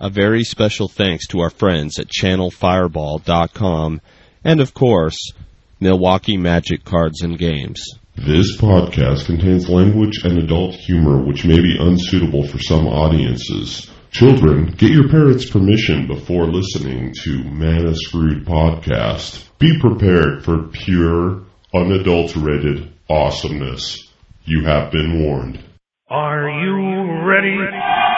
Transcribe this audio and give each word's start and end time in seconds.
A 0.00 0.08
very 0.08 0.44
special 0.44 0.88
thanks 0.88 1.26
to 1.26 1.40
our 1.40 1.50
friends 1.50 1.98
at 1.98 2.08
channelfireball.com 2.08 4.00
and, 4.42 4.60
of 4.60 4.72
course, 4.72 5.32
Milwaukee 5.78 6.38
Magic 6.38 6.84
Cards 6.84 7.20
and 7.20 7.38
Games. 7.38 7.82
This 8.16 8.56
podcast 8.56 9.26
contains 9.26 9.68
language 9.68 10.24
and 10.24 10.38
adult 10.38 10.74
humor 10.74 11.22
which 11.22 11.44
may 11.44 11.60
be 11.60 11.76
unsuitable 11.78 12.48
for 12.48 12.58
some 12.58 12.86
audiences. 12.86 13.90
Children, 14.10 14.74
get 14.78 14.90
your 14.90 15.08
parents' 15.10 15.48
permission 15.48 16.06
before 16.06 16.46
listening 16.46 17.14
to 17.22 17.44
Mana 17.44 17.94
Screwed 17.94 18.46
Podcast. 18.46 19.44
Be 19.58 19.78
prepared 19.78 20.44
for 20.44 20.68
pure, 20.68 21.42
unadulterated 21.74 22.90
awesomeness. 23.08 23.98
You 24.44 24.64
have 24.64 24.90
been 24.90 25.22
warned. 25.22 25.62
Are 26.08 26.48
you 26.48 27.26
ready? 27.28 28.09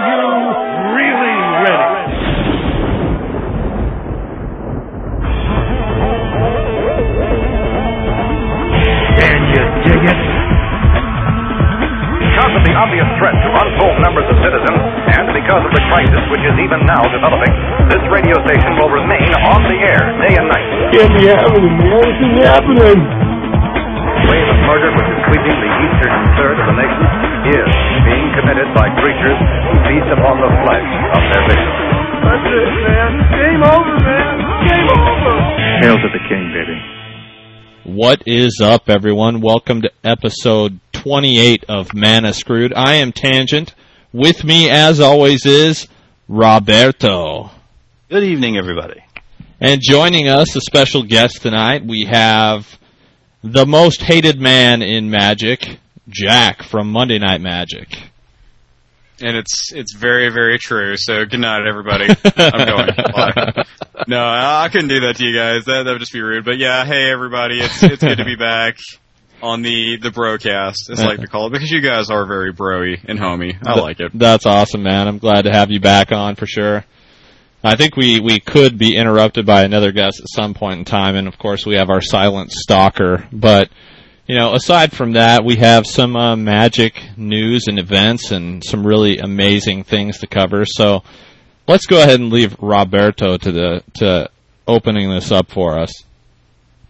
You 0.00 0.16
really 0.96 1.36
ready? 1.60 3.00
Can 8.00 9.38
you 9.52 9.62
dig 9.84 10.02
it? 10.08 10.20
Because 12.20 12.52
of 12.56 12.62
the 12.64 12.74
obvious 12.74 13.08
threat 13.20 13.36
to 13.36 13.48
untold 13.52 13.96
numbers 14.00 14.24
of 14.32 14.36
citizens, 14.40 14.80
and 15.12 15.26
because 15.36 15.62
of 15.68 15.72
the 15.76 15.82
crisis 15.92 16.22
which 16.32 16.44
is 16.48 16.56
even 16.64 16.80
now 16.88 17.04
developing, 17.12 17.52
this 17.92 18.00
radio 18.08 18.40
station 18.48 18.72
will 18.80 18.88
remain 18.88 19.28
on 19.44 19.60
the 19.68 19.76
air 19.84 20.02
day 20.24 20.32
and 20.40 20.48
night. 20.48 20.68
Can't 20.96 21.12
be 21.12 21.28
happening, 21.28 21.76
man. 21.76 22.00
This 22.00 22.16
is 22.24 22.34
happening. 22.48 22.98
The 23.04 24.24
wave 24.32 24.48
of 24.48 24.58
murder 24.64 24.90
which 24.96 25.10
is 25.12 25.19
sweeping 25.30 25.60
the 25.62 25.72
eastern 25.86 26.18
third 26.34 26.58
of 26.58 26.66
the 26.66 26.74
nation 26.74 27.06
is 27.54 27.70
being 28.02 28.28
committed 28.34 28.66
by 28.74 28.90
creatures 28.98 29.38
who 29.62 29.78
feast 29.86 30.10
upon 30.10 30.42
the 30.42 30.50
flesh 30.66 30.90
of 31.14 31.22
their 31.30 31.44
victims. 31.46 31.86
That's 32.26 32.46
it, 32.50 32.70
man. 32.82 33.12
Game 33.30 33.62
over, 33.62 33.94
man. 34.02 34.34
Game 34.66 34.88
over. 34.90 35.34
Hail 35.86 35.96
to 36.02 36.08
the 36.10 36.22
king, 36.26 36.50
baby. 36.50 37.94
What 37.96 38.24
is 38.26 38.58
up, 38.60 38.88
everyone? 38.90 39.40
Welcome 39.40 39.82
to 39.82 39.92
episode 40.02 40.80
28 40.94 41.62
of 41.68 41.94
Mana 41.94 42.32
Screwed. 42.32 42.74
I 42.74 42.96
am 42.96 43.12
Tangent. 43.12 43.72
With 44.12 44.42
me, 44.42 44.68
as 44.68 44.98
always, 44.98 45.46
is 45.46 45.86
Roberto. 46.26 47.52
Good 48.08 48.24
evening, 48.24 48.56
everybody. 48.56 49.00
And 49.60 49.80
joining 49.80 50.26
us, 50.26 50.56
a 50.56 50.60
special 50.60 51.04
guest 51.04 51.42
tonight, 51.42 51.86
we 51.86 52.06
have 52.10 52.79
the 53.42 53.66
most 53.66 54.02
hated 54.02 54.40
man 54.40 54.82
in 54.82 55.10
Magic, 55.10 55.78
Jack 56.08 56.62
from 56.62 56.90
Monday 56.90 57.18
Night 57.18 57.40
Magic. 57.40 57.88
and 59.22 59.36
it's 59.36 59.72
it's 59.72 59.94
very 59.94 60.30
very 60.30 60.58
true. 60.58 60.94
So 60.96 61.24
good 61.24 61.40
night, 61.40 61.66
everybody. 61.66 62.06
I'm 62.36 62.66
going. 62.66 62.90
Bye. 63.14 63.64
No, 64.08 64.22
I 64.24 64.68
couldn't 64.72 64.88
do 64.88 65.00
that 65.00 65.16
to 65.16 65.24
you 65.24 65.34
guys. 65.36 65.64
That 65.66 65.84
that 65.84 65.92
would 65.92 66.00
just 66.00 66.12
be 66.12 66.20
rude. 66.22 66.44
But 66.44 66.58
yeah, 66.58 66.84
hey 66.84 67.10
everybody, 67.10 67.60
it's 67.60 67.82
it's 67.82 68.02
good 68.02 68.18
to 68.18 68.24
be 68.24 68.36
back 68.36 68.78
on 69.42 69.62
the 69.62 69.98
the 70.00 70.10
broadcast, 70.10 70.90
as 70.90 71.00
I 71.00 71.06
like 71.06 71.20
to 71.20 71.26
call 71.26 71.46
it, 71.46 71.52
because 71.52 71.70
you 71.70 71.80
guys 71.80 72.10
are 72.10 72.26
very 72.26 72.52
broy 72.52 72.98
and 73.06 73.18
homey. 73.18 73.56
I 73.64 73.78
like 73.78 74.00
it. 74.00 74.12
That's 74.14 74.46
awesome, 74.46 74.82
man. 74.82 75.06
I'm 75.08 75.18
glad 75.18 75.42
to 75.42 75.50
have 75.50 75.70
you 75.70 75.80
back 75.80 76.12
on 76.12 76.34
for 76.36 76.46
sure. 76.46 76.84
I 77.62 77.76
think 77.76 77.96
we, 77.96 78.20
we 78.20 78.40
could 78.40 78.78
be 78.78 78.96
interrupted 78.96 79.44
by 79.44 79.64
another 79.64 79.92
guest 79.92 80.20
at 80.20 80.28
some 80.28 80.54
point 80.54 80.78
in 80.78 80.84
time, 80.86 81.14
and 81.14 81.28
of 81.28 81.38
course 81.38 81.66
we 81.66 81.76
have 81.76 81.90
our 81.90 82.00
silent 82.00 82.52
stalker. 82.52 83.28
But, 83.30 83.68
you 84.26 84.38
know, 84.38 84.54
aside 84.54 84.92
from 84.92 85.12
that, 85.12 85.44
we 85.44 85.56
have 85.56 85.86
some 85.86 86.16
uh, 86.16 86.36
magic 86.36 87.02
news 87.18 87.64
and 87.68 87.78
events 87.78 88.30
and 88.30 88.64
some 88.64 88.86
really 88.86 89.18
amazing 89.18 89.84
things 89.84 90.18
to 90.20 90.26
cover. 90.26 90.64
So 90.64 91.02
let's 91.68 91.84
go 91.84 91.98
ahead 92.02 92.18
and 92.18 92.32
leave 92.32 92.56
Roberto 92.60 93.36
to 93.36 93.52
the 93.52 93.82
to 93.94 94.30
opening 94.66 95.10
this 95.10 95.30
up 95.30 95.50
for 95.50 95.78
us. 95.78 95.92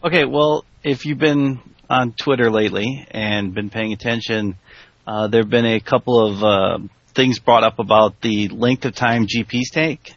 Okay, 0.04 0.24
well, 0.24 0.64
if 0.84 1.04
you've 1.04 1.18
been 1.18 1.60
on 1.88 2.12
Twitter 2.12 2.50
lately 2.50 3.06
and 3.10 3.52
been 3.54 3.70
paying 3.70 3.92
attention, 3.92 4.56
uh, 5.04 5.26
there 5.26 5.42
have 5.42 5.50
been 5.50 5.66
a 5.66 5.80
couple 5.80 6.24
of 6.24 6.44
uh, 6.44 6.78
things 7.14 7.40
brought 7.40 7.64
up 7.64 7.80
about 7.80 8.20
the 8.20 8.48
length 8.48 8.84
of 8.84 8.94
time 8.94 9.26
GPs 9.26 9.70
take. 9.72 10.14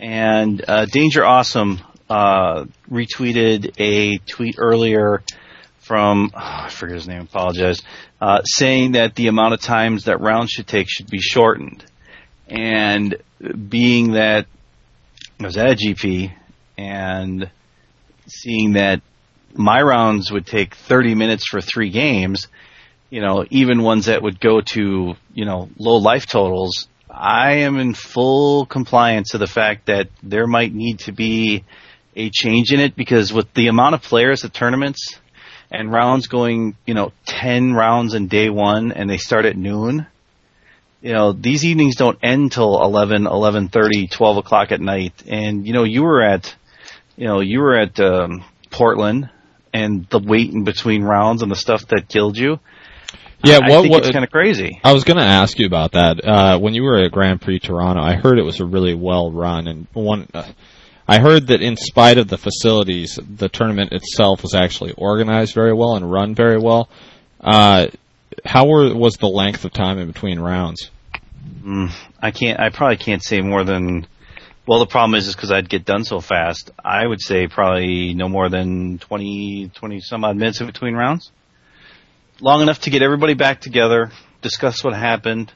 And 0.00 0.64
uh, 0.66 0.86
Danger 0.86 1.26
Awesome 1.26 1.78
uh, 2.08 2.64
retweeted 2.90 3.74
a 3.78 4.16
tweet 4.16 4.54
earlier 4.58 5.22
from, 5.80 6.30
oh, 6.34 6.38
I 6.38 6.68
forget 6.70 6.94
his 6.94 7.06
name, 7.06 7.22
apologize, 7.22 7.82
uh, 8.18 8.42
saying 8.44 8.92
that 8.92 9.14
the 9.14 9.26
amount 9.26 9.52
of 9.52 9.60
times 9.60 10.04
that 10.04 10.18
rounds 10.20 10.52
should 10.52 10.66
take 10.66 10.88
should 10.88 11.10
be 11.10 11.20
shortened. 11.20 11.84
And 12.48 13.16
being 13.68 14.12
that 14.12 14.46
I 15.38 15.44
was 15.44 15.58
at 15.58 15.70
a 15.70 15.74
GP 15.74 16.32
and 16.78 17.50
seeing 18.26 18.72
that 18.72 19.02
my 19.54 19.82
rounds 19.82 20.32
would 20.32 20.46
take 20.46 20.76
30 20.76 21.14
minutes 21.14 21.46
for 21.46 21.60
three 21.60 21.90
games, 21.90 22.48
you 23.10 23.20
know, 23.20 23.44
even 23.50 23.82
ones 23.82 24.06
that 24.06 24.22
would 24.22 24.40
go 24.40 24.62
to, 24.62 25.14
you 25.34 25.44
know, 25.44 25.68
low 25.78 25.96
life 25.96 26.26
totals, 26.26 26.88
I 27.12 27.52
am 27.58 27.78
in 27.78 27.94
full 27.94 28.66
compliance 28.66 29.30
to 29.30 29.38
the 29.38 29.46
fact 29.46 29.86
that 29.86 30.08
there 30.22 30.46
might 30.46 30.72
need 30.72 31.00
to 31.00 31.12
be 31.12 31.64
a 32.16 32.30
change 32.30 32.72
in 32.72 32.80
it 32.80 32.96
because 32.96 33.32
with 33.32 33.52
the 33.54 33.68
amount 33.68 33.94
of 33.94 34.02
players 34.02 34.44
at 34.44 34.54
tournaments 34.54 35.18
and 35.70 35.92
rounds 35.92 36.26
going, 36.26 36.76
you 36.86 36.94
know, 36.94 37.12
10 37.26 37.72
rounds 37.72 38.14
in 38.14 38.28
day 38.28 38.48
one 38.50 38.92
and 38.92 39.08
they 39.08 39.16
start 39.16 39.44
at 39.44 39.56
noon, 39.56 40.06
you 41.00 41.12
know, 41.12 41.32
these 41.32 41.64
evenings 41.64 41.96
don't 41.96 42.18
end 42.22 42.52
till 42.52 42.82
11, 42.82 43.24
11.30, 43.24 44.10
12 44.10 44.36
o'clock 44.36 44.72
at 44.72 44.80
night. 44.80 45.14
And, 45.26 45.66
you 45.66 45.72
know, 45.72 45.84
you 45.84 46.02
were 46.02 46.22
at, 46.22 46.54
you 47.16 47.26
know, 47.26 47.40
you 47.40 47.60
were 47.60 47.76
at, 47.76 47.98
um, 48.00 48.44
Portland 48.70 49.30
and 49.72 50.06
the 50.10 50.18
wait 50.18 50.50
in 50.50 50.64
between 50.64 51.02
rounds 51.02 51.42
and 51.42 51.50
the 51.50 51.56
stuff 51.56 51.86
that 51.88 52.08
killed 52.08 52.36
you. 52.36 52.60
Yeah, 53.42 53.60
I 53.62 53.70
what, 53.70 53.82
think 53.82 53.92
what 53.92 54.02
it's 54.02 54.12
kind 54.12 54.24
of 54.24 54.30
crazy. 54.30 54.80
I 54.84 54.92
was 54.92 55.04
going 55.04 55.16
to 55.16 55.24
ask 55.24 55.58
you 55.58 55.66
about 55.66 55.92
that. 55.92 56.24
Uh, 56.24 56.58
when 56.58 56.74
you 56.74 56.82
were 56.82 56.98
at 57.02 57.10
Grand 57.10 57.40
Prix 57.40 57.60
Toronto, 57.60 58.02
I 58.02 58.14
heard 58.14 58.38
it 58.38 58.42
was 58.44 58.60
a 58.60 58.66
really 58.66 58.94
well 58.94 59.30
run, 59.30 59.66
and 59.66 59.86
one. 59.92 60.28
Uh, 60.32 60.50
I 61.08 61.18
heard 61.18 61.48
that 61.48 61.60
in 61.60 61.76
spite 61.76 62.18
of 62.18 62.28
the 62.28 62.38
facilities, 62.38 63.18
the 63.28 63.48
tournament 63.48 63.92
itself 63.92 64.42
was 64.42 64.54
actually 64.54 64.92
organized 64.92 65.54
very 65.54 65.72
well 65.72 65.96
and 65.96 66.10
run 66.10 66.36
very 66.36 66.58
well. 66.58 66.88
Uh, 67.40 67.88
how 68.44 68.68
were, 68.68 68.94
was 68.94 69.14
the 69.14 69.26
length 69.26 69.64
of 69.64 69.72
time 69.72 69.98
in 69.98 70.06
between 70.06 70.38
rounds? 70.38 70.90
Mm, 71.64 71.90
I 72.20 72.30
can't. 72.30 72.60
I 72.60 72.68
probably 72.68 72.98
can't 72.98 73.24
say 73.24 73.40
more 73.40 73.64
than. 73.64 74.06
Well, 74.66 74.78
the 74.78 74.86
problem 74.86 75.16
is, 75.16 75.26
is 75.26 75.34
because 75.34 75.50
I'd 75.50 75.68
get 75.68 75.84
done 75.84 76.04
so 76.04 76.20
fast. 76.20 76.70
I 76.84 77.06
would 77.06 77.20
say 77.20 77.48
probably 77.48 78.14
no 78.14 78.28
more 78.28 78.48
than 78.48 78.98
20, 78.98 79.72
20 79.74 80.00
some 80.00 80.22
odd 80.22 80.36
minutes 80.36 80.60
in 80.60 80.66
between 80.66 80.94
rounds. 80.94 81.32
Long 82.40 82.62
enough 82.62 82.80
to 82.80 82.90
get 82.90 83.02
everybody 83.02 83.34
back 83.34 83.60
together, 83.60 84.10
discuss 84.40 84.82
what 84.82 84.94
happened, 84.94 85.52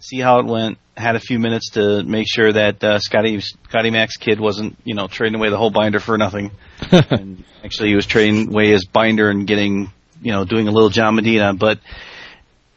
see 0.00 0.18
how 0.18 0.40
it 0.40 0.46
went. 0.46 0.78
Had 0.96 1.14
a 1.14 1.20
few 1.20 1.38
minutes 1.38 1.70
to 1.72 2.02
make 2.02 2.26
sure 2.28 2.52
that 2.52 2.82
uh, 2.82 2.98
Scotty 2.98 3.40
Scotty 3.40 3.90
Mac's 3.90 4.16
kid 4.16 4.40
wasn't, 4.40 4.76
you 4.84 4.94
know, 4.94 5.08
trading 5.08 5.36
away 5.36 5.50
the 5.50 5.58
whole 5.58 5.70
binder 5.70 6.00
for 6.00 6.16
nothing. 6.16 6.50
and 6.90 7.44
actually, 7.62 7.90
he 7.90 7.94
was 7.94 8.06
trading 8.06 8.48
away 8.48 8.70
his 8.70 8.86
binder 8.86 9.28
and 9.28 9.46
getting, 9.46 9.92
you 10.22 10.32
know, 10.32 10.44
doing 10.44 10.68
a 10.68 10.70
little 10.72 10.88
John 10.88 11.14
Medina. 11.14 11.54
But, 11.54 11.80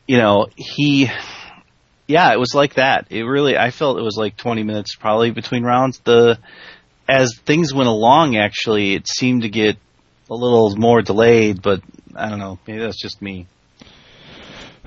you 0.05 0.17
know, 0.17 0.47
he 0.55 1.09
yeah, 2.09 2.33
it 2.33 2.39
was 2.39 2.55
like 2.55 2.73
that. 2.73 3.05
It 3.11 3.21
really, 3.21 3.55
I 3.55 3.69
felt 3.69 3.99
it 3.99 4.03
was 4.03 4.17
like 4.17 4.35
20 4.35 4.63
minutes 4.63 4.95
probably 4.95 5.29
between 5.29 5.63
rounds. 5.63 5.99
The, 5.99 6.39
as 7.07 7.37
things 7.45 7.71
went 7.71 7.87
along, 7.87 8.35
actually, 8.35 8.95
it 8.95 9.07
seemed 9.07 9.43
to 9.43 9.49
get 9.49 9.77
a 10.27 10.33
little 10.33 10.75
more 10.75 11.03
delayed, 11.03 11.61
but 11.61 11.81
I 12.16 12.30
don't 12.30 12.40
know. 12.40 12.59
Maybe 12.68 12.80
that's 12.80 13.02
just 13.02 13.22
me. 13.22 13.47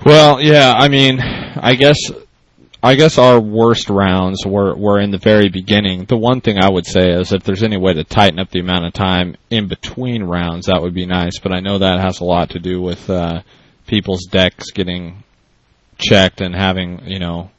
Well, 0.05 0.41
yeah, 0.41 0.73
I 0.75 0.89
mean, 0.89 1.19
I 1.19 1.75
guess, 1.75 1.97
I 2.81 2.95
guess 2.95 3.17
our 3.17 3.39
worst 3.39 3.89
rounds 3.89 4.45
were 4.45 4.75
were 4.75 4.99
in 4.99 5.11
the 5.11 5.17
very 5.17 5.49
beginning. 5.49 6.05
The 6.05 6.17
one 6.17 6.41
thing 6.41 6.57
I 6.57 6.69
would 6.69 6.85
say 6.85 7.11
is 7.11 7.31
if 7.31 7.43
there's 7.43 7.63
any 7.63 7.77
way 7.77 7.93
to 7.93 8.03
tighten 8.03 8.39
up 8.39 8.49
the 8.49 8.59
amount 8.59 8.85
of 8.85 8.93
time 8.93 9.37
in 9.49 9.67
between 9.67 10.23
rounds, 10.23 10.65
that 10.65 10.81
would 10.81 10.93
be 10.93 11.05
nice. 11.05 11.39
But 11.39 11.53
I 11.53 11.61
know 11.61 11.77
that 11.77 12.01
has 12.01 12.19
a 12.19 12.25
lot 12.25 12.49
to 12.51 12.59
do 12.59 12.81
with 12.81 13.09
uh, 13.09 13.43
people's 13.87 14.25
decks 14.25 14.71
getting 14.71 15.23
checked 15.97 16.41
and 16.41 16.55
having 16.55 17.05
you 17.05 17.19
know 17.19 17.49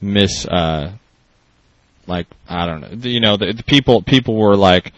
miss 0.00 0.46
uh 0.46 0.92
like 2.06 2.26
I 2.48 2.66
don't 2.66 2.80
know 2.80 3.08
you 3.08 3.20
know 3.20 3.36
the, 3.36 3.52
the 3.52 3.62
people 3.62 4.02
people 4.02 4.36
were 4.36 4.56
like 4.56 4.92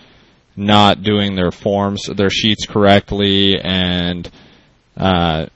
not 0.58 1.02
doing 1.02 1.36
their 1.36 1.52
forms 1.52 2.04
their 2.16 2.30
sheets 2.30 2.66
correctly 2.66 3.58
and 3.60 4.28
uh 4.96 5.46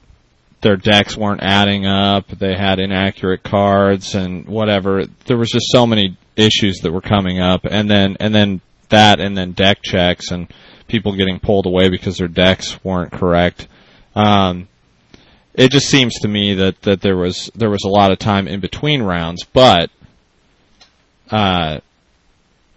their 0.60 0.76
decks 0.76 1.16
weren't 1.16 1.43
adding 1.43 1.87
up 1.87 2.28
they 2.28 2.54
had 2.54 2.78
inaccurate 2.78 3.43
cards 3.43 4.14
and 4.14 4.46
whatever. 4.46 5.04
There 5.26 5.37
was 5.37 5.50
just 5.50 5.66
so 5.72 5.87
many 5.87 6.16
issues 6.37 6.78
that 6.82 6.93
were 6.93 7.00
coming 7.00 7.40
up 7.40 7.62
and 7.64 7.90
then 7.90 8.16
and 8.20 8.32
then 8.32 8.60
that 8.88 9.19
and 9.19 9.37
then 9.37 9.52
deck 9.52 9.78
checks 9.82 10.31
and 10.31 10.46
people 10.87 11.16
getting 11.16 11.40
pulled 11.40 11.66
away 11.66 11.88
because 11.88 12.19
their 12.19 12.28
decks 12.28 12.82
weren't 12.84 13.10
correct. 13.10 13.66
Um 14.14 14.69
it 15.55 15.70
just 15.70 15.88
seems 15.88 16.14
to 16.20 16.28
me 16.28 16.55
that, 16.55 16.81
that 16.82 17.00
there 17.00 17.16
was 17.16 17.50
there 17.55 17.70
was 17.70 17.84
a 17.84 17.88
lot 17.88 18.12
of 18.12 18.19
time 18.19 18.48
in 18.48 18.60
between 18.60 19.02
rounds, 19.02 19.44
but 19.44 19.90
uh, 21.31 21.81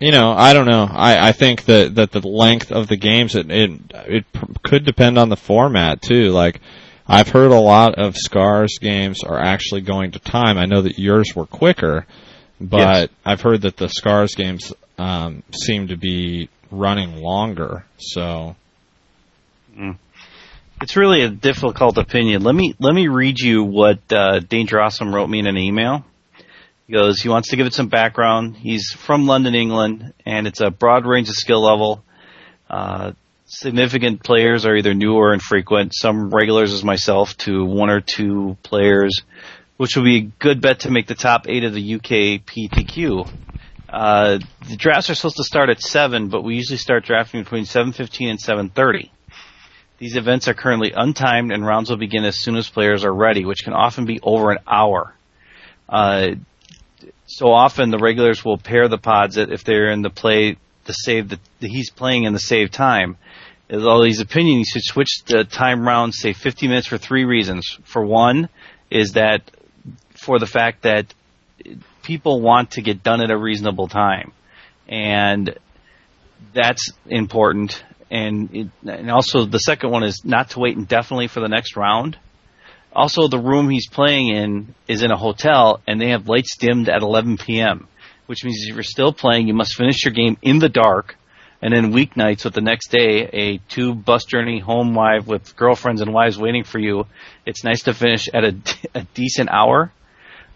you 0.06 0.12
know, 0.12 0.34
I 0.38 0.54
don't 0.54 0.68
know. 0.68 0.88
I, 0.88 1.30
I 1.30 1.31
think 1.31 1.66
that, 1.66 1.96
that 1.96 2.12
the 2.12 2.19
length 2.19 2.72
of 2.72 2.88
the 2.88 2.96
games, 2.96 3.34
it, 3.34 3.50
it, 3.50 3.72
it 3.92 4.25
could 4.62 4.86
depend 4.86 5.18
on 5.18 5.30
the 5.30 5.36
format 5.36 6.00
too. 6.00 6.30
Like, 6.30 6.62
I've 7.07 7.30
heard 7.30 7.50
a 7.50 7.60
lot 7.60 7.96
of 7.96 8.16
Scars 8.16 8.78
games 8.80 9.24
are 9.24 9.40
actually 9.40 9.81
going 9.81 10.12
to 10.12 10.19
time. 10.19 10.60
I 10.60 10.66
know 10.66 10.84
that 10.84 11.00
yours 11.00 11.36
were 11.36 11.48
quicker, 11.48 12.06
but 12.62 12.78
Yes. 12.78 13.10
I've 13.25 13.42
heard 13.42 13.63
that 13.63 13.78
the 13.78 13.88
Scars 13.88 14.36
games, 14.36 14.72
um, 15.00 15.42
seem 15.52 15.88
to 15.88 15.98
be 15.98 16.50
running 16.69 17.16
longer. 17.16 17.86
So, 17.98 18.56
It's 20.84 20.96
really 20.96 21.22
a 21.22 21.30
difficult 21.30 21.98
opinion. 21.98 22.44
Let 22.44 22.54
me 22.54 22.75
let 22.80 22.94
me 22.94 23.07
read 23.07 23.40
you 23.40 23.63
what 23.63 24.00
uh, 24.12 24.38
Danger 24.38 24.80
Awesome 24.80 25.16
wrote 25.16 25.28
me 25.28 25.40
in 25.40 25.48
an 25.48 25.57
email. 25.57 26.06
He 26.87 26.93
goes, 26.93 27.19
he 27.19 27.29
wants 27.29 27.49
to 27.49 27.55
give 27.55 27.65
it 27.65 27.73
some 27.73 27.87
background. 27.87 28.57
He's 28.57 28.91
from 28.91 29.25
London, 29.25 29.55
England, 29.55 30.13
and 30.25 30.45
it's 30.45 30.61
a 30.61 30.69
broad 30.69 31.05
range 31.05 31.29
of 31.29 31.35
skill 31.35 31.63
level. 31.63 32.03
Uh, 32.69 33.13
significant 33.45 34.23
players 34.23 34.67
are 34.67 34.75
either 34.75 34.93
new 34.93 35.15
or 35.15 35.33
infrequent. 35.33 35.95
Some 35.95 36.29
regulars, 36.29 36.73
as 36.73 36.83
myself, 36.83 37.35
to 37.37 37.65
one 37.65 37.89
or 37.89 38.01
two 38.01 38.57
players, 38.61 39.23
which 39.77 39.95
would 39.95 40.05
be 40.05 40.17
a 40.17 40.31
good 40.39 40.61
bet 40.61 40.81
to 40.81 40.91
make 40.91 41.07
the 41.07 41.15
top 41.15 41.47
eight 41.49 41.63
of 41.63 41.73
the 41.73 41.95
UK 41.95 42.45
PTQ. 42.45 43.27
Uh, 43.89 44.39
the 44.67 44.75
drafts 44.75 45.09
are 45.09 45.15
supposed 45.15 45.37
to 45.37 45.43
start 45.43 45.69
at 45.69 45.81
seven, 45.81 46.27
but 46.27 46.43
we 46.43 46.55
usually 46.55 46.77
start 46.77 47.05
drafting 47.05 47.41
between 47.41 47.65
7:15 47.65 48.29
and 48.29 48.39
7:30. 48.39 49.09
These 49.97 50.17
events 50.17 50.47
are 50.47 50.53
currently 50.53 50.91
untimed 50.91 51.53
and 51.53 51.65
rounds 51.65 51.89
will 51.89 51.97
begin 51.97 52.25
as 52.25 52.41
soon 52.41 52.57
as 52.57 52.69
players 52.69 53.05
are 53.05 53.13
ready, 53.13 53.45
which 53.45 53.63
can 53.63 53.73
often 53.73 54.05
be 54.05 54.19
over 54.21 54.51
an 54.51 54.57
hour. 54.67 55.15
Uh, 55.87 56.31
so 57.35 57.51
often 57.51 57.91
the 57.91 57.97
regulars 57.97 58.45
will 58.45 58.57
pair 58.57 58.87
the 58.87 58.97
pods 58.97 59.35
if 59.35 59.65
they're 59.65 59.91
in 59.91 60.01
the 60.01 60.09
play, 60.09 60.55
the 60.85 60.93
save 60.93 61.27
that 61.27 61.39
he's 61.59 61.89
playing 61.89 62.23
in 62.23 62.31
the 62.31 62.39
save 62.39 62.71
time. 62.71 63.17
Although 63.69 64.03
his 64.03 64.21
opinion, 64.21 64.59
he 64.59 64.63
should 64.63 64.85
switch 64.85 65.21
the 65.27 65.43
time 65.43 65.85
rounds, 65.85 66.17
say 66.17 66.31
50 66.31 66.69
minutes 66.69 66.87
for 66.87 66.97
three 66.97 67.25
reasons. 67.25 67.77
For 67.83 68.05
one, 68.05 68.47
is 68.89 69.11
that 69.13 69.51
for 70.13 70.39
the 70.39 70.47
fact 70.47 70.83
that 70.83 71.13
people 72.03 72.39
want 72.39 72.71
to 72.71 72.81
get 72.81 73.03
done 73.03 73.21
at 73.21 73.31
a 73.31 73.37
reasonable 73.37 73.89
time. 73.89 74.31
And 74.87 75.59
that's 76.53 76.89
important. 77.05 77.83
And, 78.09 78.55
it, 78.55 78.67
and 78.87 79.11
also 79.11 79.43
the 79.43 79.57
second 79.57 79.91
one 79.91 80.03
is 80.05 80.23
not 80.23 80.51
to 80.51 80.59
wait 80.59 80.77
indefinitely 80.77 81.27
for 81.27 81.41
the 81.41 81.49
next 81.49 81.75
round. 81.75 82.17
Also, 82.95 83.27
the 83.27 83.38
room 83.38 83.69
he's 83.69 83.89
playing 83.89 84.30
in 84.30 84.74
is 84.88 85.03
in 85.03 85.12
a 85.12 85.18
hotel, 85.18 85.81
and 85.86 86.00
they 86.00 86.09
have 86.09 86.30
lights 86.30 86.56
dimmed 86.57 86.88
at 86.88 87.01
11 87.01 87.38
p.m., 87.38 87.88
which 88.25 88.45
means 88.45 88.65
if 88.65 88.74
you're 88.74 88.83
still 88.83 89.12
playing, 89.12 89.47
you 89.47 89.53
must 89.53 89.75
finish 89.75 90.06
your 90.06 90.13
game 90.13 90.38
in 90.42 90.59
the 90.59 90.69
dark. 90.69 91.18
And 91.62 91.74
then 91.74 91.92
weeknights 91.94 92.45
with 92.45 92.53
the 92.53 92.62
next 92.62 92.92
day, 92.92 93.30
a 93.33 93.57
two 93.69 93.95
bus 93.95 94.24
journey 94.25 94.59
home 94.59 94.95
live 94.95 95.27
with 95.27 95.56
girlfriends 95.56 96.01
and 96.01 96.13
wives 96.13 96.38
waiting 96.38 96.63
for 96.63 96.80
you. 96.80 97.06
It's 97.45 97.63
nice 97.63 97.83
to 97.83 97.94
finish 97.94 98.30
at 98.33 98.44
a, 98.44 98.56
a 98.95 99.03
decent 99.13 99.50
hour. 99.50 99.92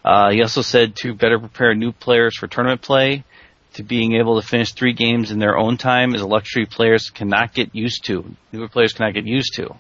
Uh, 0.06 0.32
he 0.32 0.42
also 0.42 0.62
said 0.62 0.96
to 0.98 1.14
better 1.14 1.40
prepare 1.40 1.76
new 1.76 1.92
players 1.92 2.38
for 2.38 2.48
tournament 2.48 2.82
play, 2.82 3.26
to 3.74 3.84
being 3.84 4.16
able 4.16 4.42
to 4.42 4.48
finish 4.48 4.72
three 4.74 4.94
games 4.94 5.32
in 5.32 5.40
their 5.40 5.58
own 5.58 5.78
time 5.78 6.16
is 6.16 6.22
a 6.22 6.28
luxury 6.28 6.66
players 6.66 7.10
cannot 7.10 7.54
get 7.54 7.76
used 7.76 8.06
to. 8.06 8.24
Newer 8.52 8.70
players 8.70 8.94
cannot 8.94 9.14
get 9.14 9.26
used 9.26 9.56
to. 9.56 9.76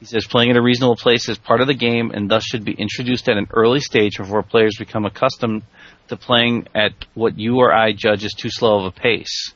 He 0.00 0.06
says 0.06 0.26
playing 0.26 0.50
at 0.50 0.56
a 0.56 0.62
reasonable 0.62 0.96
place 0.96 1.28
is 1.28 1.38
part 1.38 1.60
of 1.60 1.66
the 1.66 1.74
game 1.74 2.12
and 2.12 2.30
thus 2.30 2.44
should 2.44 2.64
be 2.64 2.72
introduced 2.72 3.28
at 3.28 3.36
an 3.36 3.48
early 3.52 3.80
stage 3.80 4.18
before 4.18 4.42
players 4.42 4.76
become 4.78 5.04
accustomed 5.04 5.62
to 6.08 6.16
playing 6.16 6.68
at 6.74 6.92
what 7.14 7.38
you 7.38 7.56
or 7.56 7.72
I 7.72 7.92
judge 7.92 8.24
as 8.24 8.32
too 8.32 8.50
slow 8.50 8.78
of 8.78 8.84
a 8.86 8.90
pace. 8.92 9.52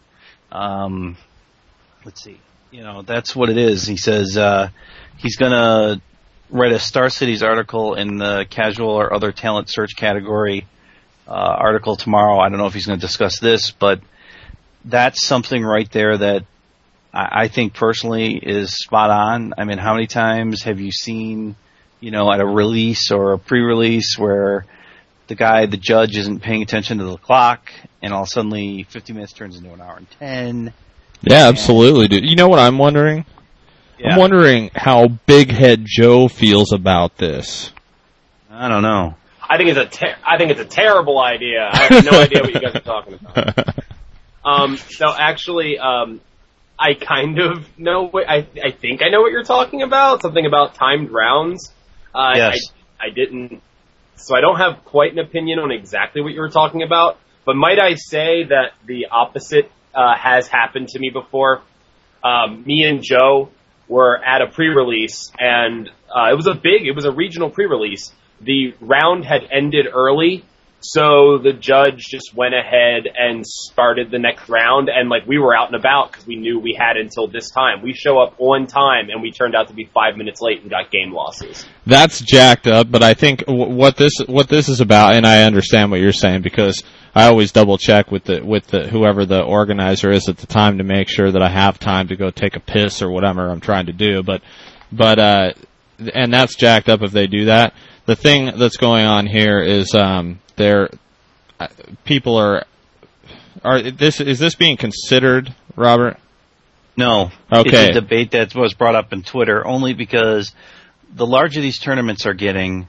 Um, 0.51 1.17
let's 2.05 2.23
see. 2.23 2.41
You 2.73 2.83
know, 2.83 3.03
that's 3.03 3.37
what 3.37 3.51
it 3.51 3.57
is. 3.57 3.87
He 3.87 3.97
says 3.97 4.37
uh, 4.37 4.71
he's 5.17 5.37
going 5.37 5.53
to 5.53 6.01
write 6.51 6.73
a 6.73 6.79
Star 6.79 7.09
Cities 7.09 7.43
article 7.43 7.95
in 7.95 8.17
the 8.19 8.45
casual 8.49 8.91
or 8.91 9.15
other 9.15 9.31
talent 9.31 9.71
search 9.71 9.97
category 9.97 10.67
uh, 11.29 11.31
article 11.31 11.97
tomorrow. 11.97 12.39
I 12.39 12.49
don't 12.49 12.59
know 12.59 12.67
if 12.67 12.75
he's 12.75 12.87
going 12.87 12.99
to 12.99 13.07
discuss 13.07 13.39
this, 13.39 13.71
but 13.71 14.01
that's 14.85 15.25
something 15.27 15.63
right 15.63 15.91
there 15.93 16.19
that 16.19 16.45
I, 17.13 17.45
I 17.45 17.49
think 17.49 17.75
personally 17.75 18.37
is 18.37 18.77
spot 18.77 19.11
on. 19.11 19.55
I 19.59 19.65
mean, 19.65 19.79
how 19.79 19.95
many 19.95 20.07
times 20.07 20.63
have 20.65 20.81
you 20.81 20.91
seen, 20.93 21.57
you 22.01 22.11
know, 22.11 22.33
at 22.33 22.41
a 22.41 22.47
release 22.47 23.11
or 23.11 23.33
a 23.33 23.39
pre-release 23.39 24.17
where 24.19 24.65
the 25.29 25.35
guy, 25.35 25.67
the 25.67 25.77
judge, 25.77 26.17
isn't 26.17 26.41
paying 26.41 26.63
attention 26.63 26.99
to 26.99 27.05
the 27.05 27.17
clock, 27.17 27.71
and 28.03 28.13
all 28.13 28.23
of 28.23 28.29
a 28.29 28.31
sudden, 28.31 28.85
50 28.85 29.13
minutes 29.13 29.33
turns 29.33 29.57
into 29.57 29.73
an 29.73 29.81
hour 29.81 29.97
and 29.97 30.11
10. 30.19 30.73
yeah, 31.23 31.49
absolutely, 31.49 32.09
dude. 32.09 32.29
You 32.29 32.37
know 32.37 32.49
what 32.49 32.59
I'm 32.59 32.79
wondering? 32.79 33.25
Yeah. 33.99 34.13
I'm 34.15 34.19
wondering 34.19 34.71
how 34.75 35.09
Big 35.09 35.51
Head 35.51 35.85
Joe 35.85 36.27
feels 36.29 36.73
about 36.73 37.19
this. 37.19 37.71
I 38.51 38.69
don't 38.69 38.83
know. 38.83 39.15
I 39.49 39.57
think 39.59 39.71
it's 39.71 39.79
a 39.79 39.87
ter- 39.87 40.17
I 40.27 40.39
think 40.39 40.51
it's 40.51 40.61
a 40.61 40.65
terrible 40.65 41.21
idea. 41.21 41.69
I 41.71 41.77
have 41.85 42.05
no 42.05 42.11
idea 42.21 42.41
what 42.41 42.55
you 42.55 42.61
guys 42.61 42.75
are 42.75 42.81
talking 42.81 43.15
about. 43.15 43.75
Um, 44.45 44.77
no, 45.01 45.15
actually, 45.17 45.79
um, 45.79 46.21
I 46.83 46.95
kind 46.95 47.39
of 47.39 47.79
know 47.79 48.09
what 48.09 48.29
I 48.29 48.47
I 48.63 48.73
think 48.73 49.03
I 49.03 49.09
know 49.09 49.21
what 49.21 49.31
you're 49.31 49.45
talking 49.45 49.83
about. 49.83 50.23
Something 50.23 50.47
about 50.47 50.75
timed 50.75 51.11
rounds. 51.11 51.73
Uh, 52.15 52.33
Yes. 52.37 52.59
I, 53.01 53.07
I 53.07 53.11
didn't, 53.11 53.63
so 54.17 54.37
I 54.37 54.41
don't 54.41 54.59
have 54.59 54.85
quite 54.85 55.13
an 55.13 55.19
opinion 55.19 55.59
on 55.61 55.71
exactly 55.71 56.21
what 56.23 56.33
you 56.35 56.41
were 56.41 56.51
talking 56.51 56.83
about. 56.83 57.19
But 57.47 57.57
might 57.57 57.79
I 57.81 57.95
say 57.95 58.45
that 58.45 58.73
the 58.87 59.07
opposite 59.11 59.71
uh, 59.95 60.17
has 60.17 60.47
happened 60.49 60.89
to 60.89 60.99
me 60.99 61.11
before? 61.11 61.63
Um, 62.23 62.63
me 62.65 62.85
and 62.85 63.03
Joe 63.03 63.49
were 63.89 64.17
at 64.23 64.43
a 64.43 64.47
pre-release, 64.47 65.33
and 65.39 65.89
uh, 66.15 66.31
it 66.31 66.37
was 66.37 66.47
a 66.47 66.55
big, 66.55 66.87
it 66.87 66.95
was 66.95 67.05
a 67.05 67.13
regional 67.13 67.51
pre-release. 67.51 68.13
The 68.41 68.75
round 68.81 69.25
had 69.25 69.43
ended 69.51 69.87
early, 69.93 70.45
so 70.83 71.39
the 71.39 71.53
judge 71.53 72.07
just 72.11 72.35
went 72.35 72.55
ahead 72.55 73.05
and 73.17 73.47
started 73.47 74.11
the 74.11 74.19
next 74.19 74.49
round, 74.49 74.89
and 74.89 75.09
like 75.09 75.27
we 75.27 75.39
were 75.39 75.57
out 75.57 75.69
and 75.69 75.77
about 75.77 76.11
because 76.11 76.27
we 76.27 76.37
knew 76.37 76.59
we 76.59 76.77
had 76.79 76.97
until 76.97 77.29
this 77.29 77.51
time. 77.51 77.83
We 77.83 77.93
show 77.93 78.21
up 78.21 78.35
on 78.39 78.67
time, 78.67 79.09
and 79.11 79.23
we 79.23 79.31
turned 79.31 79.55
out 79.55 79.69
to 79.69 79.75
be 79.75 79.89
five 79.95 80.17
minutes 80.17 80.41
late 80.41 80.61
and 80.61 80.71
got 80.71 80.91
game 80.91 81.13
losses. 81.13 81.65
That's 81.87 82.21
jacked 82.21 82.67
up, 82.67 82.91
but 82.91 83.03
I 83.03 83.15
think 83.15 83.45
what 83.47 83.97
this 83.97 84.13
what 84.27 84.49
this 84.49 84.69
is 84.69 84.81
about, 84.81 85.15
and 85.15 85.27
I 85.27 85.45
understand 85.45 85.91
what 85.91 86.01
you're 86.01 86.13
saying 86.13 86.43
because 86.43 86.83
I 87.15 87.27
always 87.27 87.53
double 87.53 87.79
check 87.79 88.11
with 88.11 88.25
the 88.25 88.43
with 88.43 88.67
the 88.67 88.89
whoever 88.89 89.25
the 89.25 89.43
organizer 89.43 90.11
is 90.11 90.29
at 90.29 90.39
the 90.39 90.47
time 90.47 90.79
to 90.79 90.85
make 90.85 91.09
sure 91.09 91.31
that 91.31 91.43
I 91.43 91.49
have 91.49 91.79
time 91.79 92.09
to 92.09 92.17
go 92.17 92.31
take 92.31 92.57
a 92.57 92.61
piss 92.61 93.03
or 93.03 93.11
whatever 93.11 93.49
I'm 93.49 93.61
trying 93.61 93.87
to 93.87 93.93
do. 93.93 94.23
But 94.23 94.43
but 94.91 95.19
uh, 95.19 95.53
and 96.15 96.33
that's 96.33 96.57
jacked 96.57 96.89
up 96.89 97.03
if 97.03 97.13
they 97.13 97.27
do 97.27 97.47
that. 97.47 97.75
The 98.07 98.17
thing 98.17 98.59
that's 98.59 98.77
going 98.77 99.07
on 99.07 99.27
here 99.27 99.59
is 99.61 99.95
um, 99.95 100.41
they're 100.57 100.91
uh, 101.61 101.69
people 102.05 102.37
are 102.37 102.65
are 103.65 103.83
this 103.83 104.21
is 104.21 104.39
this 104.39 104.55
being 104.55 104.77
considered, 104.77 105.55
Robert? 105.77 106.17
No. 106.97 107.31
Okay. 107.51 107.89
It's 107.89 107.97
a 107.97 108.01
debate 108.01 108.33
that 108.33 108.55
was 108.55 108.75
brought 108.75 108.95
up 108.95 109.13
in 109.13 109.23
Twitter 109.23 109.67
only 109.67 109.95
because 109.95 110.53
the 111.15 111.27
larger 111.27 111.61
these 111.61 111.79
tournaments 111.79 112.27
are 112.27 112.35
getting 112.35 112.89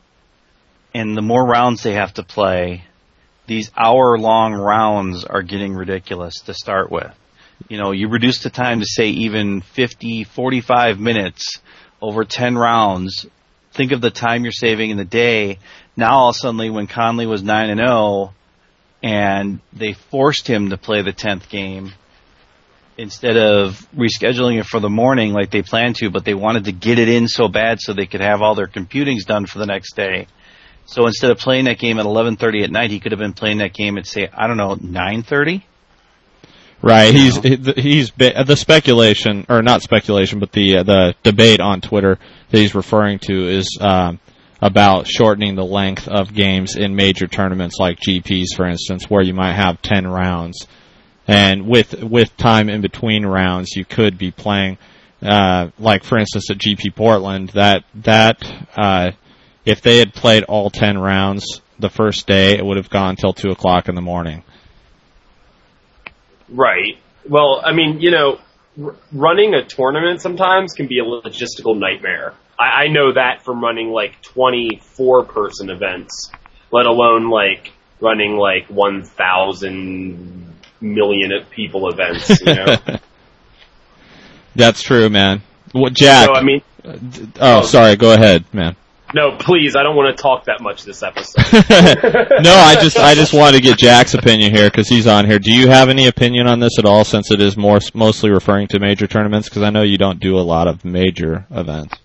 and 0.93 1.17
the 1.17 1.22
more 1.22 1.46
rounds 1.46 1.84
they 1.84 1.93
have 1.93 2.13
to 2.15 2.24
play, 2.24 2.84
these 3.48 3.72
hour 3.75 4.17
long 4.17 4.53
rounds 4.53 5.25
are 5.25 5.41
getting 5.41 5.74
ridiculous 5.74 6.41
to 6.46 6.53
start 6.53 6.91
with. 6.91 7.12
You 7.67 7.82
know, 7.82 7.91
you 7.91 8.10
reduce 8.10 8.39
the 8.43 8.50
time 8.50 8.79
to 8.79 8.86
say 8.86 9.08
even 9.10 9.62
50, 9.62 10.25
45 10.25 11.00
minutes 11.00 11.60
over 12.01 12.25
10 12.25 12.55
rounds. 12.55 13.25
Think 13.73 13.91
of 13.91 14.01
the 14.01 14.11
time 14.11 14.43
you're 14.43 14.51
saving 14.51 14.91
in 14.91 14.97
the 14.97 15.05
day. 15.05 15.59
Now 15.95 16.13
all 16.13 16.29
of 16.29 16.35
a 16.35 16.39
sudden 16.39 16.73
when 16.73 16.87
Conley 16.87 17.25
was 17.25 17.43
9 17.43 17.69
and 17.69 17.79
0 17.79 18.33
and 19.01 19.59
they 19.73 19.93
forced 19.93 20.47
him 20.47 20.69
to 20.69 20.77
play 20.77 21.01
the 21.01 21.11
10th 21.11 21.49
game, 21.49 21.93
instead 22.97 23.37
of 23.37 23.87
rescheduling 23.95 24.59
it 24.59 24.65
for 24.65 24.79
the 24.79 24.89
morning 24.89 25.33
like 25.33 25.49
they 25.49 25.61
planned 25.61 25.95
to, 25.97 26.09
but 26.09 26.23
they 26.23 26.33
wanted 26.33 26.65
to 26.65 26.71
get 26.71 26.99
it 26.99 27.09
in 27.09 27.27
so 27.27 27.47
bad 27.47 27.79
so 27.81 27.93
they 27.93 28.05
could 28.05 28.21
have 28.21 28.41
all 28.41 28.55
their 28.55 28.67
computings 28.67 29.25
done 29.25 29.45
for 29.45 29.59
the 29.59 29.65
next 29.65 29.95
day. 29.95 30.27
So 30.85 31.07
instead 31.07 31.31
of 31.31 31.37
playing 31.37 31.65
that 31.65 31.79
game 31.79 31.99
at 31.99 32.05
11:30 32.05 32.63
at 32.63 32.71
night, 32.71 32.91
he 32.91 32.99
could 32.99 33.11
have 33.11 33.19
been 33.19 33.33
playing 33.33 33.59
that 33.59 33.73
game 33.73 33.97
at 33.97 34.05
say 34.05 34.29
I 34.33 34.47
don't 34.47 34.57
know 34.57 34.75
9:30. 34.75 35.63
Right. 36.83 37.13
He's 37.13 37.37
he's 37.77 38.11
ba- 38.11 38.43
the 38.45 38.57
speculation 38.57 39.45
or 39.47 39.61
not 39.61 39.81
speculation, 39.81 40.39
but 40.39 40.51
the 40.51 40.79
uh, 40.79 40.83
the 40.83 41.15
debate 41.23 41.61
on 41.61 41.79
Twitter 41.79 42.19
that 42.49 42.57
he's 42.57 42.75
referring 42.75 43.19
to 43.19 43.47
is 43.47 43.77
um, 43.79 44.19
about 44.61 45.07
shortening 45.07 45.55
the 45.55 45.63
length 45.63 46.09
of 46.09 46.33
games 46.33 46.75
in 46.75 46.93
major 46.93 47.25
tournaments 47.25 47.77
like 47.79 47.99
GPs, 48.01 48.47
for 48.57 48.67
instance, 48.67 49.09
where 49.09 49.23
you 49.23 49.33
might 49.33 49.53
have 49.53 49.81
ten 49.81 50.05
rounds, 50.05 50.67
and 51.25 51.67
with 51.67 52.03
with 52.03 52.35
time 52.35 52.67
in 52.69 52.81
between 52.81 53.25
rounds, 53.25 53.77
you 53.77 53.85
could 53.85 54.17
be 54.17 54.31
playing. 54.31 54.77
Uh, 55.21 55.69
like 55.79 56.03
for 56.03 56.17
instance 56.17 56.51
at 56.51 56.57
GP 56.57 56.93
Portland, 56.97 57.47
that 57.51 57.85
that 57.95 58.43
uh, 58.75 59.11
if 59.63 59.81
they 59.81 59.99
had 59.99 60.13
played 60.13 60.43
all 60.43 60.69
ten 60.69 60.97
rounds 60.97 61.61
the 61.79 61.89
first 61.89 62.27
day, 62.27 62.57
it 62.57 62.65
would 62.65 62.75
have 62.75 62.89
gone 62.89 63.15
till 63.15 63.31
two 63.31 63.51
o'clock 63.51 63.87
in 63.87 63.95
the 63.95 64.01
morning 64.01 64.43
Right. 66.50 66.97
Well, 67.27 67.62
I 67.63 67.73
mean, 67.73 68.00
you 68.01 68.12
know, 68.12 68.39
r- 68.83 68.95
running 69.12 69.53
a 69.53 69.63
tournament 69.63 70.21
sometimes 70.21 70.73
can 70.73 70.88
be 70.88 71.00
a 71.00 71.03
logistical 71.03 71.77
nightmare. 71.77 72.33
I, 72.59 72.83
I 72.83 72.88
know 72.88 73.13
that 73.13 73.43
from 73.43 73.63
running 73.63 73.89
like 73.89 74.21
24 74.21 75.25
person 75.25 75.69
events, 75.69 76.31
let 76.71 76.85
alone 76.85 77.29
like 77.29 77.71
running 78.00 78.38
like 78.38 78.67
1,000 78.67 80.53
million 80.81 81.45
people 81.50 81.89
events, 81.89 82.41
you 82.41 82.53
know? 82.53 82.77
That's 84.55 84.83
true, 84.83 85.09
man. 85.09 85.41
What, 85.71 85.93
Jack? 85.93 86.27
so, 86.27 86.33
I 86.33 86.43
mean, 86.43 86.62
oh, 86.85 87.00
oh, 87.39 87.62
sorry. 87.63 87.95
Go 87.95 88.13
ahead, 88.13 88.45
man. 88.53 88.75
No, 89.13 89.38
please, 89.38 89.75
I 89.75 89.84
don't 89.84 89.96
want 89.96 90.15
to 90.15 90.22
talk 90.22 90.46
that 90.46 90.62
much 90.62 90.84
this 90.84 91.03
episode. 91.03 91.43
no, 92.43 92.53
I 92.53 92.77
just 92.82 92.98
I 92.98 93.15
just 93.15 93.34
wanted 93.34 93.58
to 93.58 93.62
get 93.62 93.77
Jack's 93.77 94.13
opinion 94.13 94.53
here 94.53 94.70
because 94.70 94.88
he's 94.88 95.08
on 95.08 95.25
here. 95.25 95.39
Do 95.39 95.51
you 95.51 95.67
have 95.67 95.89
any 95.89 96.08
opinion 96.08 96.48
on 96.48 96.60
this 96.60 96.79
at 96.79 96.86
all? 96.86 97.03
Since 97.03 97.32
it 97.32 97.41
is 97.41 97.55
more 97.55 97.79
mostly 97.93 98.32
referring 98.32 98.67
to 98.70 98.79
major 98.79 99.08
tournaments, 99.08 99.50
because 99.50 99.62
I 99.62 99.70
know 99.70 99.84
you 99.84 99.98
don't 99.98 100.20
do 100.20 100.38
a 100.38 100.41
lot 100.41 100.67
of 100.67 100.84
major 100.84 101.46
events. 101.51 101.96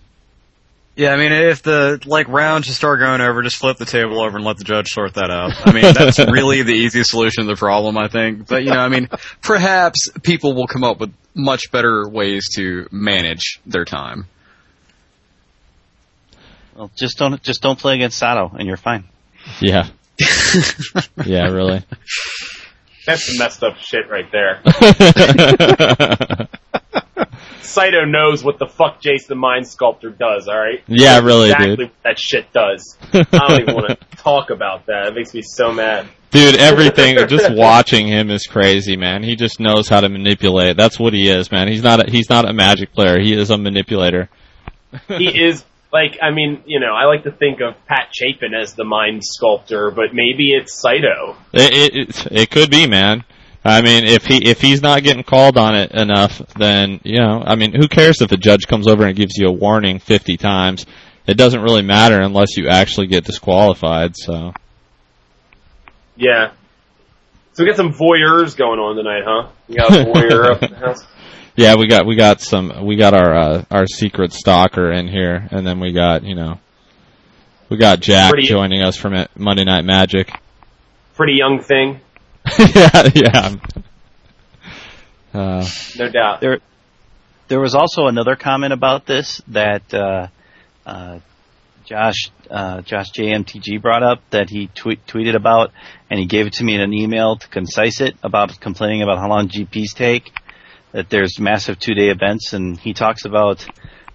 Yeah, 0.99 1.13
I 1.13 1.17
mean, 1.17 1.31
if 1.31 1.63
the 1.63 2.01
like 2.05 2.27
round 2.27 2.65
should 2.65 2.75
start 2.75 2.99
going 2.99 3.21
over, 3.21 3.41
just 3.41 3.55
flip 3.55 3.77
the 3.77 3.85
table 3.85 4.19
over 4.19 4.35
and 4.35 4.45
let 4.45 4.57
the 4.57 4.65
judge 4.65 4.89
sort 4.89 5.13
that 5.13 5.31
out. 5.31 5.53
I 5.65 5.71
mean, 5.71 5.93
that's 5.93 6.19
really 6.29 6.61
the 6.61 6.73
easiest 6.73 7.11
solution 7.11 7.45
to 7.45 7.53
the 7.53 7.55
problem, 7.55 7.97
I 7.97 8.09
think. 8.09 8.47
But 8.47 8.63
you 8.65 8.71
know, 8.71 8.79
I 8.79 8.89
mean, 8.89 9.07
perhaps 9.41 10.09
people 10.23 10.55
will 10.55 10.67
come 10.67 10.83
up 10.83 10.99
with 10.99 11.13
much 11.33 11.71
better 11.71 12.07
ways 12.09 12.49
to 12.57 12.89
manage 12.91 13.61
their 13.65 13.85
time. 13.85 14.27
Well, 16.79 16.89
just 16.95 17.17
don't 17.17 17.43
just 17.43 17.61
don't 17.61 17.77
play 17.77 17.95
against 17.95 18.17
Saito, 18.17 18.55
and 18.57 18.65
you're 18.65 18.77
fine. 18.77 19.03
Yeah. 19.59 19.89
yeah, 21.25 21.49
really. 21.49 21.83
That's 23.05 23.25
some 23.25 23.37
messed 23.37 23.61
up 23.63 23.75
shit 23.79 24.09
right 24.09 24.31
there. 24.31 24.61
Saito 27.61 28.05
knows 28.05 28.45
what 28.45 28.59
the 28.59 28.67
fuck 28.67 29.01
Jason 29.01 29.27
the 29.27 29.35
Mind 29.35 29.67
Sculptor 29.67 30.09
does, 30.09 30.47
alright? 30.47 30.81
Yeah, 30.87 31.19
really, 31.19 31.49
exactly 31.49 31.75
dude. 31.75 31.79
what 31.79 31.91
that 32.03 32.17
shit 32.17 32.53
does. 32.53 32.97
I 33.11 33.23
don't 33.23 33.61
even 33.61 33.75
want 33.75 33.89
to 33.89 33.97
talk 34.17 34.49
about 34.49 34.85
that. 34.85 35.07
It 35.07 35.15
makes 35.15 35.33
me 35.33 35.41
so 35.41 35.73
mad. 35.73 36.07
Dude, 36.31 36.55
everything, 36.55 37.17
just 37.27 37.51
watching 37.51 38.07
him 38.07 38.31
is 38.31 38.47
crazy, 38.47 38.95
man. 38.95 39.21
He 39.23 39.35
just 39.35 39.59
knows 39.59 39.89
how 39.89 39.99
to 39.99 40.07
manipulate. 40.07 40.77
That's 40.77 40.97
what 40.97 41.11
he 41.11 41.29
is, 41.29 41.51
man. 41.51 41.67
He's 41.67 41.83
not 41.83 42.07
a, 42.07 42.09
he's 42.09 42.29
not 42.29 42.47
a 42.49 42.53
magic 42.53 42.93
player. 42.93 43.19
He 43.19 43.33
is 43.33 43.49
a 43.49 43.57
manipulator. 43.57 44.29
He 45.09 45.27
is, 45.27 45.65
like, 45.91 46.19
I 46.21 46.31
mean, 46.31 46.63
you 46.65 46.79
know, 46.79 46.93
I 46.93 47.05
like 47.05 47.23
to 47.23 47.31
think 47.31 47.61
of 47.61 47.73
Pat 47.87 48.09
Chapin 48.11 48.53
as 48.53 48.73
the 48.75 48.83
Mind 48.83 49.23
Sculptor, 49.23 49.91
but 49.91 50.13
maybe 50.13 50.51
it's 50.51 50.79
Saito. 50.79 51.35
It, 51.51 51.73
it, 51.73 52.09
it, 52.09 52.27
it 52.31 52.51
could 52.51 52.69
be, 52.69 52.87
man. 52.87 53.23
I 53.63 53.81
mean, 53.81 54.05
if 54.05 54.25
he 54.25 54.49
if 54.49 54.61
he's 54.61 54.81
not 54.81 55.03
getting 55.03 55.23
called 55.23 55.57
on 55.57 55.75
it 55.75 55.91
enough, 55.91 56.41
then 56.57 57.01
you 57.03 57.17
know, 57.17 57.43
I 57.45 57.55
mean, 57.55 57.73
who 57.73 57.89
cares 57.89 58.21
if 58.21 58.31
a 58.31 58.37
judge 58.37 58.67
comes 58.67 58.87
over 58.87 59.05
and 59.05 59.15
gives 59.15 59.35
you 59.35 59.47
a 59.47 59.51
warning 59.51 59.99
fifty 59.99 60.37
times? 60.37 60.85
It 61.27 61.37
doesn't 61.37 61.61
really 61.61 61.81
matter 61.81 62.21
unless 62.21 62.55
you 62.55 62.69
actually 62.69 63.07
get 63.07 63.25
disqualified. 63.25 64.15
So 64.15 64.53
Yeah. 66.15 66.51
So 67.53 67.63
we 67.63 67.69
got 67.69 67.75
some 67.75 67.91
voyeurs 67.91 68.55
going 68.55 68.79
on 68.79 68.95
tonight, 68.95 69.23
huh? 69.25 69.51
We 69.67 69.75
got 69.75 69.91
a 69.91 70.05
voyeur 70.05 70.55
up 70.55 70.63
in 70.63 70.71
the 70.71 70.77
house. 70.77 71.05
Yeah, 71.59 71.75
we 71.75 71.87
got 71.87 72.05
we 72.05 72.15
got 72.15 72.39
some 72.39 72.85
we 72.85 72.95
got 72.95 73.13
our 73.13 73.33
uh, 73.35 73.63
our 73.69 73.85
secret 73.85 74.31
stalker 74.31 74.93
in 74.93 75.09
here, 75.09 75.45
and 75.51 75.67
then 75.67 75.81
we 75.81 75.91
got 75.91 76.23
you 76.23 76.33
know 76.33 76.57
we 77.67 77.75
got 77.75 77.99
Jack 77.99 78.31
Pretty- 78.31 78.47
joining 78.47 78.81
us 78.81 78.95
from 78.95 79.25
Monday 79.35 79.65
Night 79.65 79.83
Magic. 79.83 80.31
Pretty 81.15 81.33
young 81.33 81.61
thing, 81.61 81.99
yeah, 82.59 83.09
yeah. 83.13 83.55
Uh, 85.33 85.67
no 85.97 86.09
doubt. 86.09 86.39
There, 86.39 86.59
there 87.49 87.59
was 87.59 87.75
also 87.75 88.07
another 88.07 88.37
comment 88.37 88.71
about 88.71 89.05
this 89.05 89.41
that 89.49 89.93
uh, 89.93 90.27
uh, 90.85 91.19
Josh 91.83 92.31
uh, 92.49 92.81
Josh 92.83 93.11
JMTG 93.11 93.81
brought 93.81 94.01
up 94.01 94.21
that 94.29 94.49
he 94.49 94.67
tweet, 94.67 95.05
tweeted 95.05 95.35
about, 95.35 95.71
and 96.09 96.21
he 96.21 96.25
gave 96.25 96.47
it 96.47 96.53
to 96.53 96.63
me 96.63 96.73
in 96.75 96.79
an 96.79 96.93
email 96.93 97.35
to 97.35 97.47
concise 97.49 97.99
it 97.99 98.15
about 98.23 98.57
complaining 98.61 99.01
about 99.01 99.17
how 99.17 99.27
long 99.27 99.49
GPs 99.49 99.93
take. 99.93 100.31
That 100.91 101.09
there's 101.09 101.39
massive 101.39 101.77
two 101.77 101.93
day 101.93 102.09
events, 102.09 102.53
and 102.53 102.79
he 102.79 102.93
talks 102.93 103.25
about 103.25 103.65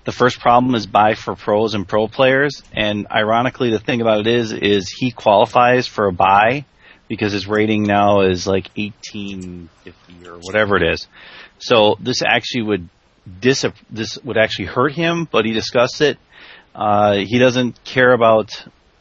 the 0.05 0.13
first 0.13 0.41
problem 0.41 0.75
is 0.75 0.87
buy 0.87 1.15
for 1.15 1.35
pros 1.35 1.75
and 1.75 1.87
pro 1.87 2.09
players, 2.09 2.63
and 2.73 3.07
ironically, 3.11 3.71
the 3.71 3.79
thing 3.79 4.01
about 4.01 4.21
it 4.21 4.27
is, 4.27 4.53
is 4.53 4.91
he 4.91 5.11
qualifies 5.11 5.87
for 5.87 6.07
a 6.07 6.13
buy 6.13 6.65
because 7.09 7.33
his 7.33 7.47
rating 7.47 7.85
now 7.85 8.23
is 8.23 8.47
like 8.47 8.71
1850 8.77 10.29
or 10.29 10.39
whatever 10.39 10.77
it 10.77 10.83
is. 10.83 11.07
So 11.59 11.97
this 12.01 12.23
actually 12.23 12.63
would 12.63 12.89
dis 13.41 13.65
this 13.91 14.19
would 14.25 14.37
actually 14.37 14.67
hurt 14.67 14.93
him, 14.93 15.29
but 15.31 15.45
he 15.45 15.53
discussed 15.53 16.01
it. 16.01 16.19
Uh, 16.75 17.15
he 17.17 17.39
doesn't 17.39 17.83
care 17.85 18.13
about 18.13 18.51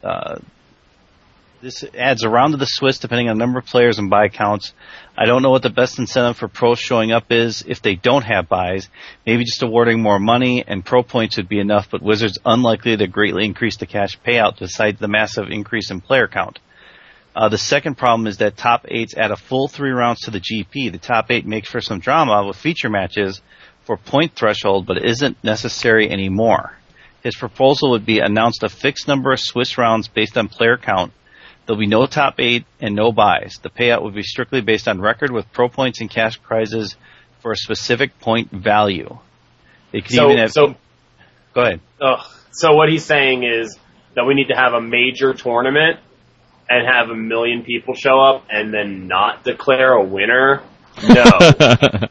uh, 0.03 0.39
this 1.63 1.85
adds 1.97 2.25
around 2.25 2.51
to 2.51 2.57
the 2.57 2.65
Swiss 2.65 2.99
depending 2.99 3.29
on 3.29 3.37
the 3.37 3.39
number 3.39 3.57
of 3.57 3.65
players 3.65 3.97
and 3.97 4.09
buy 4.09 4.27
counts. 4.27 4.73
I 5.17 5.25
don't 5.25 5.41
know 5.41 5.49
what 5.49 5.61
the 5.61 5.69
best 5.69 5.97
incentive 5.97 6.35
for 6.35 6.49
pros 6.49 6.77
showing 6.77 7.13
up 7.13 7.31
is 7.31 7.63
if 7.65 7.81
they 7.81 7.95
don't 7.95 8.25
have 8.25 8.49
buys. 8.49 8.89
Maybe 9.25 9.45
just 9.45 9.63
awarding 9.63 10.01
more 10.01 10.19
money 10.19 10.65
and 10.67 10.85
pro 10.85 11.03
points 11.03 11.37
would 11.37 11.47
be 11.47 11.61
enough, 11.61 11.87
but 11.89 12.01
Wizards 12.01 12.37
unlikely 12.45 12.97
to 12.97 13.07
greatly 13.07 13.45
increase 13.45 13.77
the 13.77 13.85
cash 13.85 14.19
payout 14.19 14.59
besides 14.59 14.99
the 14.99 15.07
massive 15.07 15.47
increase 15.49 15.89
in 15.89 16.01
player 16.01 16.27
count. 16.27 16.59
Uh, 17.33 17.47
the 17.47 17.57
second 17.57 17.97
problem 17.97 18.27
is 18.27 18.37
that 18.37 18.57
top 18.57 18.85
eights 18.89 19.15
add 19.15 19.31
a 19.31 19.37
full 19.37 19.69
three 19.69 19.91
rounds 19.91 20.19
to 20.21 20.31
the 20.31 20.41
GP. 20.41 20.91
The 20.91 20.97
top 20.97 21.31
eight 21.31 21.45
makes 21.45 21.69
for 21.69 21.79
some 21.79 21.99
drama 21.99 22.45
with 22.45 22.57
feature 22.57 22.89
matches 22.89 23.41
for 23.85 23.95
point 23.95 24.35
threshold, 24.35 24.85
but 24.85 25.03
isn't 25.03 25.41
necessary 25.45 26.11
anymore. 26.11 26.77
His 27.23 27.37
proposal 27.37 27.91
would 27.91 28.05
be 28.05 28.19
announced 28.19 28.63
a 28.63 28.69
fixed 28.69 29.07
number 29.07 29.31
of 29.31 29.39
Swiss 29.39 29.77
rounds 29.77 30.09
based 30.09 30.37
on 30.37 30.49
player 30.49 30.75
count. 30.75 31.13
There'll 31.65 31.79
be 31.79 31.87
no 31.87 32.05
top 32.05 32.35
eight 32.39 32.65
and 32.81 32.95
no 32.95 33.11
buys. 33.11 33.59
The 33.61 33.69
payout 33.69 34.03
would 34.03 34.13
be 34.15 34.23
strictly 34.23 34.61
based 34.61 34.87
on 34.87 34.99
record 34.99 35.31
with 35.31 35.51
pro 35.53 35.69
points 35.69 36.01
and 36.01 36.09
cash 36.09 36.41
prizes 36.41 36.95
for 37.39 37.51
a 37.53 37.55
specific 37.57 38.19
point 38.19 38.51
value. 38.51 39.17
They 39.91 40.01
could 40.01 40.11
So, 40.11 40.25
even 40.25 40.37
have. 40.39 40.51
so, 40.51 40.75
go 41.53 41.61
ahead. 41.61 41.79
ugh. 42.01 42.19
so 42.51 42.73
what 42.73 42.89
he's 42.89 43.05
saying 43.05 43.43
is 43.43 43.77
that 44.15 44.25
we 44.25 44.33
need 44.33 44.47
to 44.49 44.55
have 44.55 44.73
a 44.73 44.81
major 44.81 45.33
tournament 45.33 45.99
and 46.69 46.87
have 46.87 47.09
a 47.09 47.15
million 47.15 47.63
people 47.63 47.93
show 47.93 48.19
up 48.19 48.45
and 48.49 48.73
then 48.73 49.07
not 49.07 49.43
declare 49.43 49.93
a 49.93 50.03
winner. 50.03 50.61
No. 51.01 51.23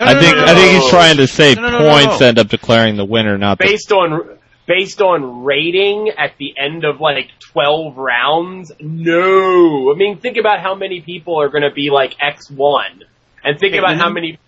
I 0.00 0.14
think 0.14 0.36
I 0.36 0.54
think 0.54 0.80
he's 0.80 0.90
trying 0.90 1.16
to 1.16 1.26
say 1.26 1.54
No, 1.54 1.62
no, 1.62 1.70
no, 1.70 1.78
no, 1.80 1.90
points 1.90 2.20
no. 2.20 2.26
end 2.28 2.38
up 2.38 2.48
declaring 2.48 2.96
the 2.96 3.04
winner, 3.04 3.36
not 3.36 3.58
the 3.58 3.64
based 3.64 3.90
on 3.90 4.37
based 4.68 5.00
on 5.00 5.42
rating 5.44 6.10
at 6.16 6.34
the 6.38 6.54
end 6.56 6.84
of 6.84 7.00
like 7.00 7.30
12 7.52 7.96
rounds 7.96 8.70
no 8.80 9.90
i 9.92 9.96
mean 9.96 10.18
think 10.18 10.36
about 10.36 10.60
how 10.60 10.74
many 10.76 11.00
people 11.00 11.40
are 11.40 11.48
going 11.48 11.62
to 11.62 11.72
be 11.74 11.90
like 11.90 12.14
x1 12.18 13.02
and 13.42 13.58
think 13.58 13.72
Okay, 13.72 13.78
about 13.78 13.96
how 13.96 14.10
many 14.10 14.38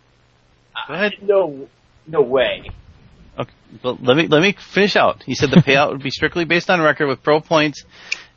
Go 0.86 0.94
ahead. 0.94 1.14
no 1.22 1.68
no 2.06 2.22
way 2.22 2.70
Okay, 3.38 3.52
but 3.82 4.02
let 4.02 4.16
me 4.16 4.26
let 4.26 4.42
me 4.42 4.52
finish 4.52 4.96
out. 4.96 5.22
He 5.22 5.34
said 5.34 5.50
the 5.50 5.56
payout 5.68 5.90
would 5.92 6.02
be 6.02 6.10
strictly 6.10 6.44
based 6.44 6.68
on 6.68 6.80
record 6.82 7.06
with 7.08 7.22
pro 7.22 7.40
points 7.40 7.84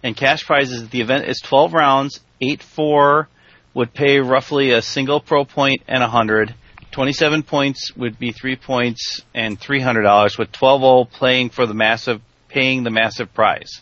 and 0.03 0.15
cash 0.15 0.45
prizes. 0.45 0.87
The 0.89 1.01
event 1.01 1.25
is 1.27 1.39
12 1.41 1.73
rounds. 1.73 2.21
Eight 2.39 2.61
four 2.63 3.27
would 3.73 3.93
pay 3.93 4.19
roughly 4.19 4.71
a 4.71 4.81
single 4.81 5.19
pro 5.19 5.43
point 5.45 5.81
and 5.87 6.03
a 6.03 6.07
hundred. 6.07 6.53
27 6.93 7.43
points 7.43 7.95
would 7.97 8.17
be 8.17 8.31
three 8.31 8.55
points 8.55 9.21
and 9.33 9.59
three 9.59 9.81
hundred 9.81 10.03
dollars, 10.03 10.37
with 10.37 10.51
12 10.51 10.83
all 10.83 11.05
playing 11.05 11.49
for 11.49 11.65
the 11.65 11.73
massive, 11.73 12.21
paying 12.47 12.83
the 12.83 12.91
massive 12.91 13.33
prize. 13.33 13.81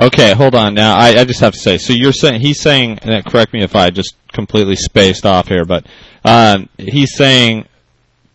Okay, 0.00 0.32
hold 0.32 0.54
on. 0.54 0.74
Now, 0.74 0.96
I, 0.96 1.08
I 1.08 1.24
just 1.24 1.40
have 1.40 1.52
to 1.52 1.58
say. 1.58 1.76
So 1.76 1.92
you're 1.92 2.12
saying 2.12 2.40
he's 2.40 2.60
saying. 2.60 3.00
And 3.02 3.24
correct 3.26 3.52
me 3.52 3.62
if 3.62 3.74
I 3.74 3.90
just 3.90 4.14
completely 4.32 4.76
spaced 4.76 5.26
off 5.26 5.48
here, 5.48 5.64
but 5.64 5.86
um, 6.24 6.68
he's 6.78 7.14
saying 7.14 7.66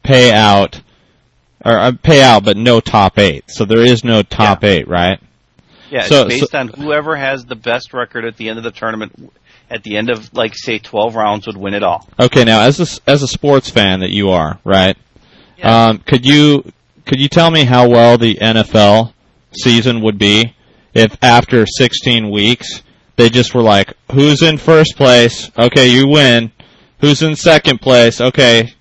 pay 0.03 0.31
out 0.31 0.81
or 1.63 1.77
uh, 1.77 1.91
pay 2.03 2.21
out, 2.21 2.43
but 2.43 2.57
no 2.57 2.79
top 2.79 3.17
eight. 3.17 3.45
So 3.47 3.65
there 3.65 3.81
is 3.81 4.03
no 4.03 4.23
top 4.23 4.63
eight, 4.63 4.87
right? 4.87 5.19
Yeah, 5.89 6.03
So- 6.03 6.25
it's 6.25 6.39
based 6.39 6.51
so- 6.51 6.59
on 6.59 6.67
whoever 6.69 7.15
has 7.15 7.45
the 7.45 7.55
best 7.55 7.93
record 7.93 8.25
at 8.25 8.37
the 8.37 8.49
end 8.49 8.57
of 8.57 8.63
the 8.63 8.71
tournament. 8.71 9.31
At 9.71 9.83
the 9.83 9.95
end 9.95 10.09
of 10.09 10.33
like 10.33 10.53
say 10.53 10.79
12 10.79 11.15
rounds 11.15 11.47
would 11.47 11.55
win 11.55 11.73
it 11.73 11.81
all. 11.81 12.07
Okay, 12.19 12.43
now 12.43 12.61
as 12.61 12.79
a, 12.79 13.09
as 13.09 13.23
a 13.23 13.27
sports 13.27 13.69
fan 13.69 14.01
that 14.01 14.09
you 14.11 14.29
are, 14.29 14.59
right? 14.65 14.97
Yeah. 15.57 15.87
Um, 15.87 15.99
could 15.99 16.25
you 16.25 16.71
could 17.05 17.21
you 17.21 17.29
tell 17.29 17.49
me 17.49 17.63
how 17.63 17.87
well 17.87 18.17
the 18.17 18.35
NFL 18.35 19.13
season 19.53 20.01
would 20.01 20.17
be 20.17 20.53
if 20.93 21.17
after 21.23 21.65
16 21.65 22.29
weeks 22.29 22.83
they 23.15 23.29
just 23.29 23.53
were 23.53 23.61
like, 23.61 23.93
"Who's 24.11 24.41
in 24.41 24.57
first 24.57 24.97
place? 24.97 25.49
Okay, 25.57 25.87
you 25.87 26.07
win. 26.07 26.51
Who's 26.99 27.21
in 27.21 27.35
second 27.35 27.79
place? 27.79 28.19
Okay." 28.19 28.73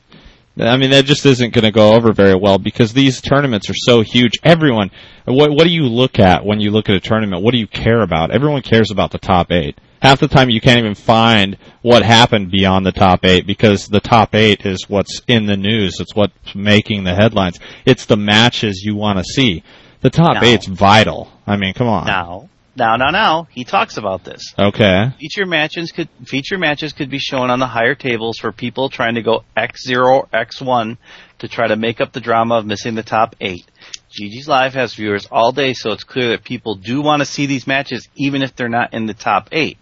I 0.59 0.76
mean, 0.76 0.90
that 0.90 1.04
just 1.04 1.25
isn't 1.25 1.54
going 1.54 1.64
to 1.64 1.70
go 1.70 1.94
over 1.94 2.12
very 2.12 2.35
well 2.35 2.59
because 2.59 2.92
these 2.92 3.20
tournaments 3.20 3.70
are 3.70 3.75
so 3.75 4.02
huge. 4.02 4.32
Everyone, 4.42 4.90
what 5.25 5.50
what 5.50 5.64
do 5.64 5.70
you 5.70 5.85
look 5.85 6.18
at 6.18 6.44
when 6.44 6.61
you 6.61 6.70
look 6.70 6.88
at 6.88 6.97
a 6.97 7.00
tournament? 7.00 7.42
What 7.42 7.52
do 7.52 7.59
you 7.59 7.66
care 7.66 8.02
about? 8.02 8.30
Everyone 8.30 8.62
cares 8.62 8.90
about 8.90 9.12
the 9.12 9.18
top 9.18 9.52
eight. 9.52 9.78
Half 10.00 10.21
the 10.21 10.28
time 10.28 10.50
you 10.50 10.61
can't 10.61 10.78
even 10.78 10.95
find 10.95 11.57
what 11.83 12.02
happened 12.02 12.50
beyond 12.50 12.85
the 12.85 12.92
top 12.92 13.25
eight 13.25 13.47
because 13.47 13.87
the 13.88 14.00
top 14.00 14.35
eight 14.35 14.64
is 14.66 14.85
what's 14.88 15.21
in 15.28 15.47
the 15.47 15.57
news. 15.57 16.00
It's 16.00 16.14
what's 16.14 16.54
making 16.54 17.04
the 17.04 17.14
headlines. 17.14 17.59
It's 17.85 18.07
the 18.07 18.16
matches 18.16 18.83
you 18.85 18.95
want 18.97 19.19
to 19.19 19.25
see. 19.25 19.62
The 20.02 20.11
top 20.11 20.37
No. 20.40 20.42
eight's 20.42 20.66
vital. 20.66 21.30
I 21.47 21.57
mean, 21.57 21.75
come 21.75 21.88
on. 21.88 22.07
Now, 22.07 22.49
now, 22.76 22.97
now, 22.97 23.11
now, 23.11 23.49
he 23.50 23.64
talks 23.64 23.97
about 23.99 24.25
this. 24.25 24.54
Okay. 24.59 25.11
Feature 25.19 25.45
matches 25.45 25.92
could 25.92 26.09
feature 26.25 26.57
matches 26.57 26.92
could 26.92 27.11
be 27.11 27.19
shown 27.19 27.50
on 27.50 27.59
the 27.59 27.66
higher 27.66 27.95
tables 27.95 28.38
for 28.38 28.52
people 28.52 28.88
trying 28.88 29.16
to 29.16 29.23
go 29.23 29.45
X 29.57 29.85
zero 29.87 30.28
X 30.33 30.62
one 30.62 30.97
to 31.40 31.49
try 31.49 31.66
to 31.66 31.76
make 31.76 32.00
up 32.00 32.12
the 32.12 32.21
drama 32.21 32.54
of 32.57 32.64
missing 32.66 32.95
the 32.95 33.02
top 33.02 33.37
eight. 33.40 33.66
GG's 34.11 34.49
Live 34.49 34.75
has 34.75 34.95
viewers 34.95 35.26
all 35.30 35.52
day, 35.52 35.75
so 35.75 35.90
it's 35.92 36.04
clear 36.04 36.30
that 36.30 36.45
people 36.45 36.75
do 36.76 37.02
want 37.02 37.21
to 37.21 37.26
see 37.26 37.47
these 37.47 37.66
matches, 37.66 38.09
even 38.16 38.42
if 38.42 38.57
they're 38.57 38.69
not 38.69 38.95
in 38.95 39.07
the 39.07 39.14
top 39.14 39.49
eight. 39.52 39.76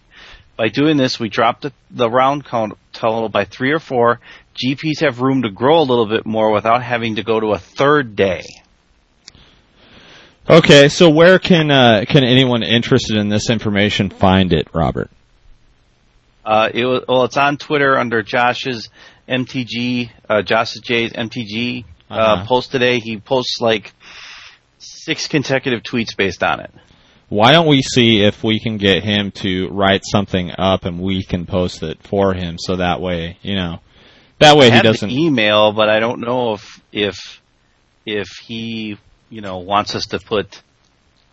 By 0.58 0.68
doing 0.68 0.96
this, 0.96 1.20
we 1.20 1.28
drop 1.28 1.60
the, 1.60 1.72
the 1.90 2.10
round 2.10 2.44
count 2.44 2.74
total 2.92 3.28
by 3.28 3.44
three 3.44 3.70
or 3.70 3.78
four. 3.78 4.18
GPs 4.56 5.00
have 5.00 5.20
room 5.20 5.42
to 5.42 5.50
grow 5.50 5.78
a 5.78 5.86
little 5.86 6.06
bit 6.08 6.26
more 6.26 6.52
without 6.52 6.82
having 6.82 7.14
to 7.14 7.22
go 7.22 7.38
to 7.38 7.52
a 7.52 7.58
third 7.58 8.16
day. 8.16 8.42
Okay, 10.50 10.88
so 10.88 11.10
where 11.10 11.38
can 11.38 11.70
uh, 11.70 12.04
can 12.08 12.24
anyone 12.24 12.62
interested 12.64 13.16
in 13.18 13.28
this 13.28 13.50
information 13.50 14.10
find 14.10 14.52
it, 14.52 14.66
Robert? 14.74 15.10
Uh, 16.44 16.70
it 16.74 16.84
well, 17.06 17.24
it's 17.24 17.36
on 17.36 17.56
Twitter 17.58 17.96
under 17.96 18.22
Josh's 18.22 18.88
MTG, 19.28 20.10
uh, 20.28 20.42
Josh's 20.42 20.80
J's 20.80 21.12
MTG 21.12 21.84
uh, 22.10 22.14
Uh-huh. 22.14 22.46
post 22.46 22.72
today. 22.72 22.98
He 22.98 23.18
posts 23.18 23.60
like 23.60 23.92
six 24.78 25.28
consecutive 25.28 25.82
tweets 25.82 26.16
based 26.16 26.42
on 26.42 26.60
it. 26.60 26.72
Why 27.28 27.52
don't 27.52 27.66
we 27.66 27.82
see 27.82 28.22
if 28.22 28.42
we 28.42 28.58
can 28.58 28.78
get 28.78 29.04
him 29.04 29.30
to 29.42 29.68
write 29.68 30.02
something 30.04 30.50
up 30.56 30.84
and 30.84 31.00
we 31.00 31.22
can 31.22 31.44
post 31.44 31.82
it 31.82 32.02
for 32.02 32.32
him 32.32 32.56
so 32.58 32.76
that 32.76 33.00
way, 33.00 33.36
you 33.42 33.54
know, 33.54 33.80
that 34.38 34.56
way 34.56 34.70
he 34.70 34.80
doesn't. 34.80 35.10
email, 35.10 35.72
but 35.72 35.88
I 35.90 36.00
don't 36.00 36.20
know 36.20 36.54
if 36.54 36.80
if 36.92 37.40
if 38.06 38.28
he 38.46 38.98
you 39.30 39.40
know 39.42 39.58
wants 39.58 39.94
us 39.94 40.06
to 40.06 40.18
put 40.18 40.62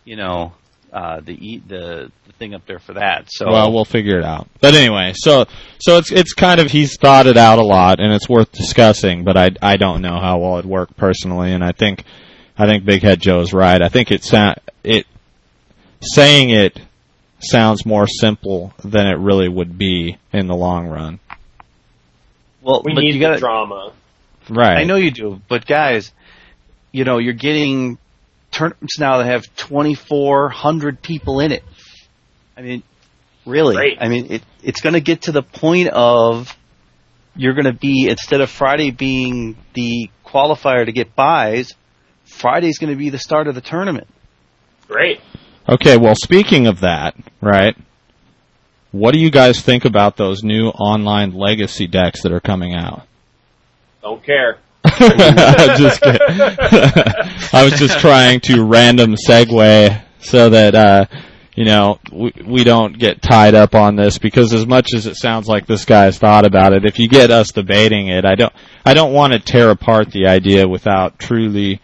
you 0.04 0.16
know 0.16 0.52
uh, 0.92 1.20
the 1.20 1.32
e- 1.32 1.62
the 1.66 2.10
the 2.26 2.32
thing 2.34 2.54
up 2.54 2.66
there 2.66 2.78
for 2.78 2.94
that. 2.94 3.28
So 3.30 3.46
Well, 3.50 3.72
we'll 3.72 3.84
figure 3.86 4.18
it 4.18 4.24
out. 4.24 4.48
But 4.60 4.74
anyway, 4.74 5.12
so 5.14 5.46
so 5.78 5.96
it's 5.98 6.10
it's 6.12 6.34
kind 6.34 6.60
of 6.60 6.70
he's 6.70 6.96
thought 6.98 7.26
it 7.26 7.36
out 7.38 7.58
a 7.58 7.64
lot 7.64 8.00
and 8.00 8.12
it's 8.12 8.28
worth 8.28 8.52
discussing. 8.52 9.24
But 9.24 9.36
I 9.38 9.50
I 9.62 9.76
don't 9.76 10.02
know 10.02 10.18
how 10.20 10.38
well 10.38 10.58
it 10.58 10.66
worked 10.66 10.96
personally, 10.96 11.52
and 11.52 11.64
I 11.64 11.72
think 11.72 12.04
I 12.58 12.66
think 12.66 12.84
Big 12.84 13.02
Head 13.02 13.20
Joe's 13.20 13.52
right. 13.54 13.80
I 13.80 13.88
think 13.88 14.10
it 14.10 14.24
sa- 14.24 14.54
it 14.84 15.06
saying 16.14 16.50
it 16.50 16.80
sounds 17.40 17.84
more 17.84 18.06
simple 18.06 18.72
than 18.84 19.06
it 19.06 19.18
really 19.18 19.48
would 19.48 19.76
be 19.78 20.18
in 20.32 20.46
the 20.46 20.54
long 20.54 20.88
run. 20.88 21.20
well, 22.62 22.82
We 22.84 22.94
need 22.94 23.14
you 23.14 23.20
gotta, 23.20 23.34
the 23.34 23.40
drama. 23.40 23.92
Right. 24.48 24.78
I 24.78 24.84
know 24.84 24.96
you 24.96 25.10
do, 25.10 25.40
but 25.48 25.66
guys, 25.66 26.12
you 26.92 27.04
know, 27.04 27.18
you're 27.18 27.34
getting 27.34 27.98
tournaments 28.50 28.98
now 28.98 29.18
that 29.18 29.26
have 29.26 29.44
2,400 29.56 31.02
people 31.02 31.40
in 31.40 31.52
it. 31.52 31.64
I 32.56 32.62
mean, 32.62 32.82
really? 33.44 33.76
Great. 33.76 33.98
I 34.00 34.08
mean, 34.08 34.32
it, 34.32 34.42
it's 34.62 34.80
going 34.80 34.94
to 34.94 35.00
get 35.00 35.22
to 35.22 35.32
the 35.32 35.42
point 35.42 35.88
of 35.88 36.56
you're 37.34 37.54
going 37.54 37.66
to 37.66 37.72
be 37.72 38.08
instead 38.08 38.40
of 38.40 38.50
Friday 38.50 38.90
being 38.90 39.56
the 39.74 40.10
qualifier 40.24 40.86
to 40.86 40.92
get 40.92 41.14
buys, 41.14 41.74
Friday's 42.24 42.78
going 42.78 42.90
to 42.90 42.96
be 42.96 43.10
the 43.10 43.18
start 43.18 43.46
of 43.46 43.54
the 43.54 43.60
tournament. 43.60 44.06
Great. 44.88 45.20
Okay, 45.68 45.96
well, 45.96 46.14
speaking 46.14 46.68
of 46.68 46.80
that, 46.80 47.16
right? 47.40 47.76
What 48.92 49.12
do 49.12 49.18
you 49.18 49.30
guys 49.30 49.60
think 49.60 49.84
about 49.84 50.16
those 50.16 50.44
new 50.44 50.68
online 50.68 51.32
legacy 51.32 51.86
decks 51.88 52.22
that 52.22 52.32
are 52.32 52.40
coming 52.40 52.74
out? 52.74 53.02
Don't 54.00 54.22
care. 54.22 54.58
just. 54.84 56.00
I 57.52 57.62
was 57.64 57.78
just 57.78 57.98
trying 57.98 58.40
to 58.42 58.64
random 58.64 59.16
segue 59.16 60.02
so 60.20 60.50
that 60.50 60.74
uh, 60.76 61.06
you 61.56 61.64
know 61.64 61.98
we, 62.12 62.32
we 62.46 62.64
don't 62.64 62.96
get 62.96 63.20
tied 63.20 63.56
up 63.56 63.74
on 63.74 63.96
this 63.96 64.18
because 64.18 64.52
as 64.52 64.64
much 64.64 64.94
as 64.94 65.06
it 65.06 65.16
sounds 65.16 65.48
like 65.48 65.66
this 65.66 65.84
guy's 65.84 66.18
thought 66.18 66.46
about 66.46 66.72
it, 66.72 66.84
if 66.84 67.00
you 67.00 67.08
get 67.08 67.32
us 67.32 67.50
debating 67.50 68.06
it, 68.06 68.24
I 68.24 68.36
don't 68.36 68.52
I 68.84 68.94
don't 68.94 69.12
want 69.12 69.32
to 69.32 69.40
tear 69.40 69.70
apart 69.70 70.12
the 70.12 70.28
idea 70.28 70.68
without 70.68 71.18
truly 71.18 71.80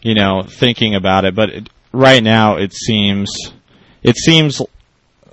you 0.00 0.14
know 0.14 0.44
thinking 0.48 0.94
about 0.94 1.24
it. 1.24 1.34
But 1.34 1.50
it, 1.50 1.68
right 1.94 2.22
now 2.22 2.56
it 2.56 2.72
seems 2.72 3.30
it 4.02 4.16
seems 4.16 4.60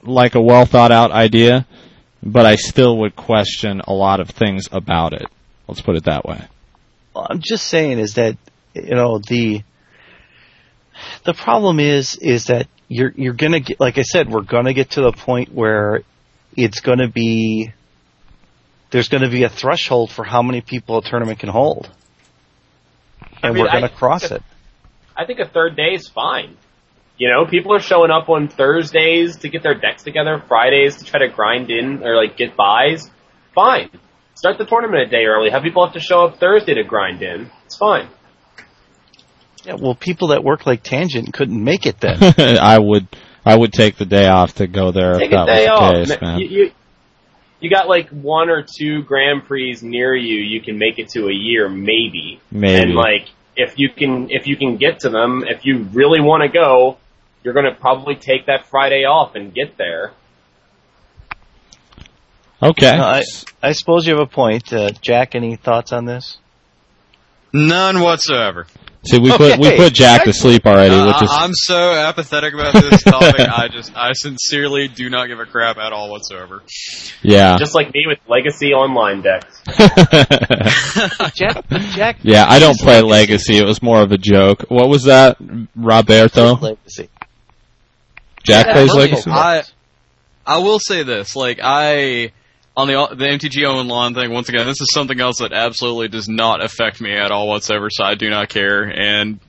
like 0.04 0.36
a 0.36 0.42
well 0.42 0.66
thought 0.66 0.92
out 0.92 1.12
idea, 1.12 1.68
but 2.24 2.46
I 2.46 2.56
still 2.56 2.98
would 3.00 3.16
question 3.16 3.82
a 3.82 3.94
lot 3.94 4.20
of 4.20 4.30
things 4.30 4.70
about 4.72 5.14
it. 5.14 5.26
Let's 5.68 5.82
put 5.82 5.96
it 5.96 6.06
that 6.06 6.26
way. 6.26 6.42
Well, 7.14 7.28
I'm 7.30 7.42
just 7.42 7.68
saying 7.68 8.00
is 8.00 8.16
that 8.16 8.38
you 8.74 8.96
know 8.96 9.20
the 9.20 9.64
the 11.26 11.34
problem 11.34 11.80
is 11.80 12.16
is 12.16 12.46
that 12.46 12.68
you're 12.88 13.12
you're 13.16 13.34
gonna 13.34 13.60
get 13.60 13.80
like 13.80 13.98
I 13.98 14.04
said 14.04 14.30
we're 14.30 14.42
gonna 14.42 14.74
get 14.74 14.92
to 14.92 15.02
the 15.02 15.12
point 15.12 15.54
where 15.54 16.04
it's 16.56 16.80
gonna 16.80 17.08
be 17.08 17.72
there's 18.92 19.10
gonna 19.10 19.30
be 19.30 19.44
a 19.44 19.50
threshold 19.50 20.12
for 20.12 20.24
how 20.24 20.42
many 20.42 20.62
people 20.62 20.98
a 20.98 21.04
tournament 21.04 21.40
can 21.40 21.50
hold, 21.50 21.90
and 23.42 23.54
mean, 23.56 23.64
we're 23.64 23.72
gonna 23.72 23.86
I- 23.86 23.90
cross 23.90 24.32
it. 24.32 24.44
I 25.16 25.26
think 25.26 25.40
a 25.40 25.48
third 25.48 25.76
day 25.76 25.94
is 25.94 26.08
fine. 26.08 26.58
You 27.18 27.30
know, 27.30 27.46
people 27.46 27.74
are 27.76 27.80
showing 27.80 28.10
up 28.10 28.30
on 28.30 28.48
Thursdays 28.48 29.38
to 29.38 29.50
get 29.50 29.62
their 29.62 29.76
decks 29.76 30.04
together, 30.04 30.44
Fridays 30.48 30.98
to 30.98 31.06
try 31.06 31.20
to 31.20 31.30
grind 31.30 31.70
in 31.70 32.04
or 32.04 32.16
like 32.16 32.36
get 32.38 32.56
buys. 32.56 33.10
Fine. 33.54 33.92
Start 34.34 34.58
the 34.58 34.66
tournament 34.66 35.04
a 35.04 35.10
day 35.10 35.26
early. 35.26 35.52
Have 35.52 35.62
people 35.62 35.86
have 35.86 35.94
to 35.94 36.00
show 36.00 36.26
up 36.26 36.40
Thursday 36.40 36.74
to 36.74 36.84
grind 36.84 37.22
in. 37.22 37.52
It's 37.66 37.78
fine. 37.78 38.08
Yeah, 39.66 39.76
well, 39.76 39.94
people 39.94 40.30
that 40.30 40.44
work 40.44 40.66
like 40.66 40.82
Tangent 40.82 41.34
couldn't 41.34 41.64
make 41.64 41.86
it 41.86 42.00
then. 42.00 42.18
I 42.60 42.80
would 42.80 43.08
I 43.46 43.56
would 43.56 43.74
take 43.74 43.98
the 43.98 44.06
day 44.06 44.28
off 44.28 44.56
to 44.56 44.68
go 44.68 44.92
there 44.92 45.20
Take 45.20 45.32
if 45.32 45.34
a 45.34 45.46
that 45.46 45.46
day 45.46 45.68
was 45.70 45.80
off. 45.80 45.94
case, 45.94 46.22
man. 46.22 46.40
You, 46.40 46.48
you, 46.48 46.72
you 47.60 47.70
got 47.70 47.88
like 47.88 48.10
one 48.10 48.50
or 48.50 48.64
two 48.64 49.04
Grand 49.04 49.46
Prix 49.46 49.78
near 49.82 50.16
you. 50.16 50.38
You 50.38 50.62
can 50.62 50.80
make 50.80 50.98
it 50.98 51.10
to 51.10 51.28
a 51.28 51.34
year, 51.34 51.70
maybe. 51.70 52.42
Maybe. 52.50 52.82
And 52.82 52.96
like, 52.96 53.30
if 53.56 53.78
you 53.78 53.90
can, 53.90 54.30
if 54.30 54.48
you 54.48 54.56
can 54.58 54.78
get 54.78 55.00
to 55.02 55.10
them, 55.10 55.44
if 55.48 55.66
you 55.66 55.84
really 55.94 56.22
want 56.22 56.44
to 56.44 56.50
go, 56.50 56.98
you're 57.44 57.54
going 57.54 57.66
to 57.66 57.80
probably 57.80 58.16
take 58.16 58.46
that 58.46 58.66
Friday 58.66 59.06
off 59.06 59.36
and 59.36 59.54
get 59.54 59.78
there. 59.78 60.14
okay. 62.62 62.98
No, 62.98 63.04
I 63.04 63.24
I 63.62 63.72
suppose 63.74 64.08
you 64.08 64.14
have 64.14 64.22
a 64.22 64.32
point, 64.32 64.72
uh, 64.72 64.92
Jack. 65.02 65.36
Any 65.36 65.56
thoughts 65.56 65.92
on 65.92 66.06
this? 66.06 66.38
None 67.54 68.02
whatsoever. 68.02 68.68
See, 69.04 69.18
we 69.18 69.32
put 69.36 69.58
we 69.58 69.76
put 69.78 69.94
Jack 69.94 70.26
to 70.26 70.34
sleep 70.34 70.66
already, 70.68 70.94
Uh, 70.94 71.08
which 71.08 71.24
is 71.24 71.30
I- 71.32 71.44
I'm 71.44 71.54
so 71.54 71.92
apathetic 71.94 72.54
about 72.54 72.74
this 72.74 73.02
topic. 73.02 73.40
I 73.40 73.68
just, 73.68 73.92
I 73.96 74.12
sincerely 74.14 74.88
do 74.90 75.10
not 75.10 75.26
give 75.26 75.40
a 75.40 75.46
crap 75.48 75.78
at 75.78 75.92
all 75.92 76.12
whatsoever. 76.12 76.62
yeah. 77.24 77.58
Just 77.58 77.74
like 77.74 77.92
me 77.96 78.06
with 78.06 78.20
Legacy 78.28 78.74
Online 78.74 79.22
decks. 79.22 79.62
Jack, 81.34 81.66
Jack. 81.94 82.18
yeah, 82.22 82.46
I 82.48 82.60
don't 82.60 82.78
play 82.80 83.02
Legacy. 83.02 83.58
It 83.58 83.66
was 83.66 83.82
more 83.82 84.02
of 84.02 84.12
a 84.12 84.18
joke. 84.20 84.66
What 84.70 84.88
was 84.90 85.06
that, 85.06 85.38
Roberto? 85.76 86.56
Legacy. 86.56 87.10
Jack 88.44 88.68
Yeah, 88.68 88.74
plays 88.74 88.94
Legacy. 88.94 89.32
I, 89.32 89.64
I 90.46 90.58
will 90.60 90.80
say 90.80 91.04
this, 91.04 91.36
like 91.36 91.60
I, 91.64 92.32
on 92.76 92.88
the 92.88 93.16
the 93.16 93.26
MTG 93.26 93.66
online 93.66 94.14
thing, 94.14 94.32
once 94.32 94.50
again, 94.50 94.66
this 94.66 94.82
is 94.82 94.90
something 94.94 95.20
else 95.20 95.40
that 95.40 95.52
absolutely 95.52 96.08
does 96.08 96.30
not 96.30 96.64
affect 96.64 97.02
me 97.02 97.14
at 97.14 97.32
all 97.32 97.48
whatsoever. 97.48 97.90
So 97.90 98.04
I 98.04 98.16
do 98.16 98.30
not 98.30 98.50
care, 98.50 98.84
and 98.84 99.40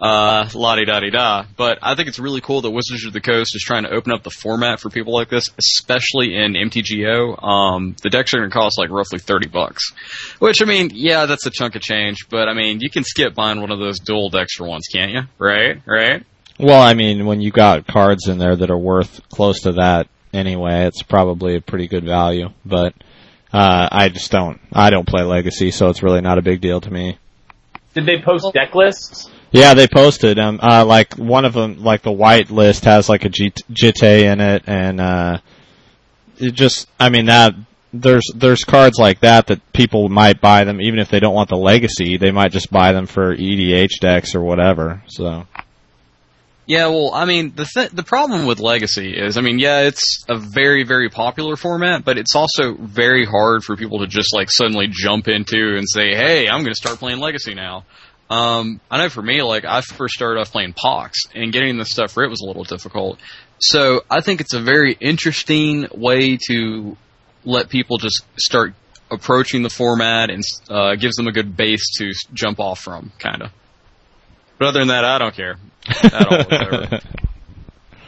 uh, 0.00 0.48
la 0.54 0.76
di 0.76 0.84
da 0.84 1.00
di 1.00 1.10
da. 1.10 1.44
But 1.56 1.78
I 1.82 1.94
think 1.94 2.08
it's 2.08 2.18
really 2.18 2.40
cool 2.40 2.60
that 2.60 2.70
Wizards 2.70 3.06
of 3.06 3.12
the 3.12 3.20
Coast 3.20 3.56
is 3.56 3.62
trying 3.62 3.84
to 3.84 3.90
open 3.90 4.12
up 4.12 4.22
the 4.22 4.30
format 4.30 4.80
for 4.80 4.90
people 4.90 5.14
like 5.14 5.30
this, 5.30 5.48
especially 5.58 6.36
in 6.36 6.52
MTGO. 6.52 7.42
Um, 7.42 7.96
the 8.02 8.10
decks 8.10 8.34
are 8.34 8.38
going 8.38 8.50
to 8.50 8.54
cost 8.54 8.78
like 8.78 8.90
roughly 8.90 9.18
thirty 9.18 9.48
bucks, 9.48 9.92
which 10.38 10.60
I 10.60 10.66
mean, 10.66 10.90
yeah, 10.92 11.26
that's 11.26 11.46
a 11.46 11.50
chunk 11.50 11.74
of 11.74 11.82
change. 11.82 12.28
But 12.28 12.48
I 12.48 12.54
mean, 12.54 12.80
you 12.80 12.90
can 12.90 13.04
skip 13.04 13.34
buying 13.34 13.60
one 13.60 13.70
of 13.70 13.78
those 13.78 13.98
dual 13.98 14.28
decks 14.28 14.54
for 14.54 14.66
once, 14.66 14.88
can't 14.88 15.10
you? 15.12 15.22
Right? 15.38 15.80
Right? 15.86 16.24
Well, 16.60 16.82
I 16.82 16.94
mean, 16.94 17.24
when 17.24 17.40
you 17.40 17.52
got 17.52 17.86
cards 17.86 18.26
in 18.26 18.38
there 18.38 18.56
that 18.56 18.70
are 18.70 18.78
worth 18.78 19.26
close 19.28 19.60
to 19.60 19.72
that 19.72 20.08
anyway, 20.32 20.86
it's 20.86 21.02
probably 21.02 21.56
a 21.56 21.60
pretty 21.60 21.88
good 21.88 22.04
value. 22.04 22.48
But 22.64 22.94
uh, 23.52 23.88
I 23.90 24.08
just 24.08 24.30
don't. 24.30 24.60
I 24.72 24.90
don't 24.90 25.06
play 25.06 25.22
Legacy, 25.22 25.70
so 25.70 25.88
it's 25.88 26.02
really 26.02 26.20
not 26.20 26.38
a 26.38 26.42
big 26.42 26.60
deal 26.60 26.80
to 26.80 26.90
me. 26.90 27.18
Did 27.94 28.06
they 28.06 28.20
post 28.20 28.52
deck 28.52 28.74
lists? 28.74 29.30
Yeah, 29.50 29.74
they 29.74 29.88
posted 29.88 30.38
um 30.38 30.60
uh 30.62 30.84
like 30.84 31.14
one 31.14 31.44
of 31.44 31.54
them 31.54 31.82
like 31.82 32.02
the 32.02 32.12
white 32.12 32.50
list 32.50 32.84
has 32.84 33.08
like 33.08 33.24
a 33.24 33.30
G- 33.30 33.52
Jitte 33.72 34.22
in 34.30 34.40
it 34.40 34.64
and 34.66 35.00
uh 35.00 35.38
it 36.36 36.52
just 36.52 36.86
I 37.00 37.08
mean 37.08 37.26
that 37.26 37.54
there's 37.92 38.30
there's 38.34 38.64
cards 38.64 38.98
like 38.98 39.20
that 39.20 39.46
that 39.46 39.72
people 39.72 40.10
might 40.10 40.42
buy 40.42 40.64
them 40.64 40.82
even 40.82 40.98
if 40.98 41.08
they 41.08 41.18
don't 41.18 41.34
want 41.34 41.48
the 41.48 41.56
legacy 41.56 42.18
they 42.18 42.30
might 42.30 42.52
just 42.52 42.70
buy 42.70 42.92
them 42.92 43.06
for 43.06 43.34
EDH 43.34 44.00
decks 44.00 44.34
or 44.34 44.42
whatever 44.42 45.02
so 45.06 45.46
Yeah, 46.68 46.88
well, 46.88 47.14
I 47.14 47.24
mean, 47.24 47.54
the 47.56 47.64
th- 47.64 47.92
the 47.92 48.02
problem 48.02 48.44
with 48.44 48.60
Legacy 48.60 49.16
is, 49.16 49.38
I 49.38 49.40
mean, 49.40 49.58
yeah, 49.58 49.84
it's 49.84 50.22
a 50.28 50.36
very 50.36 50.84
very 50.84 51.08
popular 51.08 51.56
format, 51.56 52.04
but 52.04 52.18
it's 52.18 52.34
also 52.36 52.74
very 52.74 53.24
hard 53.24 53.64
for 53.64 53.74
people 53.74 54.00
to 54.00 54.06
just 54.06 54.34
like 54.34 54.50
suddenly 54.50 54.86
jump 54.90 55.28
into 55.28 55.78
and 55.78 55.88
say, 55.88 56.14
"Hey, 56.14 56.46
I'm 56.46 56.60
going 56.60 56.74
to 56.74 56.74
start 56.74 56.98
playing 56.98 57.20
Legacy 57.20 57.54
now." 57.54 57.86
Um, 58.28 58.82
I 58.90 58.98
know 58.98 59.08
for 59.08 59.22
me, 59.22 59.40
like 59.42 59.64
I 59.64 59.80
first 59.80 60.12
started 60.12 60.38
off 60.38 60.52
playing 60.52 60.74
Pox, 60.74 61.20
and 61.34 61.54
getting 61.54 61.78
the 61.78 61.86
stuff 61.86 62.12
for 62.12 62.22
it 62.22 62.28
was 62.28 62.42
a 62.42 62.46
little 62.46 62.64
difficult. 62.64 63.18
So 63.58 64.02
I 64.10 64.20
think 64.20 64.42
it's 64.42 64.52
a 64.52 64.60
very 64.60 64.92
interesting 64.92 65.88
way 65.94 66.36
to 66.48 66.98
let 67.46 67.70
people 67.70 67.96
just 67.96 68.22
start 68.38 68.74
approaching 69.10 69.62
the 69.62 69.70
format 69.70 70.28
and 70.28 70.42
uh, 70.68 70.96
gives 70.96 71.16
them 71.16 71.28
a 71.28 71.32
good 71.32 71.56
base 71.56 71.96
to 71.96 72.12
jump 72.34 72.60
off 72.60 72.78
from, 72.80 73.10
kind 73.18 73.40
of. 73.40 73.52
But 74.58 74.68
other 74.68 74.80
than 74.80 74.88
that, 74.88 75.06
I 75.06 75.16
don't 75.16 75.34
care 75.34 75.56
at 76.04 76.14
all 76.14 76.38
whatsoever. 76.38 77.00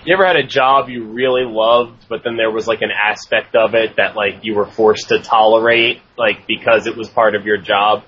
You 0.02 0.14
ever 0.14 0.26
had 0.26 0.36
a 0.36 0.42
job 0.46 0.88
you 0.88 1.04
really 1.04 1.44
loved, 1.44 2.06
but 2.08 2.24
then 2.24 2.38
there 2.38 2.50
was 2.50 2.66
like 2.66 2.80
an 2.80 2.88
aspect 2.90 3.54
of 3.54 3.74
it 3.74 3.96
that 3.96 4.16
like 4.16 4.38
you 4.42 4.54
were 4.54 4.64
forced 4.64 5.08
to 5.08 5.18
tolerate, 5.20 6.00
like 6.16 6.46
because 6.46 6.86
it 6.86 6.96
was 6.96 7.10
part 7.10 7.34
of 7.34 7.44
your 7.44 7.58
job? 7.58 8.02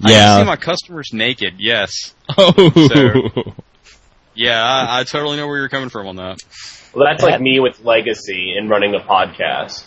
I 0.00 0.08
see 0.10 0.14
Yeah. 0.14 0.44
my 0.44 0.54
customers 0.54 1.10
naked. 1.12 1.54
Yes. 1.58 2.14
Oh. 2.38 3.32
Yeah, 4.34 4.62
I, 4.62 5.00
I 5.00 5.04
totally 5.04 5.36
know 5.38 5.46
where 5.48 5.58
you're 5.58 5.68
coming 5.68 5.88
from 5.90 6.06
on 6.06 6.16
that. 6.16 6.38
Well, 6.94 7.04
that's 7.04 7.22
like 7.24 7.40
me 7.40 7.58
with 7.58 7.80
legacy 7.84 8.54
and 8.56 8.70
running 8.70 8.94
a 8.94 9.00
podcast. 9.00 9.84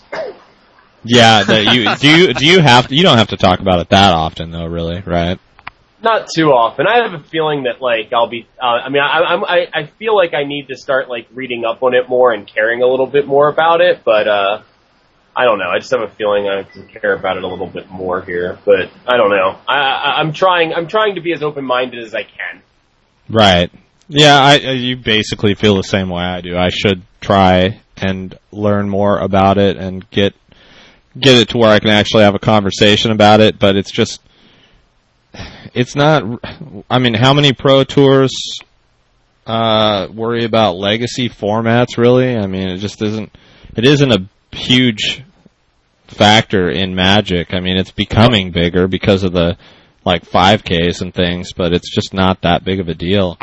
yeah. 1.06 1.44
That 1.44 1.74
you 1.74 1.96
do 1.96 2.10
you 2.28 2.34
do 2.34 2.46
you 2.46 2.60
have 2.60 2.90
to, 2.90 2.96
you 2.96 3.04
don't 3.04 3.18
have 3.18 3.30
to 3.30 3.38
talk 3.38 3.62
about 3.62 3.80
it 3.80 3.90
that 3.90 4.12
often 4.14 4.52
though, 4.52 4.66
really, 4.68 5.02
right? 5.02 5.40
Not 6.06 6.28
too 6.30 6.52
often. 6.52 6.86
I 6.86 7.02
have 7.02 7.20
a 7.20 7.24
feeling 7.24 7.64
that 7.64 7.82
like 7.82 8.14
I'll 8.14 8.30
be. 8.30 8.48
Uh, 8.62 8.66
I 8.66 8.90
mean, 8.90 9.02
I, 9.02 9.22
I'm. 9.22 9.44
I, 9.44 9.68
I 9.74 9.86
feel 9.98 10.16
like 10.16 10.36
I 10.36 10.44
need 10.44 10.68
to 10.68 10.78
start 10.78 11.10
like 11.10 11.28
reading 11.34 11.66
up 11.66 11.82
on 11.82 11.96
it 11.96 12.08
more 12.08 12.32
and 12.32 12.46
caring 12.46 12.84
a 12.84 12.86
little 12.86 13.08
bit 13.08 13.26
more 13.26 13.50
about 13.50 13.82
it. 13.82 14.04
But 14.06 14.28
uh, 14.28 14.62
I 15.36 15.46
don't 15.46 15.58
know. 15.58 15.68
I 15.68 15.80
just 15.80 15.90
have 15.90 16.02
a 16.02 16.14
feeling 16.14 16.48
I 16.48 16.62
to 16.62 17.00
care 17.00 17.14
about 17.14 17.38
it 17.38 17.44
a 17.44 17.48
little 17.48 17.66
bit 17.66 17.90
more 17.90 18.22
here. 18.22 18.60
But 18.64 18.92
I 19.08 19.18
don't 19.18 19.32
know. 19.32 19.58
I, 19.68 19.78
I, 19.80 20.20
I'm 20.20 20.32
trying. 20.32 20.76
I'm 20.76 20.88
trying 20.88 21.16
to 21.16 21.22
be 21.22 21.34
as 21.34 21.42
open 21.42 21.66
minded 21.66 22.04
as 22.04 22.14
I 22.14 22.22
can. 22.22 22.62
Right. 23.28 23.72
Yeah, 24.08 24.38
I 24.38 24.60
uh, 24.60 24.72
you 24.74 24.98
basically 24.98 25.56
feel 25.56 25.76
the 25.76 25.82
same 25.82 26.10
way 26.10 26.22
I 26.22 26.42
do. 26.42 26.56
I 26.56 26.70
should 26.70 27.02
try 27.20 27.82
and 27.98 28.38
learn 28.52 28.90
more 28.90 29.18
about 29.18 29.58
it 29.58 29.76
and 29.76 30.08
get 30.12 30.36
get 31.20 31.36
it 31.36 31.50
to 31.50 31.58
where 31.58 31.72
I 31.72 31.80
can 31.80 31.90
actually 31.90 32.26
have 32.26 32.36
a 32.36 32.40
conversation 32.40 33.10
about 33.10 33.40
it, 33.40 33.58
but 33.58 33.76
it's 33.76 33.92
just 33.92 34.22
it's 35.76 35.96
not 35.96 36.24
I 36.90 37.00
mean, 37.00 37.14
how 37.14 37.34
many 37.34 37.54
pro 37.54 37.84
tours 37.84 38.32
uh 39.46 40.08
worry 40.12 40.46
about 40.46 40.76
legacy 40.76 41.30
formats 41.30 41.98
really? 41.98 42.36
I 42.36 42.48
mean, 42.48 42.70
it 42.70 42.78
just 42.78 43.02
isn't 43.02 43.32
it 43.76 43.86
isn't 43.86 44.12
a 44.12 44.28
huge 44.56 45.24
factor 46.08 46.70
in 46.70 46.96
Magic. 46.96 47.54
I 47.54 47.60
mean, 47.60 47.78
it's 47.78 47.92
becoming 47.92 48.52
bigger 48.52 48.88
because 48.88 49.24
of 49.24 49.34
the 49.34 49.58
like 50.06 50.24
5Ks 50.24 51.02
and 51.02 51.14
things, 51.14 51.54
but 51.54 51.74
it's 51.74 51.94
just 51.94 52.14
not 52.14 52.42
that 52.42 52.64
big 52.64 52.80
of 52.80 52.88
a 52.88 52.94
deal. 52.94 53.38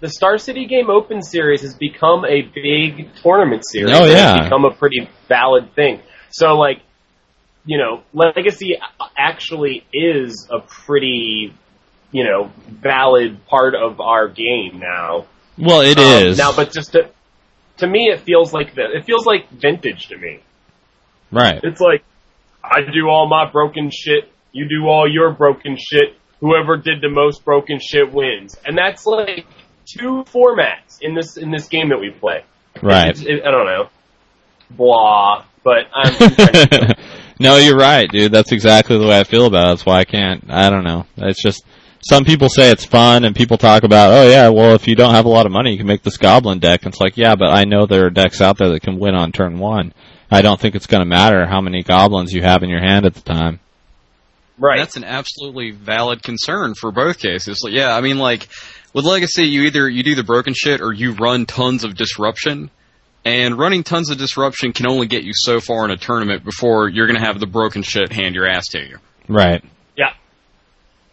The 0.00 0.10
Star 0.10 0.36
City 0.36 0.66
Game 0.66 0.90
Open 0.90 1.22
Series 1.22 1.62
has 1.62 1.74
become 1.74 2.26
a 2.26 2.42
big 2.42 3.08
tournament 3.22 3.62
series. 3.66 3.96
Oh, 3.96 4.04
yeah. 4.04 4.34
It's 4.34 4.44
become 4.44 4.66
a 4.66 4.74
pretty 4.74 5.08
valid 5.28 5.74
thing. 5.74 6.02
So 6.30 6.58
like, 6.58 6.82
you 7.64 7.78
know, 7.78 8.02
Legacy 8.12 8.76
actually 9.16 9.84
is 9.92 10.48
a 10.50 10.60
pretty, 10.60 11.54
you 12.12 12.24
know, 12.24 12.50
valid 12.68 13.44
part 13.46 13.74
of 13.74 14.00
our 14.00 14.28
game 14.28 14.78
now. 14.80 15.26
Well, 15.58 15.80
it 15.80 15.98
Um, 15.98 16.22
is 16.28 16.38
now, 16.38 16.54
but 16.54 16.72
just 16.72 16.92
to, 16.92 17.10
to 17.78 17.86
me, 17.86 18.08
it 18.10 18.20
feels 18.20 18.52
like 18.52 18.74
the, 18.74 18.82
it 18.96 19.04
feels 19.04 19.24
like 19.26 19.48
vintage 19.50 20.08
to 20.08 20.16
me. 20.18 20.40
right. 21.30 21.60
It's 21.62 21.80
like 21.80 22.04
I 22.62 22.80
do 22.80 23.08
all 23.08 23.28
my 23.28 23.50
broken 23.50 23.90
shit, 23.90 24.30
you 24.52 24.68
do 24.68 24.86
all 24.88 25.10
your 25.10 25.32
broken 25.32 25.76
shit. 25.78 26.16
Whoever 26.40 26.76
did 26.76 27.00
the 27.00 27.08
most 27.08 27.44
broken 27.44 27.78
shit 27.80 28.12
wins, 28.12 28.56
and 28.66 28.76
that's 28.76 29.06
like 29.06 29.46
two 29.86 30.24
formats 30.24 30.98
in 31.00 31.14
this 31.14 31.36
in 31.38 31.50
this 31.50 31.68
game 31.68 31.88
that 31.88 31.98
we 31.98 32.10
play. 32.10 32.44
Right. 32.82 33.18
It- 33.22 33.42
I 33.46 33.50
don't 33.50 33.66
know. 33.66 33.88
Blah. 34.70 35.44
But 35.62 35.86
I'm. 35.94 36.12
I'm 37.44 37.50
trying 37.52 37.60
to- 37.60 37.60
no, 37.60 37.66
you're 37.66 37.78
right, 37.78 38.10
dude. 38.10 38.32
That's 38.32 38.52
exactly 38.52 38.98
the 38.98 39.06
way 39.06 39.18
I 39.18 39.24
feel 39.24 39.46
about 39.46 39.66
it. 39.66 39.70
That's 39.70 39.86
why 39.86 39.98
I 39.98 40.04
can't. 40.04 40.44
I 40.50 40.70
don't 40.70 40.84
know. 40.84 41.06
It's 41.16 41.42
just 41.42 41.64
some 42.00 42.24
people 42.24 42.48
say 42.48 42.70
it's 42.70 42.84
fun, 42.84 43.24
and 43.24 43.34
people 43.34 43.56
talk 43.56 43.82
about, 43.82 44.12
oh 44.12 44.28
yeah, 44.28 44.48
well 44.50 44.74
if 44.74 44.86
you 44.86 44.94
don't 44.94 45.14
have 45.14 45.24
a 45.24 45.30
lot 45.30 45.46
of 45.46 45.52
money, 45.52 45.72
you 45.72 45.78
can 45.78 45.86
make 45.86 46.02
this 46.02 46.16
goblin 46.18 46.58
deck. 46.58 46.84
And 46.84 46.92
it's 46.92 47.00
like, 47.00 47.16
yeah, 47.16 47.34
but 47.34 47.48
I 47.50 47.64
know 47.64 47.86
there 47.86 48.06
are 48.06 48.10
decks 48.10 48.40
out 48.40 48.58
there 48.58 48.68
that 48.70 48.82
can 48.82 48.98
win 48.98 49.14
on 49.14 49.32
turn 49.32 49.58
one. 49.58 49.92
I 50.30 50.42
don't 50.42 50.60
think 50.60 50.74
it's 50.74 50.86
going 50.86 51.00
to 51.02 51.06
matter 51.08 51.46
how 51.46 51.60
many 51.60 51.82
goblins 51.82 52.32
you 52.32 52.42
have 52.42 52.62
in 52.62 52.68
your 52.68 52.80
hand 52.80 53.06
at 53.06 53.14
the 53.14 53.20
time. 53.20 53.60
right. 54.58 54.78
That's 54.78 54.96
an 54.96 55.04
absolutely 55.04 55.70
valid 55.70 56.22
concern 56.22 56.74
for 56.74 56.90
both 56.90 57.18
cases. 57.18 57.60
Like, 57.62 57.72
yeah, 57.72 57.94
I 57.94 58.00
mean, 58.00 58.18
like 58.18 58.48
with 58.92 59.04
Legacy, 59.04 59.44
you 59.46 59.62
either 59.62 59.88
you 59.88 60.02
do 60.02 60.14
the 60.14 60.24
broken 60.24 60.54
shit 60.54 60.80
or 60.80 60.92
you 60.92 61.12
run 61.12 61.46
tons 61.46 61.84
of 61.84 61.94
disruption. 61.94 62.70
And 63.24 63.58
running 63.58 63.84
tons 63.84 64.10
of 64.10 64.18
disruption 64.18 64.72
can 64.72 64.86
only 64.86 65.06
get 65.06 65.24
you 65.24 65.32
so 65.34 65.58
far 65.58 65.84
in 65.84 65.90
a 65.90 65.96
tournament 65.96 66.44
before 66.44 66.88
you're 66.88 67.06
going 67.06 67.18
to 67.18 67.24
have 67.24 67.40
the 67.40 67.46
broken 67.46 67.82
shit 67.82 68.12
hand 68.12 68.34
your 68.34 68.46
ass 68.46 68.66
to 68.72 68.78
you. 68.78 68.98
Right. 69.28 69.64
Yeah. 69.96 70.12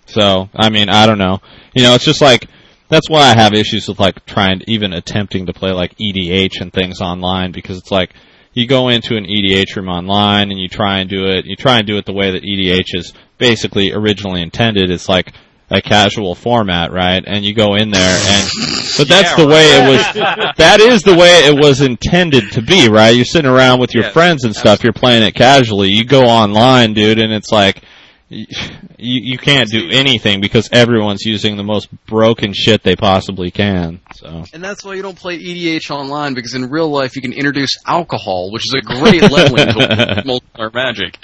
So, 0.08 0.50
I 0.54 0.69
mean, 0.69 0.89
I 0.89 1.06
don't 1.06 1.17
know. 1.17 1.39
You 1.74 1.84
know, 1.84 1.95
it's 1.95 2.04
just 2.04 2.21
like 2.21 2.47
that's 2.89 3.10
why 3.10 3.21
I 3.21 3.36
have 3.36 3.54
issues 3.54 3.88
with 3.88 4.00
like 4.00 4.26
trying 4.26 4.62
even 4.67 4.91
attempting 4.91 5.45
to 5.45 5.54
play 5.54 5.71
like 5.71 5.95
EDH 5.97 6.60
and 6.60 6.74
things 6.74 7.00
online 7.00 7.54
because 7.54 7.78
it's 7.78 7.91
like 7.91 8.13
you 8.54 8.67
go 8.67 8.89
into 8.89 9.15
an 9.15 9.26
EDH 9.26 9.78
room 9.78 9.88
online 9.88 10.52
and 10.52 10.60
you 10.60 10.67
try 10.67 11.00
and 11.00 11.10
do 11.10 11.28
it, 11.28 11.45
you 11.45 11.56
try 11.56 11.78
and 11.78 11.88
do 11.88 11.97
it 11.97 12.06
the 12.06 12.12
way 12.12 12.32
that 12.32 12.43
EDH 12.43 13.00
is 13.00 13.13
basically 13.38 13.93
originally 13.93 14.41
intended. 14.41 14.91
It's 14.91 15.08
like 15.08 15.34
a 15.72 15.82
casual 15.82 16.36
format, 16.36 16.92
right? 16.92 17.24
And 17.26 17.46
you 17.46 17.54
go 17.54 17.76
in 17.76 17.90
there 17.92 18.18
and 18.20 18.48
but 18.98 19.08
that's 19.08 19.32
Yeah, 19.32 19.36
the 19.36 19.48
way 19.48 19.64
it 19.78 19.90
was 19.90 20.56
that 20.58 20.80
is 20.82 21.02
the 21.02 21.16
way 21.16 21.46
it 21.48 21.56
was 21.58 21.82
intended 21.82 22.52
to 22.52 22.62
be, 22.62 22.90
right? 22.90 23.16
You're 23.16 23.26
sitting 23.26 23.50
around 23.50 23.80
with 23.80 23.94
your 23.96 24.04
Yes, 24.04 24.14
friends 24.14 24.44
and 24.44 24.56
stuff, 24.56 24.84
you're 24.84 24.94
playing 24.94 25.24
it 25.24 25.34
casually. 25.34 25.90
You 25.90 26.04
go 26.06 26.24
online, 26.24 26.94
dude, 26.94 27.20
and 27.20 27.32
it's 27.34 27.52
like 27.52 27.84
you 28.30 28.46
you 28.98 29.38
can't 29.38 29.70
do 29.70 29.90
anything 29.92 30.42
because 30.42 30.70
everyone's 30.72 31.26
using 31.26 31.58
the 31.58 31.64
most 31.64 31.90
broken 32.06 32.54
shit 32.54 32.84
they 32.84 32.96
possibly 32.96 33.52
can. 33.52 34.00
So 34.16 34.44
And 34.54 34.64
that's 34.64 34.84
why 34.86 34.94
you 34.96 35.02
don't 35.02 35.18
play 35.18 35.38
EDH 35.38 35.90
online 35.92 36.34
because 36.34 36.54
in 36.54 36.70
real 36.70 36.90
life 36.90 37.16
you 37.16 37.22
can 37.22 37.34
introduce 37.34 37.76
alcohol, 37.86 38.52
which 38.52 38.64
is 38.68 38.74
a 38.78 38.82
great 38.82 39.26
leveling 39.26 39.68
tool 39.68 39.88
for 39.96 40.06
multiplayer 40.24 40.74
Magic. 40.74 41.18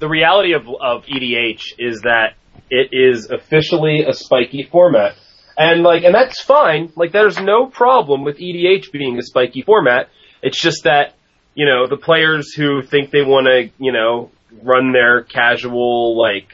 the 0.00 0.08
reality 0.08 0.52
of 0.52 0.62
of 0.68 1.04
EDH 1.06 1.62
is 1.78 2.00
that 2.02 2.34
it 2.70 2.88
is 2.92 3.30
officially 3.30 4.04
a 4.08 4.12
spiky 4.12 4.62
format. 4.64 5.16
And 5.56 5.82
like 5.82 6.02
and 6.04 6.14
that's 6.14 6.40
fine. 6.42 6.92
Like 6.96 7.12
there's 7.12 7.38
no 7.38 7.66
problem 7.66 8.24
with 8.24 8.38
EDH 8.38 8.90
being 8.92 9.18
a 9.18 9.22
spiky 9.22 9.62
format. 9.62 10.08
It's 10.42 10.60
just 10.60 10.84
that, 10.84 11.14
you 11.54 11.64
know, 11.66 11.86
the 11.86 11.96
players 11.96 12.52
who 12.52 12.82
think 12.82 13.10
they 13.10 13.22
want 13.22 13.46
to, 13.46 13.70
you 13.78 13.92
know, 13.92 14.30
run 14.62 14.92
their 14.92 15.22
casual 15.22 16.18
like 16.20 16.48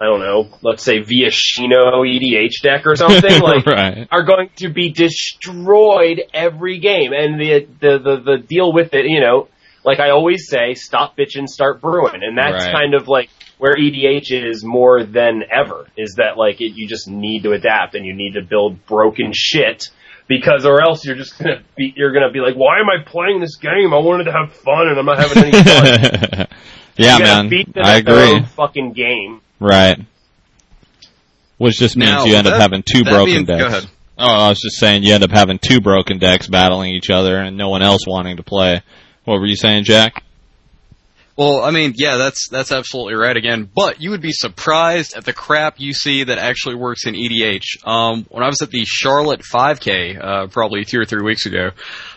I 0.00 0.04
don't 0.04 0.20
know, 0.20 0.48
let's 0.62 0.84
say 0.84 1.00
Viashino 1.00 2.06
EDH 2.06 2.62
deck 2.62 2.86
or 2.86 2.94
something 2.94 3.40
like 3.42 3.66
right. 3.66 4.06
are 4.12 4.22
going 4.22 4.48
to 4.56 4.68
be 4.68 4.92
destroyed 4.92 6.22
every 6.32 6.78
game. 6.78 7.12
And 7.12 7.40
the, 7.40 7.66
the, 7.80 7.98
the, 7.98 8.16
the 8.24 8.38
deal 8.38 8.72
with 8.72 8.94
it, 8.94 9.06
you 9.06 9.20
know, 9.20 9.48
like 9.84 9.98
I 9.98 10.10
always 10.10 10.48
say, 10.48 10.74
stop 10.74 11.16
bitching, 11.16 11.48
start 11.48 11.80
brewing. 11.80 12.22
And 12.22 12.38
that's 12.38 12.64
Right. 12.66 12.72
kind 12.72 12.94
of 12.94 13.08
like 13.08 13.28
where 13.58 13.74
EDH 13.76 14.30
is 14.30 14.64
more 14.64 15.04
than 15.04 15.42
ever, 15.52 15.86
is 15.96 16.14
that 16.18 16.36
like 16.36 16.60
it, 16.60 16.72
you 16.76 16.86
just 16.88 17.08
need 17.08 17.42
to 17.42 17.52
adapt 17.52 17.94
and 17.94 18.06
you 18.06 18.14
need 18.14 18.34
to 18.34 18.42
build 18.42 18.84
broken 18.86 19.32
shit 19.34 19.84
because 20.28 20.64
or 20.64 20.80
else 20.82 21.04
you're 21.04 21.16
just 21.16 21.38
gonna 21.38 21.62
be, 21.76 21.92
you're 21.96 22.12
gonna 22.12 22.30
be 22.30 22.40
like, 22.40 22.54
why 22.54 22.78
am 22.80 22.86
I 22.88 23.02
playing 23.04 23.40
this 23.40 23.56
game? 23.56 23.92
I 23.92 23.98
wanted 23.98 24.24
to 24.24 24.32
have 24.32 24.52
fun 24.52 24.88
and 24.88 24.98
I'm 24.98 25.06
not 25.06 25.18
having 25.18 25.44
any 25.44 25.52
fun. 25.62 26.46
yeah, 26.96 27.16
you 27.18 27.22
man. 27.24 27.48
beat 27.48 27.72
them 27.74 27.84
I 27.84 27.98
at 27.98 28.04
their 28.04 28.18
agree. 28.26 28.36
own 28.38 28.44
fucking 28.46 28.92
game. 28.92 29.40
Right. 29.60 29.98
Which 31.56 31.78
just 31.78 31.96
means 31.96 32.10
Now, 32.12 32.24
you 32.24 32.36
end 32.36 32.46
up 32.46 32.60
having 32.60 32.82
two 32.84 33.04
broken 33.04 33.24
being- 33.34 33.44
decks. 33.46 33.62
go 33.62 33.66
ahead. 33.68 33.90
Oh, 34.20 34.26
I 34.26 34.48
was 34.48 34.60
just 34.60 34.78
saying 34.78 35.04
you 35.04 35.14
end 35.14 35.22
up 35.22 35.30
having 35.30 35.58
two 35.60 35.80
broken 35.80 36.18
decks 36.18 36.48
battling 36.48 36.92
each 36.92 37.08
other 37.08 37.36
and 37.38 37.56
no 37.56 37.68
one 37.68 37.82
else 37.82 38.00
wanting 38.06 38.38
to 38.38 38.42
play. 38.42 38.82
What 39.24 39.38
were 39.40 39.46
you 39.46 39.54
saying, 39.56 39.84
Jack? 39.84 40.24
Well, 41.38 41.62
I 41.62 41.70
mean, 41.70 41.92
yeah, 41.96 42.16
that's 42.16 42.48
that's 42.48 42.72
absolutely 42.72 43.14
right 43.14 43.36
again. 43.36 43.70
But 43.72 44.02
you 44.02 44.10
would 44.10 44.20
be 44.20 44.32
surprised 44.32 45.16
at 45.16 45.24
the 45.24 45.32
crap 45.32 45.78
you 45.78 45.92
see 45.94 46.24
that 46.24 46.36
actually 46.36 46.74
works 46.74 47.06
in 47.06 47.14
EDH. 47.14 47.86
Um, 47.86 48.26
when 48.28 48.42
I 48.42 48.48
was 48.48 48.60
at 48.60 48.70
the 48.72 48.84
Charlotte 48.84 49.42
5K, 49.42 50.20
uh, 50.20 50.46
probably 50.48 50.84
two 50.84 50.98
or 50.98 51.04
three 51.04 51.22
weeks 51.22 51.46
ago, 51.46 51.70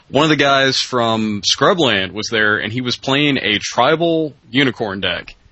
one 0.10 0.24
of 0.24 0.30
the 0.30 0.38
guys 0.38 0.80
from 0.80 1.44
Scrubland 1.44 2.14
was 2.14 2.30
there, 2.32 2.58
and 2.58 2.74
he 2.74 2.82
was 2.82 2.98
playing 2.98 3.38
a 3.38 3.60
tribal 3.60 4.34
unicorn 4.50 5.02
deck. 5.02 5.36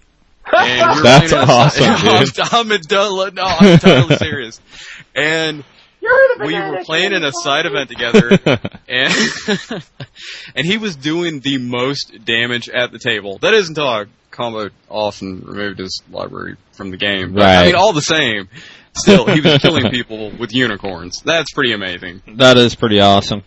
And 0.52 0.90
we 0.90 0.98
were 0.98 1.04
That's 1.04 1.32
playing 1.32 1.44
it- 1.44 1.50
awesome, 1.52 1.96
dude. 2.02 2.40
I'm, 2.40 2.72
I'm, 2.72 3.36
no, 3.36 3.44
I'm 3.44 3.68
entirely 3.74 4.16
serious. 4.16 4.60
And 5.16 5.58
You're 5.58 5.64
the 5.64 5.79
we 6.02 6.54
were 6.54 6.84
playing 6.84 7.14
in 7.14 7.24
a 7.24 7.32
side 7.32 7.66
event 7.66 7.90
together, 7.90 8.30
and 8.88 9.14
and 10.56 10.66
he 10.66 10.78
was 10.78 10.96
doing 10.96 11.40
the 11.42 11.58
most 11.58 12.24
damage 12.26 12.70
at 12.70 12.92
the 12.92 13.00
table. 13.00 13.38
That 13.40 13.54
is 13.54 13.70
until 13.70 13.88
I 13.88 14.06
combo 14.32 14.70
off 14.88 15.22
and 15.22 15.46
removed 15.48 15.80
his 15.80 16.02
library 16.10 16.56
from 16.74 16.92
the 16.92 16.98
game. 16.98 17.34
But, 17.34 17.44
I 17.44 17.66
mean, 17.66 17.76
all 17.76 17.94
the 17.94 18.02
same, 18.02 18.48
still 18.98 19.26
he 19.26 19.42
was 19.42 19.58
killing 19.58 19.90
people 19.90 20.32
with 20.32 20.54
unicorns. 20.54 21.22
That's 21.24 21.52
pretty 21.54 21.74
amazing. 21.74 22.22
that 22.36 22.58
is 22.58 22.76
pretty 22.76 23.00
awesome. 23.02 23.44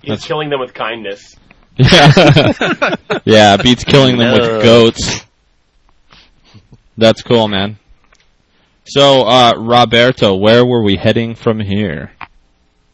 He's 0.00 0.08
That's- 0.08 0.26
killing 0.26 0.48
them 0.48 0.60
with 0.60 0.72
kindness. 0.72 1.34
Yeah, 1.76 2.96
yeah, 3.24 3.56
beats 3.56 3.84
killing 3.84 4.18
them 4.18 4.36
No. 4.36 4.54
with 4.54 4.62
goats. 4.62 5.20
That's 6.98 7.22
cool, 7.22 7.48
man. 7.48 7.78
So, 8.84 9.22
uh, 9.22 9.54
Roberto, 9.56 10.34
where 10.36 10.64
were 10.64 10.82
we 10.82 10.96
heading 10.96 11.34
from 11.34 11.60
here? 11.60 12.12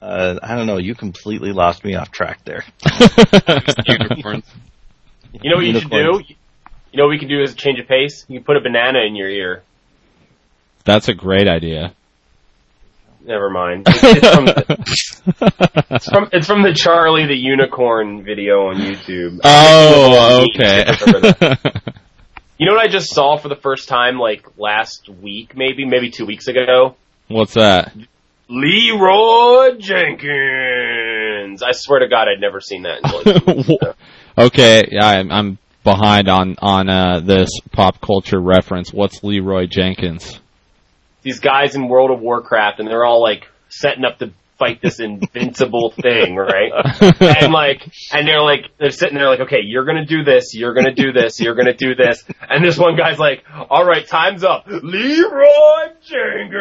Uh, 0.02 0.38
I 0.42 0.54
don't 0.54 0.66
know. 0.66 0.78
You 0.78 0.94
completely 0.94 1.52
lost 1.52 1.84
me 1.84 1.94
off 1.94 2.10
track 2.10 2.44
there. 2.44 2.64
Unicorns. 3.86 4.44
You 5.32 5.50
know 5.50 5.56
what 5.56 5.66
you 5.66 5.80
should 5.80 5.90
do? 5.90 6.22
You 6.92 6.98
know 6.98 7.04
what 7.04 7.10
we 7.10 7.18
can 7.18 7.28
do 7.28 7.42
is 7.42 7.54
change 7.54 7.78
of 7.80 7.88
pace? 7.88 8.24
You 8.28 8.38
can 8.38 8.44
put 8.44 8.56
a 8.56 8.60
banana 8.60 9.00
in 9.06 9.16
your 9.16 9.28
ear. 9.28 9.62
That's 10.84 11.08
a 11.08 11.14
great 11.14 11.48
idea. 11.48 11.94
Never 13.24 13.50
mind. 13.50 13.86
It's, 13.96 14.04
it's, 14.04 14.34
from 14.34 14.44
the, 14.46 15.84
it's 15.90 16.08
from 16.08 16.28
it's 16.32 16.46
from 16.46 16.62
the 16.62 16.72
Charlie 16.72 17.26
the 17.26 17.34
Unicorn 17.34 18.22
video 18.22 18.68
on 18.68 18.76
YouTube. 18.76 19.40
oh, 19.42 20.46
okay. 20.54 20.86
You 22.58 22.66
know 22.66 22.72
what 22.72 22.86
I 22.86 22.90
just 22.90 23.10
saw 23.10 23.36
for 23.36 23.48
the 23.48 23.56
first 23.56 23.88
time 23.88 24.18
like 24.18 24.46
last 24.56 25.08
week, 25.08 25.56
maybe, 25.56 25.84
maybe 25.84 26.10
two 26.10 26.24
weeks 26.24 26.48
ago? 26.48 26.96
What's 27.28 27.54
that? 27.54 27.94
Leroy 28.48 29.76
Jenkins. 29.78 31.62
I 31.62 31.72
swear 31.72 32.00
to 32.00 32.08
God, 32.08 32.28
I'd 32.28 32.40
never 32.40 32.60
seen 32.60 32.82
that. 32.82 33.00
Until 33.02 33.40
two 33.40 33.46
weeks 33.46 33.68
ago. 33.68 33.94
okay, 34.38 34.84
I'm, 35.00 35.30
I'm 35.30 35.58
behind 35.84 36.28
on 36.28 36.56
on 36.60 36.88
uh, 36.88 37.20
this 37.20 37.50
pop 37.72 38.00
culture 38.00 38.40
reference. 38.40 38.92
What's 38.92 39.22
Leroy 39.22 39.66
Jenkins? 39.66 40.40
These 41.22 41.40
guys 41.40 41.74
in 41.74 41.88
World 41.88 42.10
of 42.10 42.20
Warcraft, 42.20 42.80
and 42.80 42.88
they're 42.88 43.04
all 43.04 43.20
like 43.20 43.48
setting 43.68 44.04
up 44.04 44.18
to 44.20 44.32
fight 44.58 44.80
this 44.82 45.00
invincible 45.00 45.90
thing, 46.02 46.36
right? 46.36 46.72
and 47.20 47.52
like, 47.52 47.82
and 48.12 48.26
they're 48.26 48.42
like, 48.42 48.66
they're 48.78 48.90
sitting 48.90 49.16
there 49.16 49.28
like, 49.28 49.40
okay, 49.40 49.60
you're 49.62 49.84
gonna 49.84 50.06
do 50.06 50.24
this, 50.24 50.54
you're 50.54 50.74
gonna 50.74 50.94
do 50.94 51.12
this, 51.12 51.40
you're 51.40 51.54
gonna 51.54 51.74
do 51.74 51.94
this, 51.94 52.24
and 52.48 52.64
this 52.64 52.78
one 52.78 52.96
guy's 52.96 53.18
like, 53.18 53.44
all 53.70 53.84
right, 53.84 54.06
time's 54.06 54.44
up, 54.44 54.64
Leroy 54.66 55.86
and 56.12 56.52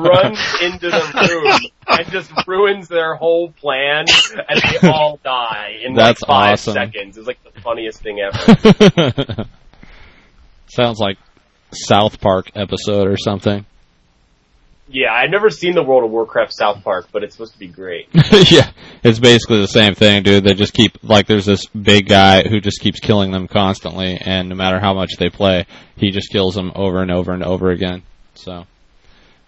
runs 0.00 0.38
into 0.62 0.90
the 0.90 1.40
room 1.42 1.70
and 1.88 2.08
just 2.10 2.32
ruins 2.46 2.88
their 2.88 3.14
whole 3.14 3.50
plan, 3.50 4.06
and 4.48 4.62
they 4.62 4.88
all 4.88 5.18
die 5.22 5.78
in 5.82 5.94
That's 5.94 6.22
like 6.22 6.28
five 6.28 6.52
awesome. 6.54 6.74
seconds. 6.74 7.18
It's 7.18 7.26
like 7.26 7.38
the 7.44 7.60
funniest 7.60 8.02
thing 8.02 8.20
ever. 8.20 9.46
Sounds 10.68 10.98
like 10.98 11.18
South 11.72 12.20
Park 12.20 12.50
episode 12.54 13.08
or 13.08 13.16
something. 13.16 13.64
Yeah, 14.86 15.12
I've 15.12 15.30
never 15.30 15.48
seen 15.48 15.74
the 15.74 15.82
World 15.82 16.04
of 16.04 16.10
Warcraft 16.10 16.52
South 16.52 16.84
Park, 16.84 17.08
but 17.10 17.24
it's 17.24 17.34
supposed 17.34 17.54
to 17.54 17.58
be 17.58 17.68
great. 17.68 18.08
yeah, 18.50 18.70
it's 19.02 19.18
basically 19.18 19.60
the 19.60 19.66
same 19.66 19.94
thing, 19.94 20.22
dude. 20.22 20.44
They 20.44 20.52
just 20.52 20.74
keep 20.74 21.02
like 21.02 21.26
there's 21.26 21.46
this 21.46 21.66
big 21.66 22.06
guy 22.06 22.46
who 22.46 22.60
just 22.60 22.80
keeps 22.80 23.00
killing 23.00 23.30
them 23.32 23.48
constantly, 23.48 24.18
and 24.18 24.50
no 24.50 24.54
matter 24.54 24.78
how 24.78 24.92
much 24.92 25.16
they 25.18 25.30
play, 25.30 25.66
he 25.96 26.10
just 26.10 26.30
kills 26.30 26.54
them 26.54 26.70
over 26.74 27.00
and 27.00 27.10
over 27.10 27.32
and 27.32 27.42
over 27.42 27.70
again. 27.70 28.02
So, 28.34 28.66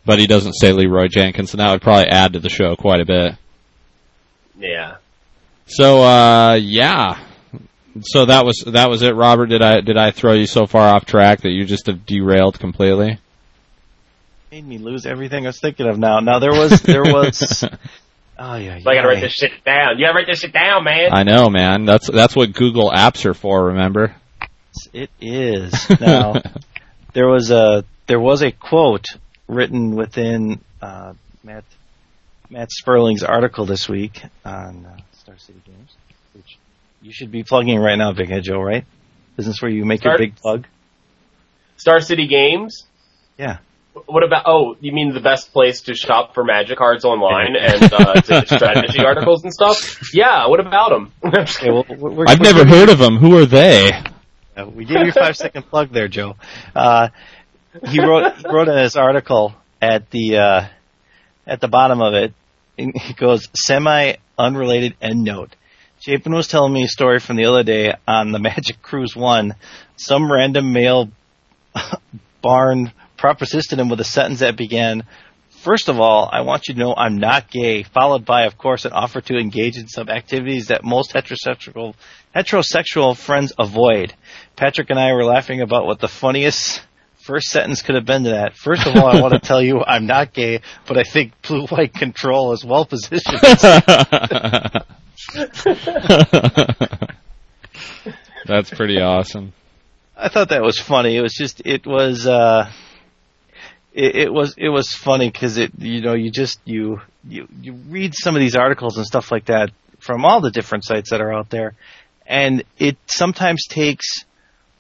but 0.07 0.19
he 0.19 0.27
doesn't 0.27 0.55
say 0.55 0.73
Leroy 0.73 1.09
Jenkins, 1.09 1.53
and 1.53 1.61
that 1.61 1.71
would 1.71 1.83
probably 1.83 2.09
add 2.09 2.33
to 2.33 2.41
the 2.41 2.49
show 2.49 2.75
quite 2.75 3.01
a 3.01 3.07
bit. 3.07 3.35
Yeah. 4.59 4.97
So, 5.67 6.03
uh, 6.03 6.55
yeah. 6.55 7.21
So 8.01 8.25
that 8.27 8.45
was 8.47 8.65
that 8.67 8.89
was 8.89 9.03
it, 9.03 9.15
Robert. 9.15 9.47
Did 9.47 9.63
I 9.63 9.81
did 9.81 9.99
I 9.99 10.13
throw 10.13 10.33
you 10.33 10.47
so 10.47 10.67
far 10.67 10.89
off 10.89 11.05
track 11.05 11.43
that 11.43 11.51
you 11.51 11.65
just 11.65 11.87
have 11.87 12.07
derailed 12.07 12.59
completely? 12.59 13.19
Made 14.57 14.67
me 14.67 14.79
lose 14.79 15.05
everything 15.05 15.45
I 15.45 15.51
was 15.51 15.61
thinking 15.61 15.87
of 15.87 15.99
now. 15.99 16.21
Now 16.21 16.39
there 16.39 16.53
was 16.53 16.81
there 16.81 17.03
was. 17.03 17.63
Oh 18.39 18.55
yeah, 18.57 18.79
So 18.79 18.91
I 18.91 18.95
gotta 18.95 19.09
write 19.09 19.21
this 19.21 19.35
shit 19.35 19.53
down. 19.67 19.99
You 19.99 20.07
gotta 20.07 20.17
write 20.17 20.27
this 20.27 20.41
shit 20.41 20.55
down, 20.55 20.83
man. 20.83 21.11
I 21.13 21.25
know, 21.25 21.51
man. 21.51 21.85
That's 21.85 22.11
that's 22.11 22.35
what 22.35 22.55
Google 22.55 22.91
Apps 22.91 23.27
are 23.27 23.35
for. 23.35 23.67
Remember? 23.67 24.17
It 24.95 25.11
is 25.21 25.91
now. 26.01 26.41
there 27.13 27.29
was 27.29 27.51
a 27.51 27.85
there 28.07 28.19
was 28.19 28.41
a 28.43 28.51
quote 28.51 29.05
written 29.47 29.95
within 29.95 30.61
uh, 30.81 31.13
Matt 31.45 31.65
Matt 32.49 32.71
Sperling's 32.71 33.23
article 33.23 33.67
this 33.67 33.91
week 33.91 34.23
on 34.43 34.87
uh, 34.87 34.97
Star 35.19 35.37
City 35.37 35.61
Games, 35.67 35.95
which 36.33 36.57
you 37.03 37.13
should 37.13 37.31
be 37.31 37.43
plugging 37.43 37.79
right 37.79 37.97
now, 37.97 38.15
Big 38.15 38.31
Head 38.31 38.45
Joe. 38.45 38.63
Right? 38.63 38.87
Isn't 39.37 39.51
this 39.51 39.61
where 39.61 39.71
you 39.71 39.85
make 39.85 40.03
your 40.03 40.17
big 40.17 40.37
plug? 40.37 40.67
Star 41.77 42.01
City 42.01 42.27
Games. 42.27 42.85
Yeah. 43.37 43.59
What 44.05 44.23
about? 44.23 44.43
Oh, 44.47 44.77
you 44.81 44.93
mean 44.93 45.15
the 45.15 45.21
best 45.21 45.53
place 45.53 45.83
to 45.83 45.95
shop 45.95 46.35
for 46.35 46.45
Magic 46.45 46.77
cards 46.77 47.05
online 47.05 47.57
and 47.61 47.93
uh, 47.93 48.21
to 48.21 48.47
strategy 48.47 49.05
articles 49.05 49.43
and 49.43 49.53
stuff? 49.53 50.13
Yeah. 50.13 50.47
What 50.49 50.61
about 50.61 50.91
them? 50.91 51.13
Okay, 51.25 51.71
well, 51.71 51.87
we're, 51.89 52.11
we're, 52.11 52.25
I've 52.29 52.39
we're 52.39 52.53
never 52.53 52.67
heard 52.67 52.91
of 52.91 52.99
them. 52.99 53.17
Who 53.17 53.39
are 53.39 53.47
they? 53.47 53.91
Uh, 54.57 54.67
we 54.67 54.85
gave 54.85 54.99
you 54.99 55.09
a 55.09 55.13
five 55.13 55.37
second 55.37 55.63
plug 55.65 55.91
there, 55.91 56.09
Joe. 56.09 56.37
Uh, 56.75 57.09
he 57.89 58.01
wrote 58.01 58.37
he 58.37 58.45
wrote 58.49 58.69
in 58.69 58.77
his 58.77 58.97
article 58.97 59.55
at 59.81 60.11
the 60.11 60.37
uh, 60.37 60.67
at 61.47 61.61
the 61.61 61.69
bottom 61.69 62.03
of 62.03 62.15
it. 62.15 62.35
He 62.77 63.15
goes 63.15 63.49
semi 63.55 64.15
unrelated 64.39 64.95
end 65.01 65.25
note. 65.25 65.57
Chapin 66.01 66.35
was 66.35 66.47
telling 66.47 66.73
me 66.73 66.85
a 66.85 66.89
story 66.89 67.19
from 67.19 67.37
the 67.37 67.47
other 67.47 67.63
day 67.63 67.95
on 68.07 68.31
the 68.33 68.39
Magic 68.39 68.83
Cruise 68.83 69.17
One. 69.17 69.55
Some 69.97 70.31
random 70.31 70.73
male 70.73 71.09
barn 72.43 72.93
propositioned 73.27 73.81
him 73.81 73.89
with 73.89 74.01
a 74.01 74.05
sentence 74.05 74.41
that 74.41 74.57
began, 74.57 75.05
First 75.67 75.89
of 75.89 75.99
all, 75.99 76.31
I 76.33 76.43
want 76.43 76.69
you 76.69 76.75
to 76.75 76.81
know 76.81 76.95
I'm 76.97 77.19
not 77.19 77.51
gay, 77.51 77.83
followed 77.83 78.25
by, 78.25 78.45
of 78.45 78.57
course, 78.57 78.85
an 78.85 78.93
offer 78.93 79.21
to 79.23 79.37
engage 79.37 79.77
in 79.77 79.89
some 79.89 80.09
activities 80.09 80.69
that 80.69 80.85
most 80.85 81.13
heterosexual 81.13 81.97
heterosexual 82.37 83.17
friends 83.17 83.53
avoid. 83.59 84.15
Patrick 84.55 84.91
and 84.91 84.99
I 84.99 85.13
were 85.13 85.25
laughing 85.25 85.63
about 85.63 85.87
what 85.87 85.99
the 85.99 86.07
funniest 86.07 86.83
first 87.19 87.49
sentence 87.49 87.83
could 87.83 87.97
have 87.97 88.05
been 88.05 88.23
to 88.25 88.31
that. 88.31 88.57
First 88.57 88.87
of 88.87 88.95
all, 88.95 89.09
I 89.09 89.21
want 89.21 89.35
to 89.35 89.41
tell 89.41 89.61
you 89.61 89.83
I'm 89.85 90.07
not 90.07 90.33
gay, 90.33 90.61
but 90.87 90.99
I 90.99 91.03
think 91.03 91.33
blue 91.43 91.67
white 91.67 91.95
control 91.95 92.53
is 92.53 92.65
well 92.65 92.87
positioned. 92.87 93.41
That's 98.47 98.71
pretty 98.71 99.01
awesome. 99.01 99.53
I 100.17 100.29
thought 100.29 100.51
that 100.51 100.63
was 100.63 100.79
funny. 100.79 101.17
It 101.17 101.23
was 101.23 101.35
just, 101.35 101.61
it 101.65 101.87
was, 101.87 102.25
uh, 102.25 102.71
it, 103.97 104.17
it 104.17 104.33
was, 104.33 104.55
it 104.59 104.69
was 104.69 104.93
funny 104.93 105.31
because 105.31 105.57
it, 105.57 105.73
you 105.79 106.03
know, 106.03 106.15
you 106.15 106.31
just, 106.31 106.61
you, 106.67 107.01
you, 107.27 107.49
you 107.63 107.73
read 107.73 108.15
some 108.15 108.37
of 108.37 108.41
these 108.41 108.55
articles 108.55 108.97
and 108.99 109.07
stuff 109.07 109.33
like 109.33 109.47
that 109.47 109.71
from 109.99 110.25
all 110.25 110.41
the 110.41 110.51
different 110.51 110.85
sites 110.85 111.11
that 111.11 111.21
are 111.23 111.33
out 111.33 111.49
there, 111.49 111.75
and 112.27 112.63
it 112.79 112.97
sometimes 113.07 113.67
takes 113.67 114.25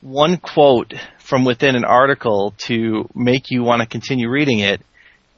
one 0.02 0.36
quote 0.36 0.92
from 1.18 1.44
within 1.44 1.74
an 1.74 1.84
article 1.84 2.54
to 2.58 3.08
make 3.14 3.50
you 3.50 3.62
want 3.62 3.80
to 3.80 3.88
continue 3.88 4.28
reading 4.28 4.60
it. 4.60 4.80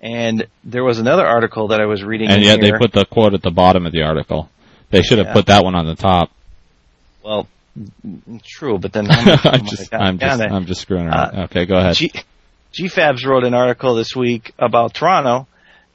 And 0.01 0.47
there 0.65 0.85
was 0.85 0.99
another 0.99 1.27
article 1.27 1.69
that 1.69 1.81
I 1.81 1.87
was 1.87 2.05
reading, 2.05 2.29
And 2.31 2.43
yet 2.43 2.61
they 2.61 2.73
put 2.73 2.93
the 2.93 3.05
quote 3.05 3.35
at 3.35 3.43
the 3.43 3.51
bottom 3.51 3.87
of 3.87 3.93
the 3.93 4.03
article. 4.03 4.51
They 4.91 5.03
should 5.03 5.19
have 5.19 5.29
Yeah. 5.29 5.33
put 5.33 5.47
that 5.47 5.65
one 5.65 5.75
on 5.75 5.87
the 5.87 5.95
top. 5.95 6.31
well, 7.23 7.49
true, 8.45 8.79
but 8.79 8.93
then 8.93 9.07
I'm 9.11 9.29
am 9.29 9.67
just, 9.67 9.95
I'm 9.95 10.19
just. 10.19 10.41
I'm 10.41 10.67
just 10.67 10.81
screwing 10.83 11.07
around. 11.07 11.37
Uh, 11.39 11.45
okay, 11.45 11.65
go 11.67 11.77
ahead. 11.77 11.95
G, 11.95 12.13
GFabs 12.73 13.25
wrote 13.25 13.45
an 13.45 13.55
article 13.55 13.95
this 13.95 14.15
week 14.15 14.53
about 14.59 14.95
Toronto, 14.95 15.47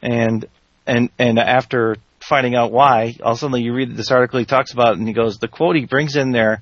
and 0.01 0.45
and 0.85 1.09
and 1.19 1.39
after 1.39 1.97
finding 2.19 2.55
out 2.55 2.71
why, 2.71 3.15
all 3.21 3.33
of 3.33 3.37
a 3.37 3.39
sudden 3.39 3.61
you 3.61 3.73
read 3.73 3.95
this 3.95 4.11
article 4.11 4.39
he 4.39 4.45
talks 4.45 4.73
about, 4.73 4.97
and 4.97 5.07
he 5.07 5.13
goes, 5.13 5.37
the 5.37 5.47
quote 5.47 5.75
he 5.75 5.85
brings 5.85 6.15
in 6.15 6.31
there 6.31 6.61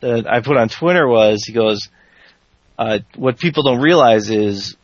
that 0.00 0.30
I 0.30 0.40
put 0.40 0.56
on 0.56 0.68
Twitter 0.68 1.08
was, 1.08 1.44
he 1.44 1.52
goes, 1.52 1.88
uh, 2.78 3.00
what 3.16 3.38
people 3.38 3.62
don't 3.64 3.80
realize 3.80 4.30
is 4.30 4.76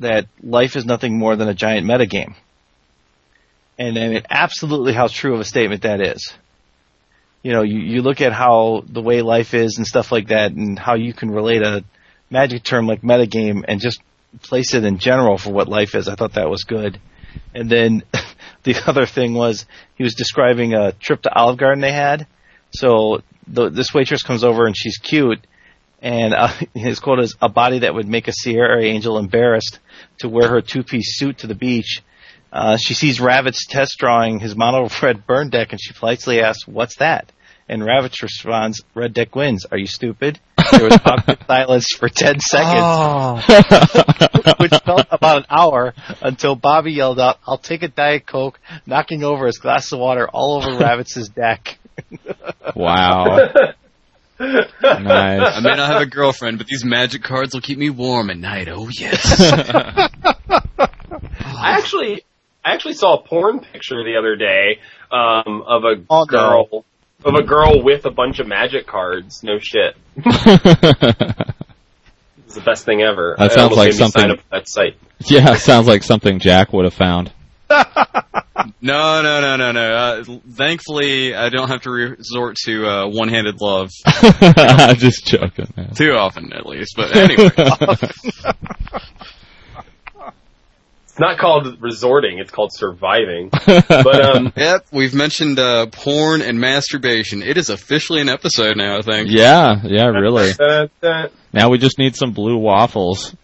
that 0.00 0.26
life 0.42 0.74
is 0.74 0.84
nothing 0.84 1.18
more 1.18 1.36
than 1.36 1.48
a 1.48 1.54
giant 1.54 1.86
metagame. 1.86 2.34
And 3.78 3.94
mean, 3.94 4.22
absolutely 4.28 4.92
how 4.92 5.06
true 5.06 5.34
of 5.34 5.40
a 5.40 5.44
statement 5.44 5.82
that 5.82 6.00
is. 6.00 6.34
You 7.42 7.52
know, 7.52 7.62
you, 7.62 7.78
you 7.78 8.02
look 8.02 8.20
at 8.20 8.32
how 8.32 8.82
the 8.88 9.00
way 9.00 9.22
life 9.22 9.54
is 9.54 9.78
and 9.78 9.86
stuff 9.86 10.10
like 10.10 10.28
that 10.28 10.50
and 10.50 10.76
how 10.76 10.96
you 10.96 11.12
can 11.12 11.30
relate 11.30 11.62
a 11.62 11.84
magic 12.28 12.64
term 12.64 12.86
like 12.86 13.02
metagame 13.02 13.64
and 13.68 13.80
just 13.80 14.00
place 14.42 14.74
it 14.74 14.84
in 14.84 14.98
general 14.98 15.38
for 15.38 15.50
what 15.50 15.68
life 15.68 15.94
is. 15.94 16.08
I 16.08 16.14
thought 16.14 16.34
that 16.34 16.50
was 16.50 16.64
good. 16.64 17.00
And 17.54 17.70
then 17.70 18.02
the 18.62 18.76
other 18.86 19.06
thing 19.06 19.34
was 19.34 19.66
he 19.96 20.04
was 20.04 20.14
describing 20.14 20.74
a 20.74 20.92
trip 20.92 21.22
to 21.22 21.34
Olive 21.34 21.58
Garden 21.58 21.80
they 21.80 21.92
had. 21.92 22.26
So 22.70 23.22
the, 23.46 23.70
this 23.70 23.94
waitress 23.94 24.22
comes 24.22 24.44
over 24.44 24.66
and 24.66 24.76
she's 24.76 24.98
cute, 24.98 25.46
and 26.00 26.34
uh, 26.34 26.52
his 26.74 27.00
quote 27.00 27.20
is 27.20 27.36
a 27.40 27.48
body 27.48 27.80
that 27.80 27.94
would 27.94 28.08
make 28.08 28.28
a 28.28 28.32
Serra 28.32 28.82
Angel 28.82 29.18
embarrassed 29.18 29.78
to 30.18 30.28
wear 30.28 30.48
her 30.48 30.60
two-piece 30.60 31.18
suit 31.18 31.38
to 31.38 31.46
the 31.46 31.54
beach. 31.54 32.02
Uh, 32.52 32.76
she 32.76 32.94
sees 32.94 33.18
Ravitz 33.18 33.66
test 33.68 33.96
drawing 33.98 34.40
his 34.40 34.56
mono 34.56 34.88
red 35.02 35.26
burn 35.26 35.50
deck, 35.50 35.72
and 35.72 35.80
she 35.80 35.92
politely 35.92 36.40
asks, 36.40 36.66
"What's 36.66 36.96
that?" 36.96 37.30
And 37.68 37.82
Ravitz 37.82 38.22
responds, 38.22 38.82
"Red 38.94 39.12
deck 39.12 39.36
wins. 39.36 39.66
Are 39.70 39.76
you 39.76 39.86
stupid?" 39.86 40.40
There 40.72 40.84
was 40.84 40.98
awkward 41.04 41.38
silence 41.46 41.86
for 41.96 42.08
ten 42.08 42.40
seconds, 42.40 43.44
which 44.58 44.72
felt 44.84 45.06
about 45.10 45.38
an 45.38 45.46
hour 45.50 45.94
until 46.20 46.54
Bobby 46.54 46.92
yelled 46.92 47.20
out, 47.20 47.38
"I'll 47.46 47.58
take 47.58 47.82
a 47.82 47.88
diet 47.88 48.26
coke," 48.26 48.58
knocking 48.86 49.24
over 49.24 49.46
his 49.46 49.58
glass 49.58 49.92
of 49.92 49.98
water 50.00 50.28
all 50.28 50.56
over 50.56 50.76
Ravitz's 50.84 51.28
deck. 51.28 51.78
Wow. 52.74 53.48
I 54.40 55.60
may 55.60 55.74
not 55.76 55.90
have 55.90 56.02
a 56.02 56.06
girlfriend, 56.06 56.58
but 56.58 56.66
these 56.66 56.84
magic 56.84 57.22
cards 57.22 57.54
will 57.54 57.60
keep 57.60 57.78
me 57.78 57.90
warm 57.90 58.30
at 58.30 58.36
night. 58.36 58.68
Oh 58.68 58.88
yes. 58.88 59.52
I 61.60 61.72
actually, 61.76 62.22
I 62.64 62.74
actually 62.74 62.94
saw 62.94 63.16
a 63.16 63.22
porn 63.22 63.60
picture 63.60 64.04
the 64.04 64.16
other 64.16 64.36
day 64.36 64.78
um, 65.10 65.62
of 65.66 65.84
a 65.84 65.96
Oh, 66.08 66.24
no. 66.30 66.84
Girl, 67.22 67.34
of 67.36 67.40
a 67.42 67.46
girl 67.46 67.82
with 67.82 68.04
a 68.04 68.10
bunch 68.10 68.38
of 68.38 68.46
magic 68.46 68.86
cards. 68.86 69.42
No 69.42 69.58
shit, 69.58 69.96
it's 70.16 70.26
the 72.54 72.62
best 72.64 72.84
thing 72.84 73.02
ever. 73.02 73.34
That 73.38 73.52
sounds 73.52 73.72
like 73.76 73.88
made 73.88 73.92
me 73.94 73.98
sign 73.98 74.10
something- 74.10 74.30
up 74.32 74.38
for 74.38 74.44
that 74.50 74.68
site. 74.68 74.96
yeah, 75.26 75.54
sounds 75.56 75.86
like 75.86 76.02
something 76.02 76.38
Jack 76.38 76.72
would 76.72 76.84
have 76.84 76.94
found. 76.94 77.32
no, 77.70 79.20
no, 79.22 79.40
no, 79.40 79.56
no, 79.56 79.72
no. 79.72 79.94
Uh, 79.94 80.24
thankfully, 80.52 81.34
I 81.34 81.50
don't 81.50 81.68
have 81.68 81.82
to 81.82 81.90
resort 81.90 82.56
to 82.64 82.86
uh, 82.86 83.06
one-handed 83.08 83.60
love 83.60 83.90
I'm 84.06 84.96
just 84.96 85.26
joking, 85.26 85.70
man. 85.76 85.92
too 85.94 86.12
often, 86.12 86.52
at 86.54 86.64
least. 86.64 86.94
But 86.96 87.14
anyway, 87.14 87.50
It's 91.18 91.20
not 91.20 91.38
called 91.38 91.82
resorting; 91.82 92.38
it's 92.38 92.52
called 92.52 92.70
surviving. 92.72 93.50
But 93.88 94.24
um, 94.24 94.52
yep, 94.56 94.86
we've 94.92 95.14
mentioned 95.14 95.58
uh, 95.58 95.86
porn 95.86 96.42
and 96.42 96.60
masturbation. 96.60 97.42
It 97.42 97.56
is 97.56 97.70
officially 97.70 98.20
an 98.20 98.28
episode 98.28 98.76
now. 98.76 98.98
I 98.98 99.02
think. 99.02 99.28
yeah, 99.28 99.80
yeah, 99.82 100.06
really. 100.06 100.52
Now 101.52 101.70
we 101.70 101.78
just 101.78 101.98
need 101.98 102.14
some 102.14 102.32
blue 102.32 102.56
waffles. 102.56 103.34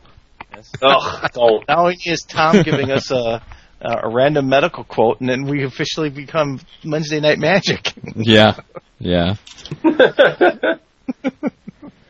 ugh, 0.82 1.30
don't. 1.32 1.66
Not 1.66 1.78
only 1.78 1.98
is 2.04 2.22
Tom 2.22 2.62
giving 2.62 2.92
us 2.92 3.10
a 3.10 3.42
a 3.80 4.08
random 4.08 4.48
medical 4.48 4.84
quote, 4.84 5.18
and 5.18 5.28
then 5.28 5.46
we 5.46 5.64
officially 5.64 6.10
become 6.10 6.60
Wednesday 6.84 7.18
Night 7.18 7.40
Magic. 7.40 7.92
Yeah, 8.14 8.60
yeah. 9.00 9.34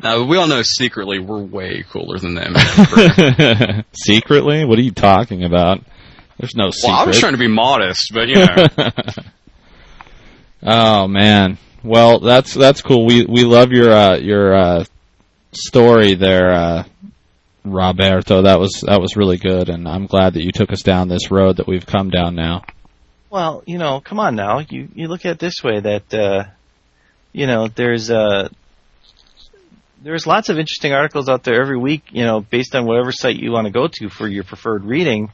Now 0.04 0.22
we 0.22 0.36
all 0.36 0.46
know 0.46 0.60
secretly 0.62 1.18
we're 1.18 1.42
way 1.42 1.82
cooler 1.88 2.18
than 2.18 2.34
them. 2.34 2.54
Secretly? 3.94 4.66
What 4.66 4.78
are 4.78 4.82
you 4.82 4.92
talking 4.92 5.44
about? 5.44 5.80
There's 6.38 6.54
no 6.54 6.70
secret. 6.70 6.90
well, 6.90 7.00
I 7.00 7.06
was 7.06 7.18
trying 7.18 7.32
to 7.32 7.38
be 7.38 7.48
modest, 7.48 8.12
but 8.12 8.28
you 8.28 8.34
know. 8.34 8.90
oh 10.62 11.08
man. 11.08 11.56
Well, 11.82 12.20
that's 12.20 12.52
that's 12.52 12.82
cool. 12.82 13.06
We 13.06 13.24
we 13.24 13.44
love 13.44 13.72
your 13.72 13.92
uh, 13.92 14.16
your 14.18 14.54
uh, 14.54 14.84
story 15.52 16.14
there, 16.14 16.50
uh, 16.50 16.84
Roberto. 17.64 18.42
That 18.42 18.60
was 18.60 18.84
that 18.86 19.00
was 19.00 19.16
really 19.16 19.38
good, 19.38 19.70
and 19.70 19.88
I'm 19.88 20.04
glad 20.04 20.34
that 20.34 20.44
you 20.44 20.52
took 20.52 20.70
us 20.70 20.82
down 20.82 21.08
this 21.08 21.30
road 21.30 21.56
that 21.56 21.66
we've 21.66 21.86
come 21.86 22.10
down 22.10 22.34
now. 22.34 22.64
Well, 23.30 23.62
you 23.64 23.78
know, 23.78 24.00
come 24.00 24.20
on 24.20 24.36
now. 24.36 24.58
You 24.58 24.88
you 24.94 25.08
look 25.08 25.24
at 25.24 25.32
it 25.32 25.38
this 25.38 25.64
way 25.64 25.80
that 25.80 26.12
uh 26.12 26.44
you 27.32 27.46
know, 27.46 27.68
there's 27.68 28.10
uh 28.10 28.48
there's 30.04 30.26
lots 30.26 30.50
of 30.50 30.58
interesting 30.58 30.92
articles 30.92 31.28
out 31.28 31.42
there 31.44 31.60
every 31.60 31.78
week, 31.78 32.02
you 32.10 32.24
know, 32.24 32.40
based 32.40 32.74
on 32.76 32.86
whatever 32.86 33.10
site 33.10 33.36
you 33.36 33.50
want 33.50 33.66
to 33.66 33.72
go 33.72 33.88
to 33.90 34.08
for 34.08 34.28
your 34.28 34.44
preferred 34.44 34.84
reading. 34.84 35.32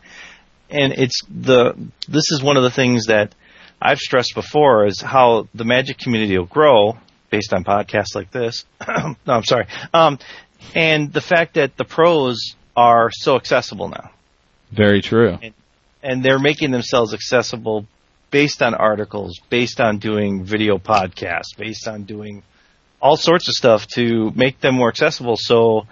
And 0.70 0.92
it's 0.92 1.20
the 1.28 1.74
this 2.09 2.30
is 2.30 2.42
one 2.42 2.56
of 2.56 2.62
the 2.62 2.70
things 2.70 3.06
that 3.06 3.35
I've 3.83 3.98
stressed 3.98 4.35
before 4.35 4.87
is 4.87 5.00
how 5.00 5.48
the 5.54 5.64
magic 5.64 5.98
community 5.98 6.38
will 6.38 6.46
grow 6.46 6.96
based 7.30 7.52
on 7.52 7.64
podcasts 7.64 8.14
like 8.14 8.30
this. 8.30 8.64
no, 8.88 9.16
I'm 9.26 9.44
sorry. 9.44 9.66
Um 9.92 10.18
and 10.74 11.12
the 11.12 11.20
fact 11.20 11.54
that 11.54 11.76
the 11.76 11.85
pros 11.85 12.54
are 12.76 13.11
so 13.11 13.37
accessible 13.37 13.88
now 13.88 14.11
Very 14.70 15.02
true. 15.02 15.38
and 16.02 16.22
they're 16.22 16.38
making 16.38 16.70
themselves 16.70 17.12
accessible 17.12 17.87
based 18.30 18.62
on 18.62 18.74
articles, 18.74 19.40
based 19.48 19.80
on 19.80 19.98
doing 19.98 20.44
video 20.44 20.78
podcasts, 20.78 21.56
based 21.59 21.88
on 21.88 22.04
doing 22.04 22.42
all 23.00 23.16
sorts 23.16 23.48
of 23.48 23.54
stuff 23.54 23.86
to 23.88 24.30
make 24.34 24.60
them 24.60 24.74
more 24.74 24.88
accessible. 24.88 25.36
So 25.36 25.86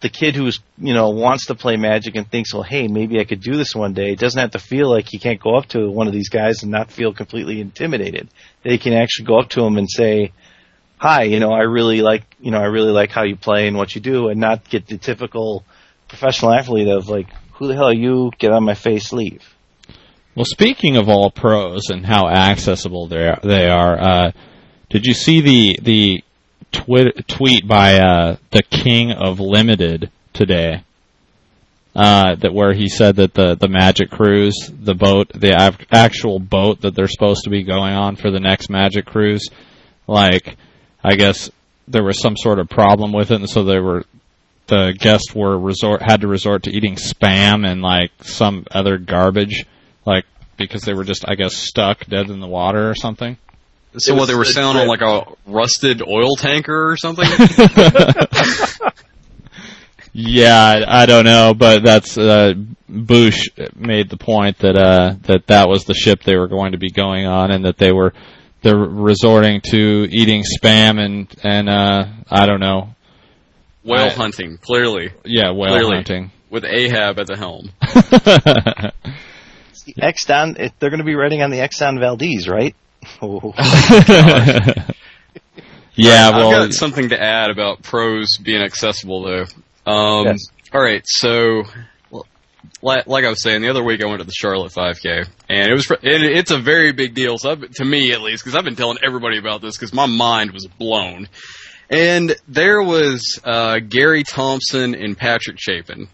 the 0.00 0.08
kid 0.08 0.34
who's 0.34 0.60
you 0.78 0.94
know 0.94 1.10
wants 1.10 1.46
to 1.46 1.54
play 1.54 1.76
Magic 1.76 2.16
and 2.16 2.30
thinks, 2.30 2.52
well, 2.52 2.62
hey, 2.62 2.88
maybe 2.88 3.20
I 3.20 3.24
could 3.24 3.40
do 3.40 3.56
this 3.56 3.74
one 3.74 3.94
day, 3.94 4.14
doesn't 4.14 4.40
have 4.40 4.52
to 4.52 4.58
feel 4.58 4.90
like 4.90 5.08
he 5.08 5.18
can't 5.18 5.40
go 5.40 5.56
up 5.56 5.66
to 5.68 5.90
one 5.90 6.06
of 6.06 6.12
these 6.12 6.28
guys 6.28 6.62
and 6.62 6.70
not 6.70 6.90
feel 6.90 7.12
completely 7.12 7.60
intimidated. 7.60 8.28
They 8.62 8.78
can 8.78 8.92
actually 8.92 9.26
go 9.26 9.38
up 9.38 9.50
to 9.50 9.64
him 9.64 9.76
and 9.78 9.88
say. 9.90 10.32
Hi, 11.02 11.22
you 11.22 11.40
know, 11.40 11.50
I 11.50 11.62
really 11.62 12.02
like, 12.02 12.24
you 12.40 12.50
know, 12.50 12.58
I 12.58 12.66
really 12.66 12.92
like 12.92 13.10
how 13.10 13.22
you 13.22 13.34
play 13.34 13.66
and 13.66 13.74
what 13.74 13.94
you 13.94 14.02
do 14.02 14.28
and 14.28 14.38
not 14.38 14.68
get 14.68 14.86
the 14.86 14.98
typical 14.98 15.64
professional 16.08 16.52
athlete 16.52 16.88
of 16.88 17.08
like, 17.08 17.26
who 17.54 17.68
the 17.68 17.74
hell 17.74 17.88
are 17.88 17.94
you? 17.94 18.30
Get 18.38 18.52
on 18.52 18.64
my 18.64 18.74
face, 18.74 19.10
leave. 19.10 19.42
Well, 20.34 20.44
speaking 20.44 20.98
of 20.98 21.08
all 21.08 21.30
pros 21.30 21.88
and 21.88 22.04
how 22.04 22.28
accessible 22.28 23.06
they 23.06 23.28
are, 23.28 23.40
they 23.42 23.68
are 23.68 23.98
uh, 23.98 24.32
did 24.90 25.06
you 25.06 25.14
see 25.14 25.40
the 25.40 25.78
the 25.80 26.24
twit- 26.72 27.26
tweet 27.28 27.66
by 27.66 27.98
uh, 27.98 28.36
the 28.50 28.62
King 28.62 29.12
of 29.12 29.40
Limited 29.40 30.10
today? 30.32 30.84
Uh, 31.94 32.36
that 32.36 32.54
where 32.54 32.72
he 32.72 32.88
said 32.88 33.16
that 33.16 33.34
the 33.34 33.56
the 33.56 33.68
Magic 33.68 34.10
Cruise, 34.10 34.70
the 34.72 34.94
boat, 34.94 35.28
the 35.34 35.52
av- 35.60 35.78
actual 35.90 36.38
boat 36.38 36.82
that 36.82 36.94
they're 36.94 37.08
supposed 37.08 37.42
to 37.44 37.50
be 37.50 37.64
going 37.64 37.94
on 37.94 38.14
for 38.14 38.30
the 38.30 38.38
next 38.38 38.70
Magic 38.70 39.06
Cruise, 39.06 39.48
like 40.06 40.56
I 41.02 41.16
guess 41.16 41.50
there 41.88 42.04
was 42.04 42.20
some 42.20 42.36
sort 42.36 42.60
of 42.60 42.68
problem 42.68 43.12
with 43.12 43.32
it, 43.32 43.40
and 43.40 43.50
so 43.50 43.64
they 43.64 43.80
were 43.80 44.04
the 44.68 44.94
guests 44.96 45.34
were 45.34 45.58
resort 45.58 46.00
had 46.00 46.20
to 46.20 46.28
resort 46.28 46.62
to 46.62 46.70
eating 46.70 46.94
spam 46.94 47.68
and 47.68 47.82
like 47.82 48.12
some 48.22 48.64
other 48.70 48.96
garbage, 48.96 49.66
like 50.06 50.24
because 50.56 50.82
they 50.82 50.94
were 50.94 51.04
just 51.04 51.24
I 51.28 51.34
guess 51.34 51.56
stuck 51.56 52.06
dead 52.06 52.30
in 52.30 52.38
the 52.38 52.46
water 52.46 52.88
or 52.88 52.94
something. 52.94 53.36
So 53.98 54.14
what 54.14 54.26
they 54.26 54.34
were 54.34 54.42
a 54.42 54.46
sailing 54.46 54.76
on 54.76 54.86
like 54.86 55.00
a 55.00 55.24
rusted 55.46 56.00
oil 56.02 56.36
tanker 56.36 56.90
or 56.90 56.96
something? 56.96 57.26
Yeah, 60.12 60.56
I, 60.88 61.02
I 61.02 61.06
don't 61.06 61.24
know, 61.24 61.54
but 61.54 61.84
that's 61.84 62.18
uh, 62.18 62.54
Bush 62.88 63.48
made 63.76 64.08
the 64.10 64.16
point 64.16 64.58
that 64.58 64.76
uh, 64.76 65.14
that 65.22 65.46
that 65.46 65.68
was 65.68 65.84
the 65.84 65.94
ship 65.94 66.24
they 66.24 66.36
were 66.36 66.48
going 66.48 66.72
to 66.72 66.78
be 66.78 66.90
going 66.90 67.26
on, 67.26 67.52
and 67.52 67.64
that 67.64 67.78
they 67.78 67.92
were 67.92 68.12
they're 68.62 68.76
resorting 68.76 69.60
to 69.70 70.08
eating 70.10 70.42
spam 70.42 70.98
and 70.98 71.32
and 71.44 71.68
uh, 71.68 72.06
I 72.28 72.46
don't 72.46 72.58
know, 72.58 72.96
Whale 73.84 74.06
I- 74.06 74.08
hunting, 74.10 74.58
clearly, 74.58 75.12
yeah, 75.24 75.52
whale 75.52 75.74
Clearly. 75.74 75.94
hunting. 75.98 76.32
with 76.50 76.64
Ahab 76.64 77.20
at 77.20 77.28
the 77.28 77.36
helm. 77.36 77.70
the 77.80 78.92
Exxon, 79.98 80.58
it, 80.58 80.72
they're 80.80 80.90
going 80.90 80.98
to 80.98 81.04
be 81.04 81.14
riding 81.14 81.40
on 81.42 81.50
the 81.52 81.58
Exxon 81.58 82.00
Valdez, 82.00 82.48
right? 82.48 82.74
Oh. 83.22 83.52
yeah, 85.94 86.28
I've 86.28 86.36
well, 86.36 86.50
got 86.50 86.72
something 86.72 87.10
to 87.10 87.20
add 87.20 87.50
about 87.50 87.82
pros 87.82 88.36
being 88.42 88.62
accessible 88.62 89.22
though. 89.22 89.46
Um, 89.90 90.26
Yes. 90.26 90.46
All 90.72 90.80
right, 90.80 91.02
so 91.04 91.64
like, 92.82 93.06
like 93.06 93.24
I 93.24 93.28
was 93.28 93.42
saying, 93.42 93.62
the 93.62 93.68
other 93.68 93.82
week 93.82 94.02
I 94.02 94.06
went 94.06 94.20
to 94.20 94.24
the 94.24 94.32
Charlotte 94.32 94.72
5K, 94.72 95.28
and 95.48 95.70
it 95.70 95.74
was 95.74 95.90
it, 95.90 96.22
it's 96.22 96.50
a 96.50 96.58
very 96.58 96.92
big 96.92 97.14
deal. 97.14 97.36
So 97.38 97.50
I've, 97.50 97.70
to 97.72 97.84
me, 97.84 98.12
at 98.12 98.20
least, 98.20 98.44
because 98.44 98.56
I've 98.56 98.64
been 98.64 98.76
telling 98.76 98.98
everybody 99.04 99.38
about 99.38 99.60
this, 99.60 99.76
because 99.76 99.92
my 99.92 100.06
mind 100.06 100.52
was 100.52 100.66
blown. 100.66 101.28
And 101.90 102.36
there 102.46 102.82
was 102.82 103.40
uh, 103.42 103.80
Gary 103.80 104.22
Thompson 104.22 104.94
and 104.94 105.16
Patrick 105.16 105.58
Chapin. 105.58 106.08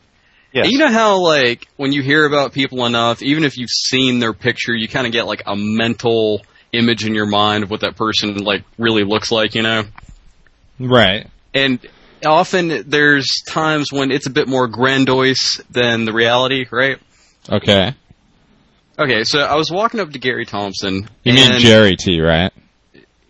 Yes. 0.52 0.64
And 0.64 0.72
you 0.72 0.78
know 0.78 0.90
how 0.90 1.20
like 1.20 1.68
when 1.76 1.92
you 1.92 2.02
hear 2.02 2.24
about 2.24 2.52
people 2.52 2.86
enough, 2.86 3.22
even 3.22 3.44
if 3.44 3.58
you've 3.58 3.70
seen 3.70 4.18
their 4.18 4.32
picture, 4.32 4.74
you 4.74 4.88
kind 4.88 5.06
of 5.06 5.12
get 5.12 5.26
like 5.26 5.42
a 5.46 5.54
mental 5.54 6.40
image 6.76 7.04
in 7.06 7.14
your 7.14 7.26
mind 7.26 7.64
of 7.64 7.70
what 7.70 7.80
that 7.80 7.96
person 7.96 8.36
like 8.38 8.64
really 8.78 9.04
looks 9.04 9.30
like, 9.32 9.54
you 9.54 9.62
know? 9.62 9.84
right. 10.78 11.26
And 11.54 11.78
often 12.24 12.88
there's 12.88 13.26
times 13.48 13.92
when 13.92 14.10
it's 14.10 14.26
a 14.26 14.30
bit 14.30 14.48
more 14.48 14.68
grandiose 14.68 15.58
than 15.70 16.04
the 16.04 16.12
reality, 16.12 16.66
right? 16.70 16.98
Okay. 17.50 17.94
Okay, 18.98 19.24
so 19.24 19.40
I 19.40 19.54
was 19.56 19.70
walking 19.70 20.00
up 20.00 20.10
to 20.12 20.18
Gary 20.18 20.46
Thompson. 20.46 21.08
You 21.22 21.34
mean 21.34 21.60
Gerry 21.60 21.96
T, 21.96 22.20
right? 22.20 22.52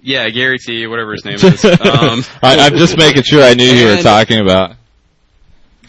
Yeah, 0.01 0.29
Gary 0.29 0.59
T, 0.59 0.87
whatever 0.87 1.13
his 1.13 1.25
name 1.25 1.35
is. 1.35 1.65
Um, 1.87 2.23
I, 2.43 2.59
I'm 2.67 2.77
just 2.77 2.97
making 2.97 3.25
sure 3.25 3.43
I 3.43 3.55
knew 3.55 3.65
you 3.65 3.87
were 3.97 4.03
talking 4.03 4.39
about. 4.41 4.77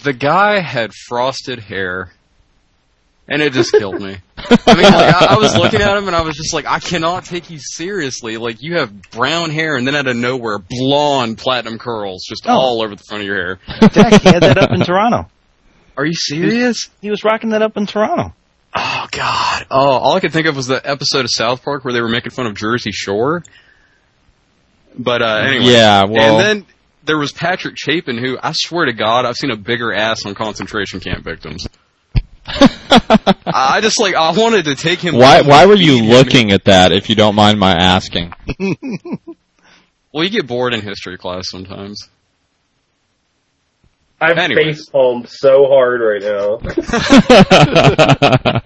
the 0.04 0.14
guy 0.14 0.60
had 0.60 0.92
frosted 0.94 1.60
hair, 1.60 2.12
and 3.28 3.42
it 3.42 3.54
just 3.54 3.72
killed 3.72 4.02
me. 4.02 4.18
I 4.38 4.74
mean, 4.76 4.84
like, 4.84 5.22
I, 5.22 5.26
I 5.32 5.38
was 5.38 5.56
looking 5.58 5.82
at 5.82 5.98
him 5.98 6.08
and 6.08 6.16
I 6.16 6.22
was 6.22 6.36
just 6.36 6.54
like, 6.54 6.66
I 6.66 6.80
cannot 6.80 7.26
take 7.26 7.50
you 7.50 7.60
seriously. 7.60 8.38
Like, 8.38 8.62
you 8.62 8.78
have 8.78 8.92
brown 9.12 9.50
hair, 9.50 9.76
and 9.76 9.86
then 9.88 9.96
out 9.96 10.08
of 10.08 10.16
nowhere, 10.16 10.60
blonde 10.60 11.38
platinum 11.38 11.78
curls 11.80 12.24
just 12.28 12.44
Oh. 12.48 12.52
all 12.52 12.82
over 12.84 12.96
the 12.96 13.04
front 13.04 13.22
of 13.22 13.28
your 13.28 13.36
hair. 13.36 13.60
Jack, 13.92 14.22
he 14.22 14.30
had 14.30 14.44
that 14.44 14.58
up 14.58 14.72
in 14.72 14.82
Toronto. 14.82 15.30
Are 15.98 16.06
you 16.06 16.14
serious? 16.14 16.90
He 17.02 17.10
was 17.10 17.24
rocking 17.24 17.50
that 17.52 17.62
up 17.62 17.76
in 17.78 17.86
Toronto. 17.88 18.34
Oh 18.76 19.08
God. 19.12 19.66
Oh, 19.72 19.90
all 19.90 20.14
I 20.16 20.20
could 20.20 20.32
think 20.34 20.46
of 20.46 20.56
was 20.56 20.68
the 20.68 20.80
episode 20.88 21.22
of 21.26 21.32
South 21.32 21.64
Park 21.64 21.84
where 21.84 21.94
they 21.94 22.02
were 22.02 22.10
making 22.10 22.32
fun 22.32 22.46
of 22.46 22.54
Jersey 22.56 22.92
Shore. 22.92 23.42
But 24.98 25.22
uh, 25.22 25.42
anyway. 25.46 25.72
Yeah, 25.72 26.06
well- 26.06 26.40
And 26.40 26.62
then 26.62 26.66
there 27.06 27.18
was 27.18 27.32
Patrick 27.32 27.76
Chapin, 27.78 28.18
who 28.18 28.38
I 28.42 28.52
swear 28.54 28.86
to 28.86 28.94
God, 28.94 29.26
I've 29.26 29.36
seen 29.38 29.52
a 29.52 29.56
bigger 29.56 29.94
ass 29.94 30.26
on 30.26 30.36
concentration 30.36 31.00
camp 31.00 31.24
victims. 31.24 31.68
I 33.46 33.80
just 33.82 34.00
like 34.00 34.16
I 34.16 34.32
wanted 34.32 34.66
to 34.66 34.76
take 34.76 35.00
him. 35.00 35.16
Why 35.16 35.42
why 35.42 35.66
were 35.66 35.76
you 35.76 35.98
Feed 36.00 36.04
him. 36.06 36.10
looking 36.10 36.52
at 36.52 36.66
that 36.66 36.92
if 36.92 37.10
you 37.10 37.16
don't 37.16 37.36
mind 37.36 37.60
my 37.60 37.74
asking? 37.74 38.34
Well, 40.14 40.24
you 40.24 40.30
get 40.32 40.48
bored 40.48 40.74
in 40.74 40.82
history 40.82 41.18
class 41.18 41.50
sometimes. 41.50 42.10
I've 44.20 44.38
Anyways. 44.38 44.78
face 44.78 44.90
palmed 44.90 45.30
so 45.30 45.68
hard 45.68 46.02
right 46.02 46.24
now. 46.24 46.58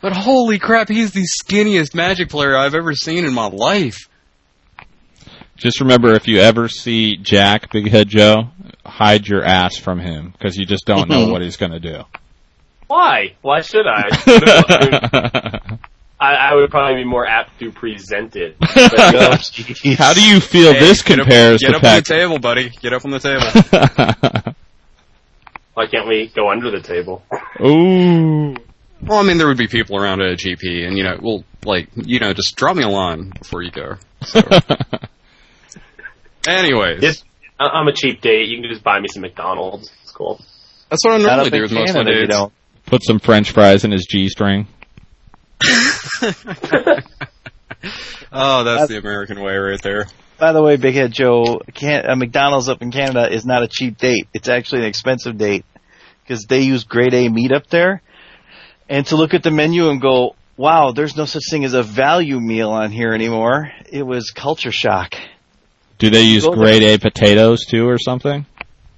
But 0.00 0.16
holy 0.16 0.58
crap, 0.58 0.88
he's 0.88 1.10
the 1.10 1.26
skinniest 1.26 1.94
Magic 1.94 2.30
player 2.30 2.56
I've 2.56 2.74
ever 2.74 2.94
seen 2.94 3.26
in 3.26 3.34
my 3.34 3.48
life. 3.48 3.98
just 5.58 5.80
remember 5.80 6.14
if 6.14 6.26
you 6.26 6.38
ever 6.40 6.68
see 6.68 7.18
Jack 7.18 7.70
Big 7.70 7.90
Head 7.90 8.08
Joe, 8.08 8.44
hide 8.86 9.28
your 9.28 9.44
ass 9.44 9.76
from 9.76 9.98
him 10.00 10.30
because 10.30 10.56
you 10.56 10.64
just 10.64 10.86
don't 10.86 11.10
know 11.10 11.28
what 11.28 11.42
he's 11.42 11.58
going 11.58 11.72
to 11.72 11.80
do. 11.80 12.04
Why? 12.90 13.36
Why 13.40 13.60
should 13.60 13.86
I? 13.86 14.08
I, 16.20 16.34
I 16.34 16.54
would 16.56 16.70
probably 16.72 17.04
be 17.04 17.08
more 17.08 17.24
apt 17.24 17.60
to 17.60 17.70
present 17.70 18.34
it. 18.34 18.56
But, 18.58 19.56
you 19.84 19.90
know, 19.90 19.96
How 19.96 20.12
do 20.12 20.28
you 20.28 20.40
feel 20.40 20.72
Hey, 20.72 20.80
this 20.80 21.02
get 21.02 21.20
up- 21.20 21.28
Get 21.28 21.60
to 21.60 21.76
up 21.76 21.84
on 21.84 21.94
the 21.96 22.02
table, 22.04 22.40
buddy. 22.40 22.70
Get 22.70 22.92
up 22.92 23.04
on 23.04 23.12
the 23.12 23.20
table. 23.20 24.52
why 25.74 25.86
can't 25.86 26.08
we 26.08 26.32
go 26.34 26.50
under 26.50 26.72
the 26.72 26.80
table? 26.80 27.22
Ooh. 27.60 28.56
well, 29.06 29.20
I 29.20 29.22
mean, 29.22 29.38
there 29.38 29.46
would 29.46 29.56
be 29.56 29.68
people 29.68 29.96
around 29.96 30.20
at 30.20 30.32
a 30.32 30.36
GP, 30.36 30.84
and 30.84 30.98
you 30.98 31.04
know, 31.04 31.16
well, 31.22 31.44
like, 31.64 31.90
you 31.94 32.18
know, 32.18 32.32
just 32.32 32.56
drop 32.56 32.76
me 32.76 32.82
a 32.82 32.88
line 32.88 33.30
before 33.38 33.62
you 33.62 33.70
go. 33.70 33.94
So. 34.22 34.40
Anyways, 36.48 37.04
It's- 37.04 37.22
I- 37.60 37.66
I'm 37.68 37.86
a 37.86 37.92
cheap 37.94 38.20
date. 38.20 38.48
You 38.48 38.60
can 38.60 38.68
just 38.68 38.82
buy 38.82 38.98
me 38.98 39.06
some 39.08 39.22
McDonald's. 39.22 39.92
It's 40.02 40.10
cool. 40.10 40.40
that's 40.88 41.04
what 41.04 41.14
I 41.14 41.18
Not 41.18 41.26
normally 41.36 41.46
up 41.46 41.52
do 41.52 41.62
with 41.62 41.72
most 41.72 41.90
of 41.90 41.94
my 41.96 42.02
Canada, 42.02 42.20
you 42.20 42.26
dates. 42.26 42.36
Don't. 42.90 42.98
Put 42.98 43.04
some 43.04 43.18
French 43.18 43.50
fries 43.52 43.84
in 43.84 43.90
his 43.90 44.06
G 44.08 44.28
string. 44.28 44.66
Oh, 48.32 48.62
that's 48.62 48.88
the 48.88 48.98
American 48.98 49.40
way 49.40 49.56
right 49.56 49.80
there. 49.82 50.06
By 50.38 50.52
the 50.52 50.62
way, 50.62 50.76
Big 50.76 50.94
Head 50.94 51.12
Joe, 51.12 51.60
can, 51.74 52.08
uh, 52.08 52.14
McDonald's 52.14 52.68
up 52.68 52.80
in 52.80 52.92
Canada 52.92 53.28
is 53.32 53.44
not 53.44 53.62
a 53.62 53.68
cheap 53.68 53.98
date. 53.98 54.28
It's 54.32 54.48
actually 54.48 54.82
an 54.82 54.86
expensive 54.86 55.36
date 55.36 55.64
because 56.22 56.44
they 56.44 56.60
use 56.60 56.84
grade 56.84 57.12
A 57.12 57.28
meat 57.28 57.52
up 57.52 57.66
there. 57.66 58.02
And 58.88 59.04
to 59.06 59.16
look 59.16 59.34
at 59.34 59.42
the 59.42 59.50
menu 59.50 59.88
and 59.90 60.00
go, 60.00 60.36
wow, 60.56 60.92
there's 60.92 61.16
no 61.16 61.24
such 61.24 61.42
thing 61.50 61.64
as 61.64 61.74
a 61.74 61.82
value 61.82 62.38
meal 62.38 62.70
on 62.70 62.92
here 62.92 63.12
anymore. 63.14 63.72
It 63.90 64.04
was 64.04 64.30
culture 64.30 64.72
shock. 64.72 65.14
Do 65.98 66.08
they 66.08 66.22
use 66.22 66.44
Go 66.44 66.54
there. 66.54 66.64
grade 66.64 66.82
A 66.82 66.98
potatoes 66.98 67.64
too 67.66 67.88
or 67.88 67.98
something? 67.98 68.46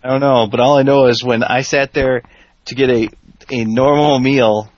I 0.04 0.08
don't 0.08 0.20
know, 0.20 0.46
but 0.46 0.60
all 0.60 0.76
I 0.76 0.82
know 0.82 1.06
is 1.06 1.24
when 1.24 1.42
I 1.42 1.62
sat 1.62 1.94
there 1.94 2.22
to 2.66 2.74
get 2.74 2.90
a 2.90 3.08
a 3.52 3.64
normal 3.64 4.18
meal, 4.18 4.70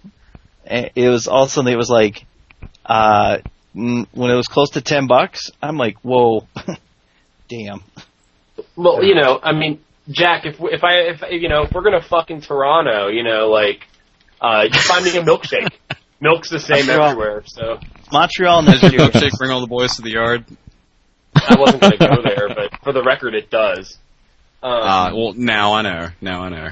it 0.66 1.08
was 1.08 1.26
all 1.28 1.44
of 1.44 1.48
a 1.48 1.50
sudden 1.50 1.72
it 1.72 1.76
was 1.76 1.88
like, 1.90 2.24
uh, 2.84 3.38
mm, 3.74 4.06
when 4.12 4.30
it 4.30 4.34
was 4.34 4.46
close 4.48 4.70
to 4.70 4.80
ten 4.80 5.06
bucks, 5.06 5.50
I'm 5.62 5.76
like, 5.76 5.96
whoa, 6.02 6.46
damn. 7.48 7.82
Well, 8.76 9.02
you 9.04 9.14
know, 9.14 9.38
I 9.42 9.52
mean, 9.52 9.80
Jack, 10.10 10.44
if 10.44 10.56
if 10.60 10.84
I 10.84 10.94
if 11.12 11.22
you 11.30 11.48
know 11.48 11.62
if 11.62 11.72
we're 11.72 11.82
gonna 11.82 12.02
fuck 12.02 12.30
in 12.30 12.40
Toronto, 12.40 13.08
you 13.08 13.22
know, 13.22 13.48
like, 13.48 13.86
uh, 14.40 14.66
you 14.70 14.78
find 14.80 15.04
me 15.04 15.16
a 15.16 15.22
milkshake. 15.22 15.68
Milk's 16.20 16.48
the 16.48 16.60
same 16.60 16.88
After 16.88 17.00
all- 17.00 17.10
everywhere, 17.10 17.42
so 17.46 17.78
Montreal 18.12 18.62
Does 18.62 18.82
next 18.82 18.92
your 18.94 19.02
year. 19.02 19.10
milkshake 19.10 19.36
bring 19.38 19.50
all 19.50 19.60
the 19.60 19.66
boys 19.66 19.96
to 19.96 20.02
the 20.02 20.10
yard? 20.10 20.44
I 21.34 21.56
wasn't 21.58 21.82
gonna 21.82 21.98
go 21.98 22.22
there, 22.22 22.48
but 22.48 22.80
for 22.82 22.92
the 22.92 23.02
record, 23.02 23.34
it 23.34 23.50
does. 23.50 23.98
Um, 24.62 24.72
Uh, 24.72 25.14
well, 25.14 25.32
now 25.36 25.74
I 25.74 25.82
know. 25.82 26.08
Now 26.20 26.42
I 26.42 26.48
know. 26.48 26.68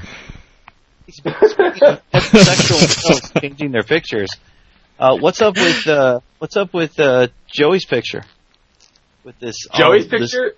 Heterosexual 1.25 3.09
males 3.09 3.31
changing 3.41 3.71
their 3.71 3.83
pictures. 3.83 4.29
Uh, 4.99 5.17
what's 5.17 5.41
up 5.41 5.55
with 5.55 5.87
uh, 5.87 6.19
what's 6.39 6.55
up 6.55 6.73
with 6.73 6.99
uh, 6.99 7.27
Joey's 7.47 7.85
picture? 7.85 8.23
With 9.23 9.39
this 9.39 9.67
Joey's 9.73 10.05
um, 10.05 10.09
picture. 10.09 10.55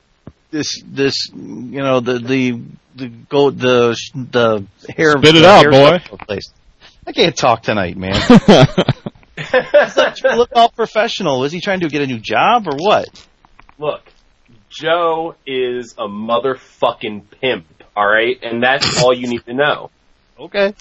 This, 0.52 0.82
this 0.86 1.30
you 1.34 1.82
know 1.82 2.00
the 2.00 2.20
the 2.20 2.62
the 2.96 3.08
go 3.08 3.52
the 3.52 3.98
the 4.14 4.66
hair 4.96 5.12
Spit 5.12 5.36
it 5.36 5.42
the 5.42 5.48
out, 5.48 5.72
boy. 5.72 6.18
Place. 6.26 6.54
I 7.08 7.12
can't 7.12 7.36
talk 7.36 7.62
tonight, 7.64 7.98
man. 7.98 8.14
He's 9.38 9.98
not 9.98 10.16
trying 10.16 10.34
to 10.34 10.38
look 10.38 10.52
all 10.56 10.70
professional. 10.70 11.44
Is 11.44 11.52
he 11.52 11.62
trying 11.62 11.82
to 11.82 11.90
get 11.90 12.02
a 12.02 12.08
new 12.08 12.20
job 12.20 12.68
or 12.68 12.78
what? 12.78 13.28
Look, 13.78 14.02
Joe 14.70 15.36
is 15.46 15.94
a 15.98 16.08
motherfucking 16.08 17.26
pimp. 17.42 17.66
All 17.96 18.08
right, 18.08 18.38
and 18.42 18.62
that's 18.62 19.02
all 19.02 19.14
you 19.14 19.28
need 19.28 19.46
to 19.46 19.54
know. 19.54 19.90
Okay. 20.40 20.74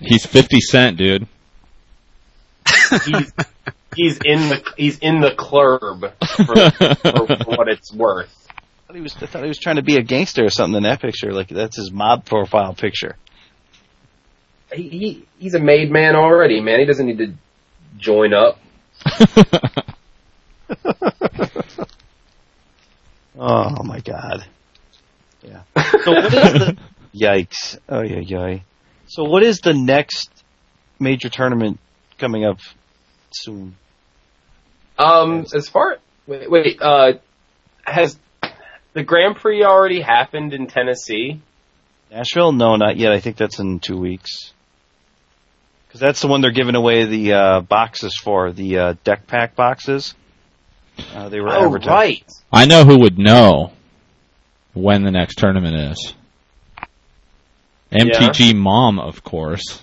He's 0.00 0.26
50 0.26 0.60
Cent, 0.60 0.96
dude. 0.96 1.26
He's 3.04 3.32
he's 3.94 4.18
in 4.24 4.48
the 4.48 4.72
he's 4.76 4.98
in 4.98 5.20
the 5.20 5.32
club 5.34 6.12
for, 6.36 6.70
for, 6.96 7.26
for 7.26 7.56
what 7.56 7.68
it's 7.68 7.92
worth. 7.92 8.48
I 8.48 8.86
thought 8.86 8.96
he 8.96 9.02
was 9.02 9.16
I 9.16 9.26
thought 9.26 9.42
he 9.42 9.48
was 9.48 9.58
trying 9.58 9.76
to 9.76 9.82
be 9.82 9.96
a 9.96 10.02
gangster 10.02 10.44
or 10.44 10.50
something 10.50 10.76
in 10.78 10.82
that 10.84 11.00
picture. 11.00 11.32
Like 11.32 11.48
that's 11.48 11.76
his 11.76 11.90
mob 11.92 12.24
profile 12.24 12.74
picture. 12.74 13.16
He, 14.72 14.88
he 14.88 15.26
he's 15.38 15.54
a 15.54 15.60
made 15.60 15.90
man 15.90 16.16
already, 16.16 16.60
man. 16.60 16.80
He 16.80 16.86
doesn't 16.86 17.06
need 17.06 17.18
to 17.18 17.34
join 17.98 18.32
up. 18.32 18.58
Oh 23.36 23.82
my 23.82 24.00
god. 24.00 24.46
Yeah. 25.42 25.62
So 26.04 26.12
what 26.12 26.24
is 26.26 26.32
the 26.32 26.76
yikes? 27.14 27.78
Oh 27.88 28.02
yeah, 28.02 28.20
yeah. 28.20 28.58
So 29.06 29.24
what 29.24 29.42
is 29.42 29.58
the 29.60 29.74
next 29.74 30.30
major 30.98 31.28
tournament 31.28 31.78
coming 32.18 32.44
up 32.44 32.58
soon? 33.32 33.76
Um, 34.98 35.44
as 35.54 35.68
far 35.68 35.98
wait, 36.26 36.50
wait, 36.50 36.78
uh, 36.80 37.14
has 37.84 38.18
the 38.92 39.02
Grand 39.02 39.36
Prix 39.36 39.64
already 39.64 40.00
happened 40.00 40.54
in 40.54 40.66
Tennessee? 40.68 41.40
Nashville? 42.10 42.52
No, 42.52 42.76
not 42.76 42.96
yet. 42.96 43.12
I 43.12 43.20
think 43.20 43.36
that's 43.36 43.58
in 43.58 43.80
two 43.80 43.96
weeks. 43.98 44.52
Because 45.88 46.00
that's 46.00 46.20
the 46.20 46.28
one 46.28 46.40
they're 46.40 46.52
giving 46.52 46.76
away 46.76 47.04
the 47.06 47.32
uh, 47.32 47.60
boxes 47.60 48.16
for 48.22 48.52
the 48.52 48.78
uh, 48.78 48.94
deck 49.04 49.26
pack 49.26 49.56
boxes. 49.56 50.14
Uh, 51.12 51.28
they 51.28 51.40
were 51.40 51.50
Oh, 51.50 51.66
advertised. 51.66 51.88
right. 51.90 52.24
I 52.52 52.66
know 52.66 52.84
who 52.84 53.00
would 53.00 53.18
know 53.18 53.72
when 54.74 55.02
the 55.02 55.10
next 55.10 55.36
tournament 55.36 55.74
is. 55.92 56.14
MTG 57.94 58.54
Mom, 58.56 58.98
of 58.98 59.22
course. 59.22 59.82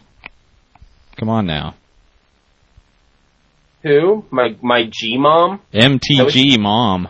Come 1.17 1.29
on 1.29 1.45
now. 1.45 1.75
Who? 3.83 4.25
My 4.29 4.55
my 4.61 4.83
G 4.91 5.17
mom. 5.17 5.61
MTG 5.73 6.59
Mom. 6.59 7.07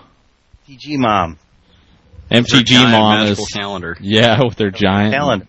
TG 0.67 0.97
Mom. 0.97 1.37
MTG 2.29 2.91
Mom 2.91 3.27
is 3.27 3.45
calendar. 3.53 3.97
yeah 3.99 4.41
with 4.43 4.55
their 4.55 4.71
giant 4.71 5.13
calendar. 5.13 5.47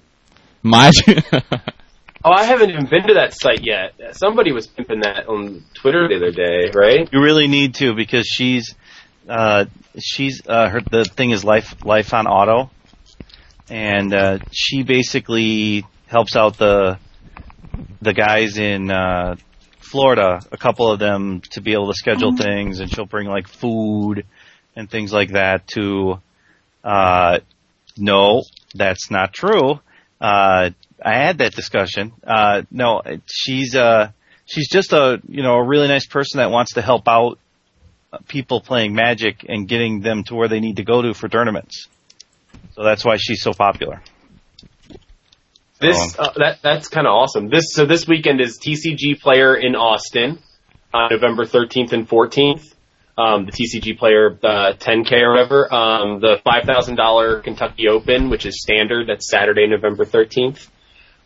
My 0.63 0.91
Oh, 2.25 2.31
I 2.31 2.45
haven't 2.45 2.71
even 2.71 2.87
been 2.87 3.03
to 3.09 3.15
that 3.15 3.35
site 3.35 3.65
yet. 3.65 3.95
Somebody 4.17 4.53
was 4.53 4.69
pimping 4.69 5.01
that 5.01 5.27
on 5.29 5.65
Twitter 5.75 6.07
the 6.09 6.17
other 6.17 6.31
day, 6.31 6.71
right? 6.73 7.09
You 7.13 7.21
really 7.21 7.49
need 7.49 7.75
to 7.77 7.95
because 7.97 8.27
she's 8.27 8.77
uh, 9.29 9.65
she's 9.99 10.41
uh, 10.47 10.69
her 10.69 10.81
the 10.81 11.05
thing 11.05 11.31
is 11.31 11.45
life 11.45 11.85
life 11.85 12.15
on 12.15 12.29
auto, 12.29 12.71
and 13.69 14.13
uh, 14.15 14.39
she 14.51 14.83
basically 14.83 15.85
helps 16.07 16.37
out 16.37 16.59
the 16.59 16.99
the 18.01 18.13
guys 18.13 18.59
in 18.59 18.91
uh, 18.91 19.37
Florida, 19.79 20.41
a 20.51 20.57
couple 20.57 20.91
of 20.91 20.99
them, 20.99 21.43
to 21.53 21.61
be 21.61 21.73
able 21.73 21.89
to 21.89 21.95
schedule 21.95 22.37
things, 22.37 22.81
and 22.81 22.91
she'll 22.91 23.07
bring 23.07 23.29
like 23.29 23.49
food 23.49 24.27
and 24.77 24.91
things 24.91 25.13
like 25.13 25.33
that 25.33 25.67
to. 25.69 26.21
Uh, 26.83 27.39
no, 27.97 28.43
that's 28.75 29.11
not 29.11 29.33
true. 29.33 29.79
Uh, 30.21 30.71
I 31.05 31.15
had 31.15 31.39
that 31.39 31.53
discussion. 31.53 32.13
Uh, 32.25 32.63
no, 32.71 33.03
she's 33.27 33.75
uh, 33.75 34.11
she's 34.47 34.69
just 34.69 34.93
a 34.93 35.21
you 35.29 35.43
know 35.43 35.55
a 35.55 35.67
really 35.67 35.89
nice 35.89 36.07
person 36.07 36.39
that 36.39 36.51
wants 36.51 36.75
to 36.75 36.83
help 36.83 37.09
out 37.09 37.39
people 38.29 38.61
playing 38.61 38.95
Magic 38.95 39.45
and 39.49 39.67
getting 39.69 40.01
them 40.01 40.25
to 40.25 40.35
where 40.35 40.49
they 40.49 40.61
need 40.61 40.77
to 40.77 40.85
go 40.85 41.03
to 41.03 41.15
for 41.15 41.29
tournaments. 41.29 41.89
So 42.75 42.83
that's 42.83 43.05
why 43.05 43.17
she's 43.19 43.43
so 43.43 43.53
popular. 43.53 44.03
This 45.81 46.19
uh, 46.19 46.33
that 46.37 46.61
that's 46.63 46.89
kind 46.89 47.07
of 47.07 47.13
awesome. 47.13 47.49
This 47.49 47.73
so 47.73 47.87
this 47.87 48.07
weekend 48.07 48.41
is 48.41 48.59
TCG 48.59 49.21
Player 49.21 49.57
in 49.57 49.75
Austin 49.75 50.39
on 50.95 51.11
November 51.11 51.45
13th 51.45 51.93
and 51.93 52.09
14th. 52.09 52.73
Um, 53.19 53.47
the 53.47 53.53
TCG 53.53 53.99
Player 53.99 54.39
uh, 54.43 54.73
10K 54.79 55.13
or 55.21 55.33
whatever. 55.33 55.75
Um, 55.75 56.21
the 56.21 56.41
$5,000 56.47 57.45
Kentucky 57.45 57.89
Open, 57.89 58.31
which 58.31 58.47
is 58.47 58.63
standard, 58.63 59.07
that's 59.09 59.31
Saturday, 59.31 59.67
November 59.67 60.07
13th. 60.07 60.67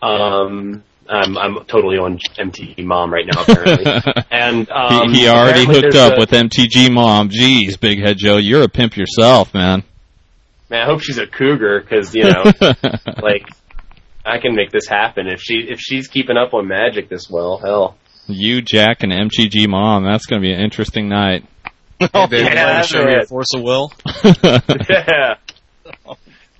Um, 0.02 0.82
I'm 1.08 1.38
I'm 1.38 1.64
totally 1.66 1.98
on 1.98 2.18
MTG 2.18 2.84
Mom 2.84 3.12
right 3.12 3.26
now 3.26 3.42
apparently. 3.42 3.84
and 4.30 4.68
um, 4.70 5.12
he, 5.12 5.20
he 5.20 5.28
already 5.28 5.64
hooked 5.64 5.94
up 5.94 6.14
a- 6.14 6.18
with 6.18 6.30
MTG 6.30 6.92
Mom. 6.92 7.28
Jeez, 7.28 7.78
Big 7.78 8.00
Head 8.00 8.16
Joe, 8.18 8.38
you're 8.38 8.62
a 8.62 8.68
pimp 8.68 8.96
yourself, 8.96 9.54
man. 9.54 9.84
Man, 10.68 10.82
I 10.82 10.86
hope 10.86 11.00
she's 11.00 11.18
a 11.18 11.26
cougar 11.26 11.80
because 11.80 12.14
you 12.14 12.24
know, 12.24 12.42
like, 13.22 13.48
I 14.24 14.38
can 14.38 14.56
make 14.56 14.70
this 14.70 14.88
happen 14.88 15.28
if 15.28 15.40
she 15.40 15.54
if 15.68 15.78
she's 15.80 16.08
keeping 16.08 16.36
up 16.36 16.54
on 16.54 16.66
Magic 16.66 17.08
this 17.08 17.28
well. 17.30 17.58
Hell, 17.58 17.96
you, 18.26 18.62
Jack, 18.62 19.02
and 19.02 19.12
MTG 19.12 19.68
Mom. 19.68 20.04
That's 20.04 20.26
going 20.26 20.42
to 20.42 20.46
be 20.46 20.52
an 20.52 20.60
interesting 20.60 21.08
night. 21.08 21.44
Hey, 21.98 22.08
oh, 22.12 22.26
baby, 22.26 22.44
yeah, 22.44 22.76
you 22.76 22.82
to 22.82 22.88
show 22.88 23.04
me 23.04 23.14
right. 23.14 23.24
a 23.24 23.26
force 23.26 23.54
of 23.54 23.62
will? 23.62 23.92
yeah. 24.90 25.34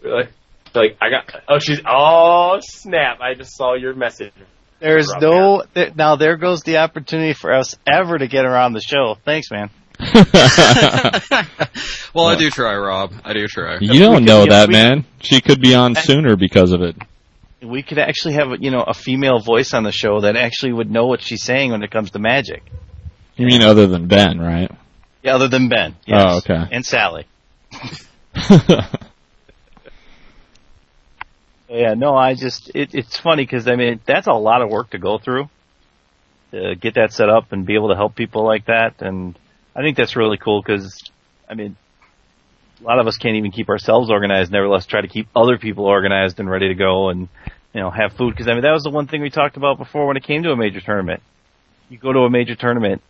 Like, 0.03 0.33
like 0.75 0.97
I 1.01 1.11
got. 1.11 1.43
Oh, 1.49 1.59
she's. 1.59 1.81
Oh 1.87 2.59
snap! 2.61 3.21
I 3.21 3.35
just 3.35 3.57
saw 3.57 3.75
your 3.75 3.95
message. 3.95 4.33
There's 4.79 5.09
Rough, 5.09 5.23
no 5.23 5.65
there, 5.75 5.91
now. 5.95 6.17
There 6.17 6.37
goes 6.37 6.63
the 6.63 6.79
opportunity 6.79 7.33
for 7.33 7.53
us 7.53 7.77
ever 7.91 8.19
to 8.19 8.29
get 8.29 8.45
her 8.45 8.57
on 8.57 8.73
the 8.73 8.81
show. 8.81 9.17
Thanks, 9.25 9.51
man. 9.51 9.71
Well, 12.15 12.29
I 12.29 12.37
do 12.37 12.49
try, 12.49 12.75
Rob. 12.75 13.13
I 13.25 13.35
do 13.35 13.47
try. 13.47 13.77
you 13.79 13.99
don't 13.99 14.25
know 14.25 14.45
yeah, 14.45 14.51
that, 14.51 14.69
we- 14.69 14.73
man. 14.73 15.05
She 15.21 15.43
could 15.43 15.61
be 15.61 15.75
on 15.75 15.95
sooner 15.95 16.35
because 16.37 16.73
of 16.73 16.81
it. 16.81 16.97
We 17.63 17.83
could 17.83 17.99
actually 17.99 18.35
have 18.35 18.49
you 18.61 18.71
know 18.71 18.83
a 18.83 18.95
female 18.95 19.39
voice 19.39 19.75
on 19.75 19.83
the 19.83 19.93
show 19.93 20.21
that 20.21 20.37
actually 20.37 20.73
would 20.73 20.91
know 20.91 21.07
what 21.07 21.21
she's 21.21 21.43
saying 21.43 21.73
when 21.73 21.83
it 21.83 21.91
comes 21.91 22.13
to 22.13 22.19
magic. 22.19 22.63
You 23.37 23.47
mean 23.47 23.63
other 23.63 23.87
than 23.87 24.07
Ben, 24.09 24.39
right? 24.39 24.71
Yeah, 25.23 25.35
other 25.35 25.49
than 25.49 25.69
Ben. 25.69 25.95
Oh, 25.95 26.03
yes. 26.07 26.25
Oh, 26.27 26.39
okay. 26.39 26.69
And 26.71 26.87
Sally. 26.87 27.27
Yeah, 31.69 31.95
no, 31.95 32.15
I 32.15 32.35
just 32.35 32.71
it, 32.75 32.95
it's 32.95 33.19
funny 33.19 33.43
because 33.43 33.67
I 33.67 33.75
mean 33.77 34.01
that's 34.07 34.29
a 34.29 34.33
lot 34.33 34.63
of 34.63 34.71
work 34.71 34.91
to 34.91 34.99
go 34.99 35.19
through 35.19 35.49
to 36.53 36.77
get 36.77 36.95
that 36.95 37.13
set 37.13 37.29
up 37.29 37.53
and 37.53 37.67
be 37.67 37.75
able 37.75 37.89
to 37.89 37.97
help 37.97 38.15
people 38.15 38.45
like 38.45 38.67
that, 38.67 39.03
and 39.03 39.37
I 39.77 39.83
think 39.83 39.97
that's 39.97 40.17
really 40.17 40.39
cool 40.39 40.63
because 40.63 40.99
I 41.49 41.55
mean 41.55 41.77
a 42.81 42.85
lot 42.85 42.99
of 42.99 43.07
us 43.07 43.17
can't 43.17 43.37
even 43.37 43.51
keep 43.51 43.69
ourselves 43.69 44.11
organized. 44.11 44.51
Nevertheless, 44.51 44.87
try 44.87 45.01
to 45.01 45.09
keep 45.09 45.29
other 45.35 45.59
people 45.59 45.85
organized 45.85 46.41
and 46.41 46.51
ready 46.51 46.69
to 46.69 46.75
go, 46.75 47.11
and 47.11 47.29
you 47.75 47.81
know 47.81 47.91
have 47.91 48.15
food 48.15 48.33
because 48.33 48.49
I 48.49 48.55
mean 48.55 48.63
that 48.63 48.73
was 48.73 48.83
the 48.83 48.91
one 48.91 49.07
thing 49.07 49.23
we 49.23 49.31
talked 49.31 49.57
about 49.57 49.79
before 49.79 50.07
when 50.07 50.17
it 50.17 50.25
came 50.25 50.43
to 50.45 50.51
a 50.51 50.57
major 50.57 50.81
tournament. 50.81 51.23
You 51.89 51.99
go 51.99 52.13
to 52.13 52.21
a 52.21 52.31
major 52.31 52.55
tournament, 52.55 53.03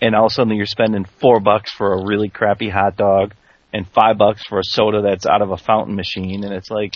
and 0.00 0.14
all 0.14 0.26
of 0.26 0.30
a 0.32 0.34
sudden 0.34 0.56
you're 0.56 0.66
spending 0.66 1.04
four 1.20 1.38
bucks 1.38 1.72
for 1.72 1.92
a 1.92 2.04
really 2.04 2.28
crappy 2.28 2.70
hot 2.70 2.96
dog 2.96 3.34
and 3.72 3.86
five 3.86 4.18
bucks 4.18 4.42
for 4.48 4.58
a 4.58 4.64
soda 4.64 5.02
that's 5.02 5.26
out 5.26 5.42
of 5.42 5.50
a 5.50 5.56
fountain 5.56 5.94
machine, 5.94 6.42
and 6.44 6.52
it's 6.54 6.70
like 6.70 6.94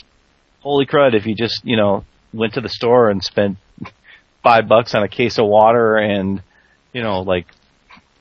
holy 0.65 0.87
crud, 0.87 1.15
if 1.15 1.27
you 1.27 1.37
just, 1.37 1.61
you 1.65 1.77
know, 1.77 2.05
went 2.33 2.55
to 2.55 2.61
the 2.61 2.69
store 2.69 3.11
and 3.11 3.23
spent 3.23 3.59
five 4.43 4.67
bucks 4.67 4.95
on 4.95 5.05
a 5.05 5.09
case 5.09 5.39
of 5.39 5.47
water 5.47 5.97
and, 5.97 6.43
you 6.93 7.03
know, 7.03 7.21
like 7.21 7.47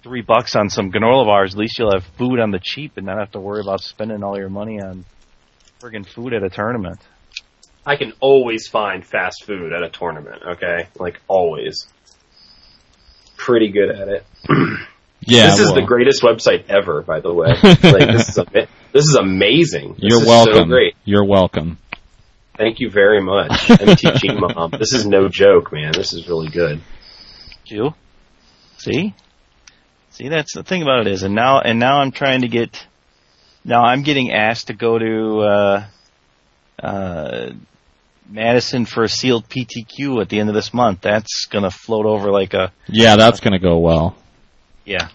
three 0.04 0.22
bucks 0.22 0.56
on 0.56 0.70
some 0.70 0.92
granola 0.92 1.26
bars, 1.26 1.56
at 1.56 1.60
least 1.60 1.80
you'll 1.80 1.94
have 1.94 2.04
food 2.18 2.40
on 2.40 2.52
the 2.52 2.60
cheap 2.62 2.98
and 2.98 3.06
not 3.06 3.18
have 3.18 3.32
to 3.32 3.40
worry 3.40 3.62
about 3.62 3.82
spending 3.82 4.22
all 4.24 4.38
your 4.38 4.50
money 4.50 4.82
on 4.82 5.06
friggin' 5.82 6.06
food 6.06 6.34
at 6.34 6.44
a 6.44 6.50
tournament. 6.50 7.00
I 7.86 7.96
can 7.96 8.14
always 8.20 8.68
find 8.68 9.06
fast 9.06 9.46
food 9.46 9.74
at 9.74 9.84
a 9.84 9.90
tournament. 9.90 10.42
Okay, 10.44 10.88
like 11.00 11.22
always. 11.28 11.88
Pretty 13.36 13.70
good 13.70 13.90
at 13.90 14.08
it. 14.08 14.26
yeah, 15.22 15.48
this 15.48 15.60
is 15.60 15.66
well, 15.68 15.76
the 15.76 15.82
greatest 15.82 16.22
website 16.22 16.70
ever, 16.70 17.02
by 17.02 17.20
the 17.20 17.34
way. 17.34 17.48
like 17.64 18.12
this 18.12 18.30
is 18.30 18.38
ama- 18.38 18.68
this 18.94 19.04
is 19.04 19.18
amazing. 19.20 19.94
This 19.94 20.02
You're 20.02 20.22
is 20.22 20.28
welcome. 20.28 20.54
So 20.54 20.66
great. 20.66 20.96
You're 21.04 21.26
welcome. 21.26 21.78
Thank 22.56 22.80
you 22.80 22.90
very 22.90 23.22
much, 23.22 23.52
MTG 23.68 24.40
Mom. 24.40 24.72
This 24.78 24.94
is 24.94 25.06
no 25.06 25.28
joke, 25.28 25.74
man. 25.74 25.92
This 25.92 26.14
is 26.14 26.28
really 26.28 26.50
good. 26.50 26.82
You? 27.66 27.96
See? 28.78 29.16
See, 30.14 30.30
that's 30.30 30.54
the 30.54 30.64
thing 30.64 30.84
about 30.84 31.08
it 31.08 31.12
is, 31.12 31.24
and 31.24 31.34
now, 31.34 31.60
and 31.60 31.80
now 31.80 31.98
I'm 32.00 32.12
trying 32.12 32.42
to 32.42 32.48
get, 32.48 32.86
now 33.66 33.84
I'm 33.84 34.04
getting 34.04 34.32
asked 34.32 34.68
to 34.68 34.74
go 34.74 35.00
to, 35.00 35.40
uh, 35.40 35.86
uh, 36.84 37.50
Madison 38.30 38.86
for 38.86 39.04
a 39.04 39.10
sealed 39.10 39.50
PTQ 39.50 40.22
at 40.22 40.30
the 40.30 40.40
end 40.40 40.50
of 40.50 40.56
this 40.56 40.74
month. 40.74 41.02
That's 41.02 41.46
gonna 41.48 41.72
float 41.72 42.06
over 42.06 42.32
like 42.32 42.54
a, 42.54 42.72
Yeah, 42.88 43.16
that's 43.16 43.40
going 43.40 43.54
to 43.54 43.60
go 43.60 43.80
well. 43.80 44.16
yeah. 44.86 45.10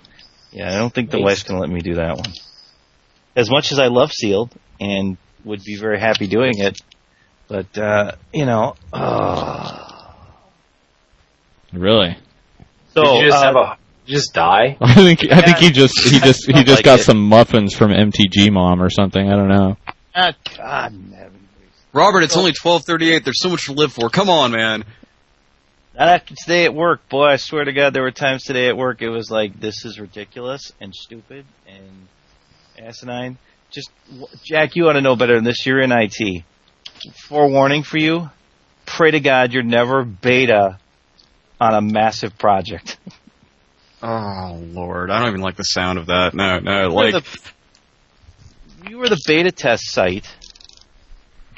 Yeah, 0.50 0.74
I 0.74 0.78
don't 0.78 0.92
think 0.92 1.10
the 1.10 1.20
wife's 1.20 1.42
gonna 1.42 1.60
let 1.60 1.68
me 1.70 1.80
do 1.80 1.94
that 1.96 2.16
one. 2.16 2.32
As 3.36 3.50
much 3.50 3.70
as 3.70 3.78
I 3.78 3.86
love 3.88 4.10
sealed 4.12 4.50
and 4.80 5.16
would 5.44 5.62
be 5.62 5.76
very 5.76 6.00
happy 6.00 6.26
doing 6.26 6.54
it, 6.58 6.80
but, 7.48 7.76
uh, 7.78 8.12
you 8.32 8.46
know, 8.46 8.74
uh, 8.92 10.12
Really. 11.72 12.16
so, 12.94 13.02
Did 13.02 13.14
you 13.16 13.30
just 13.30 13.36
uh, 13.38 13.42
have 13.42 13.56
a 13.56 13.60
did 13.60 13.70
you 13.70 13.77
just 14.08 14.34
die? 14.34 14.76
I 14.80 14.94
think 14.94 15.30
I 15.30 15.42
think 15.42 15.58
he 15.58 15.70
just 15.70 15.98
he 16.00 16.18
just 16.20 16.46
he 16.46 16.52
just 16.64 16.78
like 16.78 16.84
got 16.84 17.00
it. 17.00 17.04
some 17.04 17.20
muffins 17.28 17.74
from 17.74 17.92
MTG 17.92 18.50
Mom 18.52 18.82
or 18.82 18.90
something. 18.90 19.28
I 19.30 19.36
don't 19.36 19.48
know. 19.48 19.76
ah, 20.14 20.32
God, 20.56 20.92
heaven. 21.14 21.48
Robert, 21.92 22.22
it's 22.22 22.36
only 22.36 22.52
12:38. 22.52 23.24
There's 23.24 23.40
so 23.40 23.48
much 23.50 23.66
to 23.66 23.72
live 23.72 23.92
for. 23.92 24.10
Come 24.10 24.28
on, 24.28 24.52
man. 24.52 24.84
Not 25.98 26.08
after 26.08 26.34
today 26.34 26.64
at 26.64 26.74
work, 26.74 27.08
boy. 27.08 27.24
I 27.24 27.36
swear 27.36 27.64
to 27.64 27.72
God, 27.72 27.92
there 27.92 28.02
were 28.02 28.12
times 28.12 28.44
today 28.44 28.68
at 28.68 28.76
work 28.76 29.02
it 29.02 29.08
was 29.08 29.30
like, 29.32 29.58
this 29.58 29.84
is 29.84 29.98
ridiculous 29.98 30.70
and 30.80 30.94
stupid 30.94 31.44
and 31.66 32.06
asinine. 32.78 33.36
Just, 33.70 33.90
Jack, 34.44 34.76
you 34.76 34.88
ought 34.88 34.92
to 34.92 35.00
know 35.00 35.16
better 35.16 35.34
than 35.34 35.44
this. 35.44 35.66
You're 35.66 35.80
in 35.80 35.90
IT. 35.92 36.44
Forewarning 37.28 37.82
for 37.82 37.98
you: 37.98 38.30
pray 38.86 39.10
to 39.10 39.20
God 39.20 39.52
you're 39.52 39.62
never 39.62 40.04
beta 40.04 40.78
on 41.60 41.74
a 41.74 41.80
massive 41.80 42.38
project. 42.38 42.98
Oh 44.02 44.60
Lord, 44.72 45.10
I 45.10 45.18
don't 45.18 45.28
even 45.28 45.40
like 45.40 45.56
the 45.56 45.64
sound 45.64 45.98
of 45.98 46.06
that. 46.06 46.32
No, 46.34 46.58
no, 46.60 46.88
You 46.88 46.94
were 46.94 47.02
like 47.10 47.14
the- 47.24 47.40
you 48.90 48.98
were 48.98 49.08
the 49.08 49.20
beta 49.26 49.50
test 49.50 49.90
site 49.90 50.32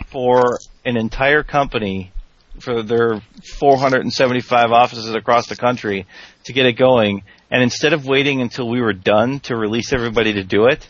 for 0.07 0.59
an 0.85 0.97
entire 0.97 1.43
company 1.43 2.13
for 2.61 2.83
their 2.83 3.21
475 3.59 4.73
offices 4.73 5.15
across 5.15 5.47
the 5.47 5.57
country 5.57 6.07
to 6.45 6.53
get 6.53 6.67
it 6.67 6.73
going. 6.75 7.23
And 7.51 7.63
instead 7.63 7.93
of 7.93 8.07
waiting 8.07 8.41
until 8.41 8.69
we 8.69 8.81
were 8.81 8.93
done 8.95 9.41
to 9.41 9.55
release 9.57 9.93
everybody 9.93 10.33
to 10.35 10.43
do 10.45 10.67
it, 10.67 10.87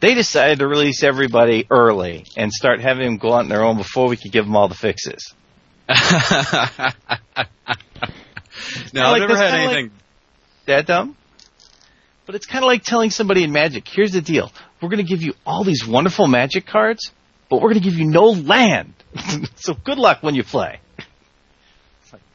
they 0.00 0.14
decided 0.14 0.58
to 0.60 0.66
release 0.66 1.02
everybody 1.02 1.66
early 1.70 2.24
and 2.36 2.52
start 2.52 2.80
having 2.80 3.04
them 3.06 3.16
go 3.18 3.32
out 3.34 3.40
on 3.40 3.48
their 3.48 3.62
own 3.64 3.76
before 3.76 4.08
we 4.08 4.16
could 4.16 4.32
give 4.32 4.44
them 4.46 4.56
all 4.56 4.68
the 4.68 4.74
fixes. 4.74 5.34
no, 5.88 5.94
I've 9.02 9.20
never 9.20 9.36
had 9.36 9.50
kinda 9.50 9.66
like- 9.66 9.76
anything. 9.76 9.90
That 10.66 10.86
dumb? 10.86 11.16
But 12.26 12.34
it's 12.34 12.46
kind 12.46 12.64
of 12.64 12.66
like 12.66 12.82
telling 12.82 13.10
somebody 13.10 13.44
in 13.44 13.52
Magic, 13.52 13.86
here's 13.88 14.12
the 14.12 14.20
deal. 14.20 14.52
We're 14.80 14.88
going 14.88 15.04
to 15.04 15.08
give 15.08 15.22
you 15.22 15.34
all 15.46 15.64
these 15.64 15.86
wonderful 15.86 16.26
Magic 16.26 16.66
cards, 16.66 17.12
but 17.48 17.56
we're 17.56 17.70
going 17.70 17.82
to 17.82 17.88
give 17.88 17.98
you 17.98 18.06
no 18.06 18.30
land. 18.30 18.92
so 19.54 19.74
good 19.74 19.98
luck 19.98 20.22
when 20.22 20.34
you 20.34 20.42
play. 20.42 20.80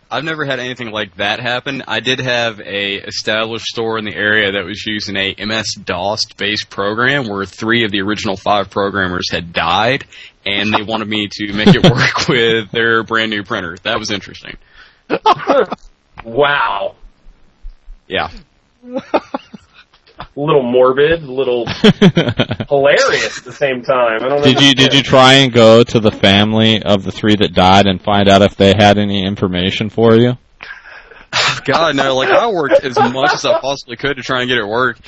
I've 0.10 0.26
never 0.26 0.44
had 0.44 0.60
anything 0.60 0.92
like 0.92 1.16
that 1.18 1.40
happen. 1.40 1.84
I 1.88 2.02
did 2.02 2.20
have 2.20 2.60
a 2.60 2.96
established 2.96 3.66
store 3.66 3.98
in 3.98 4.04
the 4.04 4.14
area 4.14 4.52
that 4.52 4.66
was 4.66 4.86
using 4.86 5.16
a 5.16 5.36
MS 5.40 5.76
DOS 5.86 6.26
based 6.36 6.70
program 6.70 7.30
where 7.30 7.46
three 7.46 7.86
of 7.86 7.92
the 7.92 8.02
original 8.02 8.36
five 8.36 8.70
programmers 8.70 9.32
had 9.32 9.54
died, 9.54 10.04
and 10.46 10.74
they 10.74 10.84
wanted 10.84 11.08
me 11.08 11.30
to 11.32 11.54
make 11.54 11.70
it 11.70 11.84
work 11.90 12.28
with 12.28 12.72
their 12.72 13.04
brand 13.04 13.32
new 13.32 13.44
printer. 13.44 13.78
That 13.84 14.00
was 14.00 14.12
interesting. 14.12 14.58
Wow. 16.24 16.96
Yeah. 18.08 18.30
A 20.20 20.40
little 20.40 20.62
morbid, 20.62 21.24
a 21.24 21.32
little 21.32 21.66
hilarious 22.70 23.40
at 23.40 23.44
the 23.44 23.52
same 23.52 23.82
time. 23.82 24.24
I 24.24 24.30
don't 24.30 24.40
know. 24.40 24.44
Did 24.44 24.62
you 24.62 24.76
did 24.76 24.94
you 24.94 25.02
try 25.02 25.34
and 25.34 25.52
go 25.52 25.84
to 25.84 26.00
the 26.00 26.12
family 26.12 26.82
of 26.82 27.04
the 27.04 27.12
three 27.12 27.36
that 27.36 27.54
died 27.54 27.88
and 27.88 28.02
find 28.02 28.30
out 28.30 28.42
if 28.42 28.56
they 28.56 28.74
had 28.74 28.98
any 28.98 29.26
information 29.26 29.90
for 29.90 30.16
you? 30.16 30.38
God, 31.66 31.96
no, 31.96 32.16
like 32.16 32.30
I 32.30 32.48
worked 32.48 32.84
as 32.84 32.98
much 32.98 33.34
as 33.34 33.46
I 33.46 33.60
possibly 33.60 33.98
could 33.98 34.18
to 34.18 34.24
try 34.24 34.42
and 34.42 34.48
get 34.48 34.58
it 34.58 34.68
work. 34.68 35.00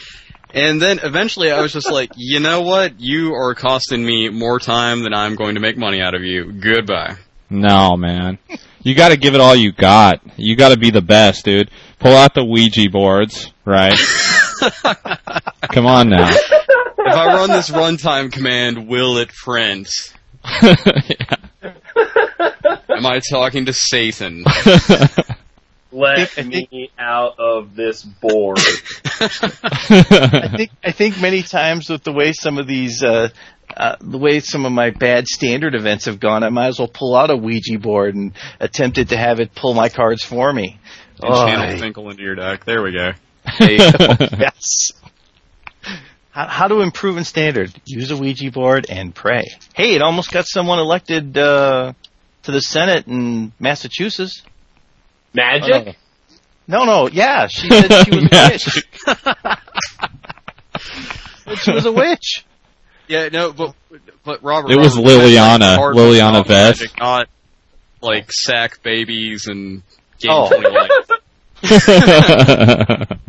And 0.54 0.82
then 0.82 1.00
eventually 1.02 1.52
I 1.52 1.62
was 1.62 1.74
just 1.74 1.92
like, 1.92 2.12
you 2.16 2.40
know 2.40 2.62
what? 2.62 3.00
You 3.00 3.34
are 3.34 3.56
costing 3.56 4.06
me 4.06 4.30
more 4.30 4.60
time 4.60 5.04
than 5.04 5.14
I'm 5.14 5.36
going 5.36 5.56
to 5.56 5.62
make 5.62 5.78
money 5.78 6.02
out 6.02 6.16
of 6.16 6.24
you. 6.24 6.52
Goodbye. 6.52 7.16
No, 7.54 7.96
man. 7.96 8.40
You 8.82 8.96
got 8.96 9.10
to 9.10 9.18
give 9.18 9.36
it 9.36 9.42
all 9.42 9.56
you 9.56 9.72
got. 9.72 10.22
You 10.38 10.56
got 10.56 10.70
to 10.70 10.78
be 10.78 10.90
the 10.90 11.04
best, 11.04 11.46
dude. 11.46 11.70
Pull 12.00 12.14
out 12.14 12.34
the 12.34 12.44
Ouija 12.44 12.90
boards, 12.90 13.54
right? 13.64 13.94
Come 15.72 15.86
on 15.86 16.10
now. 16.10 16.30
If 16.30 17.16
I 17.16 17.36
run 17.36 17.52
this 17.52 17.70
runtime 17.70 18.32
command, 18.32 18.88
will 18.88 19.18
it 19.18 19.30
print? 19.30 19.88
Am 22.90 23.06
I 23.06 23.20
talking 23.30 23.68
to 23.68 23.74
Satan? 23.74 24.44
Let 25.92 26.44
me 26.44 26.90
out 26.98 27.38
of 27.38 27.76
this 27.76 28.02
board. 28.02 28.58
I 29.20 30.50
think 30.58 30.72
I 30.84 30.92
think 30.92 31.22
many 31.22 31.44
times 31.44 31.88
with 31.88 32.04
the 32.04 32.12
way 32.12 32.34
some 32.34 32.58
of 32.58 32.66
these 32.66 33.04
uh, 33.04 33.30
uh, 33.76 33.96
the 34.02 34.18
way 34.18 34.40
some 34.40 34.66
of 34.66 34.72
my 34.72 34.90
bad 34.92 35.28
standard 35.28 35.76
events 35.76 36.06
have 36.06 36.20
gone, 36.20 36.44
I 36.44 36.50
might 36.50 36.68
as 36.68 36.80
well 36.80 36.88
pull 36.88 37.16
out 37.16 37.30
a 37.32 37.36
Ouija 37.38 37.78
board 37.80 38.16
and 38.16 38.34
attempt 38.60 38.98
it 38.98 39.10
to 39.10 39.18
have 39.18 39.40
it 39.40 39.54
pull 39.56 39.74
my 39.74 39.90
cards 39.90 40.24
for 40.24 40.52
me. 40.52 40.80
And 41.22 41.34
Oh, 41.34 41.46
channel 41.46 41.76
I- 41.76 41.78
Finkel 41.78 42.10
into 42.10 42.24
your 42.24 42.36
deck. 42.36 42.66
There 42.66 42.82
we 42.82 42.92
go. 42.92 43.12
yes. 43.60 44.92
How, 46.32 46.48
how 46.48 46.68
to 46.68 46.82
improve 46.82 47.18
in 47.18 47.24
standard? 47.26 47.72
Use 47.86 48.10
a 48.12 48.18
Ouija 48.18 48.50
board 48.52 48.88
and 48.90 49.14
pray. 49.14 49.44
Hey, 49.76 49.94
it 49.96 50.02
almost 50.02 50.32
got 50.32 50.46
someone 50.48 50.80
elected 50.80 51.38
uh, 51.38 51.94
to 52.44 52.52
the 52.52 52.60
Senate 52.62 53.06
in 53.08 53.52
Massachusetts. 53.60 54.42
Magic? 55.34 55.96
No, 56.68 56.86
no, 56.86 57.10
yeah, 57.10 57.48
she 57.48 57.70
said 57.70 58.06
she 58.06 58.12
was 58.16 58.24
a 58.24 58.30
witch. 58.50 58.64
Said 61.46 61.58
she 61.60 61.72
was 61.72 61.86
a 61.86 61.92
witch. 61.92 62.46
Yeah, 63.08 63.30
no, 63.30 63.52
but 63.54 63.74
but 64.24 64.44
Robert. 64.44 64.72
It 64.72 64.78
was 64.78 64.96
Robert, 64.96 65.10
Liliana- 65.10 65.60
like 65.60 65.78
hard 65.80 65.96
Liliana 65.96 66.32
knowledge, 66.34 66.48
Vess. 66.48 66.80
magic, 66.80 67.00
not 67.00 67.28
like 68.02 68.32
sack 68.32 68.82
babies 68.84 69.48
and 69.48 69.84
Oh. 70.28 70.50
gainfully. 70.50 70.88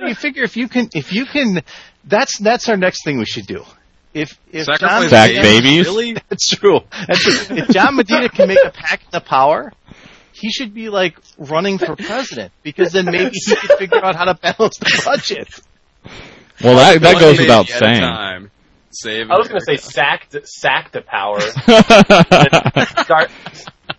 You 0.00 0.14
figure 0.14 0.42
if 0.42 0.56
you 0.56 0.68
can, 0.68 0.90
if 0.92 1.12
you 1.12 1.24
can, 1.24 1.60
that's 2.04 2.38
that's 2.38 2.68
our 2.68 2.76
next 2.76 3.04
thing 3.04 3.18
we 3.18 3.24
should 3.24 3.46
do. 3.46 3.64
If 4.12 4.36
if 4.52 4.66
John 4.66 5.08
Sack 5.08 5.30
Medina- 5.30 5.42
babies? 5.42 5.86
Really? 5.86 6.12
That's 6.28 6.48
true. 6.48 6.80
That's 7.08 7.20
true. 7.22 7.56
If 7.56 7.68
John 7.68 7.96
Medina 7.96 8.28
can 8.28 8.48
make 8.48 8.58
a 8.64 8.70
pact 8.70 9.10
the 9.12 9.20
power, 9.20 9.72
he 10.32 10.50
should 10.50 10.72
be 10.74 10.88
like 10.88 11.16
running 11.38 11.78
for 11.78 11.96
president 11.96 12.52
because 12.62 12.92
then 12.92 13.06
maybe 13.06 13.30
he 13.34 13.56
could 13.56 13.78
figure 13.78 14.04
out 14.04 14.14
how 14.14 14.24
to 14.26 14.34
balance 14.34 14.78
the 14.78 15.02
budget. 15.04 15.48
well, 16.62 16.76
that 16.76 17.00
that 17.00 17.18
goes 17.20 17.38
without 17.38 17.68
at 17.70 17.76
a 17.76 17.78
saying. 17.78 18.50
Time. 19.02 19.12
Save 19.26 19.30
I 19.30 19.38
was 19.38 19.48
going 19.48 19.60
to 19.60 19.64
say 19.66 19.72
America. 19.74 19.90
sack 19.92 20.28
to, 20.30 20.46
sack 20.46 20.92
to 20.92 21.02
power. 21.02 21.40
start 23.04 23.30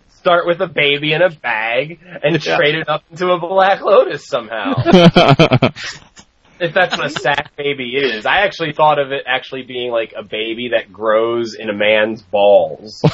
start 0.08 0.46
with 0.46 0.60
a 0.60 0.66
baby 0.66 1.12
in 1.12 1.22
a 1.22 1.30
bag 1.30 2.00
and 2.22 2.44
Yeah. 2.44 2.56
trade 2.56 2.74
it 2.74 2.88
up 2.88 3.04
into 3.10 3.28
a 3.30 3.38
black 3.38 3.80
lotus 3.80 4.26
somehow. 4.26 4.74
if 6.58 6.72
that's 6.74 6.96
what 6.96 7.06
a 7.06 7.10
sack 7.10 7.54
baby 7.56 7.94
is. 7.96 8.26
I 8.26 8.38
actually 8.38 8.72
thought 8.72 8.98
of 8.98 9.12
it 9.12 9.22
actually 9.26 9.62
being 9.62 9.92
like 9.92 10.14
a 10.16 10.22
baby 10.24 10.70
that 10.72 10.92
grows 10.92 11.54
in 11.54 11.68
a 11.70 11.74
man's 11.74 12.22
balls. 12.22 13.00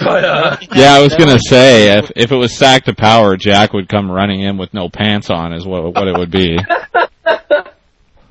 But 0.00 0.24
uh 0.24 0.56
yeah, 0.74 0.94
I 0.94 1.02
was 1.02 1.14
gonna 1.14 1.38
say 1.38 1.98
if 1.98 2.10
if 2.16 2.32
it 2.32 2.36
was 2.36 2.56
sack 2.56 2.84
to 2.84 2.94
power, 2.94 3.36
Jack 3.36 3.72
would 3.72 3.88
come 3.88 4.10
running 4.10 4.40
in 4.40 4.56
with 4.56 4.72
no 4.74 4.88
pants 4.88 5.28
on, 5.30 5.52
is 5.52 5.66
what 5.66 5.94
what 5.94 6.08
it 6.08 6.16
would 6.18 6.30
be. 6.30 6.56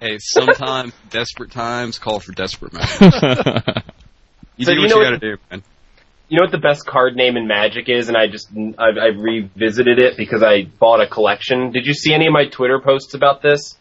Hey, 0.02 0.18
sometimes 0.20 0.94
desperate 1.12 1.52
times 1.52 2.00
call 2.00 2.20
for 2.20 2.32
desperate 2.34 2.74
measures. 2.74 3.14
You 4.58 4.66
So 4.66 4.74
do 4.74 4.82
you 4.82 4.82
what 4.82 4.90
know 4.90 4.96
you 4.98 5.02
what- 5.04 5.22
gotta 5.22 5.36
do, 5.36 5.38
man. 5.50 5.64
you 6.30 6.38
know 6.38 6.44
what 6.44 6.52
the 6.52 6.58
best 6.60 6.86
card 6.86 7.16
name 7.16 7.36
in 7.38 7.48
Magic 7.48 7.88
is, 7.90 8.10
and 8.10 8.18
I 8.18 8.28
just 8.28 8.50
I've, 8.78 8.98
I've 8.98 9.20
revisited 9.20 9.98
it 10.00 10.18
because 10.18 10.44
I 10.44 10.64
bought 10.64 11.02
a 11.02 11.08
collection. 11.08 11.72
Did 11.72 11.86
you 11.88 11.94
see 11.94 12.14
any 12.14 12.28
of 12.28 12.34
my 12.34 12.46
Twitter 12.48 12.80
posts 12.80 13.14
about 13.16 13.42
this? 13.42 13.76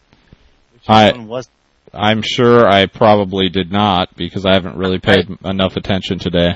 I 0.89 1.13
was. 1.13 1.51
I'm 1.93 2.23
sure 2.23 2.67
I 2.67 2.87
probably 2.87 3.49
did 3.51 3.71
not 3.73 4.15
because 4.17 4.47
I 4.47 4.55
haven't 4.55 4.77
really 4.77 5.01
paid 5.01 5.29
enough 5.45 5.77
attention 5.77 6.19
today. 6.19 6.53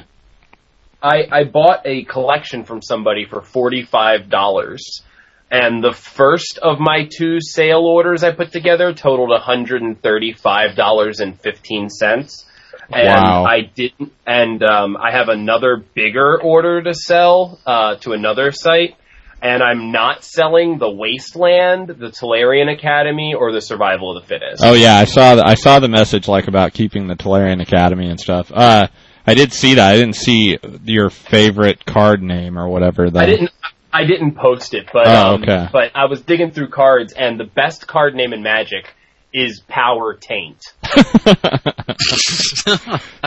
I, 1.03 1.25
I 1.31 1.45
bought 1.45 1.83
a 1.85 2.05
collection 2.05 2.65
from 2.65 2.81
somebody 2.81 3.27
for 3.27 3.43
forty-five 3.43 4.31
dollars, 4.31 5.03
and 5.51 5.83
the 5.83 5.93
first 5.93 6.59
of 6.63 6.81
my 6.81 7.09
two 7.17 7.39
sale 7.41 7.81
orders 7.87 8.25
I 8.25 8.33
put 8.33 8.53
together 8.53 8.93
totaled 8.93 9.31
one 9.31 9.41
hundred 9.41 9.83
and 9.83 10.01
thirty-five 10.01 10.77
dollars 10.77 11.21
and 11.21 11.41
fifteen 11.41 11.89
cents. 11.91 12.45
And 12.93 13.07
Wow. 13.09 13.45
I 13.45 13.61
didn't, 13.63 14.13
and 14.27 14.63
um, 14.63 14.97
I 14.99 15.11
have 15.13 15.31
another 15.31 15.83
bigger 15.95 16.39
order 16.41 16.83
to 16.83 16.93
sell 16.93 17.59
uh, 17.65 17.97
to 17.97 18.13
another 18.13 18.53
site, 18.53 18.97
and 19.41 19.63
I'm 19.63 19.91
not 19.91 20.23
selling 20.23 20.77
the 20.79 20.91
Wasteland, 20.91 21.89
the 21.89 22.09
Tolarian 22.09 22.71
Academy, 22.71 23.35
or 23.35 23.53
the 23.53 23.63
Survival 23.63 24.15
of 24.15 24.23
the 24.23 24.29
Fittest. 24.29 24.63
Oh 24.63 24.75
yeah, 24.75 24.97
I 24.97 25.07
saw 25.07 25.35
the, 25.37 25.47
I 25.47 25.55
saw 25.55 25.79
the 25.81 25.89
message 25.89 26.29
like 26.29 26.47
about 26.47 26.75
keeping 26.75 27.07
the 27.07 27.17
Tolarian 27.17 27.63
Academy 27.63 28.11
and 28.11 28.21
stuff. 28.21 28.53
Uh, 28.55 28.89
I 29.27 29.33
did 29.33 29.55
see 29.55 29.75
that. 29.75 29.91
I 29.93 29.97
didn't 29.97 30.17
see 30.17 30.59
your 30.85 31.09
favorite 31.09 31.87
card 31.87 32.23
name 32.23 32.59
or 32.59 32.69
whatever. 32.69 33.09
Though. 33.09 33.21
I 33.21 33.27
didn't. 33.27 33.51
I 33.95 34.05
didn't 34.05 34.35
post 34.35 34.75
it, 34.75 34.89
but 34.93 35.07
Oh, 35.07 35.35
um, 35.37 35.45
but 35.73 35.93
I 35.95 36.07
was 36.07 36.21
digging 36.23 36.51
through 36.51 36.71
cards, 36.71 37.13
and 37.13 37.39
the 37.39 37.45
best 37.45 37.87
card 37.87 38.15
name 38.17 38.33
in 38.33 38.43
Magic 38.43 38.93
is 39.33 39.61
Power 39.69 40.15
Taint. 40.15 40.61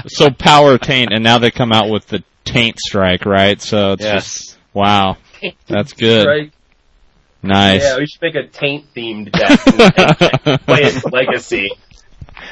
so 0.07 0.29
power 0.29 0.77
taint, 0.77 1.13
and 1.13 1.23
now 1.23 1.37
they 1.37 1.51
come 1.51 1.71
out 1.71 1.89
with 1.89 2.07
the 2.07 2.21
taint 2.43 2.79
strike, 2.79 3.25
right? 3.25 3.61
So 3.61 3.93
it's 3.93 4.03
just 4.03 4.57
wow, 4.73 5.15
that's 5.67 5.93
good. 5.93 6.27
Right? 6.27 6.51
Nice. 7.43 7.83
Yeah, 7.83 7.97
we 7.97 8.07
should 8.07 8.21
make 8.21 8.35
a 8.35 8.47
Taint 8.47 8.93
themed 8.93 9.31
deck 9.31 9.59
play 10.65 10.83
its 10.83 11.05
legacy. 11.05 11.69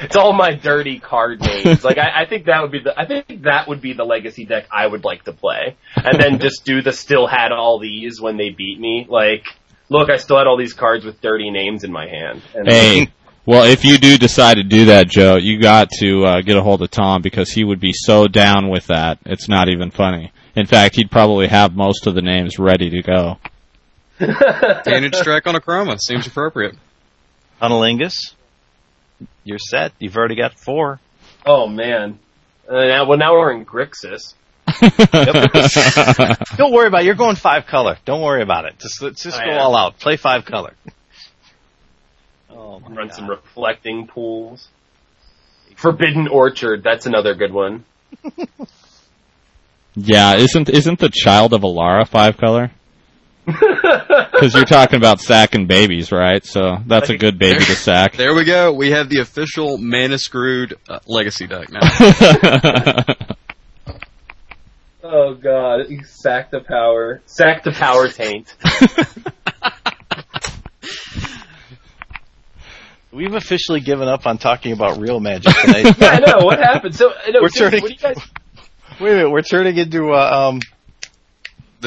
It's 0.00 0.16
all 0.16 0.32
my 0.32 0.54
dirty 0.54 0.98
card 0.98 1.40
names. 1.40 1.84
Like 1.84 1.98
I, 1.98 2.22
I 2.22 2.26
think 2.26 2.46
that 2.46 2.62
would 2.62 2.72
be 2.72 2.80
the 2.80 2.98
I 2.98 3.06
think 3.06 3.42
that 3.42 3.68
would 3.68 3.80
be 3.80 3.92
the 3.92 4.04
legacy 4.04 4.44
deck 4.44 4.66
I 4.70 4.86
would 4.86 5.04
like 5.04 5.24
to 5.24 5.32
play, 5.32 5.76
and 5.94 6.20
then 6.20 6.38
just 6.40 6.64
do 6.64 6.82
the 6.82 6.92
still 6.92 7.26
had 7.26 7.52
all 7.52 7.78
these 7.78 8.20
when 8.20 8.36
they 8.36 8.50
beat 8.50 8.78
me. 8.78 9.06
Like, 9.08 9.44
look, 9.88 10.10
I 10.10 10.16
still 10.16 10.38
had 10.38 10.46
all 10.46 10.56
these 10.56 10.74
cards 10.74 11.04
with 11.04 11.20
dirty 11.20 11.50
names 11.50 11.84
in 11.84 11.92
my 11.92 12.06
hand. 12.08 12.42
And 12.54 12.68
Hey, 12.68 13.08
well, 13.46 13.64
if 13.64 13.84
you 13.84 13.96
do 13.96 14.18
decide 14.18 14.54
to 14.54 14.64
do 14.64 14.86
that, 14.86 15.08
Joe, 15.08 15.36
you 15.36 15.60
got 15.60 15.88
to 16.00 16.24
uh, 16.24 16.40
get 16.40 16.56
a 16.56 16.62
hold 16.62 16.82
of 16.82 16.90
Tom 16.90 17.22
because 17.22 17.50
he 17.50 17.62
would 17.62 17.78
be 17.78 17.92
so 17.92 18.26
down 18.26 18.68
with 18.70 18.88
that. 18.88 19.18
It's 19.24 19.48
not 19.48 19.68
even 19.68 19.92
funny. 19.92 20.32
In 20.56 20.66
fact, 20.66 20.96
he'd 20.96 21.10
probably 21.10 21.46
have 21.46 21.76
most 21.76 22.06
of 22.06 22.14
the 22.14 22.22
names 22.22 22.58
ready 22.58 22.90
to 22.90 23.02
go. 23.02 23.38
Tainted 24.18 25.14
strike 25.14 25.46
on 25.46 25.54
a 25.54 25.60
chroma 25.60 25.98
seems 26.00 26.26
appropriate. 26.26 26.74
Unalingus, 27.60 28.34
you're 29.44 29.58
set. 29.58 29.92
You've 29.98 30.16
already 30.16 30.36
got 30.36 30.54
four. 30.58 31.00
oh 31.44 31.66
man, 31.66 32.18
uh, 32.68 32.74
now 32.74 33.06
well 33.06 33.18
now 33.18 33.32
we're 33.32 33.52
in 33.52 33.64
Grixis. 33.64 34.34
Don't 36.56 36.72
worry 36.72 36.88
about 36.88 37.02
it. 37.02 37.04
You're 37.06 37.14
going 37.14 37.36
five 37.36 37.66
color. 37.66 37.98
Don't 38.04 38.20
worry 38.22 38.42
about 38.42 38.64
it. 38.64 38.78
Just 38.78 39.00
let's 39.00 39.22
just 39.22 39.38
I 39.38 39.44
go 39.44 39.50
am. 39.52 39.58
all 39.58 39.76
out. 39.76 39.98
Play 39.98 40.16
five 40.16 40.44
color. 40.44 40.74
Oh 42.50 42.80
my 42.80 42.88
Run 42.88 43.08
God. 43.08 43.14
some 43.14 43.28
reflecting 43.28 44.06
pools. 44.06 44.68
Forbidden 45.76 46.26
Orchard, 46.28 46.82
that's 46.82 47.06
another 47.06 47.34
good 47.34 47.52
one. 47.52 47.84
yeah, 49.94 50.34
isn't 50.36 50.68
isn't 50.68 50.98
the 50.98 51.10
child 51.12 51.52
of 51.52 51.62
Alara 51.62 52.08
five 52.08 52.36
color? 52.36 52.70
Because 53.46 54.54
you're 54.54 54.64
talking 54.64 54.96
about 54.96 55.20
sacking 55.20 55.66
babies, 55.66 56.10
right? 56.12 56.44
So 56.44 56.78
that's 56.86 57.10
a 57.10 57.16
good 57.16 57.38
baby 57.38 57.60
to 57.60 57.74
sack. 57.76 58.14
There 58.16 58.34
we 58.34 58.44
go. 58.44 58.72
We 58.72 58.90
have 58.90 59.08
the 59.08 59.20
official 59.20 59.78
Mana 59.78 60.18
Screwed 60.18 60.74
uh, 60.88 60.98
legacy 61.06 61.46
deck 61.46 61.68
now. 61.70 61.80
Oh 65.08 65.34
god, 65.34 65.88
you 65.88 66.02
sack 66.02 66.50
the 66.50 66.58
power. 66.60 67.22
Sack 67.26 67.62
the 67.62 67.70
power 67.70 68.08
taint. 68.08 68.56
We've 73.12 73.34
officially 73.34 73.80
given 73.80 74.08
up 74.08 74.26
on 74.26 74.36
talking 74.38 74.72
about 74.72 74.98
real 74.98 75.20
magic 75.20 75.54
tonight. 75.64 75.96
yeah, 75.98 76.08
I 76.08 76.18
know, 76.18 76.44
what 76.44 76.58
happened? 76.58 76.94
So, 76.96 77.12
I 77.24 77.30
know, 77.30 77.40
We're 77.40 77.48
Tim, 77.48 77.70
turning- 77.70 77.82
what 77.82 77.88
do 77.88 77.94
you 77.94 78.00
guys, 78.14 78.16
Wait 79.00 79.12
a 79.12 79.16
minute, 79.16 79.30
we're 79.30 79.42
turning 79.42 79.76
into 79.76 80.12
uh, 80.12 80.50
um. 80.52 80.60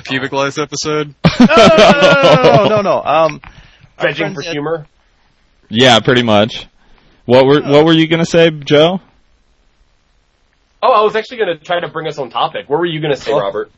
The 0.03 0.09
pubic 0.09 0.31
lice 0.31 0.57
episode. 0.57 1.15
No, 1.39 1.45
no, 1.45 1.55
no, 1.55 2.01
no, 2.01 2.41
no, 2.43 2.43
no, 2.43 2.67
no, 2.67 2.81
no. 2.81 3.03
Um, 3.03 3.41
our 3.97 4.07
vegging 4.07 4.33
for 4.33 4.41
at- 4.43 4.51
humor? 4.51 4.87
yeah, 5.69 5.99
pretty 6.01 6.23
much. 6.23 6.67
What 7.25 7.45
were 7.45 7.61
what 7.61 7.85
were 7.85 7.93
you 7.93 8.07
gonna 8.07 8.25
say, 8.25 8.49
Joe? 8.49 8.99
Oh, 10.81 10.91
I 10.91 11.01
was 11.03 11.15
actually 11.15 11.37
gonna 11.37 11.57
try 11.57 11.79
to 11.79 11.87
bring 11.89 12.07
us 12.07 12.17
on 12.17 12.29
topic. 12.29 12.69
What 12.69 12.79
were 12.79 12.85
you 12.85 13.01
gonna 13.01 13.15
say, 13.15 13.31
Oh. 13.31 13.39
Robert? 13.39 13.71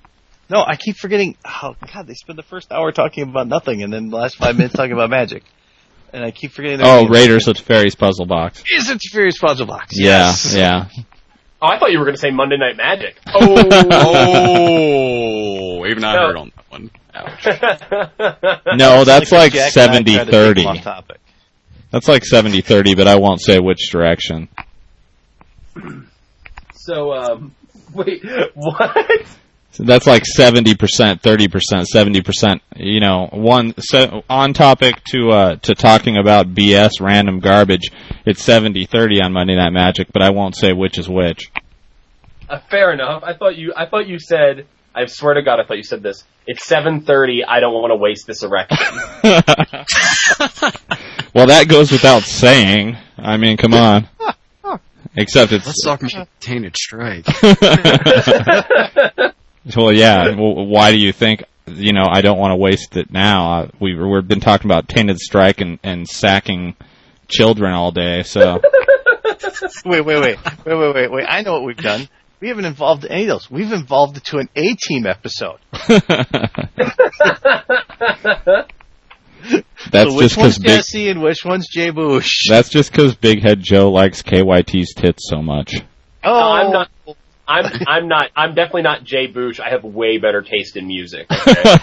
No, 0.49 0.63
I 0.65 0.75
keep 0.75 0.97
forgetting. 0.97 1.37
Oh 1.45 1.75
God, 1.93 2.07
they 2.07 2.13
spend 2.13 2.37
the 2.39 2.43
first 2.43 2.71
hour 2.71 2.91
talking 2.91 3.23
about 3.29 3.47
nothing, 3.47 3.83
and 3.83 3.91
then 3.93 4.09
the 4.09 4.17
last 4.17 4.37
five 4.37 4.57
minutes 4.57 4.73
talking 4.75 4.93
about 4.93 5.09
magic. 5.09 5.43
And 6.13 6.23
I 6.25 6.31
keep 6.31 6.51
forgetting. 6.51 6.79
their 6.79 6.87
Oh, 6.87 7.03
name. 7.03 7.11
Raiders 7.11 7.47
of 7.47 7.57
Fairies 7.57 7.95
puzzle 7.95 8.25
box. 8.25 8.63
Is 8.75 8.89
it 8.89 8.99
Furious 9.01 9.37
Puzzle 9.37 9.65
Box? 9.65 9.93
Yeah, 9.97 10.27
Yes. 10.27 10.55
yeah. 10.55 10.85
Oh, 11.61 11.67
I 11.67 11.77
thought 11.77 11.91
you 11.91 11.99
were 11.99 12.05
gonna 12.05 12.17
say 12.17 12.31
Monday 12.31 12.57
Night 12.57 12.75
Magic. 12.77 13.17
Oh! 13.33 13.55
Oh, 15.83 15.85
even 15.85 16.03
I 16.03 16.13
No. 16.13 16.27
heard 16.27 16.35
on 16.37 16.51
that 16.55 16.71
one. 16.71 16.91
Ouch. 17.13 17.45
No, 18.77 19.03
that's 19.03 19.31
like 19.31 19.53
Jack 19.53 19.75
and 19.77 19.91
I 19.91 20.01
tried 20.01 20.05
to 20.05 20.27
take 20.27 20.27
70-30. 20.29 20.55
them 20.55 20.67
off 20.67 20.81
topic. 20.83 21.17
That's 21.91 22.07
like 22.07 22.23
70-30, 22.23 22.95
but 22.95 23.07
I 23.07 23.15
won't 23.17 23.41
say 23.41 23.59
which 23.59 23.89
direction. 23.91 24.47
so, 26.73 27.11
um, 27.13 27.55
wait, 27.93 28.23
what? 28.53 29.25
So 29.71 29.83
that's 29.83 30.05
like 30.05 30.23
70%, 30.23 30.75
30%, 30.75 31.85
70%, 31.93 32.59
you 32.75 32.99
know, 32.99 33.29
one, 33.31 33.73
so 33.79 34.23
on 34.29 34.53
topic 34.53 35.01
to, 35.11 35.29
uh, 35.29 35.55
to 35.57 35.75
talking 35.75 36.17
about 36.17 36.53
BS 36.53 36.99
random 36.99 37.39
garbage, 37.39 37.89
it's 38.25 38.45
70-30 38.45 39.23
on 39.23 39.31
Monday 39.31 39.55
Night 39.55 39.71
Magic, 39.71 40.09
but 40.11 40.21
I 40.21 40.31
won't 40.31 40.57
say 40.57 40.73
which 40.73 40.97
is 40.97 41.07
which. 41.07 41.51
Uh, 42.51 42.59
fair 42.69 42.91
enough. 42.91 43.23
I 43.23 43.33
thought 43.33 43.55
you. 43.55 43.73
I 43.77 43.85
thought 43.85 44.07
you 44.07 44.19
said. 44.19 44.67
I 44.93 45.05
swear 45.05 45.35
to 45.35 45.41
God, 45.41 45.61
I 45.61 45.63
thought 45.65 45.77
you 45.77 45.83
said 45.83 46.03
this. 46.03 46.25
It's 46.45 46.67
7:30. 46.67 47.45
I 47.47 47.61
don't 47.61 47.73
want 47.73 47.91
to 47.91 47.95
waste 47.95 48.27
this 48.27 48.43
erection. 48.43 48.77
well, 51.33 51.47
that 51.47 51.67
goes 51.69 51.93
without 51.93 52.23
saying. 52.23 52.97
I 53.17 53.37
mean, 53.37 53.55
come 53.55 53.73
on. 53.73 54.09
Except 55.15 55.53
it's. 55.53 55.65
Let's 55.65 55.81
talk 55.81 56.03
about 56.03 56.27
Tainted 56.41 56.75
Strike. 56.75 57.25
Well, 59.75 59.91
yeah. 59.91 60.35
Well, 60.35 60.65
why 60.65 60.91
do 60.91 60.97
you 60.97 61.11
think? 61.11 61.43
You 61.67 61.93
know, 61.93 62.05
I 62.09 62.21
don't 62.21 62.39
want 62.39 62.51
to 62.51 62.57
waste 62.57 62.97
it 62.97 63.11
now. 63.11 63.61
Uh, 63.61 63.67
we 63.79 63.95
we've 63.95 64.27
been 64.27 64.39
talking 64.39 64.69
about 64.69 64.89
Tainted 64.89 65.19
Strike 65.19 65.61
and 65.61 65.79
and 65.83 66.07
sacking 66.07 66.75
children 67.27 67.73
all 67.73 67.91
day, 67.91 68.23
so. 68.23 68.59
wait, 69.85 70.05
wait, 70.05 70.05
wait, 70.05 70.37
wait, 70.65 70.65
wait, 70.65 70.95
wait, 70.95 71.11
wait. 71.11 71.25
I 71.27 71.41
know 71.41 71.53
what 71.53 71.63
we've 71.63 71.77
done. 71.77 72.07
We 72.39 72.49
haven't 72.49 72.65
involved 72.65 73.05
any 73.05 73.23
of 73.23 73.29
those. 73.29 73.51
We've 73.51 73.71
involved 73.71 74.17
it 74.17 74.25
to 74.25 74.39
an 74.39 74.49
A 74.55 74.75
team 74.75 75.05
episode. 75.05 75.59
That's 79.91 80.11
so 80.11 80.17
which 80.17 80.29
just 80.29 80.37
one's 80.37 80.57
because 80.57 80.59
big. 80.59 80.67
Jesse 80.67 81.09
and 81.09 81.21
which 81.21 81.43
one's 81.45 81.67
Jay 81.67 81.89
Bush? 81.89 82.47
That's 82.49 82.69
just 82.69 82.91
because 82.91 83.15
Big 83.15 83.41
Head 83.41 83.61
Joe 83.61 83.91
likes 83.91 84.21
KYT's 84.21 84.93
tits 84.93 85.29
so 85.29 85.41
much. 85.41 85.75
oh, 86.23 86.51
I'm 86.51 86.71
not. 86.71 86.89
I'm 87.47 87.65
I'm 87.87 88.07
not. 88.07 88.29
I'm 88.35 88.53
definitely 88.55 88.83
not 88.83 89.03
Jay 89.03 89.27
Boosh. 89.27 89.59
I 89.59 89.69
have 89.69 89.83
way 89.83 90.17
better 90.17 90.41
taste 90.41 90.77
in 90.77 90.87
music. 90.87 91.27
Okay? 91.31 91.75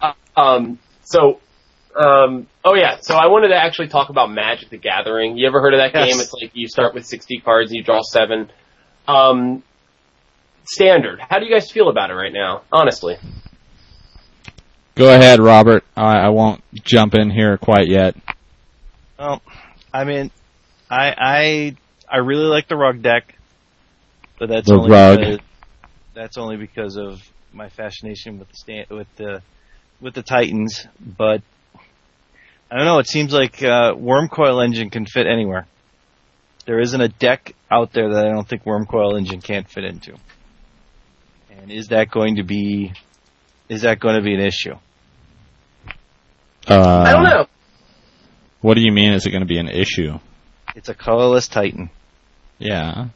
um. 0.36 0.78
So. 1.04 1.40
Um. 1.94 2.46
Oh 2.64 2.74
yeah. 2.74 2.96
So 3.00 3.14
I 3.14 3.26
wanted 3.26 3.48
to 3.48 3.56
actually 3.56 3.88
talk 3.88 4.08
about 4.08 4.30
Magic: 4.30 4.70
The 4.70 4.78
Gathering. 4.78 5.36
You 5.36 5.46
ever 5.46 5.60
heard 5.60 5.74
of 5.74 5.78
that 5.80 5.92
Yes. 5.94 6.12
game? 6.12 6.20
It's 6.20 6.32
like 6.32 6.50
you 6.54 6.68
start 6.68 6.94
with 6.94 7.06
60 7.06 7.38
cards 7.38 7.70
and 7.70 7.76
you 7.76 7.84
draw 7.84 8.00
seven. 8.02 8.50
Um. 9.06 9.62
Standard. 10.64 11.18
How 11.20 11.38
do 11.40 11.44
you 11.46 11.52
guys 11.52 11.70
feel 11.70 11.88
about 11.88 12.10
it 12.10 12.14
right 12.14 12.32
now? 12.32 12.62
Honestly. 12.72 13.16
Go 14.94 15.12
ahead, 15.12 15.40
Robert. 15.40 15.84
I, 15.96 16.18
I 16.18 16.28
won't 16.28 16.62
jump 16.84 17.14
in 17.14 17.30
here 17.30 17.56
quite 17.58 17.88
yet. 17.88 18.14
Well, 19.18 19.42
I 19.92 20.04
mean, 20.04 20.30
I 20.92 21.14
I 21.16 21.76
I 22.06 22.18
really 22.18 22.44
like 22.44 22.68
the 22.68 22.76
rug 22.76 23.00
deck, 23.00 23.34
but 24.38 24.50
that's 24.50 24.68
The 24.68 24.74
only 24.74 24.90
rug. 24.90 25.18
Because, 25.18 25.38
that's 26.14 26.36
only 26.36 26.58
because 26.58 26.98
of 26.98 27.22
my 27.50 27.70
fascination 27.70 28.38
with 28.38 28.48
the 28.48 28.56
stand, 28.56 28.86
with 28.90 29.06
the 29.16 29.42
with 30.02 30.12
the 30.12 30.22
Titans. 30.22 30.86
But 31.00 31.40
I 32.70 32.76
don't 32.76 32.84
know. 32.84 32.98
It 32.98 33.08
seems 33.08 33.32
like 33.32 33.62
uh, 33.62 33.94
Wurmcoil 33.94 34.62
Engine 34.62 34.90
can 34.90 35.06
fit 35.06 35.26
anywhere. 35.26 35.66
There 36.66 36.78
isn't 36.78 37.00
a 37.00 37.08
deck 37.08 37.54
out 37.70 37.92
there 37.94 38.12
that 38.12 38.26
I 38.26 38.30
don't 38.30 38.46
think 38.46 38.64
Wurmcoil 38.64 39.16
Engine 39.16 39.40
can't 39.40 39.68
fit 39.68 39.84
into. 39.84 40.16
And 41.50 41.72
is 41.72 41.88
that 41.88 42.10
going 42.10 42.36
to 42.36 42.42
be 42.42 42.92
is 43.70 43.82
that 43.82 43.98
going 43.98 44.16
to 44.16 44.22
be 44.22 44.34
an 44.34 44.40
issue? 44.40 44.74
Uh, 46.68 47.04
I 47.06 47.12
don't 47.12 47.24
know. 47.24 47.46
What 48.60 48.74
do 48.74 48.82
you 48.82 48.92
mean? 48.92 49.14
Is 49.14 49.24
it 49.24 49.30
going 49.30 49.40
to 49.40 49.48
be 49.48 49.58
an 49.58 49.68
issue? 49.68 50.18
It's 50.74 50.88
a 50.88 50.94
colorless 50.94 51.48
Titan. 51.48 51.90
Yeah. 52.58 53.08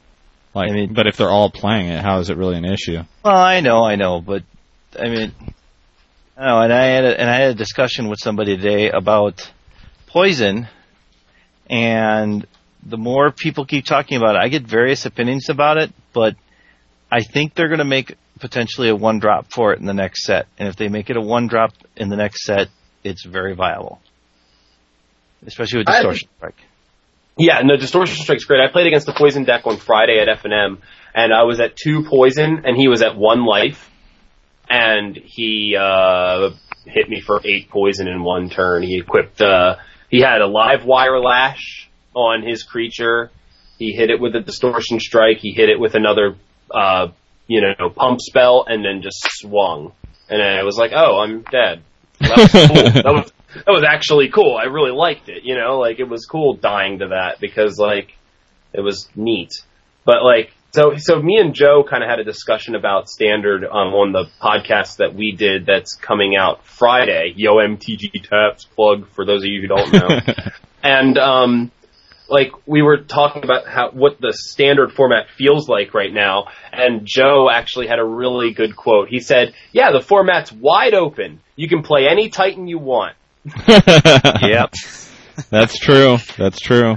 Like, 0.55 0.71
I 0.71 0.75
mean- 0.75 0.95
but 0.95 1.07
if 1.07 1.17
they're 1.17 1.31
all 1.31 1.51
playing 1.51 1.89
it, 1.89 2.03
how 2.03 2.19
is 2.19 2.31
it 2.31 2.37
really 2.37 2.57
an 2.57 2.65
issue? 2.65 3.03
Well, 3.25 3.37
I 3.37 3.61
know, 3.61 3.85
I 3.85 3.97
know, 3.97 4.21
but 4.21 4.43
I 4.99 5.09
mean, 5.09 5.33
I 6.37 6.47
know, 6.47 6.61
and 6.63 6.73
I 6.73 6.85
had 6.87 7.05
a, 7.05 7.21
and 7.21 7.31
I 7.31 7.35
had 7.35 7.51
a 7.51 7.55
discussion 7.55 8.09
with 8.09 8.19
somebody 8.21 8.57
today 8.57 8.91
about 8.91 9.51
poison, 10.07 10.69
and 11.69 12.47
the 12.83 12.97
more 12.97 13.31
people 13.33 13.67
keep 13.67 13.85
talking 13.85 14.17
about 14.17 14.37
it, 14.37 14.39
I 14.41 14.49
get 14.49 14.63
various 14.63 15.05
opinions 15.07 15.49
about 15.51 15.77
it, 15.77 15.93
but 16.13 16.37
I 17.11 17.21
think 17.21 17.55
they're 17.55 17.69
going 17.69 17.79
to 17.79 17.85
make 17.85 18.17
potentially 18.41 18.89
a 18.89 18.97
one 18.97 19.19
drop 19.19 19.47
for 19.53 19.73
it 19.73 19.81
in 19.81 19.87
the 19.87 19.95
next 19.95 20.25
set, 20.25 20.47
and 20.59 20.69
if 20.69 20.77
they 20.77 20.89
make 20.89 21.11
it 21.11 21.17
a 21.17 21.21
one 21.21 21.47
drop 21.49 21.73
in 21.97 22.09
the 22.09 22.17
next 22.17 22.45
set, 22.45 22.69
it's 23.05 23.25
very 23.25 23.55
viable, 23.55 24.01
especially 25.47 25.79
with 25.81 25.89
I- 25.91 25.97
distortion 25.97 26.29
strike. 26.39 26.57
Yeah, 27.39 27.61
no, 27.63 27.77
Distortion 27.77 28.17
Strike's 28.17 28.45
great. 28.45 28.61
I 28.61 28.73
played 28.73 28.87
against 28.87 29.07
the 29.07 29.13
Poison 29.13 29.45
deck 29.45 29.67
on 29.67 29.77
Friday 29.77 30.19
at 30.21 30.29
F&M, 30.29 30.79
and 31.15 31.35
I 31.35 31.43
was 31.43 31.61
at 31.61 31.77
two 31.77 32.05
Poison, 32.09 32.63
and 32.65 32.77
he 32.77 32.89
was 32.89 33.03
at 33.03 33.15
one 33.17 33.45
life, 33.45 33.91
and 34.71 35.15
he, 35.17 35.77
uh, 35.79 36.51
hit 36.87 37.11
me 37.11 37.21
for 37.21 37.41
eight 37.45 37.69
Poison 37.69 38.09
in 38.09 38.23
one 38.23 38.49
turn. 38.49 38.83
He 38.83 38.99
equipped, 38.99 39.43
uh, 39.43 39.77
he 40.09 40.21
had 40.21 40.41
a 40.41 40.47
Livewire 40.47 41.23
Lash 41.23 41.91
on 42.15 42.43
his 42.43 42.63
creature. 42.63 43.31
He 43.79 43.93
hit 43.93 44.09
it 44.09 44.19
with 44.19 44.35
a 44.35 44.41
Distortion 44.41 44.99
Strike. 44.99 45.39
He 45.39 45.53
hit 45.53 45.69
it 45.69 45.79
with 45.79 45.95
another, 45.95 46.37
uh, 46.71 47.09
you 47.47 47.61
know, 47.61 47.91
pump 47.91 48.21
spell, 48.23 48.65
and 48.67 48.83
then 48.83 49.03
just 49.03 49.19
swung. 49.23 49.93
And 50.31 50.43
I 50.43 50.63
was 50.63 50.79
like, 50.79 50.93
oh, 50.97 51.21
I'm 51.21 51.43
dead. 51.43 51.83
That 52.21 52.39
was 52.39 52.53
cool. 52.53 53.03
that 53.03 53.13
was 53.13 53.33
that 53.65 53.73
was 53.73 53.85
actually 53.85 54.29
cool. 54.29 54.57
I 54.57 54.65
really 54.65 54.93
liked 54.93 55.29
it. 55.29 55.43
You 55.45 55.57
know, 55.57 55.79
like 55.79 55.99
it 55.99 56.09
was 56.09 56.27
cool 56.27 56.55
dying 56.55 57.01
to 57.01 57.09
that 57.09 57.41
because 57.41 57.79
like 57.79 58.13
it 58.73 58.81
was 58.81 59.09
neat. 59.15 59.51
But 60.05 60.23
like 60.23 60.53
so 60.73 60.93
so 60.97 61.21
me 61.21 61.39
and 61.39 61.55
Joe 61.55 61.85
kind 61.89 62.03
of 62.03 62.11
had 62.11 62.19
a 62.19 62.25
discussion 62.25 62.75
about 62.75 63.09
standard 63.09 63.65
um, 63.65 63.95
on 63.95 64.13
the 64.13 64.27
podcast 64.43 64.99
that 64.99 65.15
we 65.15 65.33
did 65.33 65.67
that's 65.67 65.95
coming 65.95 66.37
out 66.37 66.65
Friday. 66.65 67.33
Yo 67.35 67.55
MTG 67.55 68.23
Taps 68.29 68.65
plug 68.65 69.09
for 69.11 69.25
those 69.25 69.43
of 69.43 69.49
you 69.49 69.63
who 69.63 69.69
don't 69.69 69.93
know. 69.93 70.21
and 70.83 71.19
um 71.19 71.73
like 72.29 72.51
we 72.67 72.83
were 72.83 72.99
talking 72.99 73.45
about 73.45 73.67
how 73.67 73.91
what 73.91 74.21
the 74.21 74.33
standard 74.33 74.93
format 74.93 75.29
feels 75.31 75.69
like 75.69 75.95
right 75.95 76.13
now 76.13 76.49
and 76.73 77.03
Joe 77.05 77.49
actually 77.51 77.87
had 77.87 77.99
a 77.99 78.05
really 78.05 78.53
good 78.53 78.77
quote. 78.77 79.09
He 79.09 79.21
said, 79.21 79.55
"Yeah, 79.73 79.93
the 79.93 80.01
format's 80.01 80.53
wide 80.53 80.95
open. 80.95 81.41
You 81.55 81.69
can 81.69 81.83
play 81.83 82.07
any 82.09 82.29
Titan 82.29 82.69
you 82.69 82.79
want." 82.79 83.17
yep. 83.69 84.73
That's 85.51 85.79
true. 85.79 86.19
That's 86.37 86.59
true. 86.59 86.97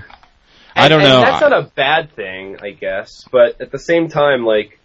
I 0.75 0.87
don't 0.87 1.03
know. 1.03 1.21
That's 1.21 1.41
not 1.41 1.53
a 1.53 1.71
bad 1.75 2.15
thing, 2.15 2.57
I 2.61 2.71
guess. 2.71 3.09
But 3.31 3.61
at 3.61 3.71
the 3.71 3.79
same 3.79 4.07
time, 4.07 4.45
like, 4.45 4.79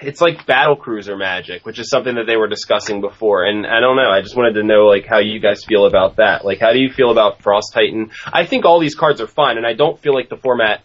it's 0.00 0.20
like 0.20 0.46
battle 0.46 0.76
cruiser 0.76 1.16
magic, 1.16 1.66
which 1.66 1.78
is 1.78 1.90
something 1.90 2.14
that 2.14 2.24
they 2.26 2.36
were 2.36 2.48
discussing 2.48 3.00
before. 3.00 3.44
And 3.44 3.66
I 3.66 3.80
don't 3.80 3.96
know. 3.96 4.08
I 4.10 4.22
just 4.22 4.36
wanted 4.36 4.54
to 4.54 4.62
know, 4.62 4.86
like, 4.86 5.06
how 5.06 5.18
you 5.18 5.40
guys 5.40 5.64
feel 5.64 5.86
about 5.86 6.16
that. 6.16 6.44
Like, 6.44 6.60
how 6.60 6.72
do 6.72 6.78
you 6.78 6.90
feel 6.90 7.10
about 7.10 7.42
Frost 7.42 7.72
Titan? 7.74 8.10
I 8.32 8.46
think 8.46 8.64
all 8.64 8.80
these 8.80 8.94
cards 8.94 9.20
are 9.20 9.26
fine, 9.26 9.56
and 9.56 9.66
I 9.66 9.74
don't 9.74 9.98
feel 9.98 10.14
like 10.14 10.28
the 10.28 10.36
format 10.36 10.82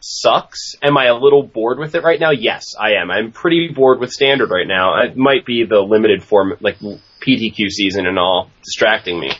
sucks. 0.00 0.74
Am 0.82 0.96
I 0.96 1.06
a 1.06 1.14
little 1.14 1.42
bored 1.42 1.78
with 1.78 1.94
it 1.94 2.02
right 2.02 2.18
now? 2.18 2.30
Yes, 2.30 2.74
I 2.80 2.92
am. 3.00 3.10
I'm 3.10 3.32
pretty 3.32 3.68
bored 3.68 4.00
with 4.00 4.10
standard 4.10 4.50
right 4.50 4.66
now. 4.66 5.02
It 5.02 5.16
might 5.16 5.44
be 5.44 5.64
the 5.68 5.80
limited 5.80 6.22
form, 6.24 6.54
like 6.60 6.78
PTQ 7.20 7.68
season 7.68 8.06
and 8.06 8.18
all, 8.18 8.50
distracting 8.64 9.18
me. 9.18 9.32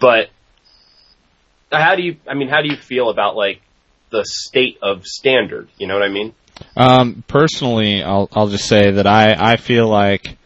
But 0.00 0.30
how 1.72 1.94
do 1.94 2.02
you? 2.02 2.16
I 2.26 2.34
mean, 2.34 2.48
how 2.48 2.62
do 2.62 2.68
you 2.68 2.76
feel 2.76 3.10
about 3.10 3.36
like 3.36 3.60
the 4.10 4.24
state 4.24 4.78
of 4.82 5.06
standard? 5.06 5.68
You 5.78 5.86
know 5.86 5.94
what 5.94 6.02
I 6.02 6.08
mean? 6.08 6.34
Um, 6.76 7.24
personally, 7.26 8.02
I'll 8.02 8.28
I'll 8.32 8.48
just 8.48 8.66
say 8.66 8.90
that 8.92 9.06
I 9.06 9.34
I 9.52 9.56
feel 9.56 9.88
like 9.88 10.36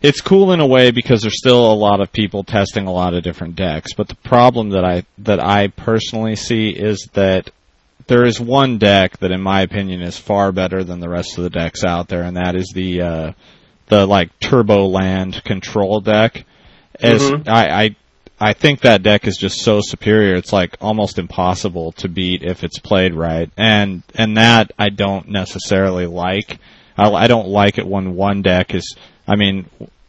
it's 0.00 0.20
cool 0.20 0.52
in 0.52 0.60
a 0.60 0.66
way 0.66 0.90
because 0.90 1.22
there's 1.22 1.38
still 1.38 1.72
a 1.72 1.74
lot 1.74 2.00
of 2.00 2.12
people 2.12 2.44
testing 2.44 2.86
a 2.86 2.92
lot 2.92 3.14
of 3.14 3.22
different 3.22 3.56
decks. 3.56 3.94
But 3.94 4.08
the 4.08 4.16
problem 4.16 4.70
that 4.70 4.84
I 4.84 5.04
that 5.18 5.44
I 5.44 5.68
personally 5.68 6.36
see 6.36 6.70
is 6.70 7.08
that 7.14 7.50
there 8.06 8.24
is 8.24 8.40
one 8.40 8.78
deck 8.78 9.18
that, 9.18 9.32
in 9.32 9.42
my 9.42 9.62
opinion, 9.62 10.00
is 10.00 10.16
far 10.16 10.50
better 10.52 10.82
than 10.82 11.00
the 11.00 11.08
rest 11.08 11.36
of 11.36 11.44
the 11.44 11.50
decks 11.50 11.84
out 11.84 12.08
there, 12.08 12.22
and 12.22 12.36
that 12.36 12.54
is 12.54 12.72
the 12.74 13.02
uh, 13.02 13.32
the 13.88 14.06
like 14.06 14.38
Turbo 14.40 14.86
Land 14.86 15.42
control 15.44 16.00
deck. 16.00 16.44
As 17.00 17.22
Mhm. 17.22 17.48
I, 17.48 17.84
I 17.84 17.96
I 18.40 18.52
think 18.52 18.80
that 18.82 19.02
deck 19.02 19.26
is 19.26 19.36
just 19.36 19.60
so 19.62 19.80
superior. 19.82 20.34
It's 20.34 20.52
like 20.52 20.76
almost 20.80 21.18
impossible 21.18 21.92
to 21.92 22.08
beat 22.08 22.42
if 22.42 22.62
it's 22.62 22.78
played 22.78 23.14
right, 23.14 23.50
and 23.56 24.02
and 24.14 24.36
that 24.36 24.72
I 24.78 24.90
don't 24.90 25.28
necessarily 25.28 26.06
like. 26.06 26.58
I, 26.96 27.10
I 27.10 27.26
don't 27.26 27.48
like 27.48 27.78
it 27.78 27.86
when 27.86 28.14
one 28.14 28.42
deck 28.42 28.74
is. 28.74 28.96
I 29.26 29.36
mean, 29.36 29.66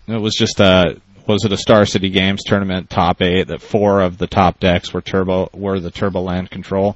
it 0.07 0.21
was 0.21 0.35
just 0.35 0.59
a 0.59 0.97
was 1.27 1.43
it 1.45 1.51
a 1.51 1.57
Star 1.57 1.85
City 1.85 2.09
Games 2.09 2.43
tournament 2.43 2.89
top 2.89 3.21
eight 3.21 3.47
that 3.47 3.61
four 3.61 4.01
of 4.01 4.17
the 4.17 4.27
top 4.27 4.59
decks 4.59 4.93
were 4.93 5.01
turbo 5.01 5.49
were 5.53 5.79
the 5.79 5.91
Turbo 5.91 6.21
Land 6.21 6.49
control, 6.51 6.95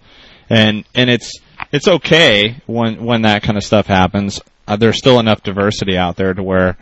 and 0.49 0.83
and 0.93 1.09
it's 1.09 1.31
it's 1.71 1.87
okay 1.87 2.57
when 2.67 3.05
when 3.05 3.23
that 3.23 3.43
kind 3.43 3.57
of 3.57 3.63
stuff 3.63 3.87
happens. 3.87 4.39
Uh, 4.67 4.75
there's 4.75 4.97
still 4.97 5.19
enough 5.19 5.43
diversity 5.43 5.97
out 5.97 6.15
there 6.15 6.33
to 6.33 6.43
where 6.43 6.77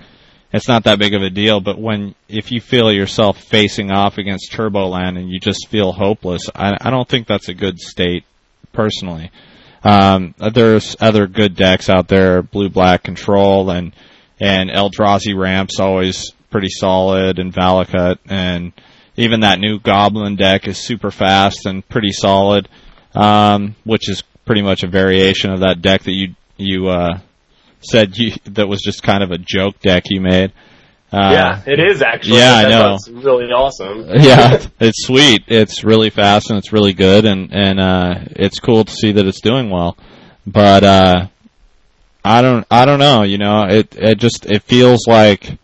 it's 0.54 0.68
not 0.68 0.84
that 0.84 1.00
big 1.00 1.14
of 1.14 1.22
a 1.22 1.30
deal. 1.30 1.62
But 1.62 1.80
when 1.80 2.16
if 2.28 2.52
you 2.52 2.62
feel 2.62 2.92
yourself 2.92 3.40
facing 3.40 3.92
off 3.92 4.18
against 4.18 4.52
Turboland 4.52 5.18
and 5.18 5.30
you 5.30 5.40
just 5.40 5.68
feel 5.70 5.92
hopeless, 5.92 6.44
I, 6.54 6.78
I 6.80 6.90
don't 6.90 7.08
think 7.08 7.28
that's 7.28 7.50
a 7.50 7.54
good 7.54 7.80
state 7.80 8.24
personally. 8.74 9.32
Um, 9.84 10.36
there's 10.54 10.96
other 11.00 11.26
good 11.26 11.56
decks 11.56 11.90
out 11.90 12.08
there, 12.08 12.44
blue 12.44 12.70
black 12.70 13.04
control 13.04 13.70
and 13.72 13.94
and 14.40 14.70
Eldrazi 14.70 15.38
ramps 15.38 15.80
always 15.80 16.32
pretty 16.50 16.70
solid 16.70 17.40
and 17.40 17.54
Valakut 17.54 18.18
and 18.28 18.74
even 19.18 19.42
that 19.42 19.60
new 19.60 19.80
Goblin 19.80 20.36
deck 20.36 20.68
is 20.68 20.78
super 20.78 21.12
fast 21.12 21.66
and 21.66 21.88
pretty 21.88 22.12
solid, 22.12 22.68
um, 23.14 23.76
which 23.84 24.10
is 24.10 24.24
pretty 24.46 24.62
much 24.62 24.84
a 24.84 24.88
variation 24.88 25.52
of 25.52 25.60
that 25.62 25.82
deck 25.82 26.04
that 26.04 26.14
you 26.14 26.36
you 26.58 26.88
uh, 26.88 27.20
said 27.82 28.18
you 28.18 28.34
that 28.46 28.68
was 28.68 28.82
just 28.82 29.04
kind 29.04 29.24
of 29.24 29.32
a 29.32 29.38
joke 29.38 29.80
deck 29.80 30.04
you 30.10 30.22
made. 30.22 30.54
Uh, 31.12 31.32
yeah, 31.34 31.62
it 31.66 31.80
is 31.80 32.02
actually. 32.02 32.38
yeah, 32.38 32.54
I 32.54 32.70
know. 32.70 32.94
It's 32.96 33.10
really 33.10 33.52
awesome. 33.52 34.08
yeah, 34.14 34.66
it's 34.80 35.06
sweet. 35.06 35.44
It's 35.48 35.84
really 35.84 36.10
fast 36.10 36.50
and 36.50 36.58
it's 36.58 36.72
really 36.72 36.94
good, 36.94 37.26
and 37.26 37.54
and 37.54 37.80
uh, 37.80 38.16
it's 38.32 38.60
cool 38.60 38.86
to 38.86 38.92
see 38.92 39.12
that 39.12 39.26
it's 39.26 39.42
doing 39.42 39.70
well. 39.70 39.98
But 40.48 40.84
uh, 40.84 41.28
I 42.24 42.42
don't 42.42 42.66
I 42.72 42.86
don't 42.86 43.00
know. 43.00 43.24
You 43.24 43.38
know, 43.38 43.66
it 43.66 43.96
it 43.98 44.20
just 44.20 44.46
it 44.46 44.64
feels 44.64 45.06
like 45.06 45.58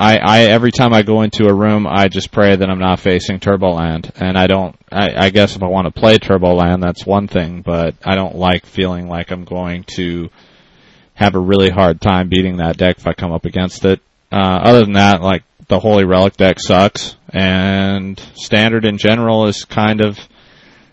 I 0.00 0.18
I 0.18 0.40
every 0.46 0.72
time 0.72 0.92
I 0.92 1.02
go 1.02 1.22
into 1.22 1.46
a 1.46 1.54
room, 1.54 1.86
I 1.86 2.08
just 2.08 2.32
pray 2.32 2.56
that 2.56 2.68
I'm 2.68 2.80
not 2.80 2.98
facing 2.98 3.38
Turboland, 3.38 4.10
and 4.16 4.36
I 4.36 4.46
don't. 4.48 4.76
I, 4.90 5.26
I 5.26 5.30
guess 5.30 5.56
if 5.56 5.62
I 5.62 5.66
want 5.66 5.86
to 5.86 6.00
play 6.00 6.18
Turboland, 6.18 6.82
that's 6.82 7.06
one 7.06 7.28
thing, 7.28 7.62
but 7.62 7.94
I 8.04 8.14
don't 8.14 8.34
like 8.34 8.66
feeling 8.66 9.08
like 9.08 9.30
I'm 9.30 9.44
going 9.44 9.84
to 9.96 10.30
have 11.16 11.34
a 11.34 11.40
really 11.40 11.70
hard 11.70 12.00
time 12.00 12.28
beating 12.28 12.58
that 12.58 12.76
deck 12.76 12.98
if 12.98 13.06
I 13.06 13.12
come 13.12 13.32
up 13.32 13.44
against 13.44 13.84
it. 13.84 14.00
Uh, 14.30 14.60
other 14.62 14.80
than 14.80 14.92
that, 14.92 15.22
like 15.22 15.42
the 15.68 15.80
Holy 15.80 16.04
Relic 16.04 16.36
deck 16.36 16.60
sucks, 16.60 17.16
and 17.30 18.18
Standard 18.34 18.84
in 18.84 18.98
general 18.98 19.46
is 19.46 19.64
kind 19.64 20.04
of, 20.04 20.18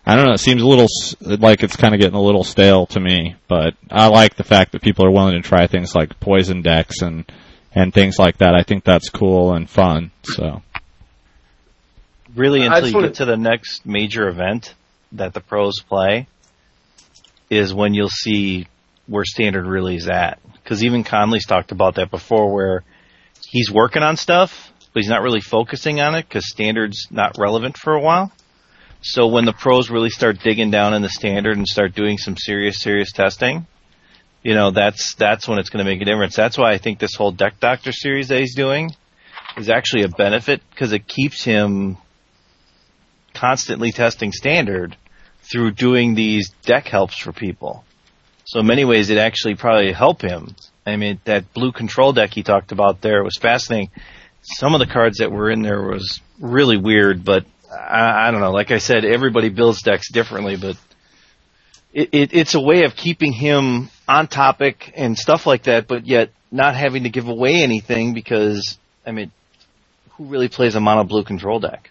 I 0.06 0.16
don't 0.16 0.26
know, 0.26 0.34
it 0.34 0.40
seems 0.40 0.62
a 0.62 0.68
little 0.68 0.88
like 1.22 1.62
it's 1.62 1.76
kind 1.76 1.94
of 1.94 2.00
getting 2.00 2.16
a 2.16 2.22
little 2.22 2.44
stale 2.44 2.86
to 2.88 3.00
me. 3.00 3.36
But 3.48 3.76
I 3.92 4.08
like 4.08 4.36
the 4.36 4.44
fact 4.44 4.72
that 4.72 4.82
people 4.82 5.06
are 5.06 5.12
willing 5.12 5.36
to 5.36 5.48
try 5.48 5.68
things 5.68 5.94
like 5.94 6.20
Poison 6.20 6.62
decks 6.62 7.02
and 7.02 7.30
and 7.76 7.94
things 7.94 8.18
like 8.18 8.38
that. 8.38 8.56
I 8.56 8.64
think 8.64 8.84
that's 8.84 9.10
cool 9.10 9.54
and 9.54 9.70
fun. 9.70 10.12
So 10.24 10.62
Really, 12.36 12.64
until 12.64 12.88
you 12.88 13.02
get 13.02 13.16
to 13.16 13.26
the 13.26 13.38
next 13.38 13.86
major 13.86 14.28
event 14.28 14.74
that 15.12 15.34
the 15.34 15.40
pros 15.40 15.82
play, 15.82 16.28
is 17.50 17.74
when 17.74 17.94
you'll 17.94 18.10
see 18.10 18.68
where 19.08 19.24
standard 19.26 19.66
really 19.66 19.96
is 19.96 20.08
at. 20.08 20.40
Because 20.54 20.84
even 20.84 21.04
Conley's 21.04 21.46
talked 21.46 21.72
about 21.72 21.96
that 21.96 22.10
before, 22.10 22.54
where 22.54 22.84
he's 23.50 23.72
working 23.72 24.04
on 24.04 24.18
stuff, 24.18 24.72
but 24.94 25.02
he's 25.02 25.10
not 25.10 25.22
really 25.22 25.42
focusing 25.42 26.00
on 26.00 26.16
it 26.16 26.28
because 26.28 26.50
standard's 26.50 27.08
not 27.12 27.38
relevant 27.38 27.78
for 27.78 27.94
a 27.94 28.02
while. 28.02 28.32
So 29.02 29.28
when 29.28 29.46
the 29.46 29.54
pros 29.54 29.90
really 29.90 30.10
start 30.10 30.40
digging 30.40 30.72
down 30.72 30.94
in 30.94 31.02
the 31.02 31.10
standard 31.10 31.58
and 31.58 31.68
start 31.68 31.94
doing 31.94 32.18
some 32.18 32.38
serious, 32.38 32.82
serious 32.82 33.12
testing, 33.12 33.68
you 34.44 34.54
know, 34.54 34.72
that's 34.72 35.16
that's 35.16 35.48
when 35.48 35.60
it's 35.60 35.70
going 35.70 35.86
to 35.86 35.92
make 35.92 36.02
a 36.02 36.06
difference. 36.06 36.36
That's 36.36 36.58
why 36.58 36.72
I 36.72 36.78
think 36.78 37.00
this 37.00 37.16
whole 37.16 37.32
Deck 37.32 37.60
Doctor 37.60 37.92
series 37.92 38.30
that 38.30 38.40
he's 38.40 38.56
doing 38.56 38.92
is 39.58 39.70
actually 39.70 40.04
a 40.04 40.10
benefit 40.10 40.62
because 40.70 40.94
it 40.94 41.08
keeps 41.08 41.44
him 41.44 41.98
constantly 43.34 43.92
testing 43.92 44.32
standard 44.32 44.96
through 45.42 45.72
doing 45.72 46.16
these 46.16 46.50
deck 46.64 46.88
helps 46.88 47.18
for 47.18 47.34
people. 47.34 47.84
So 48.46 48.60
in 48.60 48.68
many 48.68 48.86
ways, 48.86 49.10
it 49.10 49.18
actually 49.18 49.56
probably 49.56 49.92
helped 49.92 50.22
him. 50.22 50.56
I 50.86 50.98
mean, 50.98 51.20
that 51.26 51.54
blue 51.54 51.72
control 51.72 52.14
deck 52.14 52.34
he 52.34 52.44
talked 52.44 52.72
about 52.72 53.02
there 53.02 53.24
was 53.24 53.38
fascinating. 53.38 53.90
Some 54.42 54.74
of 54.74 54.80
the 54.80 54.88
cards 54.88 55.20
that 55.20 55.32
were 55.32 55.50
in 55.50 55.62
there 55.62 55.82
was 55.82 56.20
really 56.40 56.78
weird, 56.78 57.24
but 57.24 57.46
I, 57.72 58.28
I 58.28 58.32
don't 58.32 58.42
know. 58.42 58.52
Like 58.52 58.72
I 58.72 58.80
said, 58.80 59.06
everybody 59.06 59.50
builds 59.50 59.82
decks 59.82 60.12
differently, 60.12 60.58
but 60.58 60.78
it, 61.94 62.10
it, 62.12 62.34
it's 62.34 62.54
a 62.56 62.60
way 62.60 62.84
of 62.84 62.96
keeping 62.96 63.32
him 63.32 63.90
on 64.08 64.28
topic 64.28 64.92
and 64.96 65.18
stuff 65.18 65.46
like 65.46 65.64
that, 65.64 65.88
but 65.88 66.06
yet 66.06 66.32
not 66.52 66.76
having 66.76 67.04
to 67.04 67.10
give 67.10 67.30
away 67.30 67.64
anything 67.64 68.14
because, 68.14 68.78
I 69.06 69.12
mean, 69.12 69.32
who 70.12 70.26
really 70.26 70.50
plays 70.50 70.76
a 70.76 70.82
mono 70.82 71.06
blue 71.06 71.24
control 71.24 71.60
deck? 71.60 71.90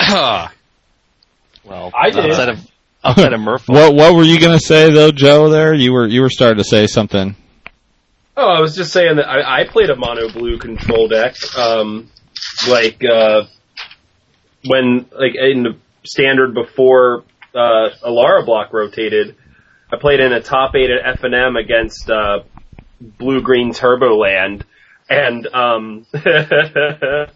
Well, 1.66 1.92
I 1.94 2.10
did. 2.10 2.26
outside 2.26 2.50
of 2.50 2.70
outside 3.04 3.32
of 3.32 3.40
Murph. 3.40 3.68
what 3.68 3.94
what 3.94 4.14
were 4.14 4.24
you 4.24 4.40
gonna 4.40 4.60
say 4.60 4.90
though, 4.90 5.10
Joe? 5.10 5.48
There 5.48 5.74
you 5.74 5.92
were 5.92 6.06
you 6.06 6.22
were 6.22 6.30
starting 6.30 6.58
to 6.58 6.64
say 6.64 6.86
something. 6.86 7.36
Oh, 8.36 8.48
I 8.48 8.60
was 8.60 8.74
just 8.74 8.92
saying 8.92 9.16
that 9.16 9.28
I, 9.28 9.60
I 9.60 9.64
played 9.64 9.90
a 9.90 9.96
mono 9.96 10.28
blue 10.28 10.58
control 10.58 11.06
deck, 11.06 11.36
um, 11.56 12.10
like 12.68 13.04
uh, 13.04 13.42
when 14.66 15.06
like 15.12 15.34
in 15.36 15.62
the 15.62 15.76
standard 16.04 16.54
before 16.54 17.24
uh, 17.54 17.90
Alara 18.02 18.44
block 18.44 18.72
rotated. 18.72 19.36
I 19.92 19.96
played 19.96 20.18
in 20.18 20.32
a 20.32 20.40
top 20.40 20.74
eight 20.74 20.90
at 20.90 21.18
F 21.18 21.22
and 21.22 21.34
M 21.34 21.56
against 21.56 22.10
uh, 22.10 22.40
blue 23.00 23.42
green 23.42 23.72
Turbo 23.72 24.16
Land, 24.16 24.64
and 25.08 25.46
um, 25.46 26.06
the 26.12 27.28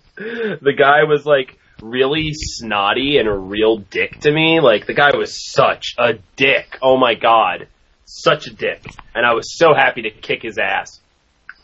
guy 0.76 1.04
was 1.04 1.24
like 1.24 1.58
really 1.82 2.30
snotty 2.32 3.18
and 3.18 3.28
a 3.28 3.34
real 3.34 3.78
dick 3.78 4.20
to 4.20 4.30
me. 4.30 4.60
Like 4.60 4.86
the 4.86 4.94
guy 4.94 5.16
was 5.16 5.50
such 5.52 5.94
a 5.98 6.14
dick. 6.36 6.78
Oh 6.82 6.96
my 6.96 7.14
god 7.14 7.68
such 8.08 8.46
a 8.46 8.50
dick, 8.50 8.82
and 9.14 9.26
I 9.26 9.34
was 9.34 9.56
so 9.56 9.74
happy 9.74 10.02
to 10.02 10.10
kick 10.10 10.42
his 10.42 10.58
ass. 10.58 11.00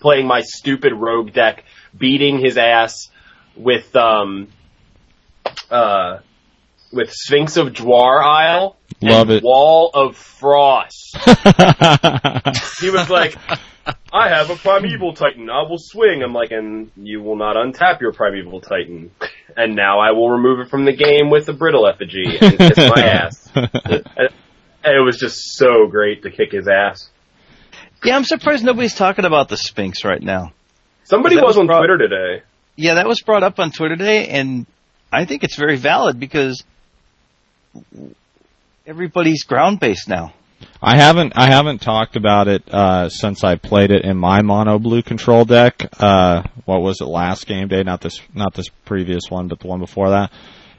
Playing 0.01 0.27
my 0.27 0.43
stupid 0.43 0.93
rogue 0.93 1.33
deck, 1.33 1.65
beating 1.97 2.39
his 2.39 2.59
ass 2.59 3.11
with 3.57 3.97
um 3.97 4.49
uh 5.71 6.19
with 6.93 7.11
Sphinx 7.11 7.57
of 7.57 7.69
Jwar 7.69 8.23
Isle 8.23 8.77
Love 9.01 9.31
and 9.31 9.39
it. 9.39 9.43
Wall 9.43 9.91
of 9.95 10.17
Frost. 10.17 11.17
he 12.81 12.91
was 12.91 13.09
like, 13.09 13.37
I 14.13 14.29
have 14.29 14.51
a 14.51 14.57
Primeval 14.57 15.15
Titan, 15.15 15.49
I 15.51 15.63
will 15.63 15.79
swing. 15.79 16.23
I'm 16.23 16.33
like, 16.35 16.51
and 16.51 16.91
you 16.97 17.23
will 17.23 17.37
not 17.37 17.57
untap 17.57 18.01
your 18.01 18.13
Primeval 18.13 18.61
Titan. 18.61 19.11
And 19.57 19.77
now 19.77 20.01
I 20.01 20.13
will 20.13 20.31
remove 20.31 20.61
it 20.61 20.69
from 20.71 20.85
the 20.85 20.93
game 20.97 21.31
with 21.31 21.47
the 21.47 21.53
Brittle 21.53 21.87
Effigy 21.87 22.39
and 22.41 22.59
kiss 22.59 22.77
my 22.77 23.03
ass. 23.05 23.49
And 23.55 24.95
it 24.97 25.05
was 25.05 25.19
just 25.19 25.57
so 25.57 25.87
great 25.87 26.23
to 26.25 26.31
kick 26.31 26.53
his 26.53 26.67
ass. 26.69 27.09
Yeah, 28.05 28.17
I'm 28.17 28.25
surprised 28.25 28.65
nobody's 28.65 28.95
talking 28.95 29.25
about 29.25 29.49
the 29.49 29.57
Sphinx 29.57 30.05
right 30.05 30.23
now. 30.23 30.53
Somebody 31.05 31.37
was 31.37 31.45
was 31.45 31.59
on 31.59 31.67
brought- 31.67 31.79
Twitter 31.81 31.99
today. 31.99 32.43
Yeah, 32.77 32.95
that 32.95 33.07
was 33.07 33.21
brought 33.23 33.43
up 33.45 33.59
on 33.61 33.71
Twitter 33.71 33.97
today, 33.97 34.29
and 34.29 34.67
I 35.13 35.25
think 35.27 35.45
it's 35.45 35.57
very 35.57 35.77
valid 35.77 36.19
because 36.19 36.65
everybody's 38.87 39.45
ground 39.45 39.81
based 39.81 40.09
now. 40.09 40.33
I 40.83 40.97
haven't 40.97 41.33
I 41.37 41.47
haven't 41.47 41.81
talked 41.81 42.17
about 42.17 42.49
it 42.49 42.63
uh, 42.69 43.09
since 43.09 43.43
I 43.43 43.57
played 43.57 43.91
it 43.91 44.05
in 44.05 44.17
my 44.17 44.43
mono 44.43 44.79
blue 44.79 45.03
control 45.03 45.45
deck. 45.45 45.89
Uh, 45.99 46.43
what 46.65 46.83
was 46.83 47.01
it 47.01 47.07
last 47.07 47.47
game 47.47 47.69
day? 47.69 47.83
Not 47.83 48.01
this 48.01 48.21
not 48.35 48.55
this 48.55 48.69
previous 48.85 49.31
one, 49.31 49.49
but 49.49 49.61
the 49.61 49.67
one 49.67 49.81
before 49.81 50.11
that. 50.11 50.31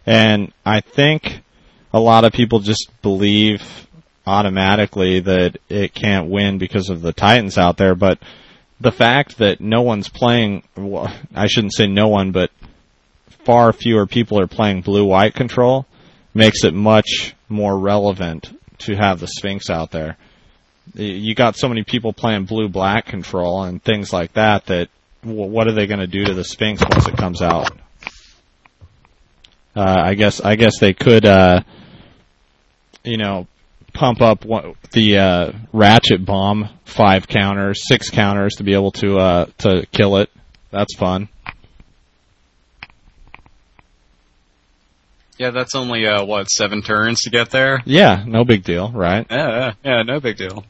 And 0.05 0.53
I 0.65 0.81
think 0.81 1.41
a 1.93 1.99
lot 1.99 2.25
of 2.25 2.33
people 2.33 2.59
just 2.59 2.89
believe 3.01 3.88
automatically 4.27 5.19
that 5.21 5.57
it 5.69 5.93
can't 5.93 6.29
win 6.29 6.57
because 6.57 6.89
of 6.89 7.01
the 7.01 7.13
Titans 7.13 7.57
out 7.57 7.77
there. 7.77 7.95
But 7.95 8.19
the 8.79 8.91
fact 8.91 9.38
that 9.38 9.61
no 9.61 9.81
one's 9.81 10.09
playing, 10.09 10.63
well, 10.75 11.13
I 11.33 11.47
shouldn't 11.47 11.73
say 11.73 11.88
no 11.88 12.07
one, 12.07 12.31
but 12.31 12.51
far 13.45 13.71
fewer 13.73 14.05
people 14.05 14.39
are 14.39 14.47
playing 14.47 14.81
blue 14.81 15.05
white 15.05 15.33
control 15.33 15.86
makes 16.33 16.63
it 16.63 16.73
much 16.73 17.33
more 17.47 17.77
relevant 17.77 18.51
to 18.80 18.95
have 18.95 19.19
the 19.19 19.28
Sphinx 19.28 19.69
out 19.69 19.91
there. 19.91 20.17
You 20.93 21.34
got 21.34 21.55
so 21.55 21.67
many 21.67 21.84
people 21.84 22.13
playing 22.13 22.45
blue 22.45 22.69
black 22.69 23.07
control 23.07 23.63
and 23.63 23.84
things 23.84 24.13
like 24.13 24.34
that 24.34 24.67
that 24.67 24.89
what 25.23 25.67
are 25.67 25.73
they 25.73 25.88
going 25.88 25.99
to 25.99 26.07
do 26.07 26.26
to 26.26 26.34
the 26.34 26.43
Sphinx 26.43 26.82
once 26.82 27.07
it 27.07 27.17
comes 27.17 27.41
out? 27.41 27.71
Uh, 29.76 30.01
I 30.05 30.13
guess 30.13 30.39
I 30.39 30.55
guess 30.55 30.80
they 30.80 30.93
could, 30.93 31.26
uh, 31.26 31.61
you 33.03 33.17
know, 33.17 33.47
pump 33.93 34.21
up 34.21 34.45
one, 34.45 34.76
the 34.91 35.17
uh, 35.17 35.51
ratchet 35.73 36.23
bomb 36.23 36.69
five 36.86 37.28
counters, 37.28 37.86
six 37.88 38.09
counters 38.09 38.55
to 38.55 38.63
be 38.63 38.73
able 38.73 38.91
to 38.93 39.17
uh, 39.17 39.45
to 39.59 39.86
kill 39.91 40.17
it. 40.17 40.30
That's 40.71 40.95
fun. 40.95 41.28
Yeah, 45.38 45.51
that's 45.51 45.75
only 45.75 46.07
uh 46.07 46.23
what 46.23 46.49
seven 46.49 46.81
turns 46.81 47.21
to 47.21 47.29
get 47.29 47.49
there. 47.49 47.81
Yeah, 47.86 48.23
no 48.25 48.45
big 48.45 48.63
deal, 48.63 48.91
right? 48.91 49.25
Yeah, 49.29 49.47
yeah, 49.47 49.73
yeah, 49.83 50.01
no 50.03 50.19
big 50.19 50.38
deal. 50.38 50.65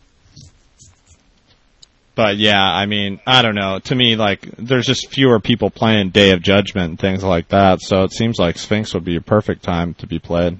But 2.15 2.37
yeah, 2.37 2.61
I 2.61 2.85
mean, 2.85 3.19
I 3.27 3.41
don't 3.41 3.55
know. 3.55 3.79
To 3.79 3.95
me, 3.95 4.15
like, 4.15 4.49
there's 4.57 4.85
just 4.85 5.11
fewer 5.11 5.41
people 5.41 5.69
playing 5.69 6.11
Day 6.11 6.31
of 6.31 6.41
Judgment 6.41 6.91
and 6.91 6.99
things 6.99 7.23
like 7.25 7.49
that, 7.49 7.81
so 7.81 8.03
it 8.03 8.13
seems 8.13 8.39
like 8.39 8.57
Sphinx 8.57 8.93
would 8.93 9.03
be 9.03 9.17
a 9.17 9.21
perfect 9.21 9.63
time 9.63 9.95
to 9.95 10.07
be 10.07 10.17
played. 10.17 10.59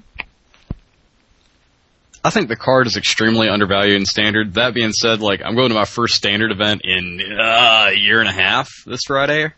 I 2.22 2.30
think 2.30 2.48
the 2.48 2.56
card 2.56 2.86
is 2.88 2.96
extremely 2.96 3.48
undervalued 3.48 3.96
in 3.96 4.04
standard. 4.04 4.54
That 4.54 4.74
being 4.74 4.92
said, 4.92 5.20
like 5.20 5.40
I'm 5.44 5.54
going 5.54 5.68
to 5.70 5.74
my 5.74 5.84
first 5.84 6.14
standard 6.14 6.50
event 6.52 6.82
in 6.84 7.20
uh, 7.40 7.90
a 7.90 7.96
year 7.96 8.20
and 8.20 8.28
a 8.28 8.32
half 8.32 8.68
this 8.84 9.00
Friday. 9.06 9.52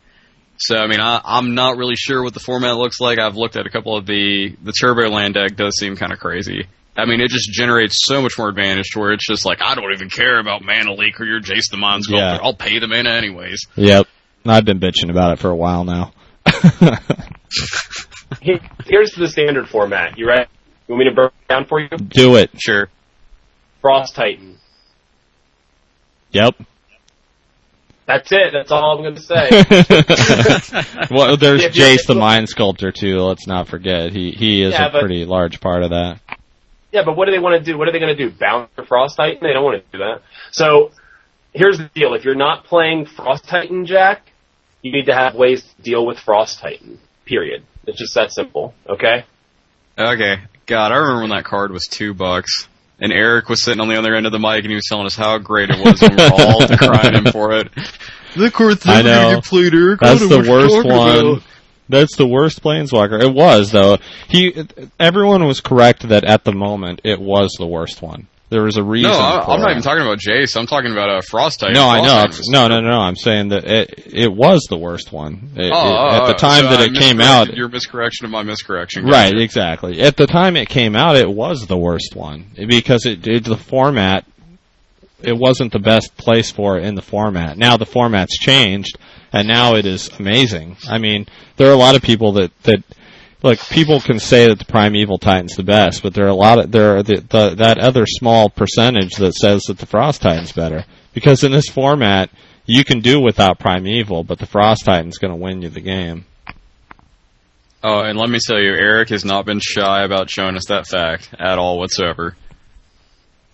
So 0.60 0.76
I 0.76 0.86
mean, 0.86 1.00
I, 1.00 1.20
I'm 1.24 1.54
not 1.54 1.76
really 1.76 1.96
sure 1.96 2.22
what 2.22 2.34
the 2.34 2.40
format 2.40 2.76
looks 2.76 3.00
like. 3.00 3.18
I've 3.18 3.36
looked 3.36 3.56
at 3.56 3.66
a 3.66 3.70
couple 3.70 3.96
of 3.96 4.06
the 4.06 4.56
the 4.62 4.72
Turbo 4.72 5.08
Land 5.08 5.34
deck. 5.34 5.56
Does 5.56 5.78
seem 5.78 5.96
kind 5.96 6.12
of 6.12 6.18
crazy. 6.18 6.66
I 6.96 7.04
mean, 7.04 7.20
it 7.20 7.30
just 7.30 7.52
generates 7.52 7.96
so 8.04 8.20
much 8.20 8.36
more 8.38 8.48
advantage 8.48 8.90
to 8.94 8.98
where 8.98 9.12
it's 9.12 9.24
just 9.24 9.46
like, 9.46 9.58
I 9.62 9.76
don't 9.76 9.92
even 9.94 10.10
care 10.10 10.40
about 10.40 10.64
mana 10.64 10.94
leak 10.94 11.20
or 11.20 11.26
your 11.26 11.40
Jace 11.40 11.70
the 11.70 11.76
Mind 11.76 12.02
Sculptor. 12.02 12.24
Yeah. 12.24 12.38
I'll 12.42 12.54
pay 12.56 12.80
the 12.80 12.88
mana 12.88 13.10
anyways. 13.10 13.68
Yep. 13.76 14.08
I've 14.44 14.64
been 14.64 14.80
bitching 14.80 15.08
about 15.08 15.34
it 15.34 15.38
for 15.38 15.48
a 15.48 15.54
while 15.54 15.84
now. 15.84 16.12
Here's 18.40 19.12
the 19.12 19.28
standard 19.28 19.68
format. 19.68 20.18
You 20.18 20.26
ready? 20.26 20.46
You 20.88 20.94
want 20.94 21.04
me 21.04 21.10
to 21.10 21.14
break 21.14 21.30
it 21.30 21.48
down 21.48 21.66
for 21.66 21.80
you? 21.80 21.88
Do 21.88 22.36
it. 22.36 22.50
Sure. 22.60 22.88
Frost 23.80 24.16
Titan. 24.16 24.58
Yep. 26.32 26.56
That's 28.08 28.32
it. 28.32 28.52
That's 28.54 28.72
all 28.72 28.96
I'm 28.96 29.02
going 29.02 29.14
to 29.14 29.20
say. 29.20 31.06
well, 31.14 31.36
there's 31.36 31.62
If 31.62 31.76
you're- 31.76 31.90
Jace 31.96 32.06
the 32.06 32.14
Mind 32.14 32.48
Sculptor 32.48 32.90
too. 32.90 33.18
Let's 33.18 33.46
not 33.46 33.68
forget 33.68 34.12
he 34.12 34.30
he 34.32 34.62
is 34.62 34.72
Yeah, 34.72 34.86
a 34.86 34.90
but- 34.90 35.00
pretty 35.00 35.24
large 35.26 35.60
part 35.60 35.82
of 35.84 35.90
that. 35.90 36.18
Yeah, 36.90 37.02
but 37.04 37.18
what 37.18 37.26
do 37.26 37.32
they 37.32 37.38
want 37.38 37.62
to 37.62 37.70
do? 37.72 37.76
What 37.76 37.86
are 37.86 37.92
they 37.92 37.98
going 37.98 38.16
to 38.16 38.30
do? 38.30 38.34
Bounce 38.34 38.70
the 38.74 38.82
Frost 38.82 39.18
Titan? 39.18 39.40
They 39.42 39.52
don't 39.52 39.62
want 39.62 39.84
to 39.84 39.92
do 39.92 39.98
that. 39.98 40.22
So 40.52 40.90
here's 41.52 41.76
the 41.76 41.90
deal: 41.94 42.14
if 42.14 42.24
you're 42.24 42.34
not 42.34 42.64
playing 42.64 43.04
Frost 43.04 43.46
Titan, 43.46 43.84
Jack, 43.84 44.22
you 44.80 44.90
need 44.90 45.04
to 45.04 45.14
have 45.14 45.34
ways 45.34 45.62
to 45.62 45.82
deal 45.82 46.06
with 46.06 46.18
Frost 46.18 46.60
Titan. 46.60 46.98
Period. 47.26 47.62
It's 47.86 47.98
just 47.98 48.14
that 48.14 48.32
simple. 48.32 48.72
Okay. 48.88 49.26
Okay. 49.98 50.36
God, 50.64 50.92
I 50.92 50.96
remember 50.96 51.20
when 51.22 51.30
that 51.30 51.44
card 51.44 51.72
was 51.72 51.86
two 51.86 52.14
bucks. 52.14 52.68
And 53.00 53.12
Eric 53.12 53.48
was 53.48 53.62
sitting 53.62 53.80
on 53.80 53.88
the 53.88 53.96
other 53.96 54.14
end 54.14 54.26
of 54.26 54.32
the 54.32 54.40
mic 54.40 54.64
and 54.64 54.70
he 54.70 54.74
was 54.74 54.86
telling 54.88 55.06
us 55.06 55.14
how 55.14 55.38
great 55.38 55.70
it 55.70 55.78
was 55.84 56.02
and 56.02 56.16
we 56.16 56.24
were 56.24 56.30
all 56.32 56.66
decrying 56.66 57.14
him 57.14 57.26
for 57.26 57.52
it. 57.52 57.68
The 58.36 58.50
card's 58.50 58.86
I 58.86 59.02
know. 59.02 59.40
played, 59.42 59.74
Eric. 59.74 60.00
That's 60.00 60.28
the 60.28 60.44
worst 60.48 60.84
one. 60.84 61.42
That's 61.88 62.16
the 62.16 62.26
worst 62.26 62.62
planeswalker. 62.62 63.22
It 63.22 63.32
was 63.32 63.70
though. 63.70 63.98
He 64.28 64.66
everyone 65.00 65.44
was 65.46 65.60
correct 65.60 66.08
that 66.08 66.24
at 66.24 66.44
the 66.44 66.52
moment 66.52 67.00
it 67.04 67.20
was 67.20 67.52
the 67.58 67.66
worst 67.66 68.02
one. 68.02 68.26
There 68.50 68.62
was 68.62 68.78
a 68.78 68.82
reason. 68.82 69.10
No, 69.10 69.18
I, 69.18 69.44
I'm 69.54 69.60
not 69.60 69.72
even 69.72 69.82
talking 69.82 70.00
about 70.02 70.18
Jace. 70.18 70.56
I'm 70.56 70.66
talking 70.66 70.90
about 70.90 71.10
uh, 71.10 71.20
Frost 71.20 71.60
Titan. 71.60 71.74
No, 71.74 71.86
I 71.86 72.00
know. 72.00 72.24
Was- 72.28 72.48
No, 72.48 72.66
no, 72.66 72.80
no, 72.80 72.88
no. 72.88 72.98
I'm 73.00 73.16
saying 73.16 73.48
that 73.50 73.64
it 73.66 74.04
it 74.06 74.32
was 74.32 74.66
the 74.70 74.78
worst 74.78 75.12
one. 75.12 75.50
It- 75.54 75.70
Oh, 75.74 75.88
it- 76.06 76.12
at 76.14 76.26
the 76.28 76.34
oh, 76.34 76.38
time 76.38 76.62
so 76.64 76.70
that 76.70 76.80
I 76.80 76.84
it 76.84 76.94
came 76.94 77.20
out, 77.20 77.54
Your 77.54 77.68
miscorrection 77.68 78.24
of 78.24 78.30
my 78.30 78.42
miscorrection. 78.42 79.04
right? 79.04 79.32
Gotcha. 79.32 79.42
Exactly. 79.42 80.00
At 80.00 80.16
the 80.16 80.26
time 80.26 80.56
it 80.56 80.68
came 80.70 80.96
out, 80.96 81.16
it 81.16 81.28
was 81.30 81.66
the 81.66 81.76
worst 81.76 82.16
one 82.16 82.46
because 82.56 83.04
it, 83.04 83.26
it 83.26 83.44
the 83.44 83.56
format. 83.58 84.24
It 85.20 85.36
wasn't 85.36 85.72
the 85.72 85.80
best 85.80 86.16
place 86.16 86.50
for 86.50 86.78
it 86.78 86.84
in 86.84 86.94
the 86.94 87.02
format. 87.02 87.58
Now 87.58 87.76
the 87.76 87.84
format's 87.86 88.38
changed, 88.38 88.96
and 89.32 89.48
now 89.48 89.74
it 89.74 89.84
is 89.84 90.08
amazing. 90.18 90.76
I 90.88 90.98
mean, 90.98 91.26
there 91.56 91.68
are 91.68 91.72
a 91.74 91.76
lot 91.76 91.96
of 91.96 92.02
people 92.02 92.32
that 92.34 92.52
that 92.62 92.82
like 93.42 93.60
people 93.68 94.00
can 94.00 94.18
say 94.18 94.48
that 94.48 94.58
the 94.58 94.64
primeval 94.64 95.18
titan's 95.18 95.56
the 95.56 95.62
best, 95.62 96.02
but 96.02 96.14
there 96.14 96.26
are 96.26 96.30
a 96.30 96.34
lot 96.34 96.58
of 96.58 96.72
there 96.72 96.96
are 96.96 97.02
the, 97.02 97.20
the 97.20 97.54
that 97.56 97.78
other 97.78 98.04
small 98.06 98.48
percentage 98.48 99.14
that 99.16 99.34
says 99.34 99.62
that 99.64 99.78
the 99.78 99.86
frost 99.86 100.22
titan's 100.22 100.52
better 100.52 100.84
because 101.12 101.44
in 101.44 101.52
this 101.52 101.68
format 101.68 102.30
you 102.66 102.84
can 102.84 103.00
do 103.00 103.20
without 103.20 103.58
primeval, 103.58 104.24
but 104.24 104.38
the 104.38 104.46
frost 104.46 104.84
titan's 104.84 105.18
going 105.18 105.32
to 105.32 105.42
win 105.42 105.62
you 105.62 105.68
the 105.70 105.80
game. 105.80 106.26
Oh, 107.82 108.00
and 108.00 108.18
let 108.18 108.28
me 108.28 108.38
tell 108.44 108.58
you, 108.58 108.72
Eric 108.72 109.08
has 109.10 109.24
not 109.24 109.46
been 109.46 109.60
shy 109.60 110.02
about 110.02 110.28
showing 110.28 110.56
us 110.56 110.66
that 110.66 110.86
fact 110.86 111.32
at 111.38 111.58
all 111.58 111.78
whatsoever. 111.78 112.36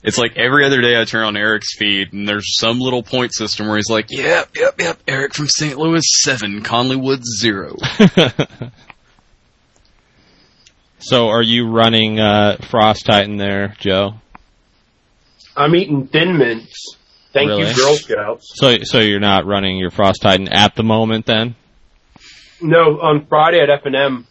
It's 0.03 0.19
like 0.19 0.37
every 0.37 0.67
other 0.67 0.81
day 0.81 1.01
I 1.01 1.05
turn 1.05 1.25
on 1.25 1.37
Eric's 1.37 1.77
feed 1.79 2.13
and 2.13 2.29
there's 2.29 2.59
some 2.59 2.79
little 2.79 3.03
point 3.03 3.35
system 3.35 3.69
where 3.69 3.77
he's 3.77 3.89
like, 3.89 4.07
yep, 4.11 4.51
yep, 4.57 4.81
yep, 4.81 4.99
Eric 5.07 5.35
from 5.35 5.49
St. 5.49 5.79
Louis 5.79 6.03
7, 6.05 6.63
Conley 6.63 6.97
Woods 6.97 7.39
0. 7.41 7.77
so 11.05 11.29
are 11.29 11.43
you 11.43 11.69
running 11.69 12.19
uh, 12.19 12.57
frost 12.71 13.07
titan 13.07 13.37
there, 13.37 13.77
Joe? 13.79 14.15
I'm 15.57 15.75
eating 15.77 16.07
Thin 16.09 16.39
Mints. 16.39 16.97
Thank 17.33 17.49
Really? 17.49 17.69
you, 17.69 17.75
Girl 17.75 17.97
Scouts. 17.97 18.53
So 18.55 18.79
so 18.83 19.01
you're 19.01 19.21
not 19.21 19.45
running 19.47 19.77
your 19.77 19.91
frost 19.91 20.23
titan 20.23 20.49
at 20.49 20.75
the 20.75 20.83
moment 20.83 21.27
then? 21.27 21.57
No, 22.61 23.01
on 23.01 23.27
Friday 23.27 23.61
at 23.61 23.69
F&M, 23.69 24.27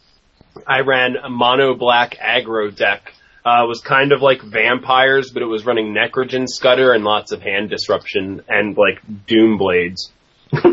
I 0.66 0.80
ran 0.80 1.18
a 1.18 1.30
mono 1.30 1.76
black 1.76 2.18
aggro 2.18 2.76
deck. 2.76 3.14
Uh, 3.46 3.64
it 3.66 3.68
was 3.68 3.82
kind 3.82 4.14
of 4.14 4.22
like 4.22 4.42
vampires, 4.42 5.32
but 5.32 5.44
it 5.44 5.48
was 5.48 5.66
running 5.66 5.94
Necrogen 5.94 6.48
Scudder 6.48 6.94
and 6.94 7.04
lots 7.04 7.32
of 7.34 7.42
hand 7.42 7.70
disruption 7.70 8.42
and 8.48 8.78
like 8.78 9.02
Doom 9.28 9.58
Blades. 9.58 10.12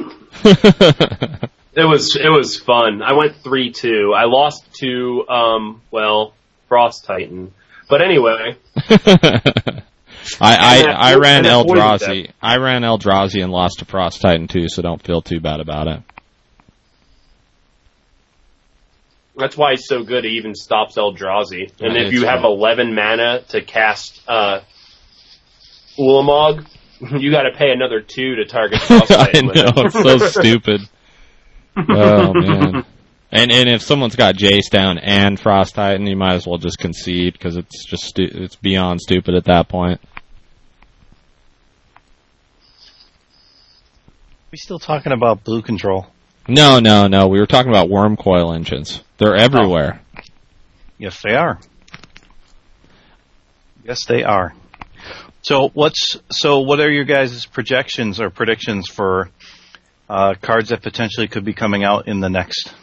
It 1.76 1.84
was 1.84 2.16
it 2.16 2.28
was 2.28 2.56
fun. 2.58 3.02
I 3.02 3.14
went 3.14 3.36
three 3.36 3.70
two. 3.70 4.12
I 4.16 4.24
lost 4.24 4.64
to 4.80 5.28
um 5.28 5.82
well 5.90 6.34
Frost 6.68 7.04
Titan, 7.04 7.52
but 7.88 8.02
anyway, 8.02 8.56
I 8.90 9.82
I, 10.40 10.84
I 10.88 11.14
ran 11.16 11.44
Eldrazi. 11.44 12.30
I 12.42 12.56
ran 12.56 12.82
Eldrazi 12.82 13.42
and 13.42 13.52
lost 13.52 13.78
to 13.78 13.84
Frost 13.84 14.20
Titan 14.20 14.48
too, 14.48 14.68
so 14.68 14.82
don't 14.82 15.02
feel 15.02 15.22
too 15.22 15.40
bad 15.40 15.60
about 15.60 15.86
it. 15.86 16.02
that's 19.40 19.56
why 19.56 19.72
he's 19.72 19.86
so 19.86 20.04
good. 20.04 20.24
He 20.24 20.32
even 20.32 20.54
stops 20.54 20.96
Eldrazi. 20.96 21.72
And 21.80 21.96
if 21.96 22.12
you 22.12 22.26
have 22.26 22.40
true. 22.40 22.50
eleven 22.50 22.94
mana 22.94 23.42
to 23.48 23.62
cast 23.62 24.20
uh, 24.28 24.60
Ulamog, 25.98 26.66
you 27.18 27.30
got 27.30 27.42
to 27.42 27.52
pay 27.56 27.70
another 27.70 28.00
two 28.00 28.36
to 28.36 28.44
target 28.44 28.80
Frost 28.86 29.10
I 29.10 29.26
Titan. 29.26 29.46
with 29.48 29.56
know 29.56 29.72
it's 29.76 29.94
so 29.94 30.18
stupid. 30.18 30.82
Oh 31.88 32.32
man. 32.34 32.84
And 33.32 33.52
and 33.52 33.68
if 33.68 33.82
someone's 33.82 34.16
got 34.16 34.34
Jace 34.34 34.70
down 34.70 34.98
and 34.98 35.38
Frost 35.38 35.76
Titan, 35.76 36.06
you 36.06 36.16
might 36.16 36.34
as 36.34 36.46
well 36.46 36.58
just 36.58 36.78
concede 36.78 37.34
because 37.34 37.56
it's 37.56 37.84
just 37.84 38.04
stu- 38.04 38.28
it's 38.30 38.56
beyond 38.56 39.00
stupid 39.00 39.34
at 39.34 39.44
that 39.44 39.68
point. 39.68 40.00
We 44.50 44.58
still 44.58 44.80
talking 44.80 45.12
about 45.12 45.44
blue 45.44 45.62
control? 45.62 46.08
No, 46.48 46.80
no, 46.80 47.06
no. 47.06 47.28
We 47.28 47.38
were 47.38 47.46
talking 47.46 47.70
about 47.70 47.88
Wurmcoil 47.88 48.52
Engines. 48.52 49.00
They're 49.18 49.36
oh. 49.36 49.40
everywhere. 49.40 50.00
Yes, 50.98 51.22
they 51.22 51.34
are. 51.34 51.60
Yes, 53.84 54.04
they 54.06 54.24
are. 54.24 54.54
So 55.42 55.70
what's 55.72 56.16
so? 56.30 56.60
What 56.60 56.80
are 56.80 56.90
your 56.90 57.04
guys' 57.04 57.46
projections 57.46 58.20
or 58.20 58.28
predictions 58.28 58.88
for 58.88 59.30
uh, 60.10 60.34
cards 60.42 60.70
that 60.70 60.82
potentially 60.82 61.28
could 61.28 61.44
be 61.44 61.54
coming 61.54 61.84
out 61.84 62.08
in 62.08 62.18
the 62.18 62.28
next, 62.28 62.74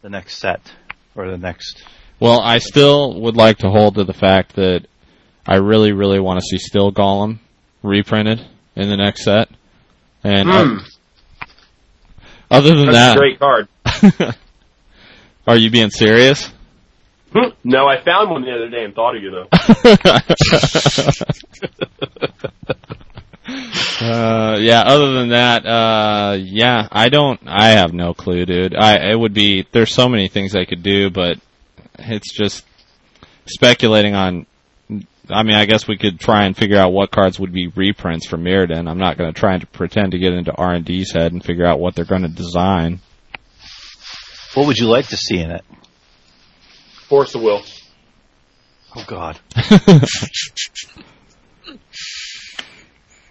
the 0.00 0.08
next 0.08 0.38
set 0.38 0.62
or 1.14 1.30
the 1.30 1.36
next? 1.36 1.84
Well, 2.18 2.40
I 2.40 2.56
still 2.58 3.20
would 3.20 3.36
like 3.36 3.58
to 3.58 3.68
hold 3.68 3.96
to 3.96 4.04
the 4.04 4.14
fact 4.14 4.56
that 4.56 4.86
I 5.46 5.56
really, 5.56 5.92
really 5.92 6.20
want 6.20 6.40
to 6.40 6.46
see 6.46 6.56
Steel 6.58 6.90
Golem 6.90 7.38
reprinted 7.82 8.40
in 8.76 8.88
the 8.88 8.96
next 8.96 9.24
set. 9.24 9.50
And 10.24 10.48
uh, 10.48 10.64
Hmm. 10.64 10.78
other 12.50 12.74
than 12.76 12.86
That's 12.86 12.96
that, 12.96 13.16
a 13.16 13.20
great 13.20 13.38
card. 13.38 13.68
are 15.46 15.56
you 15.56 15.70
being 15.70 15.90
serious? 15.90 16.50
No, 17.64 17.86
I 17.86 18.02
found 18.04 18.30
one 18.30 18.42
the 18.42 18.52
other 18.52 18.68
day 18.68 18.84
and 18.84 18.94
thought 18.94 19.16
of 19.16 19.22
you 19.22 19.30
though. 19.30 19.48
Uh, 24.00 24.56
yeah. 24.60 24.82
Other 24.82 25.12
than 25.12 25.30
that, 25.30 25.66
uh, 25.66 26.36
yeah, 26.38 26.88
I 26.90 27.08
don't. 27.08 27.40
I 27.46 27.70
have 27.70 27.92
no 27.92 28.14
clue, 28.14 28.44
dude. 28.44 28.74
I 28.74 29.10
it 29.10 29.18
would 29.18 29.34
be. 29.34 29.66
There's 29.70 29.92
so 29.92 30.08
many 30.08 30.28
things 30.28 30.54
I 30.54 30.64
could 30.64 30.82
do, 30.82 31.10
but 31.10 31.38
it's 31.98 32.32
just 32.32 32.64
speculating 33.46 34.14
on. 34.14 34.46
I 35.30 35.44
mean, 35.44 35.54
I 35.54 35.66
guess 35.66 35.86
we 35.86 35.96
could 35.96 36.18
try 36.18 36.44
and 36.44 36.56
figure 36.56 36.76
out 36.76 36.92
what 36.92 37.10
cards 37.10 37.38
would 37.38 37.52
be 37.52 37.68
reprints 37.68 38.26
for 38.26 38.36
Mirrodin. 38.36 38.90
I'm 38.90 38.98
not 38.98 39.16
going 39.16 39.32
to 39.32 39.38
try 39.38 39.54
and 39.54 39.72
pretend 39.72 40.12
to 40.12 40.18
get 40.18 40.34
into 40.34 40.52
R 40.52 40.74
and 40.74 40.84
D's 40.84 41.12
head 41.12 41.32
and 41.32 41.42
figure 41.42 41.64
out 41.64 41.78
what 41.78 41.94
they're 41.94 42.04
going 42.04 42.22
to 42.22 42.28
design. 42.28 43.00
What 44.54 44.66
would 44.66 44.76
you 44.76 44.86
like 44.86 45.08
to 45.08 45.16
see 45.16 45.38
in 45.38 45.50
it? 45.50 45.64
Force 47.08 47.34
of 47.34 47.42
Will. 47.42 47.62
Oh 48.94 49.04
God. 49.06 49.38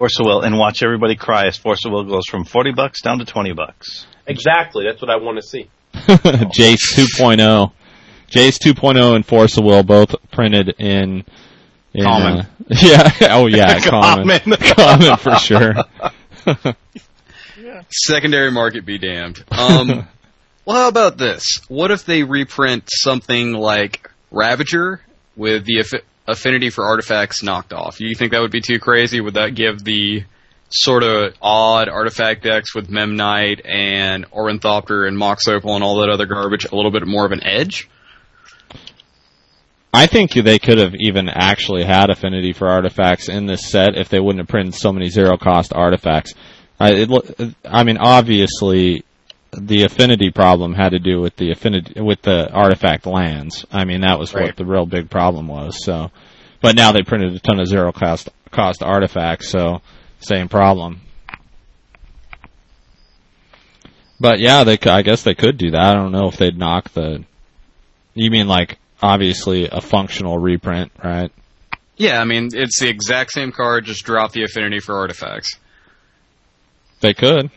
Force 0.01 0.19
of 0.19 0.25
Will, 0.25 0.41
and 0.41 0.57
watch 0.57 0.81
everybody 0.81 1.15
cry 1.15 1.45
as 1.45 1.57
Force 1.57 1.85
of 1.85 1.91
Will 1.91 2.03
goes 2.03 2.23
from 2.27 2.43
forty 2.43 2.71
bucks 2.71 3.03
down 3.03 3.19
to 3.19 3.25
twenty 3.25 3.53
bucks. 3.53 4.07
Exactly. 4.25 4.83
That's 4.83 4.99
what 4.99 5.11
I 5.11 5.17
want 5.17 5.37
to 5.37 5.43
see. 5.43 5.69
Jace 5.93 6.95
2.0. 6.95 7.71
Jace 8.27 8.57
2.0 8.57 9.15
and 9.15 9.23
Force 9.23 9.57
of 9.57 9.63
Will 9.63 9.83
both 9.83 10.15
printed 10.31 10.69
in. 10.79 11.23
in 11.93 12.03
Common. 12.03 12.39
uh, 12.39 12.45
yeah. 12.69 13.11
Oh 13.29 13.45
yeah. 13.45 13.79
common. 13.87 14.27
Common. 14.27 14.57
common 14.59 15.17
for 15.17 15.35
sure. 15.35 15.75
Secondary 17.91 18.49
market 18.49 18.83
be 18.87 18.97
damned. 18.97 19.43
Um, 19.51 20.07
well, 20.65 20.77
how 20.77 20.87
about 20.87 21.19
this? 21.19 21.45
What 21.67 21.91
if 21.91 22.05
they 22.05 22.23
reprint 22.23 22.85
something 22.91 23.53
like 23.53 24.09
Ravager 24.31 24.99
with 25.35 25.65
the 25.65 25.83
affi- 25.83 26.01
affinity 26.27 26.69
for 26.69 26.85
artifacts 26.85 27.43
knocked 27.43 27.73
off? 27.73 27.99
You 27.99 28.15
think 28.15 28.31
that 28.31 28.41
would 28.41 28.51
be 28.51 28.61
too 28.61 28.79
crazy? 28.79 29.21
Would 29.21 29.35
that 29.35 29.55
give 29.55 29.83
the 29.83 30.23
sort 30.69 31.03
of 31.03 31.33
odd 31.41 31.89
artifact 31.89 32.43
decks 32.43 32.73
with 32.73 32.89
Memnite 32.89 33.61
and 33.65 34.25
Ornithopter 34.31 35.05
and 35.05 35.17
Mox 35.17 35.47
Opal 35.47 35.75
and 35.75 35.83
all 35.83 35.99
that 35.99 36.09
other 36.09 36.25
garbage 36.25 36.65
a 36.65 36.75
little 36.75 36.91
bit 36.91 37.05
more 37.05 37.25
of 37.25 37.31
an 37.31 37.43
edge? 37.43 37.89
I 39.93 40.07
think 40.07 40.31
they 40.31 40.57
could 40.57 40.77
have 40.77 40.95
even 40.95 41.27
actually 41.27 41.83
had 41.83 42.09
affinity 42.09 42.53
for 42.53 42.69
artifacts 42.69 43.27
in 43.27 43.45
this 43.45 43.69
set 43.69 43.97
if 43.97 44.07
they 44.07 44.21
wouldn't 44.21 44.39
have 44.39 44.47
printed 44.47 44.73
so 44.73 44.93
many 44.93 45.09
zero 45.09 45.37
cost 45.37 45.73
artifacts. 45.73 46.33
I, 46.79 46.91
it, 46.93 47.55
I 47.65 47.83
mean, 47.83 47.97
obviously, 47.97 49.03
the 49.53 49.83
affinity 49.83 50.31
problem 50.31 50.73
had 50.73 50.89
to 50.89 50.99
do 50.99 51.19
with 51.19 51.35
the 51.35 51.51
affinity 51.51 51.99
with 51.99 52.21
the 52.21 52.49
artifact 52.51 53.05
lands. 53.05 53.65
I 53.71 53.83
mean, 53.85 54.01
that 54.01 54.17
was 54.19 54.33
Right. 54.33 54.45
what 54.45 54.55
the 54.55 54.65
real 54.65 54.85
big 54.85 55.09
problem 55.09 55.47
was. 55.47 55.83
So, 55.83 56.11
but 56.61 56.75
now 56.75 56.91
they 56.91 57.01
printed 57.01 57.35
a 57.35 57.39
ton 57.39 57.59
of 57.59 57.67
zero 57.67 57.91
cost 57.91 58.29
cost 58.51 58.81
artifacts, 58.81 59.49
so 59.49 59.81
same 60.19 60.47
problem. 60.47 61.01
But 64.19 64.39
yeah, 64.39 64.63
they. 64.63 64.77
I 64.85 65.01
guess 65.01 65.23
they 65.23 65.33
could 65.35 65.57
do 65.57 65.71
that. 65.71 65.81
I 65.81 65.93
don't 65.95 66.11
know 66.11 66.27
if 66.27 66.37
they'd 66.37 66.57
knock 66.57 66.89
the. 66.93 67.23
You 68.13 68.29
mean 68.29 68.47
like 68.47 68.77
obviously 69.01 69.67
a 69.69 69.81
functional 69.81 70.37
reprint, 70.37 70.91
right? 71.03 71.31
Yeah, 71.97 72.21
I 72.21 72.25
mean 72.25 72.49
it's 72.53 72.79
the 72.79 72.87
exact 72.89 73.31
same 73.31 73.51
card, 73.51 73.85
just 73.85 74.05
drop 74.05 74.31
the 74.31 74.43
affinity 74.43 74.79
for 74.79 74.95
artifacts. 74.95 75.55
They 76.99 77.13
could. 77.13 77.49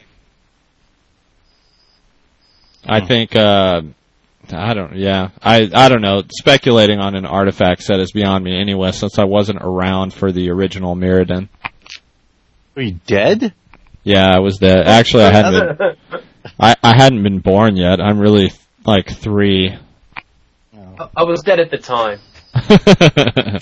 I 2.86 3.06
think. 3.06 3.36
uh 3.36 3.82
I 4.52 4.74
don't. 4.74 4.96
Yeah, 4.96 5.30
I. 5.42 5.70
I 5.72 5.88
don't 5.88 6.02
know. 6.02 6.22
Speculating 6.30 6.98
on 6.98 7.14
an 7.14 7.24
artifact 7.24 7.82
set 7.82 8.00
is 8.00 8.12
beyond 8.12 8.44
me 8.44 8.60
anyway, 8.60 8.92
since 8.92 9.18
I 9.18 9.24
wasn't 9.24 9.62
around 9.62 10.12
for 10.12 10.32
the 10.32 10.50
original 10.50 10.94
Mirrodin. 10.94 11.48
Are 12.76 12.82
you 12.82 12.98
dead? 13.06 13.54
Yeah, 14.02 14.26
I 14.26 14.40
was 14.40 14.58
dead. 14.58 14.86
Actually, 14.86 15.24
I 15.24 15.32
hadn't. 15.32 15.78
Been, 15.78 15.96
I 16.60 16.76
I 16.82 16.94
hadn't 16.94 17.22
been 17.22 17.38
born 17.38 17.76
yet. 17.76 18.00
I'm 18.00 18.18
really 18.18 18.52
like 18.84 19.10
three. 19.10 19.76
I 21.16 21.24
was 21.24 21.42
dead 21.42 21.58
at 21.58 21.70
the 21.70 21.78
time. 21.78 22.20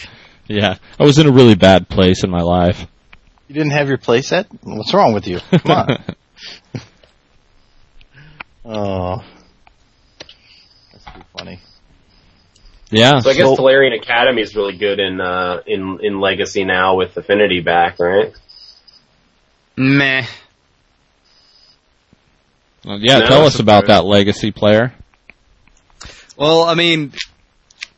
yeah, 0.48 0.76
I 0.98 1.04
was 1.04 1.18
in 1.18 1.26
a 1.26 1.32
really 1.32 1.54
bad 1.54 1.88
place 1.88 2.24
in 2.24 2.30
my 2.30 2.42
life. 2.42 2.86
You 3.48 3.54
didn't 3.54 3.72
have 3.72 3.88
your 3.88 3.98
playset? 3.98 4.46
What's 4.62 4.92
wrong 4.92 5.14
with 5.14 5.26
you? 5.26 5.38
Come 5.50 5.70
on. 5.70 6.04
oh. 8.64 9.24
That's 10.92 11.04
pretty 11.04 11.26
funny. 11.36 11.60
Yeah. 12.90 13.20
So 13.20 13.30
I 13.30 13.34
guess 13.34 13.44
So- 13.44 13.56
Tolarian 13.56 13.96
Academy 13.96 14.42
is 14.42 14.54
really 14.54 14.76
good 14.76 15.00
in 15.00 15.20
uh, 15.20 15.62
in 15.66 15.98
in 16.02 16.20
Legacy 16.20 16.64
now 16.64 16.96
with 16.96 17.16
Affinity 17.16 17.60
back, 17.60 17.98
right? 17.98 18.32
Meh. 19.76 20.26
Well, 22.84 22.98
yeah, 23.00 23.18
No, 23.20 23.26
tell 23.26 23.46
us 23.46 23.60
about 23.60 23.86
that 23.86 24.04
legacy 24.04 24.50
player. 24.50 24.92
Well, 26.36 26.64
I 26.64 26.74
mean, 26.74 27.12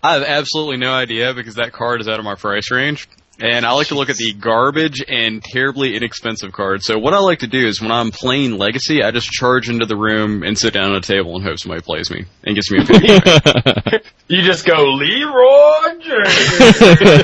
I 0.03 0.15
have 0.15 0.23
absolutely 0.23 0.77
no 0.77 0.93
idea 0.93 1.33
because 1.33 1.55
that 1.55 1.73
card 1.73 2.01
is 2.03 2.09
out 2.09 2.19
of 2.19 2.25
my 2.25 2.35
price 2.35 2.71
range. 2.71 3.09
And 3.41 3.67
I 3.67 3.73
like 3.73 3.89
to 3.89 3.97
look 3.97 4.11
at 4.11 4.17
the 4.17 4.33
garbage 4.33 5.03
and 5.07 5.43
terribly 5.43 5.97
inexpensive 5.97 6.53
cards. 6.53 6.87
So 6.87 6.99
what 6.99 7.15
I 7.15 7.19
like 7.19 7.41
to 7.41 7.49
do 7.49 7.67
is 7.67 7.81
when 7.81 7.91
I'm 7.91 8.13
playing 8.13 8.59
Legacy, 8.59 9.03
I 9.03 9.11
just 9.11 9.29
charge 9.29 9.69
into 9.69 9.87
the 9.87 9.97
room 9.97 10.45
and 10.45 10.57
sit 10.57 10.73
down 10.73 10.95
at 10.95 10.99
a 10.99 11.01
table 11.01 11.35
and 11.35 11.45
hope 11.45 11.59
somebody 11.59 11.83
plays 11.83 12.11
me 12.11 12.27
and 12.45 12.55
gets 12.55 12.71
me 12.71 12.79
a 12.81 12.85
pick. 12.85 14.05
You 14.27 14.41
just 14.41 14.65
go 14.65 14.83
Leroy 14.85 16.01
James. 16.01 17.21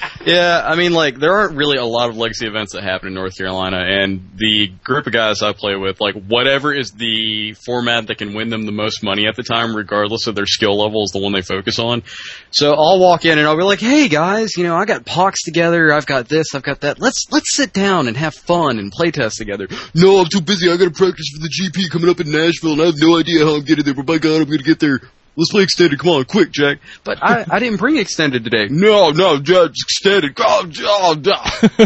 Yeah, 0.26 0.62
I 0.64 0.74
mean, 0.76 0.92
like, 0.92 1.18
there 1.18 1.34
aren't 1.34 1.56
really 1.56 1.76
a 1.76 1.84
lot 1.84 2.08
of 2.08 2.16
legacy 2.16 2.46
events 2.46 2.72
that 2.72 2.82
happen 2.82 3.08
in 3.08 3.14
North 3.14 3.36
Carolina, 3.36 3.78
and 3.78 4.30
the 4.36 4.68
group 4.82 5.06
of 5.06 5.12
guys 5.12 5.42
I 5.42 5.52
play 5.52 5.76
with, 5.76 6.00
like, 6.00 6.14
whatever 6.14 6.72
is 6.72 6.92
the 6.92 7.54
format 7.64 8.06
that 8.06 8.18
can 8.18 8.32
win 8.34 8.48
them 8.48 8.64
the 8.64 8.72
most 8.72 9.02
money 9.02 9.26
at 9.26 9.36
the 9.36 9.42
time, 9.42 9.76
regardless 9.76 10.26
of 10.26 10.34
their 10.34 10.46
skill 10.46 10.80
level, 10.80 11.04
is 11.04 11.10
the 11.10 11.18
one 11.18 11.32
they 11.32 11.42
focus 11.42 11.78
on. 11.78 12.02
So 12.50 12.72
I'll 12.72 12.98
walk 12.98 13.26
in 13.26 13.38
and 13.38 13.46
I'll 13.46 13.56
be 13.56 13.64
like, 13.64 13.80
hey 13.80 14.08
guys, 14.08 14.56
you 14.56 14.64
know, 14.64 14.76
I 14.76 14.86
got 14.86 15.04
Pox 15.04 15.42
together, 15.42 15.92
I've 15.92 16.06
got 16.06 16.28
this, 16.28 16.54
I've 16.54 16.62
got 16.62 16.80
that, 16.80 17.00
let's, 17.00 17.26
let's 17.30 17.54
sit 17.54 17.72
down 17.72 18.08
and 18.08 18.16
have 18.16 18.34
fun 18.34 18.78
and 18.78 18.90
play 18.90 19.10
test 19.10 19.36
together. 19.36 19.68
No, 19.94 20.20
I'm 20.20 20.26
too 20.26 20.40
busy, 20.40 20.70
I 20.70 20.76
gotta 20.76 20.90
practice 20.90 21.26
for 21.34 21.42
the 21.42 21.50
GP 21.50 21.90
coming 21.90 22.08
up 22.08 22.20
in 22.20 22.30
Nashville, 22.30 22.72
and 22.72 22.82
I 22.82 22.86
have 22.86 22.94
no 22.98 23.18
idea 23.18 23.44
how 23.44 23.56
I'm 23.56 23.64
getting 23.64 23.84
there, 23.84 23.94
but 23.94 24.06
by 24.06 24.18
God, 24.18 24.40
I'm 24.40 24.48
gonna 24.48 24.62
get 24.62 24.80
there. 24.80 25.00
Let's 25.36 25.50
play 25.50 25.62
extended. 25.62 25.98
Come 25.98 26.10
on, 26.10 26.24
quick, 26.24 26.50
Jack. 26.52 26.78
But 27.02 27.18
I, 27.22 27.44
I 27.50 27.58
didn't 27.58 27.78
bring 27.78 27.96
extended 27.96 28.44
today. 28.44 28.68
No, 28.74 29.10
no, 29.10 29.38
Jack, 29.38 29.70
it's 29.70 29.82
extended. 29.82 30.34
Oh, 30.38 30.70
oh, 30.80 31.14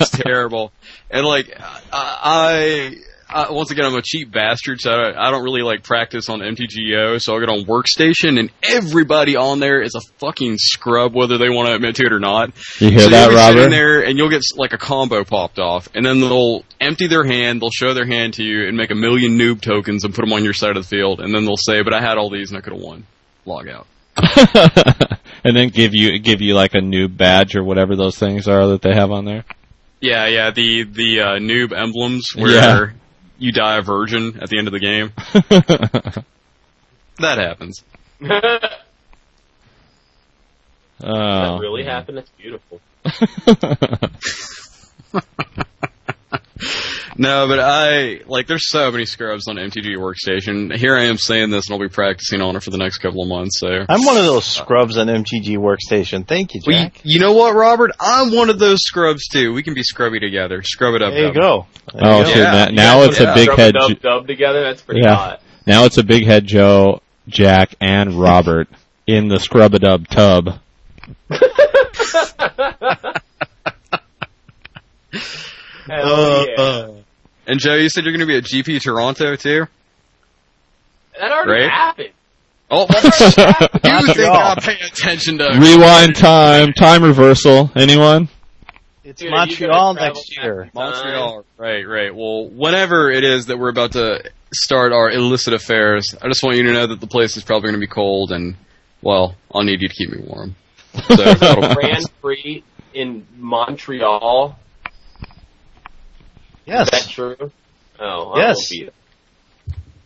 it's 0.00 0.10
terrible. 0.10 0.72
And 1.10 1.26
like, 1.26 1.52
I, 1.92 2.96
I, 3.30 3.52
once 3.52 3.70
again, 3.70 3.84
I'm 3.84 3.94
a 3.94 4.02
cheap 4.02 4.30
bastard, 4.30 4.80
so 4.80 4.90
I, 4.90 5.28
I 5.28 5.30
don't 5.30 5.44
really 5.44 5.62
like 5.62 5.82
practice 5.82 6.28
on 6.28 6.40
MTGO. 6.40 7.20
So 7.20 7.34
I'll 7.34 7.40
get 7.40 7.50
on 7.50 7.64
Workstation, 7.64 8.38
and 8.38 8.50
everybody 8.62 9.36
on 9.36 9.60
there 9.60 9.82
is 9.82 9.94
a 9.94 10.00
fucking 10.18 10.56
scrub, 10.58 11.14
whether 11.14 11.36
they 11.36 11.50
want 11.50 11.68
to 11.68 11.74
admit 11.74 11.96
to 11.96 12.06
it 12.06 12.12
or 12.12 12.20
not. 12.20 12.52
You 12.78 12.90
hear 12.90 13.00
so 13.00 13.10
that, 13.10 13.30
you'll 13.30 13.36
Robert? 13.36 13.70
there, 13.70 14.02
and 14.02 14.16
you'll 14.16 14.30
get 14.30 14.42
like 14.56 14.72
a 14.72 14.78
combo 14.78 15.24
popped 15.24 15.58
off, 15.58 15.88
and 15.94 16.06
then 16.06 16.20
they'll 16.20 16.64
empty 16.80 17.06
their 17.06 17.24
hand, 17.24 17.60
they'll 17.60 17.70
show 17.70 17.92
their 17.92 18.06
hand 18.06 18.34
to 18.34 18.42
you, 18.42 18.66
and 18.66 18.76
make 18.76 18.90
a 18.90 18.94
million 18.94 19.38
noob 19.38 19.60
tokens 19.60 20.04
and 20.04 20.14
put 20.14 20.22
them 20.22 20.32
on 20.32 20.42
your 20.42 20.54
side 20.54 20.76
of 20.76 20.82
the 20.82 20.88
field, 20.88 21.20
and 21.20 21.34
then 21.34 21.44
they'll 21.44 21.56
say, 21.56 21.82
"But 21.82 21.92
I 21.92 22.00
had 22.00 22.16
all 22.16 22.30
these 22.30 22.50
and 22.50 22.58
I 22.58 22.62
could 22.62 22.72
have 22.72 22.82
won." 22.82 23.04
Log 23.44 23.68
out. 23.68 23.86
and 25.44 25.56
then 25.56 25.68
give 25.68 25.94
you 25.94 26.18
give 26.18 26.40
you 26.40 26.54
like 26.54 26.74
a 26.74 26.80
noob 26.80 27.16
badge 27.16 27.54
or 27.54 27.62
whatever 27.62 27.94
those 27.94 28.18
things 28.18 28.48
are 28.48 28.68
that 28.68 28.82
they 28.82 28.94
have 28.94 29.10
on 29.10 29.24
there. 29.24 29.44
Yeah, 30.00 30.26
yeah, 30.26 30.50
the 30.50 30.84
the 30.84 31.20
uh, 31.20 31.26
noob 31.38 31.72
emblems 31.72 32.30
where 32.34 32.52
Yeah. 32.52 32.90
You 33.38 33.52
die 33.52 33.78
a 33.78 33.82
virgin 33.82 34.40
at 34.40 34.50
the 34.50 34.58
end 34.58 34.68
of 34.68 34.72
the 34.72 34.80
game. 34.80 35.12
That 37.18 37.38
happens. 37.38 37.82
Oh. 41.00 41.06
that 41.06 41.50
oh. 41.50 41.58
really 41.60 41.84
happened. 41.84 42.18
That's 42.18 42.30
beautiful. 42.30 42.80
No, 47.20 47.48
but 47.48 47.58
I 47.58 48.20
like. 48.26 48.46
There's 48.46 48.68
so 48.70 48.92
many 48.92 49.04
scrubs 49.04 49.48
on 49.48 49.56
MTG 49.56 49.96
Workstation. 49.96 50.72
Here 50.76 50.96
I 50.96 51.06
am 51.06 51.18
saying 51.18 51.50
this, 51.50 51.66
and 51.66 51.74
I'll 51.74 51.80
be 51.80 51.88
practicing 51.92 52.40
on 52.40 52.54
it 52.54 52.62
for 52.62 52.70
the 52.70 52.78
next 52.78 52.98
couple 52.98 53.22
of 53.22 53.28
months. 53.28 53.58
So, 53.58 53.66
I'm 53.88 54.04
one 54.04 54.16
of 54.16 54.24
those 54.24 54.44
scrubs 54.44 54.96
on 54.96 55.08
MTG 55.08 55.56
Workstation. 55.56 56.24
Thank 56.24 56.54
you, 56.54 56.60
Well, 56.64 56.76
you, 56.76 56.82
Jack. 56.84 57.00
you 57.02 57.18
know 57.18 57.32
what, 57.32 57.56
Robert? 57.56 57.90
I'm 57.98 58.32
one 58.32 58.50
of 58.50 58.60
those 58.60 58.78
scrubs 58.82 59.26
too. 59.26 59.52
We 59.52 59.64
can 59.64 59.74
be 59.74 59.82
scrubby 59.82 60.20
together. 60.20 60.62
Scrub 60.62 60.94
it 60.94 61.02
up. 61.02 61.12
there 61.12 61.26
you 61.26 61.32
Dub. 61.32 61.42
go. 61.42 61.66
There 61.92 62.02
Oh, 62.06 62.18
you 62.20 62.24
go. 62.26 62.30
so 62.30 62.38
Yeah, 62.38 62.52
na- 62.52 62.66
you 62.70 62.72
now 62.76 63.00
guys 63.00 63.08
it's 63.08 63.18
would- 63.18 63.28
a 63.30 63.34
big 63.34 63.42
Scrub 63.44 63.58
head. 63.58 63.74
and 63.76 63.88
J- 63.88 63.94
dub, 63.94 64.02
dub 64.02 64.26
together. 64.28 64.62
That's 64.62 64.82
pretty 64.82 65.00
Yeah. 65.02 65.14
hot. 65.16 65.42
now 65.66 65.84
it's 65.86 65.98
a 65.98 66.04
big 66.04 66.24
head 66.24 66.46
Joe, 66.46 67.02
Jack, 67.26 67.74
and 67.80 68.14
Robert 68.14 68.68
in 69.08 69.26
the 69.26 69.40
scrub 69.40 69.74
a 69.74 69.80
dub 69.80 70.06
tub. 70.06 70.60
Hell 75.88 76.46
yeah. 76.46 76.54
Uh, 76.58 76.90
And 77.48 77.58
Joe, 77.58 77.74
you 77.76 77.88
said 77.88 78.04
you're 78.04 78.12
going 78.12 78.20
to 78.20 78.26
be 78.26 78.36
at 78.36 78.44
GP 78.44 78.82
Toronto 78.82 79.34
too. 79.34 79.66
that 81.18 81.32
already 81.32 81.62
right? 81.62 81.70
happened. 81.70 82.10
Oh, 82.70 82.86
you 82.90 83.10
think 83.10 83.82
Montreal. 83.82 84.36
I 84.36 84.54
pay 84.60 84.76
attention 84.86 85.38
to 85.38 85.58
Rewind 85.58 86.14
time, 86.14 86.74
time 86.74 87.02
reversal. 87.02 87.70
Anyone? 87.74 88.28
It's 89.02 89.22
Dude, 89.22 89.32
are 89.32 89.46
you 89.46 89.56
gonna 89.56 89.72
Montreal 89.72 89.94
next 89.94 90.36
year. 90.36 90.70
Montreal. 90.74 91.46
Right, 91.56 91.88
right. 91.88 92.14
Well, 92.14 92.50
whenever 92.50 93.10
it 93.10 93.24
is 93.24 93.46
that 93.46 93.58
we're 93.58 93.70
about 93.70 93.92
to 93.92 94.30
start 94.52 94.92
our 94.92 95.10
illicit 95.10 95.54
affairs, 95.54 96.14
I 96.20 96.28
just 96.28 96.42
want 96.42 96.58
you 96.58 96.64
to 96.64 96.72
know 96.74 96.86
that 96.88 97.00
the 97.00 97.06
place 97.06 97.38
is 97.38 97.44
probably 97.44 97.68
going 97.70 97.80
to 97.80 97.86
be 97.86 97.90
cold, 97.90 98.30
and 98.30 98.56
well, 99.00 99.34
I'll 99.54 99.62
need 99.62 99.80
you 99.80 99.88
to 99.88 99.94
keep 99.94 100.10
me 100.10 100.18
warm. 100.22 100.54
So 100.92 101.16
that'll- 101.16 101.74
Grand 101.74 102.04
Prix 102.20 102.62
in 102.92 103.26
Montreal. 103.38 104.58
Is 106.68 106.90
that 106.90 106.92
Yes. 106.92 107.08
true? 107.08 107.36
Oh, 108.00 108.30
I 108.32 108.38
Yes. 108.40 108.56
won't 108.56 108.70
be- 108.70 108.90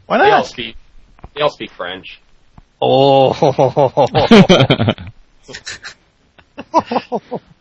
Why 0.06 0.18
They 0.18 0.24
all 0.24 0.30
not? 0.39 0.47
speak. 0.47 0.76
They 1.34 1.40
all 1.43 1.51
speak 1.51 1.70
French. 1.72 2.18
Oh. 2.80 3.32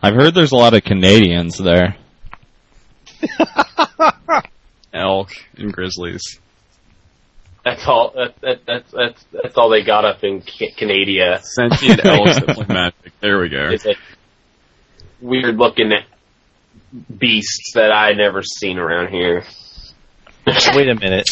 I've 0.02 0.16
heard 0.16 0.34
there's 0.34 0.52
a 0.52 0.56
lot 0.58 0.74
of 0.74 0.84
Canadians 0.84 1.58
there. 1.58 1.96
elk 4.94 5.30
and 5.58 5.72
grizzlies. 5.72 6.40
That's 7.64 7.86
all. 7.88 8.12
That, 8.16 8.34
that, 8.42 8.66
that's 8.66 8.92
that's 8.92 9.24
that's 9.32 9.56
all 9.58 9.70
they 9.70 9.84
got 9.84 10.04
up 10.06 10.24
in 10.24 10.42
Ca- 10.42 10.74
Canada. 10.76 11.40
Sentient 11.44 12.04
elves 12.04 12.36
that 12.40 12.56
play 12.56 12.66
magic. 12.68 13.14
There 13.22 13.40
we 13.40 13.50
go. 13.50 13.70
Is 13.72 13.86
a 13.86 13.94
weird 15.22 15.58
looking 15.58 15.92
beasts 17.18 17.74
that 17.76 17.92
I 17.92 18.14
never 18.14 18.42
seen 18.44 18.78
around 18.78 19.10
here. 19.10 19.44
wait 20.48 20.90
a 20.90 20.96
minute. 20.96 21.28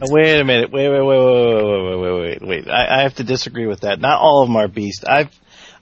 Wait 0.00 0.40
a 0.40 0.44
minute. 0.44 0.70
Wait, 0.70 0.88
wait, 0.88 1.02
wait, 1.02 1.18
wait, 1.18 1.64
wait, 1.64 2.00
wait, 2.00 2.40
wait, 2.40 2.42
wait. 2.42 2.68
I, 2.68 2.98
I 2.98 3.02
have 3.02 3.14
to 3.16 3.24
disagree 3.24 3.66
with 3.66 3.80
that. 3.80 4.00
Not 4.00 4.20
all 4.20 4.42
of 4.42 4.48
them 4.48 4.56
are 4.56 4.68
beasts. 4.68 5.04
I've 5.04 5.30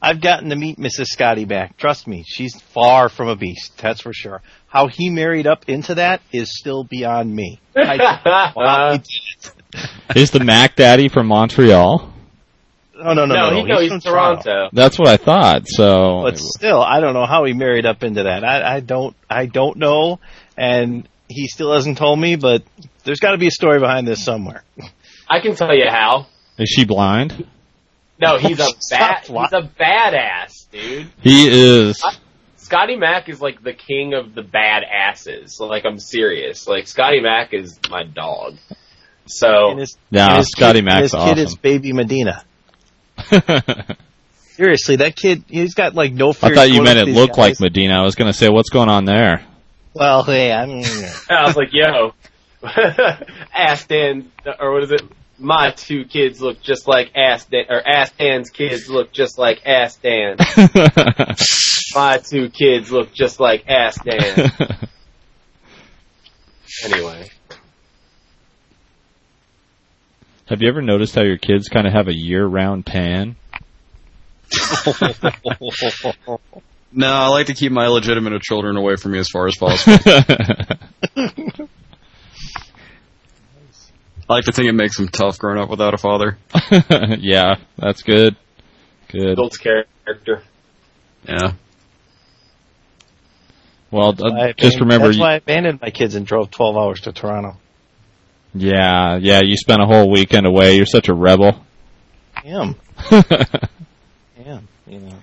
I've 0.01 0.20
gotten 0.20 0.49
to 0.49 0.57
meet 0.57 0.78
Mrs. 0.78 1.07
Scotty 1.07 1.44
Mac. 1.44 1.77
Trust 1.77 2.09
me, 2.09 2.24
she's 2.27 2.61
far 2.61 3.09
from 3.09 3.28
a 3.28 3.36
beast. 3.36 3.78
That's 3.78 4.01
for 4.01 4.12
sure. 4.12 4.43
How 4.66 4.89
he 4.89 5.11
married 5.11 5.47
up 5.47 5.69
into 5.69 5.94
that 5.94 6.23
is 6.32 6.59
still 6.59 6.82
beyond 6.82 7.32
me. 7.32 7.61
I, 7.77 8.53
well, 8.57 9.03
is 10.16 10.32
the 10.32 10.40
Mac 10.40 10.74
Daddy 10.77 11.09
from 11.09 11.28
Montreal? 11.28 12.11
Oh, 13.05 13.15
no, 13.15 13.24
no, 13.24 13.35
no, 13.35 13.51
no. 13.51 13.57
he, 13.57 13.62
no, 13.65 13.81
he's, 13.81 13.91
from 13.91 14.01
Toronto. 14.01 14.69
That's 14.73 14.99
what 14.99 15.09
I 15.09 15.16
thought. 15.16 15.62
So 15.66 16.23
But 16.23 16.39
still, 16.39 16.81
I 16.81 17.01
don't 17.01 17.15
know 17.15 17.27
how 17.27 17.45
he 17.45 17.53
married 17.53 17.85
up 17.87 18.03
into 18.03 18.23
that. 18.24 18.45
I, 18.45 18.77
I 18.77 18.81
don't, 18.81 19.16
I 19.29 19.47
don't 19.47 19.77
know, 19.77 20.20
and 20.57 21.09
he 21.29 21.49
still 21.49 21.73
hasn't 21.73 21.99
told 21.99 22.19
me. 22.19 22.37
But 22.37 22.62
there's 23.05 23.20
got 23.20 23.33
to 23.33 23.39
be 23.39 23.49
a 23.49 23.51
story 23.53 23.81
behind 23.81 24.07
this 24.07 24.24
somewhere. 24.24 24.62
I 25.29 25.41
can 25.41 25.57
tell 25.57 25.74
you 25.74 25.87
how. 25.89 26.27
is 26.59 26.69
she 26.69 26.85
blind? 26.85 27.47
No, 28.20 28.39
he's 28.39 28.61
a 28.61 28.69
bad. 28.91 29.24
He's 29.24 29.53
a 29.53 29.69
badass, 29.81 30.70
dude. 30.70 31.09
He 31.20 31.49
is. 31.49 32.03
Scotty 32.57 32.97
Mac 32.97 33.29
is 33.29 33.41
like 33.41 33.62
the 33.62 33.74
king 33.74 34.15
of 34.15 34.35
the 34.35 34.43
bad 34.43 34.85
asses. 34.85 35.59
Like 35.61 35.85
I'm 35.85 35.99
serious. 35.99 36.66
Like 36.69 36.87
Scotty 36.87 37.20
Mac 37.20 37.53
is 37.53 37.79
my 37.91 38.05
dog. 38.05 38.57
So 39.27 39.70
And 39.70 39.81
his, 39.81 39.97
Yeah, 40.11 40.29
and 40.29 40.39
his 40.39 40.49
Scotty 40.49 40.79
kid, 40.79 40.85
Mac's 40.85 41.12
His 41.12 41.12
kid 41.12 41.39
is 41.39 41.55
baby 41.57 41.93
Medina. 41.93 42.45
Seriously, 44.57 44.97
that 44.97 45.16
kid, 45.16 45.44
he's 45.49 45.74
got 45.74 45.94
like 45.94 46.12
no 46.12 46.32
fear. 46.32 46.53
I 46.53 46.55
thought 46.55 46.70
you 46.70 46.82
meant 46.82 46.99
it 46.99 47.07
these 47.07 47.16
looked 47.16 47.39
like. 47.39 47.59
Medina. 47.59 47.94
I 47.94 48.03
was 48.03 48.15
going 48.15 48.31
to 48.31 48.36
say, 48.36 48.49
what's 48.49 48.70
going 48.70 48.89
on 48.89 49.05
there? 49.05 49.44
Well, 49.94 50.23
hey, 50.24 50.53
I 50.53 50.66
mean, 50.66 50.85
I 51.31 51.47
was 51.47 51.57
like, 51.57 51.70
yo, 51.73 52.12
Ass 53.55 53.86
Dan, 53.86 54.31
or 54.61 54.73
what 54.73 54.85
is 54.85 54.93
it? 54.93 55.03
My 55.39 55.70
two 55.70 56.05
kids 56.05 56.40
look 56.40 56.61
just 56.62 56.86
like 56.86 57.12
Ass 57.16 57.47
Dan, 57.47 57.65
or 57.69 57.81
Ass 57.81 58.12
Dan's 58.12 58.51
kids 58.51 58.89
look 58.89 59.12
just 59.12 59.39
like 59.39 59.62
Ass 59.66 59.97
Dan. 59.97 60.36
My 61.94 62.19
two 62.19 62.49
kids 62.51 62.93
look 62.93 63.12
just 63.12 63.40
like 63.40 63.66
Ass 63.69 63.99
Dan. 64.05 64.53
Anyway, 66.85 67.28
have 70.53 70.61
you 70.61 70.69
ever 70.69 70.83
noticed 70.83 71.15
how 71.15 71.23
your 71.23 71.39
kids 71.39 71.69
kind 71.69 71.87
of 71.87 71.95
have 71.95 72.09
a 72.09 72.15
year-round 72.15 72.85
tan? 72.85 73.37
No, 76.95 77.11
I 77.11 77.29
like 77.29 77.47
to 77.47 77.55
keep 77.55 77.73
my 77.73 77.87
illegitimate 77.87 78.43
children 78.43 78.77
away 78.77 78.97
from 78.97 79.12
me 79.12 79.19
as 79.19 79.27
far 79.31 79.47
as 79.47 79.57
possible. 79.57 79.97
I 84.29 84.35
like 84.35 84.45
to 84.45 84.53
think 84.53 84.69
it 84.69 84.74
makes 84.74 84.99
them 84.99 85.09
tough 85.09 85.39
growing 85.39 85.59
up 85.59 85.70
without 85.70 85.95
a 85.95 85.97
father. 85.97 86.37
yeah, 87.19 87.55
that's 87.79 88.03
good. 88.03 88.37
Good. 89.09 89.31
adult's 89.31 89.57
character. 89.57 90.43
Yeah. 91.27 91.53
Well, 93.91 94.15
uh, 94.23 94.53
just 94.59 94.79
remember, 94.81 95.07
That's 95.07 95.16
you- 95.16 95.23
why 95.23 95.33
I 95.33 95.37
abandoned 95.37 95.81
my 95.81 95.89
kids 95.89 96.15
and 96.15 96.27
drove 96.27 96.51
12 96.51 96.77
hours 96.77 97.01
to 97.03 97.12
Toronto. 97.12 97.57
Yeah, 98.55 99.16
yeah, 99.20 99.41
you 99.43 99.57
spent 99.57 99.81
a 99.83 99.87
whole 99.87 100.11
weekend 100.11 100.47
away. 100.47 100.77
You're 100.77 100.87
such 100.87 101.09
a 101.09 101.15
rebel. 101.15 101.65
I 102.37 102.49
am. 102.49 102.77
I 103.11 103.59
am. 104.47 104.69
You 104.87 104.99
know. 105.01 105.15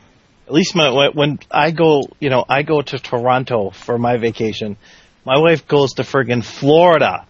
At 0.47 0.53
least 0.53 0.75
my 0.75 0.89
when- 0.89 1.11
when 1.13 1.39
I 1.51 1.71
go, 1.71 2.03
you 2.19 2.29
know, 2.29 2.43
I 2.49 2.63
go 2.63 2.81
to 2.81 2.97
Toronto 2.99 3.69
for 3.69 3.97
my 3.97 4.17
vacation. 4.17 4.77
My 5.25 5.37
wife 5.37 5.67
goes 5.67 5.93
to 5.93 6.03
friggin' 6.03 6.43
Florida 6.43 7.25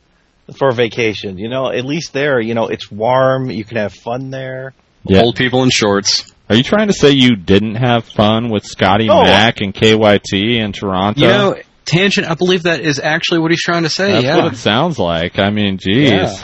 for 0.57 0.71
vacation. 0.71 1.37
You 1.37 1.49
know, 1.49 1.69
at 1.69 1.83
least 1.85 2.13
there, 2.13 2.39
you 2.39 2.53
know, 2.53 2.67
it's 2.67 2.89
warm. 2.89 3.49
You 3.49 3.65
can 3.65 3.77
have 3.77 3.93
fun 3.93 4.29
there. 4.29 4.73
Yeah. 5.03 5.21
Old 5.21 5.35
people 5.35 5.63
in 5.63 5.69
shorts. 5.69 6.31
Are 6.49 6.55
you 6.55 6.63
trying 6.63 6.87
to 6.87 6.93
say 6.93 7.11
you 7.11 7.35
didn't 7.35 7.75
have 7.75 8.05
fun 8.05 8.49
with 8.49 8.65
Scotty 8.65 9.07
No. 9.07 9.21
Mac 9.23 9.61
and 9.61 9.73
KYT 9.73 10.57
in 10.59 10.71
Toronto? 10.71 11.21
You 11.21 11.27
know, 11.27 11.55
tangent. 11.85 12.29
I 12.29 12.35
believe 12.35 12.63
that 12.63 12.81
is 12.81 12.99
actually 12.99 13.39
what 13.39 13.51
he's 13.51 13.61
trying 13.61 13.83
to 13.83 13.89
say. 13.89 14.11
That's 14.11 14.25
yeah. 14.25 14.43
what 14.43 14.53
it 14.53 14.57
sounds 14.57 14.99
like. 14.99 15.39
I 15.39 15.49
mean, 15.49 15.77
geez. 15.77 16.11
Yeah. 16.11 16.35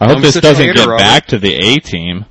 I 0.00 0.06
hope 0.06 0.16
I'm 0.16 0.22
this 0.22 0.34
doesn't 0.34 0.64
hater, 0.64 0.74
get 0.74 0.86
Robert. 0.86 0.98
back 0.98 1.26
to 1.28 1.38
the 1.38 1.54
A 1.54 1.78
team. 1.78 2.24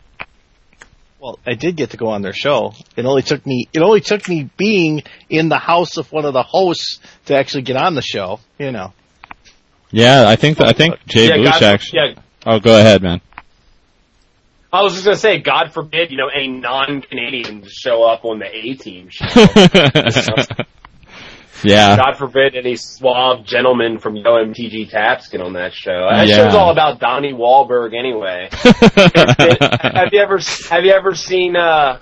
Well, 1.20 1.40
I 1.46 1.54
did 1.54 1.76
get 1.76 1.92
to 1.92 1.98
go 1.98 2.08
on 2.08 2.24
their 2.24 2.34
show. 2.34 2.74
It 2.96 3.06
only 3.06 3.22
took 3.22 3.46
me. 3.46 3.68
It 3.72 3.82
only 3.82 4.02
took 4.02 4.28
me 4.28 4.50
being 4.58 5.04
in 5.30 5.50
the 5.50 5.60
house 5.60 5.98
of 5.98 6.12
one 6.12 6.26
of 6.26 6.34
the 6.34 6.44
hosts 6.44 7.00
to 7.26 7.36
actually 7.36 7.62
get 7.62 7.78
on 7.78 7.94
the 7.94 8.02
show. 8.02 8.40
You 8.58 8.72
know. 8.72 8.94
Yeah, 9.92 10.28
I 10.28 10.36
think 10.36 10.60
I 10.60 10.74
think 10.74 10.96
Jay 11.06 11.28
yeah, 11.28 11.38
Bush 11.38 11.60
God, 11.60 11.64
actually. 11.64 12.00
yeah. 12.00 12.22
Oh, 12.46 12.60
go 12.60 12.78
ahead, 12.78 13.04
man. 13.04 13.22
I 14.74 14.84
was 14.84 14.94
just 14.94 15.04
gonna 15.06 15.18
say, 15.18 15.40
God 15.40 15.74
forbid, 15.74 16.12
you 16.12 16.18
know, 16.18 16.30
any 16.34 16.48
non-Canadians 16.48 17.72
show 17.72 18.04
up 18.04 18.24
on 18.24 18.40
the 18.40 18.46
A 18.46 18.74
team 18.76 19.10
show. 19.10 19.26
yeah, 21.64 21.96
God 21.98 22.18
forbid 22.18 22.56
any 22.56 22.76
suave 22.76 23.46
gentleman 23.46 24.00
from 24.00 24.16
YoMTG 24.16 24.90
Taps 24.90 25.30
get 25.30 25.42
on 25.42 25.54
that 25.54 25.74
show. 25.74 26.08
That 26.10 26.28
Yeah. 26.28 26.38
show's 26.38 26.56
all 26.56 26.72
about 26.72 27.00
Donnie 27.00 27.34
Wahlberg 27.34 27.94
anyway. 27.98 28.50
have 28.54 30.10
you 30.12 30.20
ever 30.22 30.40
have 30.70 30.84
you 30.86 30.92
ever 30.92 31.14
seen 31.16 31.56
uh 31.56 32.00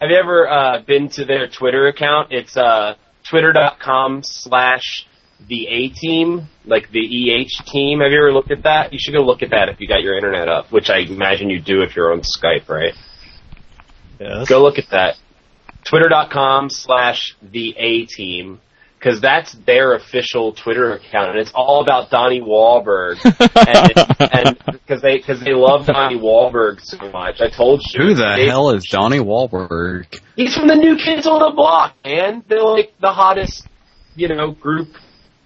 have 0.00 0.10
you 0.10 0.16
ever 0.16 0.48
uh 0.48 0.80
been 0.82 1.08
to 1.10 1.24
their 1.24 1.48
Twitter 1.48 1.86
account? 1.88 2.32
It's 2.32 2.56
uh 2.56 2.94
twitter.com 3.28 4.22
slash 4.24 5.06
the 5.48 5.66
A 5.68 5.88
team, 5.88 6.48
like 6.64 6.90
the 6.90 7.00
EH 7.00 7.64
team. 7.66 8.00
Have 8.00 8.12
you 8.12 8.18
ever 8.18 8.32
looked 8.32 8.50
at 8.52 8.62
that? 8.64 8.92
You 8.92 8.98
should 9.00 9.12
go 9.14 9.22
look 9.22 9.42
at 9.42 9.50
that 9.50 9.68
if 9.68 9.80
you 9.80 9.88
got 9.88 10.02
your 10.02 10.16
internet 10.16 10.48
up, 10.48 10.70
which 10.70 10.88
I 10.90 10.98
imagine 10.98 11.50
you 11.50 11.60
do 11.60 11.82
if 11.82 11.96
you're 11.96 12.12
on 12.12 12.20
Skype, 12.20 12.68
right? 12.68 12.94
Yes. 14.20 14.48
Go 14.48 14.62
look 14.62 14.78
at 14.78 14.88
that. 14.90 15.16
Twitter.com 15.84 16.70
slash 16.70 17.34
the 17.42 17.74
A 17.76 18.06
team. 18.06 18.60
Cause 19.02 19.20
that's 19.20 19.50
their 19.66 19.94
official 19.94 20.52
Twitter 20.52 20.92
account 20.92 21.30
and 21.30 21.38
it's 21.40 21.50
all 21.56 21.82
about 21.82 22.08
Donnie 22.08 22.40
Wahlberg. 22.40 23.16
and, 23.24 23.90
it, 23.90 24.56
and 24.68 24.78
cause 24.86 25.02
they, 25.02 25.18
cause 25.18 25.40
they 25.40 25.54
love 25.54 25.86
Donnie 25.86 26.20
Wahlberg 26.20 26.80
so 26.80 27.10
much. 27.10 27.40
I 27.40 27.50
told 27.50 27.82
you. 27.92 28.00
Who 28.00 28.14
the 28.14 28.34
They- 28.36 28.46
hell 28.46 28.70
is 28.70 28.84
Donnie 28.84 29.18
Wahlberg? 29.18 30.20
He's 30.36 30.54
from 30.54 30.68
the 30.68 30.76
New 30.76 30.96
Kids 30.96 31.26
on 31.26 31.40
the 31.40 31.50
Block, 31.50 31.96
man. 32.04 32.44
They're 32.46 32.62
like 32.62 32.94
the 33.00 33.10
hottest, 33.12 33.66
you 34.14 34.28
know, 34.28 34.52
group. 34.52 34.90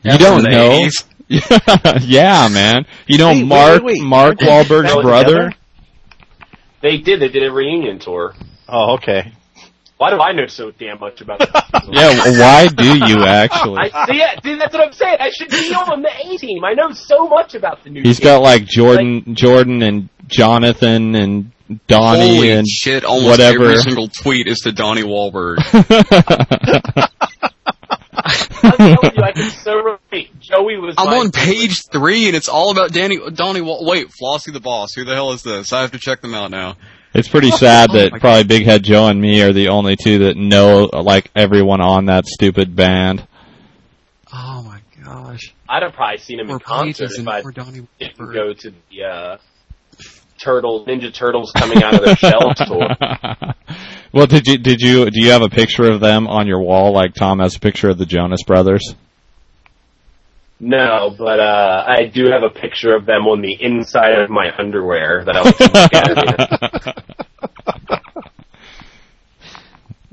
you 0.02 0.18
don't 0.18 0.42
know. 0.44 0.88
yeah, 2.02 2.48
man. 2.48 2.84
You 3.06 3.16
know 3.16 3.28
Wait, 3.30 3.38
wait, 3.38 3.46
Mark 3.46 3.82
wait, 3.82 3.84
wait. 3.84 4.02
Mark 4.02 4.38
Wahlberg's 4.38 4.92
brother. 5.00 5.24
together? 5.24 5.52
They 6.82 6.98
did. 6.98 7.20
They 7.20 7.28
did 7.28 7.42
a 7.42 7.50
reunion 7.52 7.98
tour. 8.00 8.34
Oh, 8.68 8.96
okay. 8.96 9.32
Why 9.98 10.10
do 10.10 10.20
I 10.20 10.32
know 10.32 10.46
so 10.46 10.70
damn 10.72 11.00
much 11.00 11.20
about 11.22 11.38
that? 11.38 11.64
Yeah, 11.88 12.40
why 12.40 12.66
do 12.66 12.98
you 13.06 13.24
actually? 13.26 13.78
I, 13.94 14.06
see, 14.06 14.18
yeah, 14.18 14.40
see, 14.42 14.56
that's 14.56 14.74
what 14.74 14.84
I'm 14.86 14.92
saying. 14.92 15.18
I 15.20 15.30
should 15.30 15.48
be 15.50 15.72
on 15.72 16.02
the 16.02 16.10
A 16.10 16.36
team. 16.36 16.64
I 16.64 16.74
know 16.74 16.90
so 16.92 17.28
much 17.28 17.54
about 17.54 17.84
the 17.84 17.90
new. 17.90 18.02
He's 18.02 18.16
Kids. 18.18 18.24
got 18.24 18.42
like 18.42 18.64
Jordan, 18.64 19.34
Jordan, 19.36 19.82
and 19.82 20.08
Jonathan, 20.26 21.14
and 21.14 21.52
Donnie, 21.86 22.36
Holy 22.36 22.50
and 22.50 22.66
shit, 22.66 23.04
almost 23.04 23.30
whatever. 23.30 23.66
every 23.66 23.78
single 23.78 24.08
tweet 24.08 24.48
is 24.48 24.58
to 24.60 24.72
Donnie 24.72 25.02
Wahlberg. 25.04 25.58
I'm 28.62 28.72
telling 28.76 29.16
you, 29.16 29.22
I 29.22 29.32
can 29.32 29.50
so 29.50 29.76
relate. 29.76 30.38
Joey 30.40 30.78
was. 30.78 30.94
I'm 30.98 31.08
on 31.08 31.30
page 31.30 31.76
three 31.92 32.26
and 32.26 32.34
it's 32.36 32.48
all 32.48 32.72
about 32.72 32.92
Danny, 32.92 33.18
Donnie 33.32 33.60
Wal- 33.60 33.84
Wait, 33.84 34.08
Flossie 34.20 34.52
the 34.52 34.60
Boss. 34.60 34.94
Who 34.94 35.04
the 35.04 35.14
hell 35.14 35.32
is 35.32 35.42
this? 35.42 35.72
I 35.72 35.82
have 35.82 35.92
to 35.92 35.98
check 35.98 36.20
them 36.22 36.34
out 36.34 36.50
now. 36.50 36.76
It's 37.14 37.28
pretty 37.28 37.50
sad 37.50 37.90
that 37.92 38.12
my 38.12 38.18
probably 38.18 38.44
Big 38.44 38.64
Head 38.66 38.82
Joe 38.82 39.08
and 39.08 39.20
me 39.20 39.40
are 39.42 39.52
the 39.52 39.68
only 39.68 39.96
two 39.96 40.18
that 40.26 40.36
know 40.36 40.84
like 40.92 41.30
everyone 41.34 41.80
on 41.80 42.06
that 42.06 42.26
stupid 42.26 42.76
band. 42.76 43.26
Oh 44.32 44.62
my 44.62 44.80
gosh. 45.02 45.54
I'd 45.68 45.82
have 45.82 45.92
probably 45.94 46.18
seen 46.18 46.40
him 46.40 46.48
More 46.48 46.56
in 46.56 46.60
concert 46.60 47.10
if 47.16 47.26
I 47.26 47.40
didn't 47.42 47.88
Wahlberg. 48.00 48.34
go 48.34 48.52
to 48.52 48.70
the 48.90 49.02
uh, 49.04 49.36
Turtle 50.38 50.84
Ninja 50.84 51.12
Turtles 51.12 51.52
coming 51.56 51.82
out 51.82 51.94
of 51.94 52.04
their 52.04 52.16
shell 52.16 52.52
tour. 52.56 52.88
well, 54.12 54.26
did 54.26 54.46
you 54.46 54.58
did 54.58 54.80
you 54.80 55.10
do 55.10 55.20
you 55.24 55.30
have 55.30 55.42
a 55.42 55.48
picture 55.48 55.90
of 55.90 56.00
them 56.00 56.26
on 56.28 56.46
your 56.46 56.60
wall 56.60 56.92
like 56.92 57.14
Tom 57.14 57.38
has 57.38 57.56
a 57.56 57.60
picture 57.60 57.88
of 57.88 57.96
the 57.98 58.06
Jonas 58.06 58.42
Brothers? 58.42 58.94
No, 60.58 61.14
but 61.16 61.38
uh, 61.38 61.84
I 61.86 62.06
do 62.06 62.26
have 62.30 62.42
a 62.42 62.48
picture 62.50 62.94
of 62.96 63.04
them 63.04 63.26
on 63.26 63.42
the 63.42 63.52
inside 63.60 64.12
of 64.18 64.30
my 64.30 64.50
underwear 64.58 65.22
that 65.24 65.36
I 65.36 65.42
was 65.42 65.60
looking 65.60 66.88
at. 66.88 67.04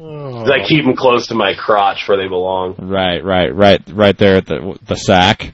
Oh. 0.05 0.51
I 0.51 0.67
keep 0.67 0.83
them 0.83 0.95
close 0.97 1.27
to 1.27 1.35
my 1.35 1.53
crotch 1.53 2.09
where 2.09 2.17
they 2.17 2.27
belong. 2.27 2.75
Right, 2.77 3.23
right, 3.23 3.55
right, 3.55 3.81
right 3.89 4.17
there 4.17 4.35
at 4.37 4.45
the 4.45 4.77
the 4.85 4.95
sack, 4.95 5.53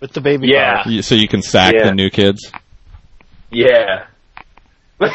With 0.00 0.12
the 0.12 0.22
baby. 0.22 0.48
Yeah. 0.48 0.88
You- 0.88 1.02
so 1.02 1.14
you 1.14 1.28
can 1.28 1.42
sack 1.42 1.74
Yeah. 1.74 1.84
the 1.84 1.94
new 1.94 2.08
kids. 2.08 2.50
Yeah. 3.50 4.06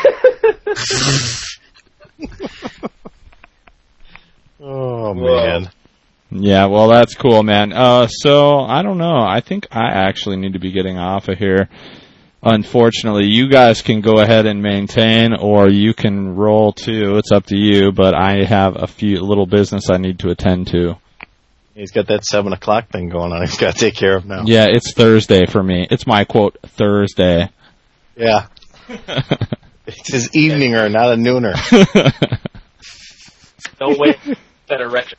Oh 4.64 5.14
Whoa. 5.16 5.64
Man. 6.32 6.44
Yeah, 6.44 6.66
well, 6.68 6.88
that's 6.88 7.16
cool, 7.16 7.44
man. 7.44 7.74
Uh, 7.74 8.08
so 8.08 8.60
I 8.60 8.82
don't 8.82 8.98
know. 8.98 9.20
I 9.20 9.42
think 9.42 9.68
I 9.72 9.90
actually 9.92 10.38
need 10.38 10.54
to 10.54 10.60
be 10.60 10.72
getting 10.72 10.98
off 10.98 11.28
of 11.28 11.38
here. 11.38 11.70
Unfortunately, 12.44 13.28
you 13.28 13.50
guys 13.50 13.84
can 13.84 14.02
go 14.02 14.20
ahead 14.20 14.48
and 14.48 14.64
maintain, 14.64 15.34
or 15.34 15.70
you 15.70 15.94
can 15.94 16.36
roll 16.36 16.74
too. 16.74 17.18
It's 17.18 17.32
up 17.32 17.46
to 17.48 17.56
you. 17.58 17.92
But 17.92 18.16
I 18.16 18.44
have 18.44 18.82
a 18.82 18.88
few 18.88 19.22
little 19.22 19.46
business 19.46 19.90
I 19.92 19.98
need 19.98 20.20
to 20.20 20.30
attend 20.30 20.68
to. 20.68 20.96
He's 21.76 21.92
got 21.92 22.08
that 22.08 22.26
seven 22.26 22.52
o'clock 22.52 22.90
thing 22.90 23.10
going 23.10 23.32
on. 23.32 23.42
He's 23.42 23.58
got 23.58 23.74
to 23.74 23.80
take 23.80 23.96
care 23.96 24.18
of 24.18 24.26
now. 24.26 24.44
Yeah, 24.46 24.66
it's 24.70 24.94
Thursday 24.94 25.46
for 25.46 25.62
me. 25.62 25.88
It's 25.90 26.08
my 26.08 26.26
quote 26.26 26.58
Thursday. 26.66 27.50
Yeah. 28.16 28.48
It's 29.88 30.12
his 30.12 30.30
eveninger, 30.30 30.92
not 30.92 31.12
a 31.12 31.16
nooner. 31.16 31.54
Don't 33.80 34.00
wait 34.00 34.20
for 34.20 34.36
that 34.68 34.80
erection. 34.80 35.18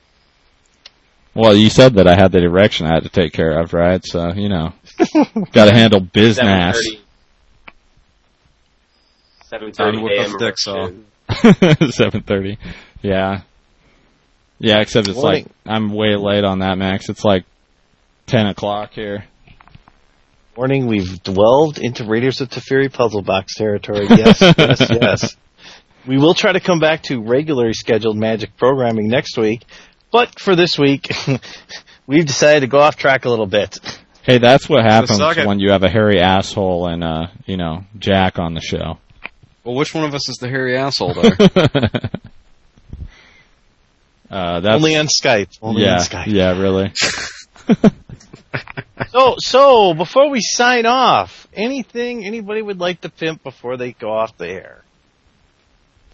Well, 1.34 1.54
you 1.56 1.70
said 1.70 1.94
that 1.94 2.06
I 2.06 2.14
had 2.14 2.30
the 2.32 2.42
erection 2.42 2.86
I 2.86 2.94
had 2.94 3.04
to 3.04 3.08
take 3.08 3.32
care 3.32 3.58
of, 3.58 3.72
right? 3.72 4.04
So, 4.04 4.32
you 4.34 4.48
know, 4.48 4.72
got 5.52 5.64
to 5.66 5.72
handle 5.72 6.00
business. 6.00 6.78
7:30 9.50 9.72
Done 9.76 10.02
with 10.02 10.12
a.m. 10.12 10.32
the 10.32 10.38
dick 10.38 10.58
saw. 10.58 10.86
erection. 10.86 11.06
7:30. 11.30 12.58
Yeah. 13.02 13.42
Yeah, 14.58 14.80
except 14.80 15.08
it's 15.08 15.16
Morning. 15.16 15.44
like 15.44 15.52
I'm 15.66 15.92
way 15.92 16.16
late 16.16 16.44
on 16.44 16.60
that, 16.60 16.78
Max. 16.78 17.08
It's 17.08 17.24
like 17.24 17.44
10 18.26 18.46
o'clock 18.46 18.92
here. 18.92 19.24
Morning, 20.56 20.86
we've 20.86 21.22
delved 21.22 21.78
into 21.78 22.04
Raiders 22.04 22.40
of 22.42 22.50
Teferi 22.50 22.92
puzzle 22.92 23.22
box 23.22 23.54
territory. 23.56 24.06
Yes, 24.08 24.40
yes, 24.40 24.80
yes. 25.00 25.36
We 26.06 26.18
will 26.18 26.34
try 26.34 26.52
to 26.52 26.60
come 26.60 26.78
back 26.78 27.02
to 27.04 27.22
regularly 27.22 27.72
scheduled 27.72 28.16
Magic 28.18 28.56
programming 28.56 29.08
next 29.08 29.38
week, 29.38 29.62
but 30.12 30.38
for 30.38 30.54
this 30.54 30.78
week, 30.78 31.10
we've 32.06 32.26
decided 32.26 32.60
to 32.60 32.66
go 32.68 32.78
off 32.78 32.96
track 32.96 33.24
a 33.24 33.30
little 33.30 33.46
bit. 33.46 33.78
Hey, 34.22 34.38
that's 34.38 34.68
what 34.68 34.84
happens 34.84 35.16
suck 35.18 35.36
when 35.38 35.58
you 35.58 35.72
have 35.72 35.82
a 35.82 35.88
hairy 35.88 36.20
asshole 36.20 36.86
and 36.86 37.02
uh, 37.02 37.26
you 37.46 37.56
know, 37.56 37.84
Jack 37.98 38.38
on 38.38 38.54
the 38.54 38.60
show. 38.60 38.98
Well, 39.64 39.74
which 39.74 39.94
one 39.94 40.04
of 40.04 40.14
us 40.14 40.28
is 40.28 40.36
the 40.36 40.48
hairy 40.48 40.76
asshole 40.76 41.14
there? 41.14 41.32
uh, 44.30 44.60
that's 44.60 44.74
Only 44.76 44.96
on 44.96 45.06
Skype. 45.06 45.58
Only 45.60 45.82
yeah, 45.82 45.94
on 45.94 46.00
Skype. 46.00 46.26
yeah, 46.26 46.58
really. 46.60 46.92
So, 49.10 49.34
so 49.38 49.94
before 49.94 50.30
we 50.30 50.40
sign 50.40 50.86
off, 50.86 51.46
anything 51.52 52.24
anybody 52.24 52.62
would 52.62 52.80
like 52.80 53.02
to 53.02 53.10
pimp 53.10 53.42
before 53.42 53.76
they 53.76 53.92
go 53.92 54.10
off 54.10 54.36
the 54.38 54.48
air? 54.48 54.82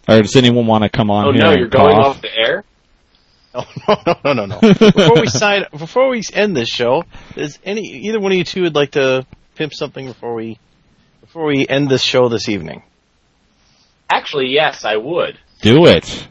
Or 0.07 0.21
does 0.21 0.35
anyone 0.35 0.67
want 0.67 0.83
to 0.83 0.89
come 0.89 1.09
on 1.09 1.27
Oh 1.27 1.31
here 1.31 1.41
no, 1.41 1.51
you're 1.51 1.67
going 1.69 1.95
cough? 1.95 2.15
off 2.17 2.21
the 2.21 2.35
air. 2.35 2.63
No, 3.55 3.65
no, 4.05 4.15
no, 4.23 4.33
no, 4.33 4.45
no. 4.45 4.59
before 4.59 5.21
we 5.21 5.27
sign, 5.27 5.65
before 5.71 6.09
we 6.09 6.21
end 6.33 6.55
this 6.55 6.69
show, 6.69 7.03
is 7.35 7.57
any 7.63 7.81
either 7.81 8.19
one 8.19 8.31
of 8.31 8.37
you 8.37 8.43
two 8.43 8.61
would 8.63 8.75
like 8.75 8.91
to 8.91 9.25
pimp 9.55 9.73
something 9.73 10.05
before 10.05 10.35
we 10.35 10.59
before 11.21 11.45
we 11.45 11.67
end 11.67 11.89
this 11.89 12.03
show 12.03 12.29
this 12.29 12.47
evening? 12.47 12.83
Actually, 14.09 14.47
yes, 14.47 14.85
I 14.85 14.97
would. 14.97 15.39
Do 15.61 15.85
it. 15.87 16.27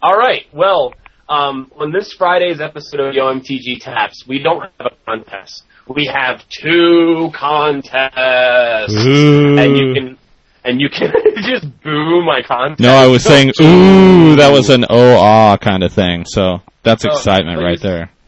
All 0.00 0.16
right. 0.16 0.46
Well, 0.52 0.94
um, 1.28 1.70
on 1.76 1.92
this 1.92 2.12
Friday's 2.12 2.60
episode 2.60 3.00
of 3.00 3.14
YoMTG 3.14 3.80
Taps, 3.80 4.26
we 4.26 4.38
don't 4.38 4.62
have 4.62 4.92
a 4.92 5.04
contest. 5.04 5.64
We 5.86 6.06
have 6.06 6.46
two 6.48 7.30
contests, 7.34 8.94
and 8.94 9.76
you 9.76 9.94
can 9.94 10.18
and 10.64 10.80
you 10.80 10.88
can 10.88 11.12
just 11.36 11.66
boo 11.82 12.22
my 12.24 12.42
contest. 12.42 12.80
No, 12.80 12.94
I 12.94 13.06
was 13.06 13.22
saying, 13.24 13.52
ooh, 13.60 14.36
that 14.36 14.50
was 14.52 14.70
an 14.70 14.84
oh 14.88 15.16
ah 15.18 15.56
kind 15.56 15.82
of 15.82 15.92
thing. 15.92 16.24
So 16.26 16.60
that's 16.82 17.04
Oh, 17.06 17.10
excitement 17.10 17.60
right 17.62 17.80
there. 17.80 18.10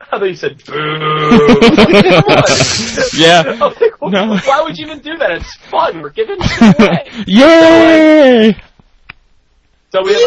I 0.00 0.18
thought 0.18 0.28
you 0.28 0.34
said 0.36 0.62
boo. 0.64 0.72
Yeah. 3.18 3.42
Like, 3.58 4.00
well, 4.00 4.10
No. 4.10 4.36
Why 4.44 4.62
would 4.62 4.76
you 4.76 4.86
even 4.86 4.98
do 5.00 5.16
that? 5.18 5.30
It's 5.32 5.54
fun. 5.70 6.00
We're 6.02 6.10
giving 6.10 6.36
it 6.38 6.78
away. 6.78 7.08
Yay! 7.26 8.54
So 9.92 10.02
we 10.02 10.12
have 10.12 10.22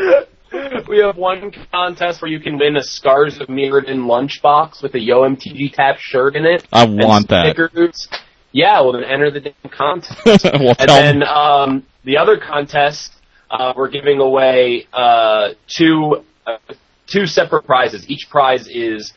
a 0.00 0.26
we 0.88 0.98
have 0.98 1.16
one 1.16 1.52
contest 1.70 2.22
where 2.22 2.30
you 2.30 2.40
can 2.40 2.58
win 2.58 2.76
a 2.76 2.82
Scars 2.82 3.40
of 3.40 3.48
Mirrodin 3.48 4.06
lunchbox 4.06 4.82
with 4.82 4.94
a 4.94 5.00
Yo 5.00 5.22
MTG 5.22 5.72
Tap 5.72 5.98
shirt 5.98 6.36
in 6.36 6.44
it. 6.44 6.66
I 6.72 6.84
want 6.84 7.28
that. 7.28 7.54
stickers. 7.54 8.08
Yeah, 8.52 8.80
well 8.80 8.92
then 8.92 9.04
enter 9.04 9.30
the 9.30 9.40
damn 9.40 9.70
contest. 9.70 10.44
well, 10.44 10.74
and 10.78 10.88
then 10.88 11.22
um, 11.22 11.86
the 12.04 12.18
other 12.18 12.38
contest, 12.38 13.12
uh, 13.50 13.72
we're 13.76 13.88
giving 13.88 14.18
away 14.20 14.86
uh, 14.92 15.50
two 15.66 16.24
uh, 16.46 16.58
two 17.06 17.26
separate 17.26 17.64
prizes. 17.64 18.08
Each 18.08 18.28
prize 18.28 18.68
is 18.68 19.12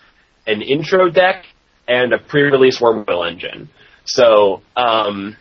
an 0.48 0.62
intro 0.62 1.10
deck 1.10 1.45
and 1.88 2.14
a 2.14 2.18
pre-release 2.18 2.80
Wurmcoil 2.80 3.30
Engine. 3.30 3.70
So 4.06 4.62
um, 4.76 5.36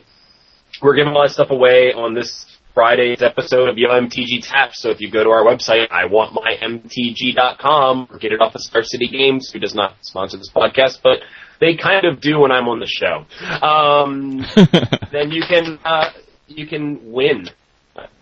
we're 0.82 0.94
giving 0.94 1.12
a 1.12 1.14
lot 1.14 1.26
of 1.26 1.32
stuff 1.32 1.50
away 1.50 1.92
on 1.92 2.14
this 2.14 2.46
Friday's 2.74 3.22
episode 3.22 3.68
of 3.68 3.78
Yo 3.78 3.88
MTG 3.88 4.40
Tap. 4.42 4.74
So 4.74 4.90
if 4.90 5.00
you 5.00 5.08
go 5.10 5.22
to 5.22 5.30
our 5.30 5.44
website, 5.44 5.88
iwantmymtg.com, 5.90 8.08
or 8.10 8.18
get 8.18 8.32
it 8.32 8.40
off 8.40 8.54
of 8.54 8.60
Star 8.62 8.82
City 8.82 9.06
Games, 9.06 9.50
who 9.52 9.58
does 9.60 9.74
not 9.74 9.94
sponsor 10.02 10.36
this 10.36 10.50
podcast, 10.50 11.00
but 11.02 11.18
they 11.60 11.76
kind 11.76 12.04
of 12.04 12.20
do 12.20 12.40
when 12.40 12.50
I'm 12.52 12.68
on 12.68 12.80
the 12.80 12.86
show. 12.86 13.24
Um, 13.64 14.44
then 15.12 15.30
you 15.30 15.42
can 15.48 15.78
uh, 15.84 16.10
you 16.48 16.66
can 16.66 17.12
win. 17.12 17.48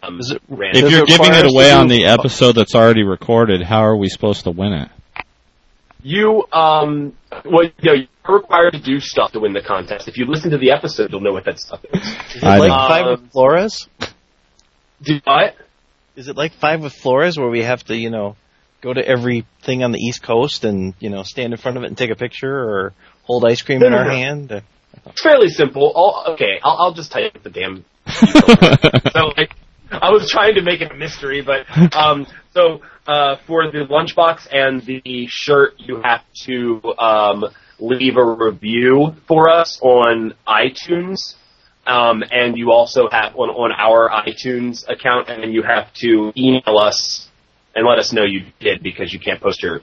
Um, 0.03 0.19
Is 0.21 0.33
it- 0.33 0.43
if 0.51 0.91
you're 0.91 1.05
it 1.05 1.09
giving 1.09 1.33
it 1.33 1.47
away 1.51 1.71
on 1.73 1.89
the 1.89 2.05
episode 2.05 2.53
that's 2.53 2.75
already 2.75 3.05
recorded, 3.05 3.63
how 3.63 3.83
are 3.85 3.97
we 3.97 4.09
supposed 4.09 4.45
to 4.45 4.51
win 4.51 4.75
it? 4.75 4.91
You 6.05 6.45
um 6.53 7.13
well 7.45 7.63
you 7.65 7.71
know, 7.85 7.93
you're 7.93 8.09
required 8.37 8.73
to 8.73 8.81
do 8.81 8.99
stuff 8.99 9.31
to 9.33 9.41
win 9.41 9.53
the 9.53 9.63
contest. 9.63 10.09
If 10.09 10.19
you 10.19 10.27
listen 10.27 10.51
to 10.51 10.59
the 10.59 10.73
episode 10.73 11.13
you'll 11.13 11.21
know 11.21 11.33
what 11.33 11.45
that 11.45 11.61
stuff 11.61 11.85
is. 11.93 12.03
Is 12.03 12.43
it 12.43 12.45
I 12.45 12.59
like 12.59 12.71
know. 12.71 12.89
five 12.89 13.07
Um, 13.07 13.11
with 13.23 13.31
Flores? 13.31 13.89
Do 15.03 15.21
what? 15.25 15.55
Is 16.17 16.29
it 16.29 16.37
like 16.37 16.53
five 16.53 16.83
with 16.83 16.93
Flores 16.93 17.39
where 17.39 17.49
we 17.49 17.63
have 17.63 17.83
to, 17.85 17.97
you 17.97 18.11
know, 18.11 18.37
go 18.83 18.93
to 18.93 19.07
everything 19.07 19.83
on 19.83 19.93
the 19.93 19.99
East 19.99 20.23
Coast 20.23 20.65
and, 20.65 20.95
you 21.01 21.09
know, 21.11 21.23
stand 21.23 21.53
in 21.53 21.59
front 21.59 21.77
of 21.77 21.85
it 21.85 21.87
and 21.87 21.97
take 21.97 22.11
a 22.11 22.17
picture 22.17 22.53
or 22.53 22.93
hold 23.23 23.45
ice 23.45 23.63
cream 23.63 23.81
No, 23.81 23.87
in 23.87 23.93
no, 23.93 23.99
our 23.99 24.05
no. 24.07 24.11
hand? 24.11 24.53
Uh, 24.53 24.61
It's 25.07 25.23
fairly 25.23 25.49
simple. 25.49 25.93
I'll, 25.97 26.35
okay, 26.35 26.59
I'll, 26.63 26.77
I'll 26.81 26.93
just 26.95 27.13
type 27.13 27.43
the 27.43 27.51
damn. 27.51 27.85
so 29.13 29.33
like, 29.37 29.55
I 29.91 30.11
was 30.11 30.29
trying 30.31 30.55
to 30.55 30.63
make 30.63 30.81
it 30.81 30.91
a 30.91 30.95
mystery, 30.95 31.43
but 31.43 31.67
um, 31.95 32.27
so 32.53 32.81
uh, 33.07 33.37
for 33.47 33.71
the 33.71 33.87
lunchbox 33.91 34.49
and 34.51 34.81
the 34.83 35.27
shirt, 35.29 35.75
you 35.79 36.01
have 36.03 36.23
to 36.45 36.81
um, 36.99 37.45
leave 37.79 38.17
a 38.17 38.25
review 38.25 39.15
for 39.29 39.49
us 39.51 39.79
on 39.83 40.35
iTunes. 40.49 41.35
Um, 41.87 42.23
and 42.31 42.57
you 42.57 42.71
also 42.71 43.09
have 43.11 43.35
on, 43.37 43.49
on 43.51 43.73
our 43.73 44.09
iTunes 44.09 44.89
account, 44.89 45.29
and 45.29 45.53
you 45.53 45.63
have 45.63 45.93
to 45.95 46.33
email 46.37 46.79
us 46.79 47.29
and 47.75 47.87
let 47.87 47.99
us 47.99 48.13
know 48.13 48.25
you 48.25 48.47
did 48.61 48.83
because 48.83 49.13
you 49.13 49.19
can't 49.19 49.41
post 49.41 49.63
your 49.63 49.81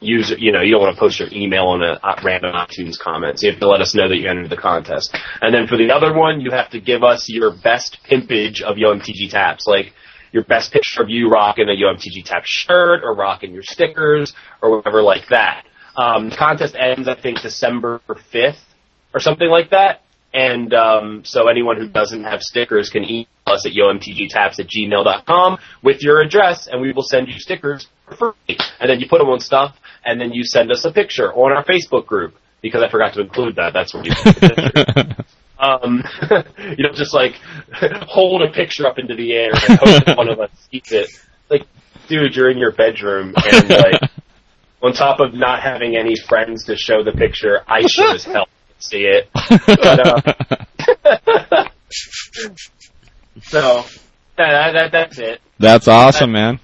user, 0.00 0.36
you 0.38 0.52
know, 0.52 0.60
you 0.60 0.72
don't 0.72 0.82
want 0.82 0.94
to 0.94 1.00
post 1.00 1.18
your 1.18 1.28
email 1.32 1.64
on 1.64 1.82
a 1.82 1.98
uh, 2.02 2.20
random 2.24 2.52
iTunes 2.54 2.98
comment. 2.98 3.38
So 3.38 3.46
you 3.46 3.52
have 3.52 3.60
to 3.60 3.68
let 3.68 3.80
us 3.80 3.94
know 3.94 4.08
that 4.08 4.16
you 4.16 4.28
entered 4.28 4.50
the 4.50 4.56
contest. 4.56 5.16
And 5.40 5.54
then 5.54 5.66
for 5.66 5.76
the 5.76 5.90
other 5.90 6.14
one, 6.14 6.40
you 6.40 6.50
have 6.50 6.70
to 6.70 6.80
give 6.80 7.02
us 7.02 7.28
your 7.28 7.52
best 7.56 7.98
pimpage 8.10 8.60
of 8.62 8.76
YoMTG 8.76 9.30
taps, 9.30 9.66
like 9.66 9.92
your 10.32 10.44
best 10.44 10.72
picture 10.72 11.02
of 11.02 11.08
you 11.08 11.30
rocking 11.30 11.68
a 11.68 11.72
YoMTG 11.72 12.24
tap 12.24 12.44
shirt 12.44 13.02
or 13.02 13.14
rocking 13.14 13.52
your 13.52 13.62
stickers 13.62 14.34
or 14.60 14.76
whatever 14.76 15.02
like 15.02 15.28
that. 15.30 15.64
Um, 15.96 16.28
the 16.28 16.36
contest 16.36 16.76
ends, 16.78 17.08
I 17.08 17.18
think, 17.18 17.40
December 17.40 18.00
5th 18.08 18.58
or 19.14 19.20
something 19.20 19.48
like 19.48 19.70
that. 19.70 20.02
And 20.36 20.74
um, 20.74 21.22
so 21.24 21.48
anyone 21.48 21.78
who 21.78 21.88
doesn't 21.88 22.24
have 22.24 22.42
stickers 22.42 22.90
can 22.90 23.04
email 23.04 23.26
us 23.46 23.64
at 23.64 23.72
yomtgtaps 23.72 24.60
at 24.60 24.66
gmail.com 24.68 25.58
with 25.82 26.02
your 26.02 26.20
address, 26.20 26.66
and 26.66 26.82
we 26.82 26.92
will 26.92 27.04
send 27.04 27.28
you 27.28 27.38
stickers 27.38 27.88
for 28.04 28.34
free. 28.46 28.58
And 28.78 28.90
then 28.90 29.00
you 29.00 29.08
put 29.08 29.18
them 29.18 29.30
on 29.30 29.40
stuff, 29.40 29.78
and 30.04 30.20
then 30.20 30.34
you 30.34 30.44
send 30.44 30.70
us 30.70 30.84
a 30.84 30.92
picture 30.92 31.32
on 31.32 31.56
our 31.56 31.64
Facebook 31.64 32.04
group, 32.04 32.34
because 32.60 32.82
I 32.82 32.90
forgot 32.90 33.14
to 33.14 33.22
include 33.22 33.56
that. 33.56 33.72
That's 33.72 33.94
where 33.94 34.04
you. 34.04 34.12
Um, 35.58 36.04
you 36.76 36.84
don't 36.84 36.94
just 36.94 37.14
like 37.14 37.32
hold 37.72 38.42
a 38.42 38.52
picture 38.52 38.86
up 38.86 38.98
into 38.98 39.14
the 39.14 39.32
air 39.32 39.52
and 39.54 39.78
hope 39.78 40.18
one 40.18 40.28
of 40.28 40.38
us 40.38 40.50
sees 40.70 40.92
it. 40.92 41.08
Like, 41.48 41.62
dude, 42.08 42.36
you're 42.36 42.50
in 42.50 42.58
your 42.58 42.72
bedroom 42.72 43.32
and 43.34 43.70
like, 43.70 44.02
on 44.82 44.92
top 44.92 45.18
of 45.18 45.32
not 45.32 45.62
having 45.62 45.96
any 45.96 46.14
friends 46.14 46.66
to 46.66 46.76
show 46.76 47.02
the 47.02 47.12
picture, 47.12 47.62
I 47.66 47.86
sure 47.86 48.14
as 48.14 48.24
hell 48.24 48.48
see 48.78 49.06
it. 49.06 49.28
But, 49.66 50.00
uh, 50.06 51.68
so 53.42 53.84
that, 54.36 54.72
that 54.72 54.92
that's 54.92 55.18
it. 55.18 55.40
That's 55.58 55.88
awesome, 55.88 56.32
man. 56.32 56.60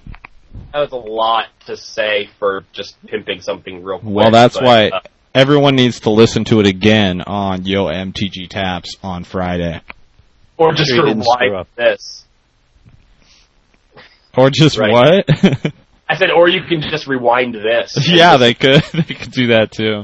That 0.71 0.79
was 0.79 0.91
a 0.91 0.95
lot 0.97 1.45
to 1.67 1.77
say 1.77 2.29
for 2.39 2.65
just 2.73 2.95
pimping 3.07 3.41
something 3.41 3.83
real 3.83 3.99
quick. 3.99 4.13
Well, 4.13 4.31
that's 4.31 4.55
but, 4.55 4.63
why 4.63 4.89
uh, 4.89 4.99
everyone 5.33 5.75
needs 5.75 6.01
to 6.01 6.09
listen 6.11 6.43
to 6.45 6.59
it 6.59 6.67
again 6.67 7.21
on 7.21 7.65
Yo 7.65 7.85
MTG 7.85 8.49
Taps 8.49 8.95
on 9.03 9.23
Friday. 9.23 9.81
or 10.57 10.73
just 10.73 10.89
Sure 10.89 10.97
you 10.99 11.05
didn't 11.13 11.23
screw 11.23 11.47
rewind 11.49 11.67
this. 11.75 12.25
Or 14.37 14.49
just 14.49 14.77
Right. 14.77 14.91
what? 14.91 15.25
I 16.09 16.15
said, 16.15 16.31
or 16.31 16.47
you 16.49 16.61
can 16.63 16.81
just 16.81 17.07
rewind 17.07 17.55
this. 17.55 17.97
yeah, 18.07 18.37
they 18.37 18.53
could. 18.53 18.83
They 18.93 19.13
could 19.15 19.31
do 19.31 19.47
that 19.47 19.71
too. 19.71 20.03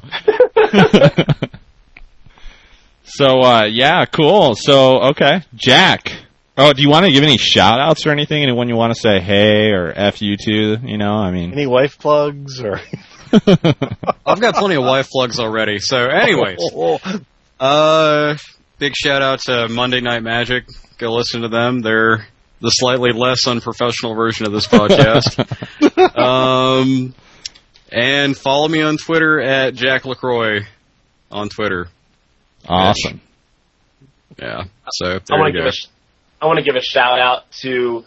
So, 3.09 3.41
uh, 3.41 3.65
yeah, 3.65 4.05
cool. 4.05 4.55
So, 4.55 5.01
okay. 5.09 5.41
Jack. 5.55 6.11
Oh, 6.57 6.73
do 6.73 6.81
you 6.81 6.89
want 6.89 7.05
to 7.05 7.11
give 7.11 7.23
any 7.23 7.37
shout 7.37 7.79
outs 7.79 8.05
or 8.05 8.11
anything? 8.11 8.43
Anyone 8.43 8.67
you 8.67 8.75
want 8.75 8.93
to 8.93 8.99
say 8.99 9.21
hey 9.21 9.71
or 9.71 9.93
F 9.95 10.21
you 10.21 10.35
to? 10.35 10.77
You 10.83 10.97
know, 10.97 11.13
I 11.13 11.31
mean. 11.31 11.53
Any 11.53 11.67
wife 11.67 11.97
plugs 11.97 12.61
or 12.61 12.81
I've 14.25 14.41
got 14.41 14.55
plenty 14.55 14.75
of 14.75 14.83
wife 14.83 15.09
plugs 15.09 15.39
already. 15.39 15.79
So, 15.79 15.97
anyways, 15.97 16.59
uh, 17.59 18.35
big 18.77 18.93
shout 18.95 19.21
out 19.21 19.39
to 19.41 19.67
Monday 19.69 20.01
Night 20.01 20.23
Magic. 20.23 20.65
Go 20.97 21.13
listen 21.13 21.41
to 21.41 21.47
them. 21.47 21.81
They're 21.81 22.27
the 22.61 22.69
slightly 22.69 23.11
less 23.13 23.47
unprofessional 23.47 24.15
version 24.15 24.45
of 24.45 24.51
this 24.51 24.67
podcast. 24.67 25.37
um, 26.17 27.13
and 27.91 28.37
follow 28.37 28.67
me 28.67 28.81
on 28.81 28.97
Twitter 28.97 29.39
at 29.39 29.75
Jack 29.75 30.05
Lacroix 30.05 30.65
on 31.31 31.49
Twitter. 31.49 31.87
Awesome. 32.67 33.21
Yeah. 34.37 34.65
So 34.91 35.19
I 35.31 35.37
want 35.37 35.53
to 35.53 35.59
give 35.59 35.65
a 36.41 36.45
want 36.45 36.59
to 36.59 36.63
give 36.63 36.75
a 36.75 36.81
shout 36.81 37.19
out 37.19 37.51
to 37.61 38.03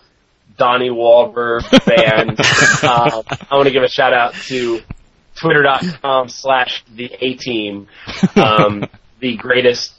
Donnie 0.57 0.91
Wahlberg 0.91 1.63
fans. 1.63 2.39
uh, 2.83 3.23
I 3.51 3.57
want 3.57 3.67
to 3.67 3.73
give 3.73 3.83
a 3.83 3.89
shout 3.89 4.13
out 4.13 4.35
to 4.35 4.81
twitter.com 5.37 6.29
slash 6.29 6.85
the 6.95 7.11
A 7.21 7.35
team, 7.35 7.89
um, 8.37 8.85
the 9.21 9.37
greatest 9.37 9.93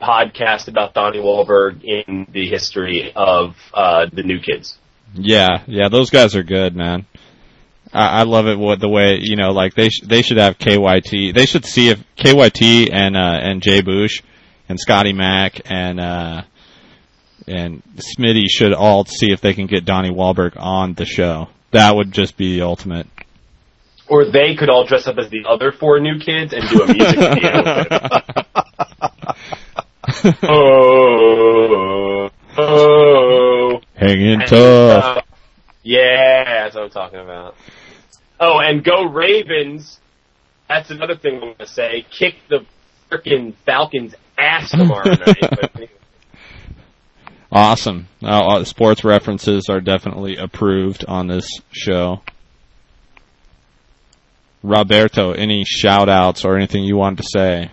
podcast 0.00 0.68
about 0.68 0.94
Donnie 0.94 1.18
Wahlberg 1.18 1.82
in 1.84 2.26
the 2.32 2.48
history 2.48 3.12
of 3.14 3.56
uh, 3.74 4.06
the 4.12 4.22
new 4.22 4.40
kids. 4.40 4.78
Yeah, 5.14 5.62
yeah, 5.66 5.88
those 5.88 6.10
guys 6.10 6.36
are 6.36 6.42
good, 6.42 6.76
man. 6.76 7.06
I, 7.92 8.20
I 8.20 8.22
love 8.22 8.46
it. 8.46 8.58
What 8.58 8.80
the 8.80 8.88
way 8.88 9.18
you 9.20 9.36
know, 9.36 9.50
like 9.50 9.74
they 9.74 9.88
sh- 9.88 10.02
they 10.04 10.22
should 10.22 10.38
have 10.38 10.58
KYT. 10.58 11.34
They 11.34 11.46
should 11.46 11.64
see 11.64 11.88
if 11.88 12.02
KYT 12.16 12.90
and 12.92 13.16
uh, 13.16 13.38
and 13.40 13.62
Jay 13.62 13.80
Bush 13.82 14.22
and 14.68 14.78
Scotty 14.78 15.12
Mack 15.12 15.60
and 15.70 16.00
uh, 16.00 16.42
and 17.46 17.82
Smitty 17.96 18.46
should 18.48 18.72
all 18.72 19.04
see 19.04 19.32
if 19.32 19.40
they 19.40 19.54
can 19.54 19.66
get 19.66 19.84
Donnie 19.84 20.10
Wahlberg 20.10 20.56
on 20.56 20.94
the 20.94 21.04
show. 21.04 21.48
That 21.72 21.94
would 21.96 22.12
just 22.12 22.36
be 22.36 22.56
the 22.56 22.62
ultimate. 22.62 23.06
Or 24.08 24.24
they 24.24 24.56
could 24.56 24.68
all 24.70 24.84
dress 24.86 25.06
up 25.06 25.18
as 25.18 25.30
the 25.30 25.44
other 25.48 25.70
four 25.70 26.00
new 26.00 26.18
kids 26.18 26.52
and 26.52 26.68
do 26.68 26.82
a 26.82 26.86
music 26.92 27.16
video. 27.16 27.84
oh, 30.48 32.30
oh. 32.58 33.80
Hanging 33.94 34.40
tough. 34.40 35.18
uh, 35.18 35.20
yeah, 35.82 36.44
that's 36.44 36.74
what 36.74 36.84
I'm 36.84 36.90
talking 36.90 37.20
about. 37.20 37.54
Oh, 38.40 38.58
and 38.58 38.82
go 38.82 39.04
Ravens. 39.04 40.00
That's 40.68 40.90
another 40.90 41.16
thing 41.16 41.34
I'm 41.34 41.40
going 41.40 41.54
to 41.56 41.66
say. 41.66 42.06
Kick 42.10 42.36
the 42.48 42.64
frickin' 43.10 43.54
Falcons' 43.66 44.14
ass 44.38 44.70
tomorrow 44.70 45.04
night. 45.14 45.36
Anyway. 45.74 45.90
Awesome. 47.52 48.06
Uh, 48.22 48.46
uh, 48.46 48.64
sports 48.64 49.04
references 49.04 49.68
are 49.68 49.80
definitely 49.80 50.36
approved 50.36 51.04
on 51.06 51.26
this 51.26 51.48
show. 51.72 52.22
Roberto, 54.62 55.32
any 55.32 55.64
shout 55.66 56.08
outs 56.08 56.44
or 56.44 56.56
anything 56.56 56.84
you 56.84 56.96
wanted 56.96 57.18
to 57.18 57.28
say? 57.28 57.70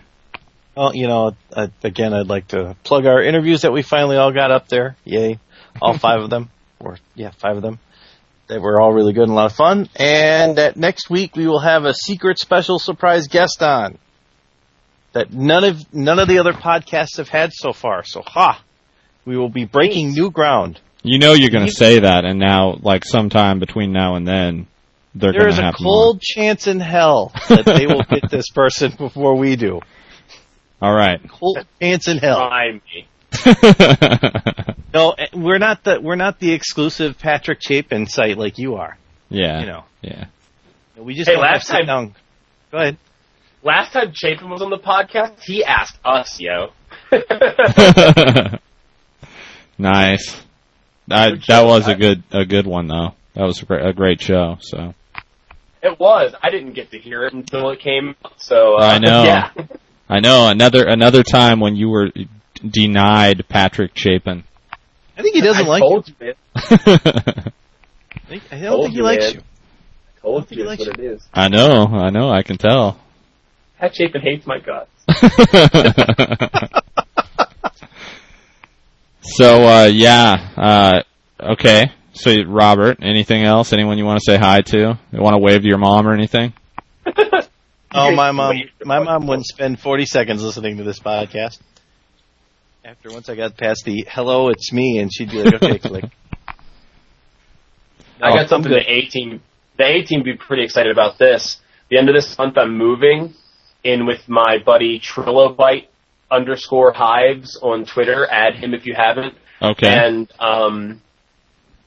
Well, 0.75 0.95
you 0.95 1.07
know, 1.07 1.35
uh, 1.53 1.67
again, 1.83 2.13
I'd 2.13 2.27
like 2.27 2.49
to 2.49 2.75
plug 2.83 3.05
our 3.05 3.21
interviews 3.21 3.61
that 3.61 3.71
we 3.71 3.83
finally 3.83 4.17
all 4.17 4.31
got 4.31 4.51
up 4.51 4.67
there. 4.67 4.95
Yay. 5.05 5.39
All 5.81 5.97
five 5.97 6.21
of 6.21 6.29
them. 6.29 6.49
Or, 6.79 6.97
yeah, 7.15 7.31
five 7.31 7.55
of 7.57 7.61
them. 7.61 7.79
They 8.47 8.57
were 8.57 8.79
all 8.81 8.93
really 8.93 9.13
good 9.13 9.23
and 9.23 9.31
a 9.31 9.35
lot 9.35 9.51
of 9.51 9.57
fun. 9.57 9.89
And 9.95 10.57
that 10.57 10.77
next 10.77 11.09
week 11.09 11.35
we 11.35 11.47
will 11.47 11.59
have 11.59 11.83
a 11.83 11.93
secret 11.93 12.39
special 12.39 12.79
surprise 12.79 13.27
guest 13.27 13.61
on 13.61 13.97
that 15.13 15.33
none 15.33 15.63
of, 15.63 15.93
none 15.93 16.19
of 16.19 16.27
the 16.27 16.39
other 16.39 16.53
podcasts 16.53 17.17
have 17.17 17.27
had 17.27 17.51
so 17.53 17.73
far. 17.73 18.03
So, 18.03 18.21
ha! 18.25 18.63
We 19.25 19.37
will 19.37 19.49
be 19.49 19.65
breaking 19.65 20.11
new 20.11 20.31
ground. 20.31 20.79
You 21.03 21.19
know 21.19 21.33
you're 21.33 21.49
going 21.49 21.65
to 21.65 21.73
say 21.73 21.99
that, 21.99 22.23
and 22.25 22.39
now, 22.39 22.77
like 22.81 23.03
sometime 23.05 23.59
between 23.59 23.91
now 23.91 24.15
and 24.15 24.27
then, 24.27 24.67
they're 25.15 25.31
going 25.31 25.39
There 25.39 25.49
is 25.49 25.55
to 25.55 25.61
a 25.61 25.65
have 25.65 25.73
them 25.73 25.85
cold 25.85 26.21
chance 26.21 26.67
in 26.67 26.79
hell 26.79 27.31
that 27.49 27.65
they 27.65 27.85
will 27.85 28.03
get 28.03 28.29
this 28.29 28.49
person 28.53 28.93
before 28.97 29.35
we 29.35 29.55
do. 29.55 29.81
All 30.81 30.93
right. 30.93 31.19
Cold 31.29 31.65
chance 31.81 32.07
in 32.07 32.17
hell. 32.17 32.49
Try 33.41 33.53
me. 34.67 34.73
No, 34.93 35.11
eh, 35.11 35.27
we're 35.33 35.57
not 35.59 35.83
the 35.83 35.99
we're 36.01 36.15
not 36.15 36.39
the 36.39 36.51
exclusive 36.53 37.17
Patrick 37.19 37.61
Chapin 37.61 38.05
site 38.07 38.37
like 38.37 38.57
you 38.57 38.75
are. 38.75 38.97
yeah. 39.29 39.59
You 39.59 39.65
know, 39.67 39.83
Yeah. 40.01 40.25
we 40.97 41.13
just 41.15 41.29
Hey, 41.29 41.37
last 41.37 41.67
time- 41.67 41.85
down. 41.85 42.15
Go 42.71 42.77
ahead. 42.79 42.97
Last 43.63 43.91
time 43.93 44.11
Chapin 44.13 44.49
was 44.49 44.61
on 44.61 44.69
the 44.69 44.77
podcast, 44.77 45.41
he 45.43 45.63
asked 45.63 45.97
us, 46.05 46.39
yo. 46.39 46.71
nice. 49.77 50.41
That 51.07 51.43
that 51.47 51.63
was 51.65 51.87
a 51.87 51.91
I- 51.91 51.95
good 51.95 52.23
a 52.31 52.45
good 52.45 52.67
one 52.67 52.87
though. 52.87 53.13
That 53.35 53.43
was 53.43 53.61
a 53.61 53.65
great, 53.65 53.85
a 53.85 53.93
great 53.93 54.21
show. 54.21 54.57
So 54.61 54.93
It 55.83 55.99
was. 55.99 56.33
I 56.41 56.49
didn't 56.49 56.73
get 56.73 56.91
to 56.91 56.99
hear 56.99 57.23
it 57.25 57.33
until 57.33 57.69
it 57.69 57.79
came. 57.79 58.15
So 58.37 58.77
uh, 58.77 58.83
I 58.83 58.99
know. 58.99 59.23
Yeah. 59.25 59.51
I 60.09 60.21
know 60.21 60.47
another 60.49 60.85
another 60.87 61.21
time 61.23 61.59
when 61.59 61.75
you 61.75 61.89
were 61.89 62.09
denied 62.59 63.47
Patrick 63.49 63.91
Chapin. 63.95 64.43
I 65.17 65.21
think 65.21 65.35
he 65.35 65.41
doesn't 65.41 65.65
I 65.65 65.69
like 65.69 65.81
told 65.81 66.07
you, 66.07 66.15
man. 66.19 66.33
I, 66.55 67.51
think, 68.27 68.43
I 68.51 68.59
don't 68.59 68.71
Told 68.71 68.81
think 68.85 68.91
he 68.91 68.97
you, 68.97 69.03
likes 69.03 69.25
man. 69.25 69.33
you. 69.35 69.41
Told 70.21 70.49
He 70.49 70.55
you 70.57 70.63
likes 70.65 70.85
that's 70.85 70.97
what 70.97 70.99
it 70.99 71.13
is. 71.13 71.27
I 71.33 71.47
know, 71.47 71.85
I 71.85 72.09
know, 72.09 72.29
I 72.29 72.43
can 72.43 72.57
tell. 72.57 72.99
Pat 73.79 73.95
Chapin 73.95 74.21
hates 74.21 74.45
my 74.45 74.59
guts. 74.59 74.91
so 79.21 79.63
uh 79.63 79.85
yeah, 79.85 80.49
uh 80.57 81.01
okay. 81.53 81.91
So 82.13 82.31
Robert, 82.43 82.97
anything 83.01 83.43
else? 83.43 83.73
Anyone 83.73 83.97
you 83.99 84.05
want 84.05 84.19
to 84.19 84.25
say 84.25 84.37
hi 84.37 84.61
to? 84.61 84.99
You 85.11 85.21
want 85.21 85.35
to 85.35 85.39
wave 85.39 85.61
to 85.61 85.67
your 85.67 85.77
mom 85.77 86.07
or 86.07 86.13
anything? 86.13 86.53
Oh, 87.93 88.11
my 88.13 88.31
mom. 88.31 88.55
My 88.83 88.99
mom 88.99 89.27
wouldn't 89.27 89.45
spend 89.45 89.79
40 89.79 90.05
seconds 90.05 90.43
listening 90.43 90.77
to 90.77 90.83
this 90.83 90.99
podcast. 90.99 91.59
After 92.87 93.11
once 93.11 93.27
I 93.27 93.35
got 93.35 93.57
past 93.57 93.83
the 93.83 94.07
"Hello, 94.09 94.47
it's 94.47 94.71
me," 94.71 94.99
and 94.99 95.13
she'd 95.13 95.29
be 95.29 95.43
like, 95.43 95.55
"Okay, 95.55 95.77
click." 95.89 96.05
I 98.21 98.33
got 98.33 98.47
something 98.47 98.71
I'm 98.71 98.79
the 98.79 98.89
A 98.89 99.01
team. 99.07 99.41
The 99.77 99.83
A 99.83 100.03
team 100.03 100.23
be 100.23 100.37
pretty 100.37 100.63
excited 100.63 100.93
about 100.93 101.17
this. 101.17 101.57
The 101.89 101.97
end 101.97 102.07
of 102.07 102.15
this 102.15 102.37
month, 102.37 102.57
I'm 102.57 102.77
moving 102.77 103.33
in 103.83 104.05
with 104.05 104.29
my 104.29 104.59
buddy 104.65 105.01
Trilobite 105.01 105.87
underscore 106.31 106.93
Hives 106.93 107.59
on 107.61 107.85
Twitter. 107.85 108.25
Add 108.25 108.55
him 108.55 108.73
if 108.73 108.85
you 108.85 108.95
haven't. 108.95 109.33
Okay. 109.61 109.89
And 109.89 110.31
um, 110.39 111.01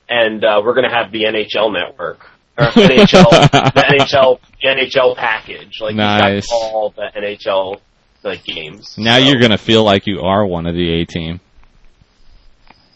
and 0.06 0.44
uh, 0.44 0.60
we're 0.62 0.74
gonna 0.74 0.94
have 0.94 1.12
the 1.12 1.24
NHL 1.24 1.72
network. 1.72 2.26
Or 2.58 2.64
NHL, 2.72 3.50
the 3.72 3.84
NHL, 3.88 4.38
the 4.60 4.68
NHL 4.68 5.16
package. 5.16 5.80
Like 5.80 5.94
Nice. 5.94 6.44
he's 6.44 6.50
got 6.50 6.56
all 6.56 6.90
the 6.90 7.10
NHL 7.16 7.80
like 8.22 8.44
games. 8.44 8.96
now 8.98 9.18
So- 9.18 9.24
you're 9.24 9.40
gonna 9.40 9.58
feel 9.58 9.82
like 9.84 10.06
you 10.06 10.20
are 10.20 10.44
one 10.46 10.66
of 10.66 10.74
the 10.74 11.00
A 11.00 11.04
team. 11.04 11.40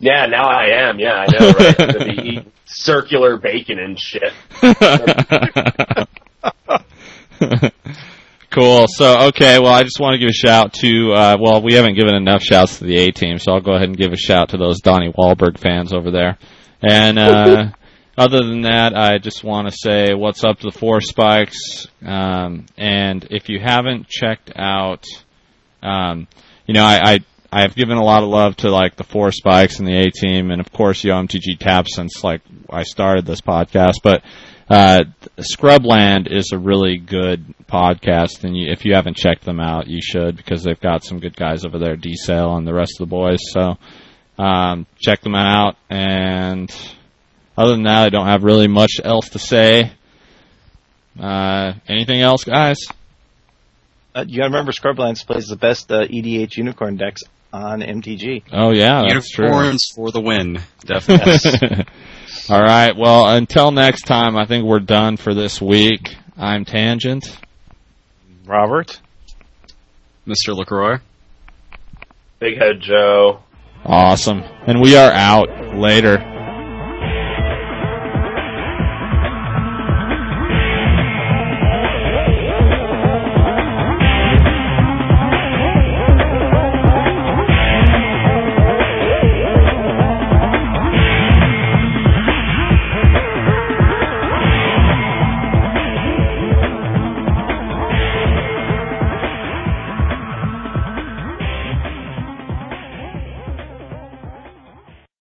Yeah, 0.01 0.27
now 0.27 0.45
I 0.49 0.89
am. 0.89 0.99
Yeah, 0.99 1.15
I 1.15 1.27
know. 1.33 1.51
Right? 1.53 1.81
I'm 1.81 1.93
gonna 1.93 2.05
be 2.05 2.29
eating 2.29 2.53
circular 2.67 3.37
bacon 3.39 3.79
and 3.79 3.99
shit. 3.99 4.33
cool. 8.51 8.87
So, 8.89 9.27
okay, 9.29 9.59
well, 9.59 9.73
I 9.73 9.83
just 9.83 9.99
want 10.01 10.15
to 10.15 10.19
give 10.19 10.29
a 10.29 10.33
shout 10.33 10.73
to, 10.75 11.13
uh, 11.13 11.37
well, 11.41 11.63
we 11.63 11.75
haven't 11.75 11.95
given 11.95 12.15
enough 12.15 12.43
shouts 12.43 12.79
to 12.79 12.85
the 12.85 12.97
A 12.99 13.11
team, 13.13 13.39
so 13.39 13.53
I'll 13.53 13.61
go 13.61 13.75
ahead 13.75 13.89
and 13.89 13.97
give 13.97 14.13
a 14.13 14.17
shout 14.17 14.51
to 14.51 14.57
those 14.57 14.81
Donnie 14.81 15.13
Wahlberg 15.13 15.59
fans 15.59 15.93
over 15.93 16.11
there. 16.11 16.39
And, 16.83 17.19
uh, 17.19 17.67
other 18.17 18.39
than 18.45 18.63
that, 18.63 18.97
I 18.97 19.19
just 19.19 19.43
want 19.43 19.69
to 19.69 19.77
say 19.77 20.15
what's 20.15 20.45
up 20.45 20.61
to 20.61 20.71
the 20.71 20.79
Four 20.79 21.01
Spikes. 21.01 21.89
Um, 22.05 22.67
and 22.77 23.27
if 23.31 23.49
you 23.49 23.59
haven't 23.61 24.09
checked 24.09 24.53
out, 24.55 25.05
um, 25.83 26.29
you 26.67 26.75
know, 26.75 26.85
I, 26.85 27.01
I, 27.05 27.19
I've 27.53 27.75
given 27.75 27.97
a 27.97 28.05
lot 28.05 28.23
of 28.23 28.29
love 28.29 28.57
to 28.59 28.71
like 28.71 28.97
the 28.97 29.05
Four 29.05 29.33
Spikes 29.33 29.79
and 29.79 29.89
the 29.89 29.99
A 29.99 30.11
Team, 30.11 30.51
and 30.51 30.61
of 30.61 30.73
course, 30.73 31.03
Yo 31.03 31.15
MTG 31.15 31.59
Tap 31.59 31.89
since 31.89 32.23
like 32.23 32.43
I 32.71 32.85
started 32.85 33.27
this 33.27 33.41
podcast. 33.41 33.95
But 34.03 34.23
uh, 34.69 35.05
Scrubland 35.39 36.33
is 36.33 36.53
a 36.53 36.59
really 36.59 36.97
good 36.99 37.45
podcast, 37.69 38.45
and 38.45 38.57
you, 38.57 38.71
if 38.71 38.85
you 38.85 38.95
haven't 38.95 39.17
checked 39.17 39.45
them 39.45 39.61
out, 39.61 39.89
you 39.89 40.01
should 40.01 40.37
because 40.37 40.63
they've 40.63 40.81
got 40.81 41.05
some 41.05 41.21
good 41.21 41.37
guys 41.37 41.65
over 41.65 41.79
there, 41.79 41.97
D 41.97 42.17
Sale 42.17 42.57
and 42.57 42.67
the 42.67 42.75
rest 42.75 43.01
of 43.01 43.09
the 43.09 43.11
boys. 43.11 43.41
So 43.53 43.77
um, 44.39 44.87
check 44.99 45.21
them 45.21 45.35
out. 45.35 45.77
And 45.91 46.75
other 47.57 47.73
than 47.73 47.85
that, 47.85 48.05
I 48.05 48.09
don't 48.11 48.27
have 48.27 48.45
really 48.45 48.69
much 48.69 49.01
else 49.03 49.31
to 49.31 49.39
say. 49.39 49.93
Uh, 51.19 51.75
anything 51.89 52.21
else, 52.21 52.45
guys? 52.45 52.79
Uh, 54.15 54.25
you 54.27 54.39
gotta 54.39 54.51
remember, 54.51 54.73
Scrublands 54.73 55.25
plays 55.27 55.47
the 55.47 55.57
best 55.57 55.91
uh, 55.91 56.03
EDH 56.07 56.57
unicorn 56.57 56.97
decks 56.97 57.23
on 57.53 57.81
MTG. 57.81 58.43
Oh 58.53 58.71
yeah, 58.73 59.03
that's 59.09 59.31
true. 59.31 59.47
Unicorns 59.47 59.87
for 59.95 60.11
the 60.11 60.21
win. 60.21 60.61
Definitely. 60.85 61.85
All 62.51 62.61
right. 62.61 62.97
Well, 62.97 63.29
until 63.29 63.71
next 63.71 64.03
time, 64.03 64.37
I 64.37 64.45
think 64.45 64.65
we're 64.65 64.81
done 64.81 65.17
for 65.17 65.35
this 65.35 65.63
week. 65.63 66.15
I'm 66.37 66.65
Tangent. 66.65 67.25
Robert. 68.45 69.01
Mr. 70.27 70.57
LaCroix. 70.57 70.99
Big 72.41 72.59
Head 72.59 72.81
Joe. 72.81 73.41
Awesome. 73.85 74.43
And 74.67 74.81
we 74.81 74.97
are 74.97 75.11
out. 75.13 75.77
Later. 75.77 76.34